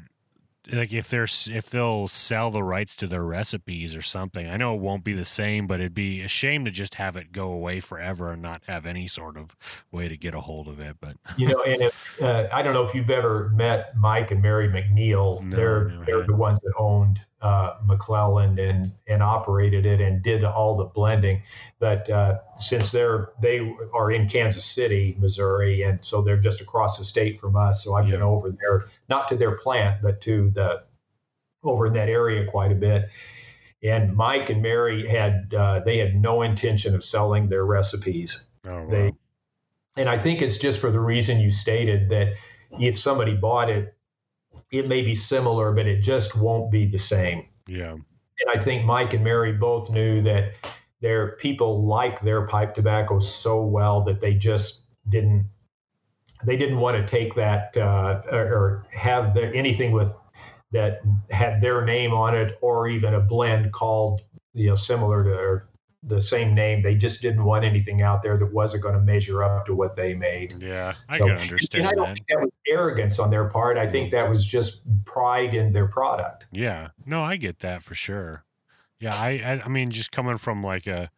like 0.71 0.93
if 0.93 1.09
there's 1.09 1.49
if 1.51 1.71
they'll 1.71 2.07
sell 2.07 2.51
the 2.51 2.61
rights 2.63 2.95
to 2.97 3.07
their 3.07 3.23
recipes 3.23 3.95
or 3.95 4.01
something. 4.03 4.47
I 4.47 4.57
know 4.57 4.75
it 4.75 4.79
won't 4.81 5.03
be 5.03 5.13
the 5.13 5.25
same, 5.25 5.65
but 5.65 5.79
it'd 5.79 5.95
be 5.95 6.21
a 6.21 6.27
shame 6.27 6.65
to 6.65 6.71
just 6.71 6.95
have 6.95 7.15
it 7.15 7.31
go 7.31 7.51
away 7.51 7.79
forever 7.79 8.31
and 8.31 8.41
not 8.43 8.61
have 8.67 8.85
any 8.85 9.07
sort 9.07 9.37
of 9.37 9.55
way 9.91 10.07
to 10.07 10.15
get 10.15 10.35
a 10.35 10.41
hold 10.41 10.67
of 10.67 10.79
it. 10.79 10.97
But 11.01 11.17
you 11.35 11.47
know, 11.47 11.63
and 11.63 11.81
if, 11.81 12.21
uh, 12.21 12.47
I 12.53 12.61
don't 12.61 12.75
know 12.75 12.83
if 12.83 12.93
you've 12.93 13.09
ever 13.09 13.49
met 13.55 13.97
Mike 13.97 14.29
and 14.29 14.41
Mary 14.41 14.69
McNiel. 14.69 15.41
No, 15.41 15.55
they're 15.55 15.85
never 15.85 16.05
they're 16.05 16.27
the 16.27 16.35
ones 16.35 16.59
that 16.61 16.73
owned 16.77 17.25
uh, 17.41 17.75
McClelland 17.85 18.59
and 18.59 18.91
and 19.07 19.23
operated 19.23 19.85
it 19.85 19.99
and 20.01 20.21
did 20.23 20.43
all 20.43 20.77
the 20.77 20.85
blending. 20.85 21.41
But 21.79 22.09
uh, 22.09 22.39
since 22.57 22.91
they're 22.91 23.29
they 23.41 23.75
are 23.93 24.11
in 24.11 24.29
Kansas 24.29 24.65
City, 24.65 25.15
Missouri, 25.19 25.83
and 25.83 25.99
so 26.01 26.21
they're 26.21 26.37
just 26.37 26.61
across 26.61 26.97
the 26.97 27.05
state 27.05 27.39
from 27.39 27.55
us. 27.55 27.83
So 27.83 27.95
I've 27.95 28.09
been 28.09 28.21
over 28.21 28.51
there, 28.51 28.87
not 29.09 29.27
to 29.29 29.35
their 29.35 29.57
plant, 29.57 30.01
but 30.01 30.21
to 30.21 30.51
the 30.51 30.83
over 31.63 31.87
in 31.87 31.93
that 31.93 32.09
area 32.09 32.49
quite 32.49 32.71
a 32.71 32.75
bit. 32.75 33.09
And 33.83 34.15
Mike 34.15 34.49
and 34.51 34.61
Mary 34.61 35.07
had 35.07 35.53
uh, 35.53 35.79
they 35.79 35.97
had 35.97 36.15
no 36.15 36.43
intention 36.43 36.93
of 36.93 37.03
selling 37.03 37.49
their 37.49 37.65
recipes 37.65 38.47
oh, 38.67 38.87
they 38.89 39.13
and 39.97 40.09
i 40.09 40.17
think 40.17 40.41
it's 40.41 40.57
just 40.57 40.79
for 40.79 40.91
the 40.91 40.99
reason 40.99 41.39
you 41.39 41.51
stated 41.51 42.09
that 42.09 42.33
if 42.79 42.99
somebody 42.99 43.35
bought 43.35 43.69
it 43.69 43.93
it 44.71 44.87
may 44.87 45.01
be 45.01 45.15
similar 45.15 45.71
but 45.71 45.85
it 45.85 46.01
just 46.01 46.35
won't 46.35 46.71
be 46.71 46.85
the 46.85 46.99
same. 46.99 47.45
Yeah, 47.67 47.95
and 48.41 48.59
i 48.59 48.61
think 48.61 48.85
mike 48.85 49.13
and 49.13 49.23
mary 49.23 49.53
both 49.53 49.89
knew 49.89 50.21
that 50.23 50.53
their 51.01 51.33
people 51.37 51.85
like 51.85 52.21
their 52.21 52.45
pipe 52.47 52.75
tobacco 52.75 53.19
so 53.19 53.61
well 53.63 54.03
that 54.03 54.21
they 54.21 54.33
just 54.33 54.83
didn't 55.09 55.45
they 56.45 56.55
didn't 56.57 56.79
want 56.79 56.97
to 56.97 57.05
take 57.05 57.35
that 57.35 57.75
uh, 57.77 58.21
or, 58.31 58.41
or 58.41 58.87
have 58.91 59.35
their, 59.35 59.53
anything 59.53 59.91
with 59.91 60.13
that 60.71 61.01
had 61.29 61.61
their 61.61 61.85
name 61.85 62.13
on 62.13 62.35
it 62.35 62.57
or 62.61 62.87
even 62.87 63.13
a 63.13 63.19
blend 63.19 63.71
called 63.71 64.21
you 64.53 64.67
know 64.67 64.75
similar 64.75 65.23
to 65.23 65.33
or 65.33 65.67
the 66.03 66.19
same 66.19 66.55
name 66.55 66.81
they 66.81 66.95
just 66.95 67.21
didn't 67.21 67.43
want 67.43 67.63
anything 67.63 68.01
out 68.01 68.23
there 68.23 68.35
that 68.35 68.51
wasn't 68.51 68.81
going 68.81 68.95
to 68.95 69.01
measure 69.01 69.43
up 69.43 69.65
to 69.67 69.75
what 69.75 69.95
they 69.95 70.15
made 70.15 70.55
yeah. 70.61 70.95
I 71.07 71.17
So- 71.19 71.25
can 71.25 71.33
and 71.35 71.41
understand 71.43 71.87
i 71.87 71.91
don't 71.93 72.07
that. 72.07 72.13
think 72.15 72.25
that 72.29 72.39
was 72.41 72.49
arrogance 72.67 73.19
on 73.19 73.29
their 73.29 73.45
part 73.49 73.77
i 73.77 73.87
think 73.87 74.11
that 74.11 74.27
was 74.29 74.43
just 74.43 74.83
pride 75.05 75.53
in 75.53 75.71
their 75.73 75.87
product 75.87 76.45
Yeah, 76.51 76.89
no, 77.05 77.21
I 77.21 77.37
get 77.37 77.59
that 77.59 77.83
for 77.83 77.93
sure. 77.93 78.43
Yeah, 78.99 79.15
I, 79.15 79.29
I, 79.29 79.61
I 79.65 79.67
mean, 79.67 79.89
just 79.89 80.11
coming 80.11 80.37
from 80.37 80.63
like 80.63 80.85
a 80.85 81.09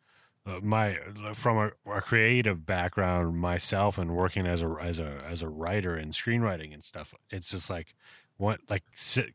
uh, 0.46 0.60
my 0.62 0.98
from 1.34 1.58
a, 1.58 1.92
a 1.92 2.02
creative 2.02 2.66
background 2.66 3.38
myself 3.38 3.98
and 3.98 4.16
working 4.16 4.46
as 4.46 4.62
a 4.64 4.76
as 4.82 5.00
a 5.00 5.22
as 5.30 5.42
a 5.42 5.50
writer 5.50 5.96
and 5.96 6.12
screenwriting 6.14 6.74
and 6.74 6.84
stuff, 6.84 7.14
it's 7.30 7.52
just 7.52 7.70
like 7.70 7.94
what 8.44 8.60
like 8.70 8.84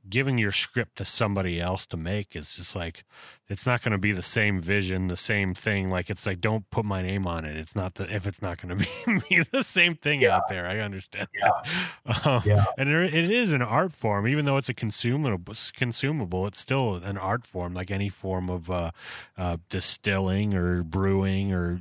giving 0.09 0.37
your 0.37 0.53
script 0.53 0.97
to 0.97 1.05
somebody 1.05 1.59
else 1.61 1.87
to 1.87 1.97
make. 1.97 2.37
is 2.37 2.57
just 2.57 2.77
like 2.77 3.05
it's 3.49 3.65
not 3.65 3.83
going 3.83 3.93
to 3.93 3.99
be 3.99 4.13
the 4.13 4.23
same 4.23 4.61
vision, 4.61 5.09
the 5.09 5.17
same 5.17 5.55
thing. 5.55 5.89
Like 5.89 6.11
it's 6.11 6.27
like 6.27 6.41
don't 6.41 6.69
put 6.71 6.85
my 6.85 7.01
name 7.01 7.27
on 7.27 7.47
it. 7.47 7.57
It's 7.57 7.75
not 7.75 7.95
the 7.95 8.15
if 8.15 8.27
it's 8.27 8.43
not 8.43 8.61
going 8.61 8.77
to 8.79 8.85
be, 9.29 9.43
the 9.51 9.63
same 9.63 9.95
thing 9.95 10.27
out 10.27 10.49
there. 10.49 10.67
I 10.67 10.81
understand. 10.81 11.29
that. 11.41 11.69
Um, 12.27 12.43
Yeah. 12.45 12.65
and 12.77 12.89
it 12.89 13.31
is 13.31 13.53
an 13.53 13.63
art 13.63 13.93
form, 13.93 14.27
even 14.29 14.45
though 14.45 14.57
it's 14.59 14.69
a 14.69 14.75
consumable. 14.75 15.55
Consumable, 15.77 16.47
it's 16.47 16.61
still 16.61 16.97
an 16.97 17.17
art 17.19 17.45
form, 17.45 17.75
like 17.75 17.91
any 17.91 18.09
form 18.09 18.51
of 18.51 18.71
uh, 18.71 18.91
uh, 19.37 19.57
distilling 19.69 20.55
or 20.55 20.83
brewing 20.83 21.53
or 21.53 21.81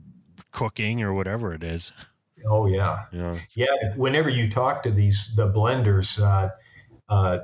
cooking 0.52 1.02
or 1.02 1.14
whatever 1.14 1.54
it 1.54 1.64
is. 1.64 1.92
oh 2.50 2.66
yeah 2.68 3.06
know, 3.12 3.38
Yeah, 3.56 3.68
whenever 3.96 4.30
you 4.30 4.50
talk 4.50 4.84
to 4.84 4.92
these 4.92 5.34
the 5.36 5.48
blenders, 5.52 6.20
uh, 6.22 6.50
uh, 7.10 7.40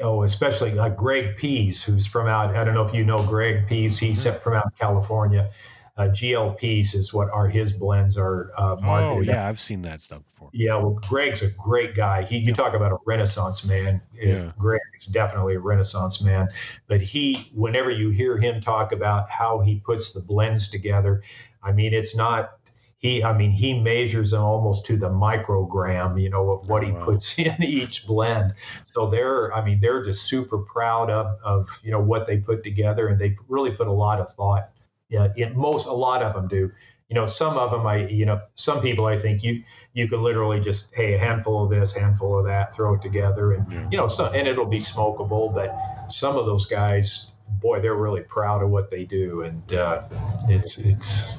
oh, 0.00 0.22
especially 0.22 0.72
like 0.72 0.96
Greg 0.96 1.36
Pease, 1.36 1.82
who's 1.82 2.06
from 2.06 2.26
out. 2.26 2.54
I 2.56 2.64
don't 2.64 2.74
know 2.74 2.84
if 2.84 2.94
you 2.94 3.04
know 3.04 3.22
Greg 3.22 3.66
Pease. 3.66 3.98
He's 3.98 4.24
from 4.26 4.54
out 4.54 4.64
in 4.66 4.72
California. 4.78 5.50
uh, 5.96 6.06
G.L. 6.08 6.52
Pease 6.52 6.94
is 6.94 7.12
what 7.12 7.28
are 7.30 7.48
his 7.48 7.72
blends 7.72 8.16
are 8.16 8.52
uh, 8.56 8.76
Oh 8.76 8.80
marketed. 8.80 9.26
yeah, 9.26 9.48
I've 9.48 9.58
seen 9.58 9.82
that 9.82 10.00
stuff 10.00 10.22
before. 10.24 10.48
Yeah, 10.52 10.76
well, 10.76 10.96
Greg's 11.08 11.42
a 11.42 11.50
great 11.50 11.96
guy. 11.96 12.22
He, 12.22 12.36
you 12.38 12.50
Yeah. 12.50 12.54
talk 12.54 12.74
about 12.74 12.92
a 12.92 12.98
renaissance 13.04 13.64
man. 13.66 14.00
Yeah. 14.14 14.52
Greg 14.56 14.80
is 14.96 15.06
definitely 15.06 15.56
a 15.56 15.60
renaissance 15.60 16.22
man. 16.22 16.48
But 16.86 17.00
he, 17.00 17.50
whenever 17.52 17.90
you 17.90 18.10
hear 18.10 18.38
him 18.38 18.60
talk 18.60 18.92
about 18.92 19.28
how 19.28 19.58
he 19.58 19.80
puts 19.80 20.12
the 20.12 20.20
blends 20.20 20.70
together, 20.70 21.20
I 21.64 21.72
mean, 21.72 21.92
it's 21.92 22.14
not 22.14 22.57
he. 22.98 23.22
I 23.24 23.36
mean, 23.36 23.50
he 23.50 23.78
measures 23.78 24.32
them 24.32 24.42
almost 24.42 24.86
to 24.86 24.96
the 24.96 25.08
microgram, 25.08 26.20
you 26.20 26.30
know, 26.30 26.50
of 26.50 26.68
what 26.68 26.84
he 26.84 26.92
puts 26.92 27.38
in 27.38 27.62
each 27.62 28.06
blend. 28.06 28.54
So 28.86 29.08
they're, 29.08 29.52
I 29.54 29.64
mean, 29.64 29.80
they're 29.80 30.04
just 30.04 30.24
super 30.26 30.58
proud 30.58 31.10
of 31.10 31.38
of 31.42 31.68
you 31.82 31.90
know 31.90 32.00
what 32.00 32.26
they 32.26 32.38
put 32.38 32.62
together, 32.62 33.08
and 33.08 33.18
they 33.20 33.36
really 33.48 33.70
put 33.70 33.86
a 33.86 33.92
lot 33.92 34.20
of 34.20 34.32
thought. 34.34 34.70
Yeah, 35.08 35.28
in 35.36 35.56
most 35.56 35.86
a 35.86 35.92
lot 35.92 36.22
of 36.22 36.34
them 36.34 36.48
do. 36.48 36.70
You 37.08 37.14
know, 37.14 37.24
some 37.24 37.56
of 37.56 37.70
them, 37.70 37.86
I, 37.86 38.06
you 38.06 38.26
know, 38.26 38.38
some 38.54 38.82
people, 38.82 39.06
I 39.06 39.16
think 39.16 39.42
you 39.42 39.62
you 39.94 40.06
can 40.08 40.22
literally 40.22 40.60
just 40.60 40.94
hey 40.94 41.14
a 41.14 41.18
handful 41.18 41.64
of 41.64 41.70
this 41.70 41.92
handful 41.94 42.38
of 42.38 42.44
that 42.44 42.74
throw 42.74 42.94
it 42.94 43.02
together 43.02 43.52
and 43.54 43.72
Yeah. 43.72 43.88
you 43.90 43.96
know 43.96 44.06
so 44.06 44.26
and 44.26 44.46
it'll 44.46 44.66
be 44.66 44.78
smokable 44.78 45.52
but 45.52 45.74
some 46.08 46.36
of 46.36 46.46
those 46.46 46.66
guys 46.66 47.32
boy 47.60 47.80
they're 47.80 47.96
really 47.96 48.20
proud 48.20 48.62
of 48.62 48.68
what 48.70 48.90
they 48.90 49.04
do 49.04 49.42
and 49.42 49.72
uh, 49.72 50.02
it's 50.48 50.78
it's 50.78 51.32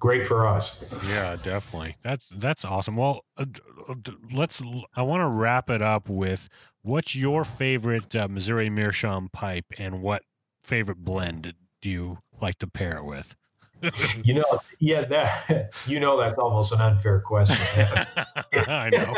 great 0.00 0.26
for 0.26 0.48
us 0.48 0.82
Yeah, 1.08 1.36
definitely. 1.40 1.96
That's 2.02 2.28
that's 2.30 2.64
awesome. 2.64 2.96
Well, 2.96 3.24
uh, 3.36 3.44
uh, 3.88 3.94
let's. 4.32 4.60
I 4.96 5.02
want 5.02 5.20
to 5.20 5.28
wrap 5.28 5.70
it 5.70 5.82
up 5.82 6.08
with 6.08 6.48
what's 6.82 7.14
your 7.14 7.44
favorite 7.44 8.16
uh, 8.16 8.26
Missouri 8.26 8.70
Meerschaum 8.70 9.28
pipe, 9.32 9.66
and 9.78 10.02
what 10.02 10.22
favorite 10.62 11.04
blend 11.04 11.54
do 11.80 11.90
you 11.90 12.18
like 12.40 12.58
to 12.58 12.66
pair 12.66 12.96
it 12.96 13.04
with? 13.04 13.36
you 14.24 14.34
know 14.34 14.44
yeah 14.78 15.06
that 15.06 15.72
you 15.86 15.98
know 15.98 16.20
that's 16.20 16.36
almost 16.36 16.70
an 16.70 16.82
unfair 16.82 17.18
question 17.20 17.56
I 18.68 18.90
know. 18.90 19.14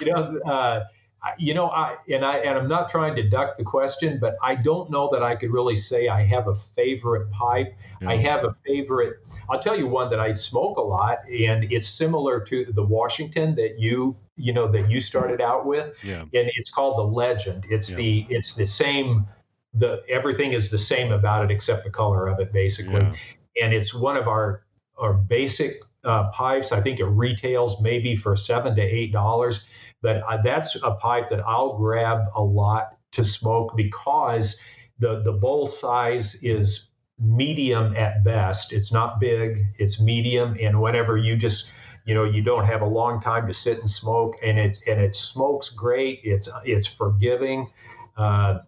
you 0.00 0.10
know 0.10 0.38
uh, 0.50 0.84
you 1.38 1.52
know 1.52 1.68
i 1.70 1.96
and 2.10 2.24
i 2.24 2.36
and 2.38 2.56
i'm 2.58 2.68
not 2.68 2.88
trying 2.90 3.14
to 3.14 3.22
duck 3.28 3.56
the 3.56 3.64
question 3.64 4.18
but 4.20 4.36
i 4.42 4.54
don't 4.54 4.90
know 4.90 5.08
that 5.12 5.22
i 5.22 5.34
could 5.34 5.50
really 5.50 5.76
say 5.76 6.08
i 6.08 6.22
have 6.24 6.48
a 6.48 6.54
favorite 6.54 7.30
pipe 7.30 7.74
I 8.06 8.16
have 8.18 8.44
a 8.44 8.54
favorite. 8.64 9.26
I'll 9.50 9.58
tell 9.58 9.76
you 9.76 9.88
one 9.88 10.08
that 10.10 10.20
I 10.20 10.30
smoke 10.30 10.76
a 10.76 10.80
lot, 10.80 11.18
and 11.28 11.64
it's 11.72 11.88
similar 11.88 12.40
to 12.42 12.64
the 12.72 12.84
Washington 12.84 13.56
that 13.56 13.76
you 13.78 14.16
you 14.36 14.52
know 14.52 14.70
that 14.70 14.88
you 14.88 15.00
started 15.00 15.40
out 15.40 15.66
with, 15.66 15.96
Yeah. 16.04 16.20
and 16.20 16.30
it's 16.56 16.70
called 16.70 16.96
the 16.96 17.16
Legend. 17.16 17.66
It's 17.68 17.90
Yeah. 17.90 17.96
the 17.96 18.26
it's 18.30 18.54
the 18.54 18.66
same. 18.66 19.26
The 19.74 20.04
everything 20.08 20.52
is 20.52 20.70
the 20.70 20.78
same 20.78 21.10
about 21.10 21.44
it 21.44 21.50
except 21.50 21.82
the 21.82 21.90
color 21.90 22.28
of 22.28 22.38
it, 22.38 22.52
basically, 22.52 23.00
Yeah. 23.02 23.14
and 23.64 23.74
it's 23.74 23.92
one 23.92 24.16
of 24.16 24.28
our 24.28 24.62
our 24.96 25.12
basic 25.14 25.82
uh, 26.08 26.30
pipes. 26.30 26.72
I 26.72 26.80
think 26.80 26.98
it 26.98 27.04
retails 27.04 27.80
maybe 27.80 28.16
for 28.16 28.34
seven 28.34 28.74
to 28.76 28.82
eight 28.82 29.12
dollars, 29.12 29.66
but 30.02 30.22
uh, 30.28 30.38
that's 30.42 30.76
a 30.82 30.92
pipe 30.92 31.28
that 31.28 31.40
I'll 31.46 31.76
grab 31.76 32.26
a 32.34 32.42
lot 32.42 32.96
to 33.12 33.22
smoke 33.22 33.76
because 33.76 34.58
the 34.98 35.22
the 35.22 35.32
bowl 35.32 35.68
size 35.68 36.36
is 36.42 36.90
medium 37.20 37.96
at 37.96 38.24
best. 38.24 38.72
It's 38.72 38.92
not 38.92 39.20
big, 39.20 39.64
it's 39.78 40.00
medium. 40.00 40.56
And 40.60 40.80
whenever 40.80 41.16
you 41.16 41.36
just, 41.36 41.72
you 42.04 42.14
know, 42.14 42.24
you 42.24 42.42
don't 42.42 42.64
have 42.64 42.80
a 42.80 42.86
long 42.86 43.20
time 43.20 43.46
to 43.48 43.54
sit 43.54 43.78
and 43.78 43.90
smoke, 43.90 44.36
and 44.42 44.58
it's 44.58 44.80
and 44.86 45.00
it 45.00 45.14
smokes 45.14 45.68
great. 45.68 46.20
It's 46.24 46.48
it's 46.64 46.86
forgiving. 46.86 47.70
Uh, 48.16 48.60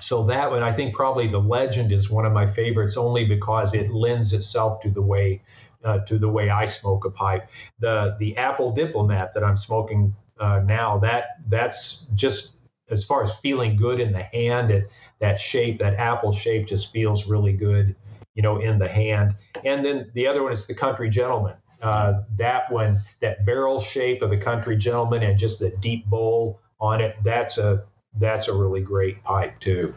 so 0.00 0.24
that 0.24 0.50
one, 0.50 0.62
I 0.62 0.72
think 0.72 0.94
probably 0.94 1.28
the 1.28 1.40
legend 1.40 1.92
is 1.92 2.10
one 2.10 2.26
of 2.26 2.32
my 2.32 2.46
favorites, 2.46 2.96
only 2.96 3.24
because 3.24 3.74
it 3.74 3.90
lends 3.90 4.32
itself 4.32 4.80
to 4.82 4.90
the 4.90 5.02
way 5.02 5.42
uh, 5.84 5.98
to 6.00 6.18
the 6.18 6.28
way 6.28 6.50
I 6.50 6.64
smoke 6.64 7.04
a 7.04 7.10
pipe. 7.10 7.48
The 7.80 8.16
the 8.18 8.36
Apple 8.36 8.72
Diplomat 8.72 9.34
that 9.34 9.44
I'm 9.44 9.56
smoking 9.56 10.14
uh, 10.40 10.60
now, 10.64 10.98
that 10.98 11.38
that's 11.48 12.06
just 12.14 12.54
as 12.90 13.04
far 13.04 13.22
as 13.22 13.34
feeling 13.36 13.76
good 13.76 14.00
in 14.00 14.12
the 14.12 14.22
hand. 14.22 14.70
It, 14.70 14.90
that 15.20 15.38
shape, 15.38 15.78
that 15.78 15.94
apple 15.94 16.32
shape, 16.32 16.66
just 16.66 16.92
feels 16.92 17.26
really 17.26 17.52
good, 17.52 17.94
you 18.34 18.42
know, 18.42 18.60
in 18.60 18.78
the 18.78 18.88
hand. 18.88 19.36
And 19.64 19.84
then 19.84 20.10
the 20.14 20.26
other 20.26 20.42
one 20.42 20.52
is 20.52 20.66
the 20.66 20.74
Country 20.74 21.08
Gentleman. 21.08 21.54
Uh, 21.80 22.22
that 22.38 22.70
one, 22.70 23.02
that 23.20 23.44
barrel 23.44 23.80
shape 23.80 24.22
of 24.22 24.30
the 24.30 24.36
Country 24.36 24.76
Gentleman, 24.76 25.22
and 25.22 25.38
just 25.38 25.58
the 25.58 25.70
deep 25.70 26.06
bowl 26.06 26.60
on 26.80 27.00
it. 27.00 27.16
That's 27.24 27.58
a 27.58 27.84
that's 28.18 28.48
a 28.48 28.54
really 28.54 28.80
great 28.80 29.22
pipe 29.24 29.58
too. 29.60 29.94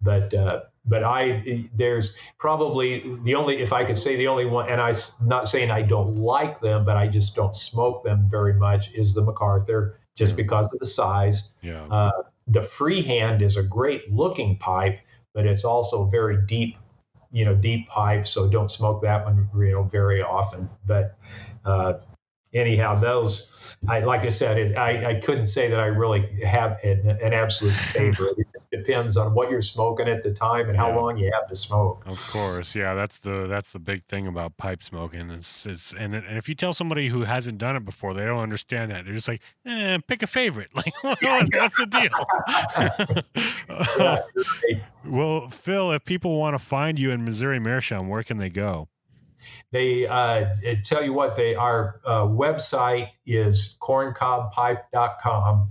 But 0.00 0.32
uh, 0.32 0.62
but 0.86 1.04
I 1.04 1.68
there's 1.74 2.12
probably 2.38 3.16
the 3.24 3.34
only 3.34 3.60
if 3.60 3.72
I 3.72 3.84
could 3.84 3.98
say 3.98 4.16
the 4.16 4.28
only 4.28 4.46
one, 4.46 4.68
and 4.68 4.80
I'm 4.80 4.94
not 5.24 5.48
saying 5.48 5.70
I 5.70 5.82
don't 5.82 6.16
like 6.16 6.60
them, 6.60 6.84
but 6.84 6.96
I 6.96 7.06
just 7.06 7.36
don't 7.36 7.56
smoke 7.56 8.02
them 8.02 8.26
very 8.30 8.54
much. 8.54 8.92
Is 8.94 9.14
the 9.14 9.22
MacArthur 9.22 9.98
just 10.16 10.32
Yeah. 10.32 10.36
because 10.36 10.72
of 10.72 10.78
the 10.78 10.86
size. 10.86 11.50
Yeah. 11.62 11.84
Uh, 11.90 12.10
the 12.46 12.62
freehand 12.62 13.42
is 13.42 13.56
a 13.56 13.62
great 13.62 14.12
looking 14.12 14.56
pipe, 14.56 14.98
but 15.34 15.46
it's 15.46 15.64
also 15.64 16.04
very 16.04 16.38
deep, 16.46 16.76
you 17.30 17.44
know, 17.44 17.54
deep 17.54 17.88
pipe. 17.88 18.26
So 18.26 18.48
don't 18.48 18.70
smoke 18.70 19.02
that 19.02 19.24
one, 19.24 19.48
you 19.56 19.72
know, 19.72 19.84
very 19.84 20.22
often. 20.22 20.68
But 20.86 21.16
uh, 21.64 21.94
anyhow, 22.52 22.98
those, 22.98 23.50
I 23.88 24.00
like 24.00 24.22
I 24.22 24.28
said, 24.28 24.58
it, 24.58 24.76
I, 24.76 25.10
I 25.10 25.14
couldn't 25.20 25.46
say 25.46 25.68
that 25.70 25.80
I 25.80 25.86
really 25.86 26.26
have 26.44 26.78
an, 26.84 27.18
an 27.22 27.32
absolute 27.32 27.72
favorite. 27.74 28.38
it 28.38 28.46
just 28.52 28.70
depends 28.70 29.16
on 29.16 29.34
what 29.34 29.50
you're 29.50 29.62
smoking 29.62 30.08
at 30.08 30.22
the 30.22 30.32
time 30.32 30.68
and 30.68 30.76
how 30.76 30.94
long 30.94 31.16
you 31.16 31.30
have 31.32 31.48
to 31.48 31.56
smoke. 31.56 32.02
Of 32.06 32.20
course, 32.28 32.74
yeah. 32.74 32.94
That's 32.94 33.18
the 33.18 33.46
that's 33.46 33.72
the 33.72 33.78
big 33.78 34.04
thing 34.04 34.26
about 34.26 34.56
pipe 34.56 34.82
smoking. 34.82 35.30
It's 35.30 35.66
it's 35.66 35.94
and 35.94 36.14
and 36.14 36.36
if 36.36 36.48
you 36.48 36.54
tell 36.54 36.72
somebody 36.72 37.08
who 37.08 37.22
hasn't 37.22 37.58
done 37.58 37.76
it 37.76 37.84
before, 37.84 38.12
they 38.12 38.24
don't 38.24 38.40
understand 38.40 38.90
that. 38.90 39.06
They're 39.06 39.14
just 39.14 39.28
like, 39.28 39.40
eh, 39.64 39.98
pick 40.06 40.22
a 40.22 40.26
favorite. 40.26 40.70
Like, 40.80 40.92
what's 41.02 41.76
the 41.76 41.86
deal? 41.86 42.10
Yeah, 43.98 44.18
right. 44.62 44.82
well, 45.04 45.48
Phil, 45.48 45.92
if 45.92 46.04
people 46.04 46.38
want 46.38 46.54
to 46.54 46.58
find 46.58 46.98
you 46.98 47.10
in 47.10 47.24
Missouri 47.24 47.58
Meerschaum, 47.58 48.08
where 48.08 48.22
can 48.22 48.38
they 48.38 48.50
go? 48.50 48.88
They 49.72 50.06
uh, 50.06 50.46
tell 50.84 51.04
you 51.04 51.12
what 51.12 51.36
they 51.36 51.54
our 51.54 52.00
uh, 52.04 52.22
website 52.22 53.10
is 53.24 53.76
corncobpipe.com, 53.80 55.70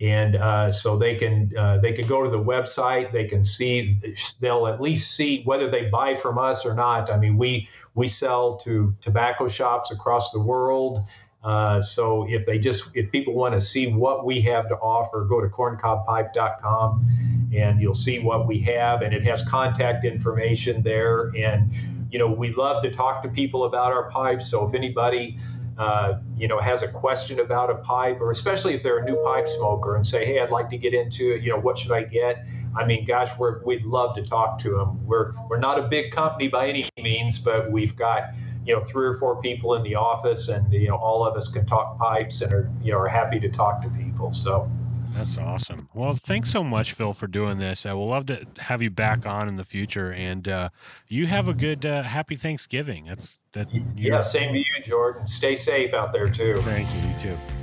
and 0.00 0.36
uh, 0.36 0.70
so 0.70 0.96
they 0.96 1.16
can 1.16 1.50
uh, 1.58 1.78
they 1.78 1.92
can 1.92 2.06
go 2.06 2.22
to 2.22 2.30
the 2.30 2.42
website. 2.42 3.12
They 3.12 3.24
can 3.24 3.44
see 3.44 3.98
they'll 4.38 4.68
at 4.68 4.80
least 4.80 5.16
see 5.16 5.42
whether 5.44 5.68
they 5.68 5.86
buy 5.88 6.14
from 6.14 6.38
us 6.38 6.64
or 6.64 6.74
not. 6.74 7.10
I 7.10 7.16
mean, 7.16 7.36
we 7.36 7.68
we 7.94 8.06
sell 8.06 8.56
to 8.58 8.94
tobacco 9.00 9.48
shops 9.48 9.90
across 9.90 10.30
the 10.30 10.40
world. 10.40 11.00
Uh, 11.42 11.80
so 11.80 12.26
if 12.28 12.44
they 12.44 12.58
just 12.58 12.94
if 12.94 13.10
people 13.10 13.34
want 13.34 13.54
to 13.54 13.60
see 13.60 13.86
what 13.92 14.26
we 14.26 14.40
have 14.42 14.68
to 14.68 14.74
offer, 14.76 15.24
go 15.24 15.40
to 15.40 15.48
corncobpipe.com 15.48 17.06
and 17.54 17.80
you'll 17.80 17.94
see 17.94 18.18
what 18.18 18.46
we 18.46 18.60
have, 18.60 19.02
and 19.02 19.14
it 19.14 19.24
has 19.24 19.42
contact 19.48 20.04
information 20.04 20.82
there 20.82 21.32
and 21.36 21.72
you 22.10 22.18
know, 22.18 22.26
we 22.26 22.54
love 22.54 22.82
to 22.82 22.90
talk 22.90 23.22
to 23.22 23.28
people 23.28 23.64
about 23.64 23.92
our 23.92 24.10
pipes. 24.10 24.50
So 24.50 24.66
if 24.66 24.74
anybody, 24.74 25.38
uh, 25.78 26.18
you 26.36 26.48
know, 26.48 26.58
has 26.58 26.82
a 26.82 26.88
question 26.88 27.40
about 27.40 27.70
a 27.70 27.76
pipe, 27.76 28.20
or 28.20 28.30
especially 28.30 28.74
if 28.74 28.82
they're 28.82 28.98
a 28.98 29.04
new 29.04 29.22
pipe 29.24 29.48
smoker 29.48 29.96
and 29.96 30.06
say, 30.06 30.26
hey, 30.26 30.40
I'd 30.40 30.50
like 30.50 30.68
to 30.70 30.78
get 30.78 30.92
into 30.92 31.34
it, 31.34 31.42
you 31.42 31.50
know, 31.50 31.58
what 31.58 31.78
should 31.78 31.92
I 31.92 32.02
get? 32.02 32.44
I 32.76 32.84
mean, 32.84 33.04
gosh, 33.04 33.30
we're, 33.38 33.62
we'd 33.64 33.84
love 33.84 34.14
to 34.16 34.24
talk 34.24 34.58
to 34.60 34.70
them. 34.70 35.04
We're, 35.06 35.32
we're 35.48 35.58
not 35.58 35.78
a 35.78 35.82
big 35.82 36.12
company 36.12 36.48
by 36.48 36.68
any 36.68 36.88
means, 36.98 37.38
but 37.38 37.70
we've 37.70 37.96
got, 37.96 38.30
you 38.70 38.76
know, 38.76 38.82
three 38.82 39.04
or 39.04 39.14
four 39.14 39.40
people 39.42 39.74
in 39.74 39.82
the 39.82 39.96
office 39.96 40.48
and, 40.48 40.72
you 40.72 40.88
know, 40.88 40.94
all 40.94 41.26
of 41.26 41.36
us 41.36 41.48
can 41.48 41.66
talk 41.66 41.98
pipes 41.98 42.40
and 42.40 42.52
are, 42.52 42.70
you 42.80 42.92
know, 42.92 42.98
are 42.98 43.08
happy 43.08 43.40
to 43.40 43.48
talk 43.48 43.82
to 43.82 43.88
people. 43.88 44.32
So, 44.32 44.70
That's 45.12 45.36
awesome. 45.38 45.88
Well, 45.92 46.12
thanks 46.12 46.52
so 46.52 46.62
much, 46.62 46.92
Phil, 46.92 47.12
for 47.12 47.26
doing 47.26 47.58
this. 47.58 47.84
Uh, 47.84 47.96
we'll 47.96 48.06
love 48.06 48.26
to 48.26 48.46
have 48.60 48.80
you 48.80 48.90
back 48.90 49.26
on 49.26 49.48
in 49.48 49.56
the 49.56 49.64
future, 49.64 50.12
and 50.12 50.48
uh, 50.48 50.68
you 51.08 51.26
have 51.26 51.48
a 51.48 51.54
good, 51.54 51.84
uh, 51.84 52.04
happy 52.04 52.36
Thanksgiving. 52.36 53.06
That's 53.06 53.40
that. 53.54 53.66
yeah, 53.96 54.20
same 54.20 54.52
to 54.52 54.58
you, 54.60 54.64
Jordan. 54.84 55.26
Stay 55.26 55.56
safe 55.56 55.92
out 55.92 56.12
there, 56.12 56.30
too. 56.30 56.54
Thank 56.58 56.86
you. 56.94 57.08
You 57.10 57.18
too. 57.18 57.59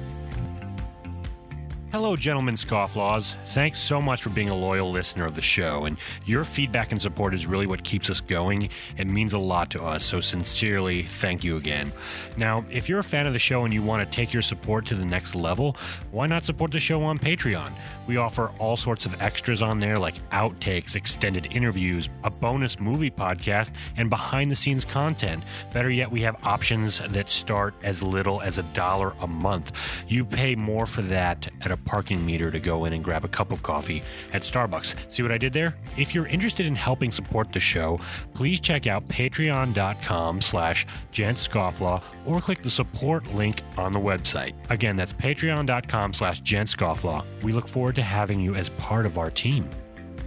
Hello, 1.97 2.15
gentlemen 2.15 2.53
scofflaws. 2.53 3.37
Thanks 3.43 3.79
so 3.79 3.99
much 3.99 4.21
for 4.21 4.29
being 4.29 4.49
a 4.49 4.55
loyal 4.55 4.91
listener 4.91 5.25
of 5.25 5.33
the 5.33 5.41
show, 5.41 5.85
and 5.85 5.97
your 6.27 6.43
feedback 6.43 6.91
and 6.91 7.01
support 7.01 7.33
is 7.33 7.47
really 7.47 7.65
what 7.65 7.83
keeps 7.83 8.11
us 8.11 8.21
going 8.21 8.69
and 8.99 9.11
means 9.11 9.33
a 9.33 9.39
lot 9.39 9.71
to 9.71 9.81
us, 9.81 10.05
so 10.05 10.19
sincerely, 10.19 11.01
thank 11.01 11.43
you 11.43 11.57
again. 11.57 11.91
Now, 12.37 12.63
if 12.69 12.87
you're 12.87 12.99
a 12.99 13.03
fan 13.03 13.25
of 13.25 13.33
the 13.33 13.39
show 13.39 13.65
and 13.65 13.73
you 13.73 13.81
want 13.81 14.07
to 14.07 14.15
take 14.15 14.31
your 14.31 14.43
support 14.43 14.85
to 14.85 14.93
the 14.93 15.05
next 15.05 15.33
level, 15.33 15.75
why 16.11 16.27
not 16.27 16.45
support 16.45 16.69
the 16.69 16.79
show 16.79 17.01
on 17.01 17.17
Patreon? 17.17 17.71
We 18.05 18.17
offer 18.17 18.51
all 18.59 18.77
sorts 18.77 19.07
of 19.07 19.19
extras 19.19 19.63
on 19.63 19.79
there 19.79 19.97
like 19.97 20.19
outtakes, 20.29 20.95
extended 20.95 21.47
interviews, 21.49 22.09
a 22.23 22.29
bonus 22.29 22.79
movie 22.79 23.09
podcast, 23.09 23.71
and 23.95 24.07
behind 24.07 24.51
the 24.51 24.55
scenes 24.55 24.85
content. 24.85 25.43
Better 25.73 25.89
yet, 25.89 26.11
we 26.11 26.21
have 26.21 26.37
options 26.45 26.99
that 26.99 27.31
start 27.31 27.73
as 27.81 28.03
little 28.03 28.39
as 28.41 28.59
a 28.59 28.63
dollar 28.63 29.15
a 29.19 29.27
month. 29.27 30.05
You 30.07 30.25
pay 30.25 30.53
more 30.53 30.85
for 30.85 31.01
that 31.01 31.49
at 31.61 31.71
a 31.71 31.86
parking 31.87 32.23
meter 32.25 32.51
to 32.51 32.59
go 32.59 32.85
in 32.85 32.93
and 32.93 33.03
grab 33.03 33.25
a 33.25 33.27
cup 33.27 33.51
of 33.51 33.63
coffee 33.63 34.03
at 34.33 34.43
Starbucks. 34.43 34.95
See 35.11 35.23
what 35.23 35.31
I 35.31 35.37
did 35.37 35.53
there? 35.53 35.75
If 35.97 36.13
you're 36.13 36.27
interested 36.27 36.65
in 36.65 36.75
helping 36.75 37.09
support 37.09 37.51
the 37.53 37.59
show, 37.59 37.99
please 38.33 38.59
check 38.59 38.85
out 38.85 39.07
patreon.com 39.07 40.41
slash 40.41 40.85
gentscofflaw 41.11 42.03
or 42.25 42.41
click 42.41 42.61
the 42.61 42.69
support 42.69 43.33
link 43.33 43.61
on 43.77 43.91
the 43.91 43.99
website. 43.99 44.53
Again, 44.69 44.95
that's 44.95 45.13
patreon.com 45.13 46.13
slash 46.13 46.41
gentscofflaw. 46.41 47.25
We 47.41 47.53
look 47.53 47.67
forward 47.67 47.95
to 47.95 48.03
having 48.03 48.39
you 48.39 48.55
as 48.55 48.69
part 48.71 49.05
of 49.05 49.17
our 49.17 49.31
team. 49.31 49.69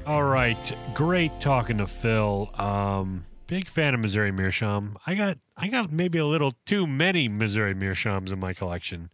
All 0.07 0.25
right, 0.25 0.77
great 0.95 1.41
talking 1.41 1.79
to 1.79 1.87
Phil. 1.87 2.51
Um, 2.59 3.25
big 3.47 3.69
fan 3.69 3.95
of 3.95 4.01
Missouri 4.01 4.33
Meerschaum. 4.33 4.97
I 5.07 5.15
got 5.15 5.39
I 5.57 5.69
got 5.69 5.93
maybe 5.93 6.19
a 6.19 6.25
little 6.25 6.55
too 6.65 6.87
many 6.87 7.29
Missouri 7.29 7.75
Meerschaums 7.75 8.33
in 8.33 8.39
my 8.39 8.53
collection. 8.53 9.11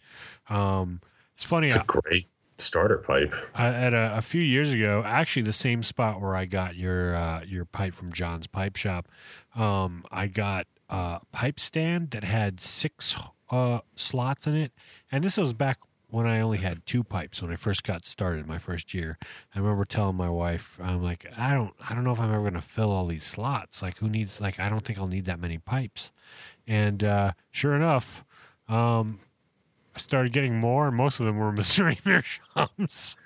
Um, 0.49 1.01
it's 1.35 1.45
funny. 1.45 1.67
It's 1.67 1.77
I, 1.77 1.81
a 1.81 1.85
great 1.85 2.29
starter 2.59 2.99
pipe. 2.99 3.35
I, 3.55 3.69
at 3.69 3.93
a, 3.93 4.17
a 4.17 4.23
few 4.23 4.41
years 4.41 4.73
ago, 4.73 5.03
actually 5.05 5.43
the 5.43 5.53
same 5.53 5.83
spot 5.83 6.21
where 6.21 6.35
I 6.35 6.45
got 6.47 6.77
your 6.77 7.15
uh, 7.15 7.43
your 7.45 7.65
pipe 7.65 7.95
from 7.95 8.13
John's 8.13 8.47
Pipe 8.47 8.77
Shop, 8.77 9.09
um, 9.55 10.05
I 10.11 10.27
got 10.27 10.67
a 10.89 11.21
pipe 11.33 11.61
stand 11.61 12.11
that 12.11 12.25
had 12.25 12.61
six 12.61 13.17
uh, 13.51 13.81
slots 13.95 14.47
in 14.47 14.55
it, 14.55 14.73
and 15.11 15.23
this 15.23 15.37
was 15.37 15.53
back 15.53 15.79
when 16.09 16.27
I 16.27 16.41
only 16.41 16.59
had 16.59 16.87
two 16.87 17.03
pipes 17.03 17.43
when 17.43 17.51
I 17.51 17.57
first 17.57 17.83
got 17.83 18.07
started 18.07 18.47
my 18.47 18.59
first 18.59 18.95
year. 18.95 19.19
I 19.55 19.59
remember 19.59 19.85
telling 19.85 20.17
my 20.17 20.31
wife, 20.31 20.79
I'm 20.81 21.03
like, 21.03 21.27
I 21.37 21.53
don't, 21.53 21.75
I 21.91 21.95
don't 21.95 22.05
know 22.05 22.13
if 22.13 22.21
I'm 22.21 22.33
ever 22.33 22.45
gonna 22.45 22.61
fill 22.61 22.91
all 22.91 23.07
these 23.07 23.25
slots. 23.25 23.83
Like, 23.83 23.99
who 23.99 24.09
needs? 24.09 24.41
Like, 24.41 24.61
I 24.61 24.69
don't 24.69 24.85
think 24.85 24.99
I'll 24.99 25.09
need 25.09 25.25
that 25.25 25.41
many 25.41 25.59
pipes. 25.59 26.13
And 26.67 27.03
uh, 27.03 27.33
sure 27.51 27.75
enough, 27.75 28.25
um, 28.69 29.17
I 29.97 29.99
started 29.99 30.33
getting 30.33 30.61
more, 30.61 30.91
most 30.91 31.21
of 31.21 31.27
them 31.27 31.39
were 31.39 31.51
Missouri 31.61 31.97
Meerschaums. 32.05 33.17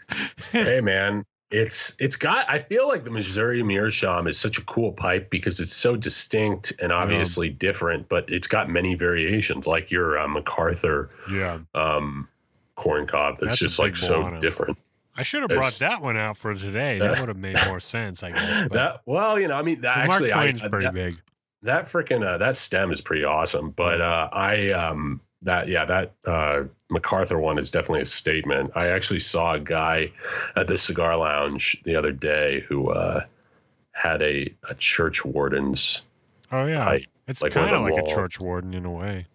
hey 0.52 0.80
man, 0.80 1.26
it's 1.50 1.96
it's 1.98 2.14
got. 2.14 2.48
I 2.48 2.60
feel 2.60 2.86
like 2.86 3.02
the 3.02 3.10
Missouri 3.10 3.64
Meerschaum 3.64 4.28
is 4.28 4.38
such 4.38 4.56
a 4.56 4.62
cool 4.62 4.92
pipe 4.92 5.30
because 5.30 5.58
it's 5.58 5.74
so 5.74 5.96
distinct 5.96 6.72
and 6.80 6.92
obviously 6.92 7.48
different, 7.48 8.08
but 8.08 8.30
it's 8.30 8.46
got 8.46 8.70
many 8.70 8.94
variations, 8.94 9.66
like 9.66 9.90
your 9.90 10.16
uh, 10.16 10.28
MacArthur 10.28 11.10
yeah. 11.28 11.58
um, 11.74 12.28
corn 12.76 13.04
cob. 13.08 13.38
That's, 13.38 13.52
That's 13.52 13.58
just 13.58 13.78
like 13.80 13.96
so 13.96 14.38
different. 14.38 14.78
I 15.16 15.24
should 15.24 15.40
have 15.40 15.48
brought 15.48 15.58
It's- 15.58 15.80
that 15.80 16.00
one 16.00 16.16
out 16.16 16.36
for 16.36 16.54
today. 16.54 17.00
That 17.00 17.18
would 17.18 17.28
have 17.28 17.36
made 17.36 17.56
more 17.66 17.80
sense, 17.80 18.22
I 18.22 18.30
guess. 18.30 18.62
But 18.68 18.72
That 18.72 19.00
well, 19.06 19.40
you 19.40 19.48
know, 19.48 19.56
I 19.56 19.62
mean, 19.62 19.80
that 19.80 20.06
Mark 20.06 20.22
actually, 20.22 20.32
I, 20.32 20.52
pretty 20.68 20.84
that, 20.84 20.94
big. 20.94 21.20
that 21.62 21.86
freaking 21.86 22.24
uh, 22.24 22.38
that 22.38 22.56
stem 22.56 22.92
is 22.92 23.00
pretty 23.00 23.24
awesome. 23.24 23.70
But 23.70 24.00
uh, 24.00 24.28
I 24.32 24.70
um 24.70 25.20
that 25.42 25.68
yeah 25.68 25.84
that 25.86 26.12
uh, 26.26 26.64
MacArthur 26.90 27.38
one 27.38 27.58
is 27.58 27.70
definitely 27.70 28.02
a 28.02 28.06
statement. 28.06 28.70
I 28.74 28.88
actually 28.88 29.20
saw 29.20 29.54
a 29.54 29.60
guy 29.60 30.12
at 30.56 30.66
the 30.66 30.76
cigar 30.78 31.16
lounge 31.16 31.80
the 31.84 31.96
other 31.96 32.12
day 32.12 32.60
who 32.68 32.90
uh, 32.90 33.24
had 33.92 34.20
a, 34.22 34.52
a 34.68 34.74
church 34.76 35.24
warden's 35.24 36.02
Oh 36.52 36.66
yeah, 36.66 36.84
pipe. 36.84 37.04
it's 37.28 37.42
like 37.42 37.52
kind 37.52 37.74
of 37.74 37.82
like 37.82 37.92
a 37.92 38.02
wall- 38.02 38.12
church 38.14 38.40
warden 38.40 38.74
in 38.74 38.84
a 38.84 38.90
way. 38.90 39.26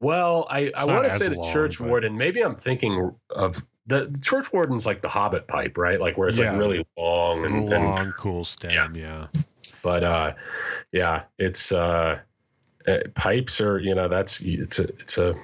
Well, 0.00 0.46
I, 0.50 0.70
I 0.76 0.84
want 0.84 1.04
to 1.04 1.10
say 1.10 1.28
the 1.28 1.36
long, 1.40 1.52
church 1.52 1.78
but- 1.78 1.88
warden. 1.88 2.16
Maybe 2.18 2.42
I'm 2.42 2.54
thinking 2.56 3.12
of 3.30 3.64
the, 3.86 4.06
the 4.06 4.18
church 4.20 4.52
warden's 4.52 4.84
like 4.84 5.00
the 5.00 5.08
Hobbit 5.08 5.46
pipe, 5.46 5.78
right? 5.78 5.98
Like 6.00 6.18
where 6.18 6.28
it's 6.28 6.38
Yeah. 6.38 6.50
like 6.50 6.58
really 6.58 6.86
long 6.98 7.44
and, 7.46 7.72
and 7.72 7.84
Long, 7.84 8.12
cool 8.18 8.44
stem. 8.44 8.94
Yeah. 8.96 9.28
but 9.82 10.02
uh 10.02 10.32
yeah 10.92 11.22
it's 11.38 11.70
uh 11.72 12.18
uh, 12.86 12.98
pipes 13.14 13.60
are 13.60 13.78
you 13.78 13.94
know 13.94 14.08
that's 14.08 14.40
it's 14.40 14.78
a 14.78 14.84
it's 14.84 15.18
a 15.18 15.34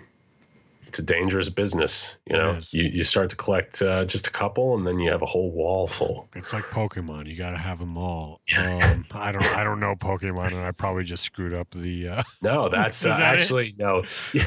it's 0.86 0.98
a 0.98 1.02
dangerous 1.02 1.48
business 1.48 2.19
you 2.27 2.36
know 2.36 2.60
you, 2.70 2.82
you 2.82 3.02
start 3.02 3.31
to 3.31 3.36
collect 3.36 3.81
uh, 3.81 4.05
just 4.05 4.27
a 4.27 4.31
couple 4.31 4.77
and 4.77 4.86
then 4.86 4.98
you 4.98 5.10
have 5.10 5.23
a 5.23 5.27
whole 5.27 5.51
wall 5.51 5.86
full 5.86 6.28
It's 6.35 6.52
like 6.52 6.64
Pokemon. 6.64 7.27
You 7.28 7.35
got 7.35 7.52
to 7.52 7.56
have 7.56 7.78
them 7.78 7.97
all. 7.97 8.43
Um, 8.59 9.06
I 9.12 9.32
don't. 9.32 9.56
I 9.56 9.64
don't 9.64 9.81
know 9.81 9.94
Pokemon, 9.94 10.48
and 10.48 10.59
I 10.59 10.70
probably 10.73 11.05
just 11.05 11.23
screwed 11.23 11.55
up 11.55 11.70
the. 11.70 12.09
Uh, 12.09 12.23
no 12.43 12.69
that's 12.69 13.02
uh, 13.06 13.09
that 13.09 13.20
it? 13.20 13.40
actually 13.40 13.74
no 13.78 14.02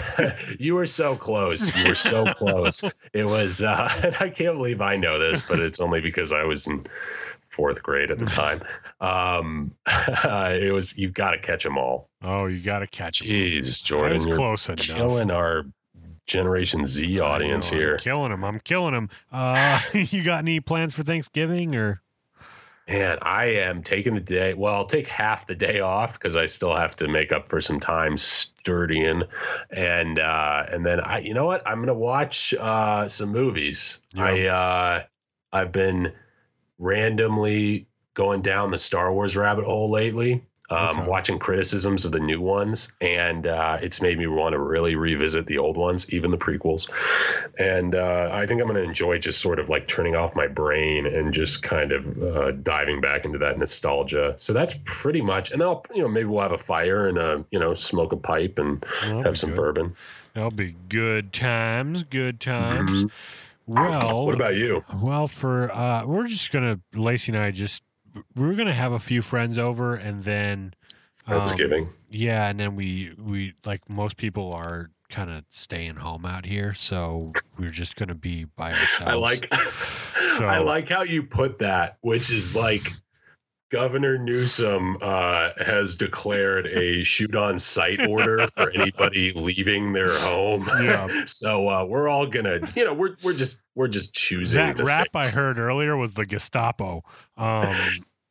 you 0.59 0.76
were 0.76 0.85
so 0.85 1.15
close 1.15 1.76
you 1.76 1.88
were 1.88 1.95
so 1.95 2.31
close 2.35 2.84
it 3.13 3.26
was 3.26 3.63
uh 3.63 3.89
and 4.03 4.15
i 4.19 4.30
can't 4.30 4.55
believe 4.55 4.81
i 4.81 4.95
know 4.95 5.17
this 5.17 5.41
but 5.41 5.57
it's 5.57 5.80
only 5.80 5.99
because 5.99 6.31
i 6.31 6.43
was 6.43 6.67
in 6.67 6.85
fourth 7.56 7.82
grade 7.82 8.11
at 8.11 8.19
the 8.19 8.26
time 8.41 8.61
um 9.02 9.73
it 9.88 10.73
was 10.73 10.98
you've 10.98 11.14
got 11.14 11.32
to 11.32 11.38
catch 11.38 11.64
them 11.64 11.77
all 11.77 12.10
oh, 12.23 12.45
you 12.45 12.60
got 12.60 12.80
to 12.80 12.88
catch 12.88 13.19
them. 13.19 13.30
jeez 13.30 13.84
jordan 13.84 14.18
was 14.18 14.26
you're 14.26 14.36
close 14.36 14.68
enough. 14.68 14.86
killing 14.86 15.32
our 15.32 15.65
Generation 16.26 16.86
Z 16.86 17.19
audience 17.19 17.72
know, 17.72 17.77
here. 17.77 17.91
I'm 17.94 17.99
killing 17.99 18.32
them. 18.32 18.44
I'm 18.44 18.60
killing 18.60 18.94
them. 18.94 19.10
Uh, 19.32 19.80
you 19.94 20.23
got 20.23 20.40
any 20.40 20.60
plans 20.60 20.95
for 20.95 21.03
Thanksgiving 21.03 21.76
or? 21.76 22.02
Man, 22.88 23.18
I 23.23 23.45
am 23.45 23.82
taking 23.82 24.14
the 24.14 24.22
day. 24.22 24.53
Well, 24.53 24.73
I'll 24.76 24.86
take 24.86 25.07
half 25.07 25.48
the 25.48 25.56
day 25.56 25.80
off 25.80 26.14
because 26.14 26.36
I 26.36 26.45
still 26.45 26.76
have 26.76 26.95
to 26.98 27.07
make 27.07 27.32
up 27.32 27.49
for 27.49 27.60
some 27.60 27.80
time 27.80 28.15
studying, 28.15 29.23
and 29.72 30.19
uh, 30.19 30.65
and 30.72 30.86
then 30.86 30.99
I, 30.99 31.19
you 31.19 31.34
know 31.34 31.45
what? 31.45 31.64
I'm 31.65 31.80
gonna 31.80 31.95
watch 31.95 32.53
uh, 32.60 33.07
some 33.07 33.30
movies. 33.30 33.99
Yeah. 34.14 34.23
I 34.23 34.41
uh, 34.45 35.03
I've 35.52 35.72
been 35.72 36.14
randomly 36.77 37.88
going 38.14 38.41
down 38.41 38.72
the 38.72 38.77
Star 38.77 39.14
Wars 39.14 39.35
rabbit 39.35 39.65
hole 39.65 39.89
lately. 39.91 40.43
Um, 40.72 40.97
Okay. 40.97 41.07
Watching 41.07 41.38
criticisms 41.38 42.06
of 42.06 42.11
the 42.11 42.19
new 42.19 42.41
ones, 42.41 42.91
and 42.99 43.45
uh, 43.45 43.77
it's 43.84 44.02
made 44.02 44.18
me 44.18 44.26
want 44.26 44.53
to 44.53 44.60
really 44.60 44.95
revisit 44.95 45.45
the 45.45 45.60
old 45.60 45.77
ones, 45.77 46.11
even 46.11 46.31
the 46.31 46.39
prequels. 46.39 46.89
And 47.60 47.93
uh, 47.93 48.30
I 48.34 48.47
think 48.47 48.61
I'm 48.61 48.68
going 48.68 48.81
to 48.81 48.89
enjoy 48.89 49.19
just 49.19 49.41
sort 49.41 49.60
of 49.60 49.69
like 49.69 49.88
turning 49.88 50.15
off 50.15 50.35
my 50.35 50.47
brain 50.47 51.06
and 51.06 51.31
just 51.31 51.61
kind 51.61 51.91
of 51.91 52.19
uh, 52.19 52.52
diving 52.53 52.99
back 52.99 53.26
into 53.26 53.38
that 53.38 53.60
nostalgia. 53.60 54.34
So 54.38 54.53
that's 54.53 54.80
pretty 54.85 55.22
much. 55.22 55.52
And 55.52 55.61
then 55.61 55.68
I'll, 55.68 55.85
you 55.93 56.02
know, 56.02 56.07
maybe 56.07 56.26
we'll 56.30 56.41
have 56.41 56.52
a 56.52 56.57
fire 56.57 57.07
and 57.07 57.19
a, 57.19 57.45
you 57.52 57.60
know, 57.60 57.76
smoke 57.76 58.11
a 58.11 58.18
pipe 58.18 58.57
and 58.57 58.84
That'll 59.03 59.22
have 59.22 59.38
some 59.38 59.52
good. 59.52 59.57
bourbon. 59.57 59.95
That'll 60.34 60.49
be 60.49 60.76
good 60.89 61.31
times. 61.31 62.06
Good 62.06 62.39
times. 62.39 63.06
Mhm. 63.06 63.11
Well, 63.68 64.26
What 64.26 64.36
about 64.36 64.56
you? 64.56 64.84
Well, 65.02 65.28
for 65.28 65.72
uh, 65.72 66.06
we're 66.06 66.28
just 66.28 66.52
gonna 66.52 66.80
Lacey 66.94 67.32
and 67.34 67.42
I 67.42 67.52
just 67.52 67.82
we're 68.36 68.54
gonna 68.54 68.74
have 68.74 68.92
a 68.92 69.00
few 69.00 69.22
friends 69.22 69.58
over, 69.58 69.96
and 69.96 70.24
then 70.24 70.74
um, 71.28 71.38
Thanksgiving. 71.40 71.90
yeah, 72.10 72.48
and 72.48 72.60
then 72.60 72.76
we 72.76 73.14
we 73.18 73.54
like 73.66 73.90
most 73.90 74.18
people 74.18 74.54
are 74.54 74.92
kind 75.10 75.30
of 75.30 75.44
staying 75.50 75.96
home 75.96 76.26
out 76.26 76.46
here, 76.46 76.74
so 76.74 77.32
we're 77.58 77.70
just 77.72 77.96
gonna 77.96 78.16
be 78.16 78.46
by 78.46 78.70
ourselves. 78.72 79.12
I 79.12 79.16
like 79.16 79.52
So- 80.38 80.46
I 80.46 80.60
like 80.60 80.88
how 80.90 81.04
you 81.04 81.24
put 81.24 81.60
that, 81.60 81.98
which 82.02 82.32
is 82.32 82.56
like 82.56 82.84
Governor 83.72 84.18
Newsom 84.18 84.98
uh, 85.02 85.50
has 85.64 85.96
declared 85.96 86.68
a 86.68 87.04
shoot 87.04 87.36
on 87.36 87.58
sight 87.58 88.00
order 88.08 88.46
for 88.48 88.70
anybody 88.72 89.32
leaving 89.34 89.94
their 89.94 90.18
home. 90.20 90.70
Yeah. 90.86 91.08
so 91.26 91.68
uh, 91.68 91.86
we're 91.86 92.08
all 92.08 92.28
gonna, 92.28 92.60
you 92.76 92.86
know, 92.86 92.94
we're 92.94 93.16
we're 93.24 93.34
just 93.34 93.64
we're 93.74 93.88
just 93.88 94.14
choosing 94.14 94.60
that 94.60 94.80
rap 94.80 95.08
I 95.16 95.28
heard 95.28 95.58
earlier 95.58 95.98
was 95.98 96.14
the 96.14 96.26
Gestapo. 96.26 97.04
Um, 97.38 97.74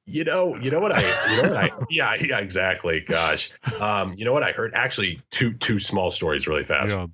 You 0.06 0.23
know, 0.23 0.55
you 0.56 0.70
know 0.70 0.81
what 0.81 0.93
I, 0.93 1.01
you 1.01 1.43
know 1.43 1.48
what 1.48 1.56
I, 1.56 1.70
yeah, 1.90 2.15
yeah, 2.20 2.39
exactly. 2.39 3.01
Gosh, 3.01 3.51
um, 3.81 4.15
you 4.16 4.24
know 4.24 4.32
what 4.35 4.43
I 4.43 4.52
heard? 4.52 4.73
Actually, 4.74 5.20
two 5.31 5.55
two 5.55 5.78
small 5.78 6.11
stories 6.11 6.47
really 6.47 6.62
fast. 6.65 6.93
yeah. 6.93 7.06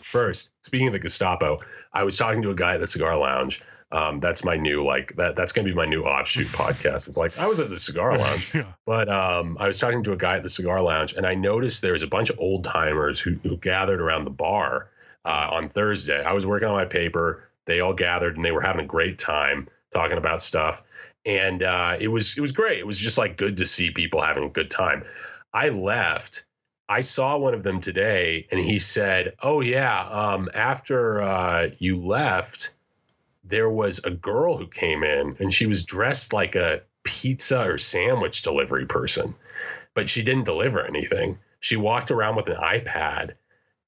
First, 0.00 0.52
speaking 0.62 0.86
of 0.86 0.92
the 0.92 1.00
Gestapo, 1.00 1.58
I 1.92 2.04
was 2.04 2.16
talking 2.16 2.40
to 2.42 2.50
a 2.50 2.54
guy 2.54 2.74
at 2.74 2.80
the 2.80 2.86
cigar 2.86 3.16
lounge. 3.18 3.60
Um, 3.90 4.20
that's 4.20 4.44
my 4.44 4.56
new 4.56 4.84
like 4.84 5.16
that. 5.16 5.34
That's 5.34 5.52
gonna 5.52 5.66
be 5.66 5.74
my 5.74 5.86
new 5.86 6.02
offshoot 6.02 6.46
podcast. 6.48 7.08
It's 7.08 7.16
like 7.16 7.38
I 7.38 7.46
was 7.46 7.60
at 7.60 7.70
the 7.70 7.78
cigar 7.78 8.18
lounge, 8.18 8.54
yeah. 8.54 8.72
but 8.84 9.08
um, 9.08 9.56
I 9.58 9.66
was 9.66 9.78
talking 9.78 10.02
to 10.02 10.12
a 10.12 10.16
guy 10.16 10.36
at 10.36 10.42
the 10.42 10.50
cigar 10.50 10.82
lounge, 10.82 11.14
and 11.14 11.26
I 11.26 11.34
noticed 11.34 11.80
there 11.80 11.92
was 11.92 12.02
a 12.02 12.08
bunch 12.08 12.28
of 12.28 12.38
old 12.38 12.64
timers 12.64 13.18
who, 13.18 13.38
who 13.42 13.56
gathered 13.56 14.00
around 14.00 14.24
the 14.24 14.30
bar 14.30 14.90
uh, 15.24 15.48
on 15.50 15.68
Thursday. 15.68 16.22
I 16.22 16.32
was 16.32 16.44
working 16.44 16.68
on 16.68 16.74
my 16.74 16.84
paper. 16.84 17.48
They 17.66 17.80
all 17.80 17.94
gathered, 17.94 18.36
and 18.36 18.44
they 18.44 18.52
were 18.52 18.60
having 18.60 18.82
a 18.82 18.86
great 18.86 19.18
time 19.18 19.68
talking 19.90 20.18
about 20.18 20.42
stuff. 20.42 20.82
And 21.24 21.62
uh, 21.62 21.96
it 21.98 22.08
was 22.08 22.36
it 22.36 22.40
was 22.40 22.52
great. 22.52 22.78
It 22.78 22.86
was 22.86 22.98
just 22.98 23.18
like 23.18 23.36
good 23.36 23.56
to 23.58 23.66
see 23.66 23.90
people 23.90 24.20
having 24.20 24.44
a 24.44 24.48
good 24.48 24.70
time. 24.70 25.04
I 25.52 25.70
left. 25.70 26.44
I 26.90 27.02
saw 27.02 27.36
one 27.36 27.52
of 27.52 27.62
them 27.62 27.80
today, 27.80 28.46
and 28.50 28.60
he 28.60 28.78
said, 28.78 29.34
"Oh 29.42 29.60
yeah, 29.60 30.02
um, 30.08 30.48
after 30.54 31.22
uh, 31.22 31.68
you 31.78 31.96
left." 31.98 32.74
There 33.48 33.70
was 33.70 34.00
a 34.04 34.10
girl 34.10 34.56
who 34.56 34.66
came 34.66 35.02
in 35.02 35.36
and 35.38 35.52
she 35.52 35.66
was 35.66 35.82
dressed 35.82 36.32
like 36.32 36.54
a 36.54 36.82
pizza 37.04 37.68
or 37.68 37.78
sandwich 37.78 38.42
delivery 38.42 38.86
person, 38.86 39.34
but 39.94 40.08
she 40.08 40.22
didn't 40.22 40.44
deliver 40.44 40.84
anything. 40.84 41.38
She 41.60 41.76
walked 41.76 42.10
around 42.10 42.36
with 42.36 42.48
an 42.48 42.56
iPad 42.56 43.34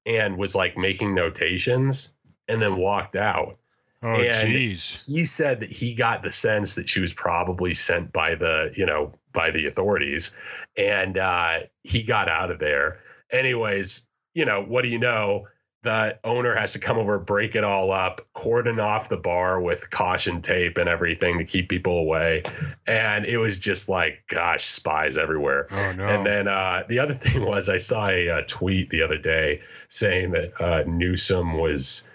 and 0.07 0.39
was 0.39 0.55
like 0.55 0.77
making 0.77 1.15
notations 1.15 2.13
and 2.49 2.61
then 2.61 2.77
walked 2.77 3.17
out. 3.17 3.59
Oh, 4.03 4.17
jeez. 4.17 5.13
He 5.13 5.27
said 5.27 5.61
that 5.61 5.71
he 5.71 5.95
got 5.95 6.23
the 6.23 6.33
sense 6.33 6.75
that 6.77 6.89
she 6.89 7.01
was 7.01 7.13
probably 7.13 7.75
sent 7.75 8.13
by 8.13 8.35
the, 8.35 8.73
you 8.75 8.87
know, 8.87 9.13
by 9.33 9.51
the 9.51 9.67
authorities 9.67 10.35
and 10.77 11.19
uh, 11.19 11.61
he 11.85 12.03
got 12.03 12.29
out 12.29 12.51
of 12.51 12.59
there. 12.59 12.99
Anyways, 13.31 14.07
you 14.35 14.47
know, 14.47 14.63
what 14.63 14.83
do 14.83 14.89
you 14.89 14.99
know? 14.99 15.47
The 15.83 16.19
owner 16.25 16.55
has 16.55 16.73
to 16.73 16.79
come 16.79 16.99
over, 16.99 17.19
break 17.19 17.55
it 17.55 17.65
all 17.65 17.91
up, 17.91 18.21
cordon 18.35 18.79
off 18.79 19.09
the 19.09 19.17
bar 19.17 19.61
with 19.61 19.91
caution 19.91 20.43
tape 20.43 20.77
and 20.77 20.89
everything 20.89 21.39
to 21.39 21.45
keep 21.45 21.71
people 21.71 21.99
away. 21.99 22.43
And 22.87 23.25
it 23.25 23.39
was 23.39 23.59
just 23.59 23.89
like, 23.89 24.25
gosh, 24.29 24.67
spies 24.67 25.17
everywhere. 25.17 25.69
Oh 25.71 25.93
no. 25.93 26.07
And 26.07 26.27
then 26.27 26.49
uh, 26.49 26.85
the 26.89 26.99
other 26.99 27.15
thing 27.21 27.47
was, 27.47 27.69
I 27.69 27.79
saw 27.79 28.09
a, 28.09 28.29
uh 28.29 28.43
tweet 28.47 28.91
the 28.91 29.03
other 29.03 29.19
day 29.19 29.63
saying 29.89 30.33
that 30.33 30.61
uh, 30.61 30.85
Newsom 30.87 31.55
was 31.59 32.09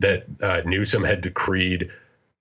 that 0.00 0.24
uh, 0.42 0.62
Newsom 0.64 1.04
had 1.04 1.20
decreed 1.20 1.90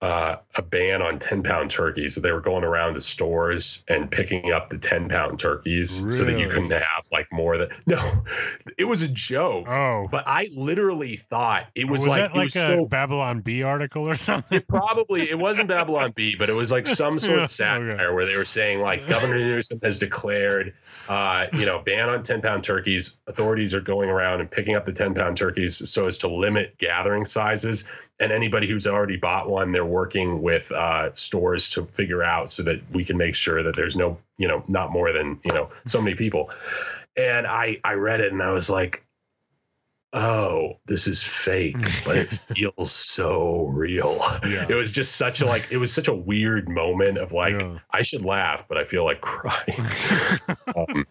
uh, 0.03 0.35
a 0.55 0.61
ban 0.61 1.01
on 1.01 1.17
10 1.17 1.43
pound 1.43 1.71
turkeys. 1.71 2.15
So 2.15 2.19
they 2.21 2.33
were 2.33 2.41
going 2.41 2.65
around 2.65 2.95
to 2.95 2.99
stores 2.99 3.85
and 3.87 4.11
picking 4.11 4.51
up 4.51 4.69
the 4.69 4.77
10 4.77 5.07
pound 5.07 5.39
turkeys 5.39 6.03
so 6.13 6.25
that 6.25 6.37
you 6.37 6.49
couldn't 6.49 6.71
have 6.71 6.83
like 7.13 7.31
more 7.31 7.57
than 7.57 7.69
no, 7.87 8.03
it 8.77 8.83
was 8.83 9.01
a 9.01 9.07
joke. 9.07 9.65
oh. 9.69 10.09
But 10.11 10.25
I 10.27 10.49
literally 10.53 11.15
thought 11.15 11.67
it 11.73 11.87
was, 11.87 12.01
was 12.01 12.09
like, 12.09 12.21
that 12.21 12.31
it 12.31 12.35
like 12.35 12.43
was 12.47 12.55
a 12.57 12.65
so 12.65 12.85
Babylon 12.85 13.39
Bee 13.39 13.63
article 13.63 14.03
or 14.03 14.15
something? 14.15 14.57
it 14.57 14.67
probably 14.67 15.29
it 15.29 15.39
wasn't 15.39 15.69
Babylon 15.69 16.11
Bee, 16.11 16.35
but 16.35 16.49
it 16.49 16.53
was 16.53 16.69
like 16.69 16.85
some 16.85 17.17
sort 17.17 17.37
Yeah, 17.37 17.45
of 17.45 17.51
satire 17.51 17.91
okay. 17.91 18.13
where 18.13 18.25
they 18.25 18.35
were 18.35 18.43
saying 18.43 18.81
like 18.81 19.07
Governor 19.07 19.39
Newsom 19.39 19.79
has 19.83 19.97
declared, 19.97 20.73
uh, 21.07 21.47
you 21.53 21.65
know, 21.65 21.79
ban 21.79 22.09
on 22.09 22.23
ten 22.23 22.41
pound 22.41 22.65
turkeys. 22.65 23.19
Authorities 23.27 23.73
are 23.73 23.81
going 23.81 24.09
around 24.09 24.41
and 24.41 24.51
picking 24.51 24.75
up 24.75 24.83
the 24.83 24.91
ten 24.91 25.13
pound 25.13 25.37
turkeys 25.37 25.89
so 25.89 26.07
as 26.07 26.17
to 26.17 26.27
limit 26.27 26.77
gathering 26.77 27.23
sizes. 27.23 27.89
And 28.23 28.31
anybody 28.31 28.67
who's 28.67 28.87
already 28.87 29.17
bought 29.17 29.49
one, 29.49 29.73
they're 29.73 29.83
working 29.83 30.41
with 30.41 30.71
uh, 30.71 31.13
stores 31.13 31.69
to 31.71 31.85
figure 31.87 32.23
out 32.23 32.49
so 32.49 32.63
that 32.63 32.81
we 32.93 33.03
can 33.03 33.17
make 33.17 33.35
sure 33.35 33.61
that 33.61 33.75
there's 33.75 33.97
no, 33.97 34.17
you 34.37 34.47
know, 34.47 34.63
not 34.69 34.91
more 34.91 35.11
than 35.11 35.41
you 35.43 35.51
know 35.51 35.69
so 35.85 36.01
many 36.01 36.15
people. 36.15 36.49
And 37.17 37.45
I 37.45 37.79
I 37.83 37.95
read 37.95 38.21
it 38.21 38.31
and 38.31 38.41
I 38.41 38.51
was 38.53 38.69
like, 38.69 39.05
oh, 40.13 40.79
this 40.85 41.07
is 41.07 41.21
fake, 41.21 41.75
but 42.05 42.15
it 42.15 42.31
feels 42.55 42.91
so 42.91 43.67
real. 43.67 44.19
Yeah. 44.45 44.65
It 44.69 44.75
was 44.75 44.91
just 44.91 45.17
such 45.17 45.41
a 45.41 45.45
like 45.45 45.67
it 45.71 45.77
was 45.77 45.93
such 45.93 46.07
a 46.07 46.13
weird 46.13 46.69
moment 46.69 47.17
of 47.17 47.33
like 47.33 47.59
Yeah. 47.59 47.79
I 47.91 48.03
should 48.03 48.23
laugh, 48.23 48.67
but 48.67 48.77
I 48.77 48.85
feel 48.85 49.03
like 49.03 49.19
crying. 49.21 49.85
um, 50.77 51.05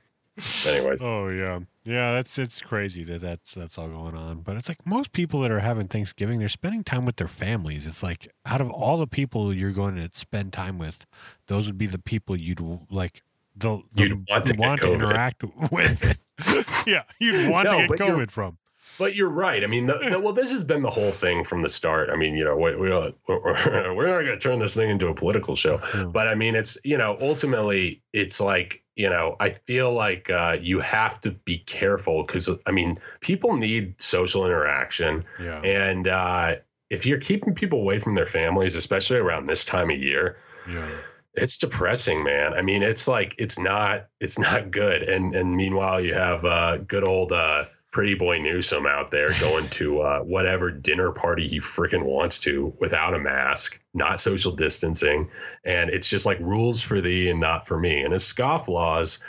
anyways, 0.66 1.02
Oh 1.02 1.28
yeah, 1.28 1.60
yeah. 1.84 2.12
That's 2.12 2.38
it's 2.38 2.60
crazy 2.60 3.04
that 3.04 3.20
that's 3.20 3.54
that's 3.54 3.78
all 3.78 3.88
going 3.88 4.14
on. 4.16 4.40
But 4.40 4.56
it's 4.56 4.68
like 4.68 4.84
most 4.86 5.12
people 5.12 5.40
that 5.40 5.50
are 5.50 5.60
having 5.60 5.88
Thanksgiving, 5.88 6.38
they're 6.38 6.48
spending 6.48 6.84
time 6.84 7.04
with 7.04 7.16
their 7.16 7.28
families. 7.28 7.86
It's 7.86 8.02
like 8.02 8.28
out 8.46 8.60
of 8.60 8.70
all 8.70 8.98
the 8.98 9.06
people 9.06 9.52
you're 9.54 9.72
going 9.72 9.96
to 9.96 10.08
spend 10.12 10.52
time 10.52 10.78
with, 10.78 11.06
those 11.46 11.66
would 11.66 11.78
be 11.78 11.86
the 11.86 11.98
people 11.98 12.36
you'd 12.40 12.60
like. 12.90 13.22
The, 13.54 13.82
the 13.94 14.02
You'd 14.04 14.28
want 14.30 14.46
to 14.46 14.54
get 14.54 14.78
COVID. 14.80 14.94
interact 14.94 15.44
with. 15.70 16.16
yeah, 16.86 17.02
you'd 17.20 17.50
want 17.50 17.66
No, 17.66 17.82
to 17.82 17.86
get 17.88 17.98
COVID 17.98 18.30
from. 18.30 18.56
But 18.98 19.14
you're 19.14 19.30
right. 19.30 19.62
I 19.64 19.66
mean, 19.66 19.86
the, 19.86 19.98
the, 20.10 20.20
well, 20.24 20.32
this 20.32 20.50
has 20.52 20.64
been 20.64 20.82
the 20.82 20.90
whole 20.90 21.10
thing 21.12 21.44
from 21.44 21.60
the 21.60 21.68
start. 21.68 22.10
I 22.10 22.16
mean, 22.16 22.34
you 22.36 22.44
know, 22.44 22.56
we, 22.56 22.74
we, 22.76 22.88
we're, 22.90 23.12
we're 23.94 24.06
not 24.06 24.24
going 24.24 24.26
to 24.26 24.38
turn 24.38 24.58
this 24.58 24.74
thing 24.74 24.90
into 24.90 25.08
a 25.08 25.14
political 25.14 25.54
show, 25.54 25.80
Yeah. 25.94 26.04
but 26.04 26.28
I 26.28 26.34
mean, 26.34 26.54
it's 26.54 26.78
you 26.84 26.96
know, 26.98 27.16
ultimately, 27.20 28.02
it's 28.12 28.40
like 28.40 28.82
you 28.94 29.08
know, 29.08 29.36
I 29.40 29.50
feel 29.50 29.92
like 29.94 30.28
uh, 30.28 30.58
you 30.60 30.78
have 30.80 31.18
to 31.22 31.30
be 31.30 31.58
careful 31.58 32.24
because 32.24 32.50
I 32.66 32.70
mean, 32.72 32.96
people 33.20 33.56
need 33.56 33.98
social 34.00 34.44
interaction. 34.44 35.24
Yeah, 35.40 35.60
And 35.62 36.08
uh, 36.08 36.56
if 36.90 37.06
you're 37.06 37.18
keeping 37.20 37.54
people 37.54 37.80
away 37.80 37.98
from 37.98 38.14
their 38.16 38.26
families, 38.26 38.74
especially 38.74 39.16
around 39.16 39.46
this 39.46 39.64
time 39.64 39.88
of 39.90 39.98
year, 39.98 40.36
yeah. 40.68 40.86
it's 41.32 41.56
depressing, 41.56 42.22
man. 42.22 42.52
I 42.52 42.60
mean, 42.60 42.82
it's 42.82 43.08
like 43.08 43.34
it's 43.38 43.58
not 43.58 44.08
it's 44.20 44.38
not 44.38 44.70
good. 44.70 45.02
And 45.04 45.34
and 45.34 45.56
meanwhile, 45.56 45.98
you 46.00 46.12
have 46.12 46.44
uh, 46.44 46.76
good 46.76 47.02
old 47.02 47.32
uh, 47.32 47.64
pretty 47.92 48.14
boy 48.14 48.38
Newsom 48.38 48.86
out 48.86 49.10
there 49.10 49.32
going 49.40 49.68
to 49.68 50.00
uh, 50.00 50.20
whatever 50.20 50.70
dinner 50.70 51.12
party 51.12 51.46
he 51.46 51.58
freaking 51.58 52.02
wants 52.02 52.38
to 52.38 52.74
without 52.80 53.14
a 53.14 53.18
mask, 53.18 53.80
not 53.94 54.18
social 54.18 54.50
distancing, 54.50 55.30
and 55.64 55.90
it's 55.90 56.08
just 56.08 56.26
like 56.26 56.40
rules 56.40 56.82
for 56.82 57.00
thee 57.00 57.28
and 57.30 57.38
not 57.38 57.66
for 57.66 57.78
me. 57.78 58.02
And 58.02 58.12
as 58.12 58.24
scofflaws, 58.24 59.20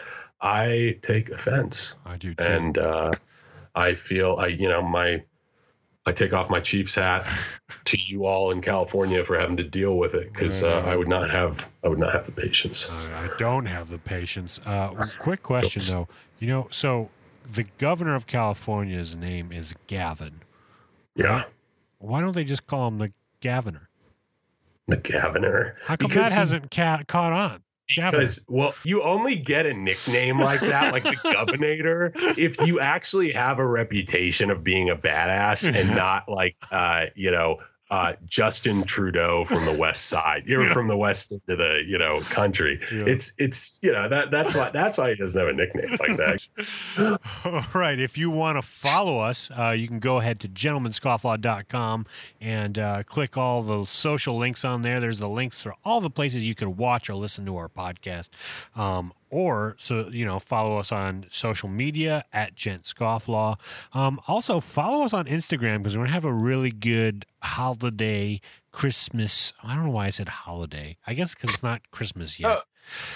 I 0.41 0.98
take 1.02 1.30
offense 1.30 1.95
I 2.06 2.18
do 2.18 2.34
too. 2.34 2.44
and 2.44 2.77
uh, 2.77 3.11
I 3.76 3.94
feel 3.94 4.38
I 4.40 4.48
you 4.48 4.68
know 4.68 4.81
my 4.81 5.23
I 6.06 6.11
take 6.11 6.34
off 6.34 6.49
my 6.49 6.60
Chiefs 6.60 6.95
hat 6.95 7.26
to 7.85 7.98
you 7.98 8.26
all 8.26 8.52
in 8.52 8.61
California 8.61 9.23
for 9.23 9.40
having 9.40 9.56
to 9.57 9.64
deal 9.64 9.98
with 9.98 10.15
it 10.15 10.34
because 10.34 10.64
uh, 10.64 10.84
I 10.85 10.98
would 10.98 11.07
not 11.07 11.30
have 11.30 11.72
I 11.84 11.88
would 11.88 11.99
not 11.99 12.11
have 12.11 12.26
the 12.26 12.34
patience. 12.34 12.90
I 12.91 13.26
I 13.26 13.30
don't 13.38 13.68
have 13.68 13.90
the 13.90 13.99
patience. 13.99 14.60
Uh, 14.65 15.06
quick 15.19 15.44
question 15.44 15.81
though. 15.94 16.07
You 16.40 16.48
know, 16.48 16.68
so 16.72 17.10
the 17.52 17.65
governor 17.78 18.15
of 18.15 18.28
California's 18.28 19.15
name 19.15 19.52
is 19.52 19.74
Gavin. 19.88 20.41
Yeah, 21.15 21.44
Why 21.99 22.22
don't 22.22 22.34
they 22.34 22.44
just 22.44 22.65
call 22.68 22.88
him 22.88 22.98
the 22.98 23.11
Governor? 23.41 23.90
the 24.88 24.98
governor. 24.98 25.76
How 25.86 25.95
come 25.95 26.10
Because 26.10 26.32
that 26.32 26.38
hasn't 26.38 26.70
ca- 26.72 27.03
caught 27.07 27.32
on? 27.32 27.64
Gavin. 27.95 28.20
Because 28.20 28.45
well, 28.49 28.74
you 28.84 29.02
only 29.03 29.36
get 29.36 29.65
a 29.65 29.74
nickname 29.74 30.40
like 30.40 30.61
that, 30.61 30.91
like 30.91 31.03
the 31.03 31.18
governor, 31.24 32.11
if 32.38 32.60
you 32.65 32.80
actually 32.80 33.32
have 33.32 33.60
a 33.60 33.65
reputation 33.65 34.49
of 34.49 34.64
being 34.64 34.90
a 34.90 34.95
badass 34.95 35.74
and 35.74 35.95
not 35.95 36.28
like 36.30 36.56
uh, 36.72 37.07
you 37.15 37.32
know. 37.32 37.60
Uh, 37.92 38.14
Justin 38.26 38.84
Trudeau 38.84 39.44
from 39.46 39.66
the 39.66 39.78
West 39.78 40.06
Side. 40.06 40.44
You're 40.48 40.64
Yeah. 40.68 40.74
from 40.74 40.88
the 40.88 40.98
West 40.98 41.32
into 41.32 41.56
the 41.56 41.84
you 41.86 41.98
know 42.00 42.22
country. 42.22 42.80
Yeah. 42.92 43.04
It's 43.06 43.34
it's 43.38 43.80
you 43.84 43.92
know 43.92 44.08
that 44.10 44.32
that's 44.32 44.56
why 44.56 44.72
that's 44.72 44.98
why 44.98 45.10
he 45.12 45.16
doesn't 45.16 45.40
have 45.40 45.50
a 45.50 45.54
nickname 45.54 45.98
like 46.00 46.18
that. 46.18 47.20
All 47.46 47.80
right. 47.80 48.00
If 48.00 48.18
you 48.18 48.32
want 48.32 48.58
to 48.58 48.62
follow 48.64 49.20
us, 49.20 49.52
uh, 49.56 49.72
you 49.72 49.88
can 49.88 50.00
go 50.00 50.18
ahead 50.18 50.40
to 50.40 50.48
gentlemanscofflaw.com 50.48 52.06
and 52.42 52.80
uh, 52.80 53.04
click 53.04 53.38
all 53.38 53.62
the 53.62 53.86
social 53.86 54.38
links 54.38 54.66
on 54.66 54.82
there. 54.82 55.00
There's 55.00 55.20
the 55.20 55.30
links 55.30 55.62
for 55.62 55.76
all 55.86 56.02
the 56.02 56.10
places 56.10 56.48
you 56.48 56.56
can 56.56 56.76
watch 56.78 57.10
or 57.10 57.16
listen 57.16 57.46
to 57.46 57.58
our 57.58 57.70
podcast. 57.70 58.30
Um, 58.76 59.14
or 59.34 59.76
so 59.78 60.08
you 60.10 60.26
know, 60.26 60.38
follow 60.40 60.78
us 60.78 60.92
on 60.92 61.26
social 61.32 61.68
media 61.68 62.24
at 62.32 62.56
Gent 62.56 62.84
Scofflaw. 62.84 63.60
Um, 63.94 64.20
also 64.28 64.60
follow 64.60 65.04
us 65.04 65.14
on 65.14 65.26
Instagram 65.26 65.80
because 65.80 65.98
we're 65.98 66.04
gonna 66.04 66.14
have 66.14 66.26
a 66.26 66.34
really 66.34 66.72
good 66.72 67.26
holiday 67.42 68.40
Christmas. 68.72 69.54
I 69.64 69.76
don't 69.76 69.86
know 69.86 69.92
why 69.92 70.06
I 70.06 70.10
said 70.12 70.30
holiday. 70.30 70.98
I 71.08 71.14
guess 71.16 71.34
because 71.34 71.56
it's 71.56 71.64
not 71.64 71.90
Christmas 71.92 72.40
yet. 72.40 72.60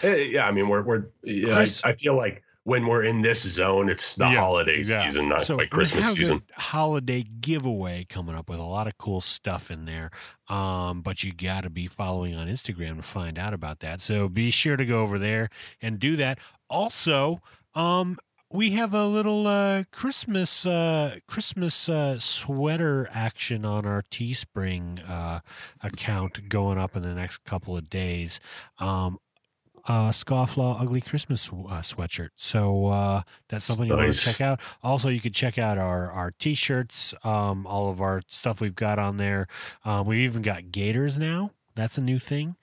Eh, 0.02 0.15
yeah, 0.31 0.45
I 0.48 0.52
mean 0.52 0.69
we're 0.69 0.81
we're 0.81 1.06
yeah, 1.23 1.56
I, 1.56 1.89
I 1.89 1.94
feel 1.94 2.15
like 2.18 2.44
when 2.68 2.85
we're 2.85 3.06
in 3.06 3.22
this 3.22 3.44
zone, 3.48 3.88
it's 3.88 4.15
the 4.15 4.26
Yeah, 4.26 4.39
holiday 4.41 4.80
yeah. 4.80 5.03
season, 5.06 5.30
not 5.30 5.44
So 5.44 5.56
like 5.56 5.73
we're 5.73 5.85
gonna 5.85 6.02
Christmas 6.02 6.06
have 6.06 6.14
a 6.14 6.18
season. 6.18 6.38
good 6.39 6.56
holiday 6.57 7.23
giveaway 7.23 8.06
coming 8.10 8.35
up 8.35 8.49
with 8.49 8.60
a 8.60 8.64
lot 8.64 8.88
of 8.88 8.98
cool 8.98 9.22
stuff 9.22 9.72
in 9.72 9.85
there. 9.85 10.11
Um, 10.49 11.02
but 11.02 11.23
you 11.23 11.31
got 11.34 11.61
to 11.64 11.69
be 11.69 11.88
following 11.88 12.35
on 12.35 12.48
Instagram 12.49 12.98
to 12.98 13.03
find 13.03 13.39
out 13.39 13.53
about 13.53 13.80
that. 13.80 14.02
So 14.02 14.27
be 14.27 14.52
sure 14.52 14.76
to 14.76 14.85
go 14.85 15.02
over 15.02 15.18
there 15.18 15.48
and 15.81 15.98
do 15.98 16.18
that. 16.18 16.39
Also, 16.69 17.39
um, 17.73 18.18
we 18.52 18.72
have 18.72 18.94
a 18.94 19.06
little 19.07 19.48
uh, 19.48 19.84
Christmas 19.91 20.65
uh, 20.65 21.15
Christmas 21.26 21.88
uh, 21.88 22.19
sweater 22.19 23.07
action 23.14 23.64
on 23.64 23.85
our 23.85 24.02
Teespring 24.02 24.99
uh, 25.10 25.39
account 25.81 26.49
going 26.49 26.77
up 26.77 26.98
in 26.98 27.02
the 27.03 27.14
next 27.14 27.45
couple 27.45 27.77
of 27.77 27.89
days. 27.89 28.41
Um, 28.77 29.19
uh, 29.88 30.09
Scofflaw 30.09 30.81
Ugly 30.81 31.01
Christmas 31.01 31.47
uh, 31.49 31.81
sweatshirt. 31.81 32.30
So 32.35 32.88
uh, 32.88 33.22
that's 33.49 33.65
something 33.65 33.88
you 33.88 33.95
want 33.95 34.14
to 34.14 34.19
check 34.19 34.41
out. 34.41 34.59
Also, 34.84 35.09
you 35.09 35.19
could 35.19 35.34
check 35.34 35.57
out 35.57 35.77
our 35.77 36.11
our 36.11 36.31
t-shirts, 36.31 37.14
um, 37.23 37.65
all 37.65 37.89
of 37.89 38.01
our 38.01 38.22
stuff 38.27 38.59
we've 38.61 38.76
got 38.76 38.99
on 38.99 39.18
there. 39.18 39.47
Um, 39.85 40.05
we 40.07 40.23
even 40.26 40.41
got 40.41 40.72
gators 40.72 41.18
now. 41.18 41.51
That's 41.76 41.97
a 41.97 42.01
new 42.01 42.19
thing. 42.19 42.55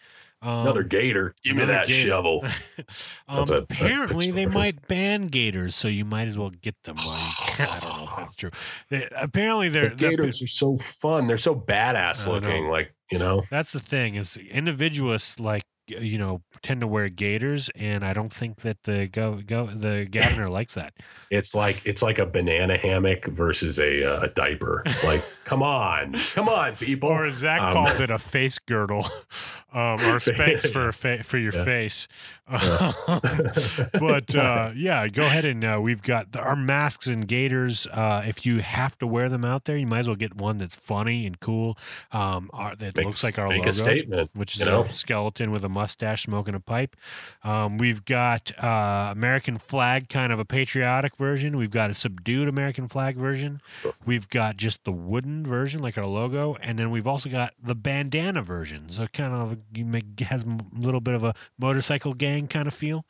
Um, 0.42 0.58
Another 0.60 0.82
gator. 0.82 1.34
Give 1.42 1.56
me 1.56 1.64
that 1.64 1.86
gator. 1.86 2.08
shovel. 2.08 2.44
um, 3.28 3.44
a- 3.50 3.56
apparently, 3.58 4.30
they 4.30 4.44
might 4.44 4.86
ban 4.88 5.28
gators, 5.28 5.74
so 5.74 5.88
you 5.88 6.04
might 6.04 6.28
as 6.28 6.36
well 6.36 6.50
get 6.50 6.74
them. 6.82 6.96
Can. 6.96 7.66
I 7.70 7.78
don't 7.80 7.96
know 7.96 8.04
if 8.04 8.16
that's 8.18 8.34
true. 8.34 8.50
They- 8.90 9.08
apparently, 9.16 9.70
they're, 9.70 9.88
The 9.90 9.96
they're- 9.96 10.10
gators 10.10 10.42
are 10.42 10.46
so 10.46 10.76
fun. 10.76 11.26
They're 11.28 11.38
so 11.38 11.54
badass 11.54 12.26
know. 12.26 12.32
looking. 12.34 12.68
Like 12.68 12.92
you 13.10 13.18
know, 13.18 13.44
That's 13.50 13.72
the 13.72 13.80
thing 13.80 14.16
is 14.16 14.36
individualists 14.36 15.40
like 15.40 15.62
you 15.86 16.16
know 16.18 16.40
tend 16.62 16.80
to 16.80 16.86
wear 16.86 17.08
gaiters 17.08 17.68
and 17.74 18.04
I 18.04 18.12
don't 18.14 18.32
think 18.32 18.58
that 18.62 18.84
the 18.84 19.06
go, 19.06 19.40
go 19.44 19.66
the 19.66 20.06
governor 20.10 20.48
likes 20.48 20.74
that. 20.74 20.94
it's 21.30 21.54
like 21.54 21.84
it's 21.86 22.02
like 22.02 22.18
a 22.18 22.26
banana 22.26 22.76
hammock 22.78 23.26
versus 23.26 23.78
a 23.78 24.04
uh, 24.04 24.20
a 24.22 24.28
diaper. 24.28 24.82
Like, 25.04 25.24
come 25.44 25.62
on, 25.62 26.14
come 26.34 26.48
on, 26.48 26.76
people. 26.76 27.10
Or 27.10 27.30
Zach 27.30 27.60
Um, 27.60 27.72
called 27.72 28.00
it, 28.00 28.10
a 28.10 28.18
face 28.18 28.58
girdle, 28.58 29.04
um, 29.74 29.94
or 30.00 30.18
Spanx 30.24 30.72
for 30.72 30.88
a 30.88 30.92
fa- 30.92 31.22
for 31.22 31.36
your 31.38 31.52
Yeah. 31.54 31.64
face. 31.64 32.08
but 32.48 34.34
uh, 34.34 34.70
yeah, 34.76 35.08
go 35.08 35.22
ahead 35.22 35.46
and 35.46 35.64
uh, 35.64 35.78
we've 35.80 36.02
got 36.02 36.32
the, 36.32 36.40
our 36.40 36.54
masks 36.54 37.06
and 37.06 37.26
gaiters. 37.26 37.86
Uh, 37.86 38.22
if 38.26 38.44
you 38.44 38.58
have 38.58 38.98
to 38.98 39.06
wear 39.06 39.30
them 39.30 39.46
out 39.46 39.64
there, 39.64 39.78
you 39.78 39.86
might 39.86 40.00
as 40.00 40.08
well 40.08 40.16
get 40.16 40.36
one 40.36 40.58
that's 40.58 40.76
funny 40.76 41.26
and 41.26 41.40
cool. 41.40 41.78
Um, 42.12 42.50
our, 42.52 42.76
that 42.76 42.98
Make- 42.98 43.06
looks 43.06 43.24
like 43.24 43.38
our 43.38 43.48
make 43.48 43.60
logo, 43.60 43.70
a 43.70 43.72
statement. 43.72 44.30
which 44.34 44.54
is 44.54 44.60
you 44.60 44.66
know? 44.66 44.82
a 44.82 44.92
skeleton 44.92 45.52
with 45.52 45.64
a 45.64 45.70
mustache, 45.70 46.24
smoking 46.24 46.54
a 46.54 46.60
pipe. 46.60 46.96
Um, 47.42 47.78
we've 47.78 48.04
got 48.04 48.52
uh, 48.62 49.08
American 49.12 49.56
flag, 49.56 50.10
kind 50.10 50.30
of 50.30 50.38
a 50.38 50.44
patriotic 50.44 51.16
version. 51.16 51.56
We've 51.56 51.70
got 51.70 51.88
a 51.88 51.94
subdued 51.94 52.46
American 52.46 52.88
flag 52.88 53.16
version. 53.16 53.62
We've 54.04 54.28
got 54.28 54.58
just 54.58 54.84
the 54.84 54.92
wooden 54.92 55.46
version, 55.46 55.80
like 55.80 55.96
our 55.96 56.04
logo, 56.04 56.58
and 56.60 56.78
then 56.78 56.90
we've 56.90 57.06
also 57.06 57.30
got 57.30 57.54
the 57.62 57.74
bandana 57.74 58.42
version. 58.42 58.90
So 58.90 59.06
kind 59.06 59.32
of 59.32 59.58
you 59.72 59.86
make, 59.86 60.20
has 60.20 60.44
a 60.44 60.58
little 60.76 61.00
bit 61.00 61.14
of 61.14 61.24
a 61.24 61.34
motorcycle 61.58 62.12
gang 62.12 62.33
kind 62.42 62.68
of 62.68 62.74
feel. 62.74 63.04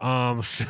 Um, 0.00 0.42
so 0.44 0.64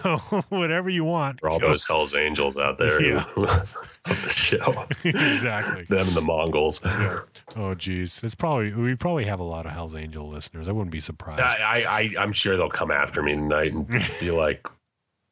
whatever 0.48 0.90
you 0.90 1.04
want. 1.04 1.40
For 1.40 1.48
all 1.50 1.58
go- 1.58 1.68
those 1.68 1.86
Hell's 1.86 2.14
Angels 2.14 2.58
out 2.58 2.78
there 2.78 3.00
Yeah. 3.06 3.20
who 3.34 3.44
of 3.44 4.06
the 4.06 4.30
show. 4.30 4.84
exactly. 5.04 5.84
Them 5.84 6.06
and 6.06 6.16
the 6.16 6.22
Mongols. 6.22 6.80
Yeah. 6.84 7.20
Oh, 7.56 7.74
geez. 7.74 8.20
It's 8.22 8.34
probably 8.34 8.72
we 8.72 8.94
probably 8.94 9.24
have 9.24 9.40
a 9.40 9.44
lot 9.44 9.66
of 9.66 9.72
Hell's 9.72 9.94
Angel 9.94 10.28
listeners. 10.28 10.68
I 10.68 10.72
wouldn't 10.72 10.90
be 10.92 11.00
surprised. 11.00 11.42
I, 11.42 11.56
I, 11.60 11.84
I, 11.88 12.10
I'm 12.22 12.32
sure 12.32 12.56
they'll 12.56 12.68
come 12.70 12.90
after 12.90 13.22
me 13.22 13.34
tonight 13.34 13.72
and 13.72 13.86
be 14.20 14.30
like, 14.30 14.66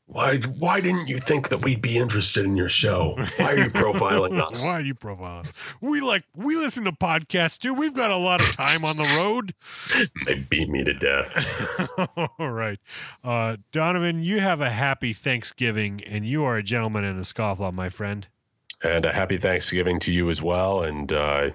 "Why, 0.09 0.39
why 0.39 0.81
didn't 0.81 1.07
you 1.07 1.19
think 1.19 1.51
that 1.51 1.63
we'd 1.63 1.83
be 1.83 1.97
interested 1.97 2.45
in 2.45 2.57
your 2.57 2.69
show? 2.69 3.15
Why 3.37 3.53
are 3.53 3.59
you 3.59 3.71
profiling 3.71 4.41
us?" 4.51 4.65
Why 4.65 4.79
are 4.79 4.81
you 4.81 4.95
profiling 4.95 5.41
us? 5.41 5.53
We 5.81 6.01
like 6.01 6.25
we 6.35 6.57
listen 6.57 6.85
to 6.85 6.93
podcasts 6.93 7.59
too. 7.59 7.75
We've 7.75 7.95
got 7.95 8.11
a 8.11 8.17
lot 8.17 8.41
of 8.41 8.51
time 8.57 8.85
on 8.85 8.97
the 8.97 9.23
road. 9.23 9.55
They 10.27 10.35
beat 10.35 10.69
me 10.69 10.85
to 10.85 10.95
death. 10.95 11.89
All 12.39 12.51
right, 12.51 12.79
uh, 13.25 13.57
Donovan, 13.73 14.23
you 14.23 14.41
have 14.41 14.61
a 14.61 14.71
happy 14.71 15.13
Thanksgiving, 15.13 16.03
and 16.05 16.27
you 16.27 16.45
are 16.45 16.57
a 16.57 16.63
gentleman 16.63 17.05
and 17.05 17.19
a 17.19 17.23
scofflaw, 17.23 17.73
my 17.73 17.89
friend. 17.89 18.27
And 18.83 19.05
a 19.05 19.13
happy 19.13 19.39
Thanksgiving 19.39 19.99
to 20.01 20.13
you 20.13 20.31
as 20.31 20.41
well. 20.43 20.83
And 20.83 21.13
uh, 21.13 21.51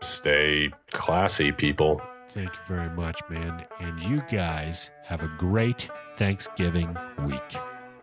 stay 0.00 0.70
classy, 0.92 1.52
people. 1.52 2.00
Thank 2.28 2.50
you 2.50 2.60
very 2.66 2.90
much, 2.90 3.20
man. 3.30 3.64
And 3.80 4.00
you 4.02 4.20
guys 4.30 4.90
have 5.06 5.22
a 5.22 5.30
great 5.38 5.88
Thanksgiving 6.14 6.96
week. 7.24 7.56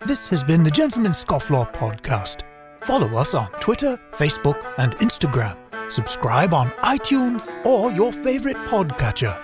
This 0.06 0.28
has 0.30 0.42
been 0.44 0.64
the 0.64 0.72
Gentleman 0.72 1.12
Scofflaw 1.12 1.72
Podcast. 1.74 2.44
Follow 2.82 3.18
us 3.18 3.34
on 3.34 3.50
Twitter, 3.60 4.00
Facebook, 4.14 4.64
and 4.78 4.96
Instagram. 4.98 5.58
Subscribe 5.92 6.54
on 6.54 6.70
iTunes 6.84 7.50
or 7.66 7.92
your 7.92 8.14
favorite 8.14 8.56
podcatcher. 8.68 9.38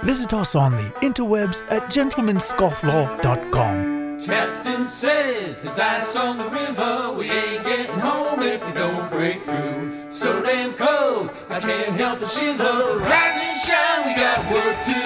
Visit 0.00 0.32
us 0.32 0.54
on 0.54 0.72
the 0.72 0.90
interwebs 1.02 1.62
at 1.70 1.82
gentlemanscofflaw.com. 1.92 4.20
Captain 4.24 4.88
says 4.88 5.60
his 5.62 5.78
ice 5.78 6.16
on 6.16 6.38
the 6.38 6.48
river. 6.48 7.12
We 7.12 7.30
ain't 7.30 7.62
getting 7.64 7.98
home 7.98 8.42
if 8.42 8.64
we 8.66 8.72
don't 8.72 9.10
break 9.12 9.44
through. 9.44 10.06
So 10.10 10.42
damn 10.42 10.72
cold, 10.72 11.28
I 11.50 11.60
can't 11.60 11.94
help 11.96 12.20
but 12.20 12.30
shiver. 12.30 12.96
Rise 12.98 13.36
and 13.36 13.60
shine, 13.60 14.06
we 14.06 14.14
got 14.14 14.50
work 14.50 14.82
to 14.86 15.03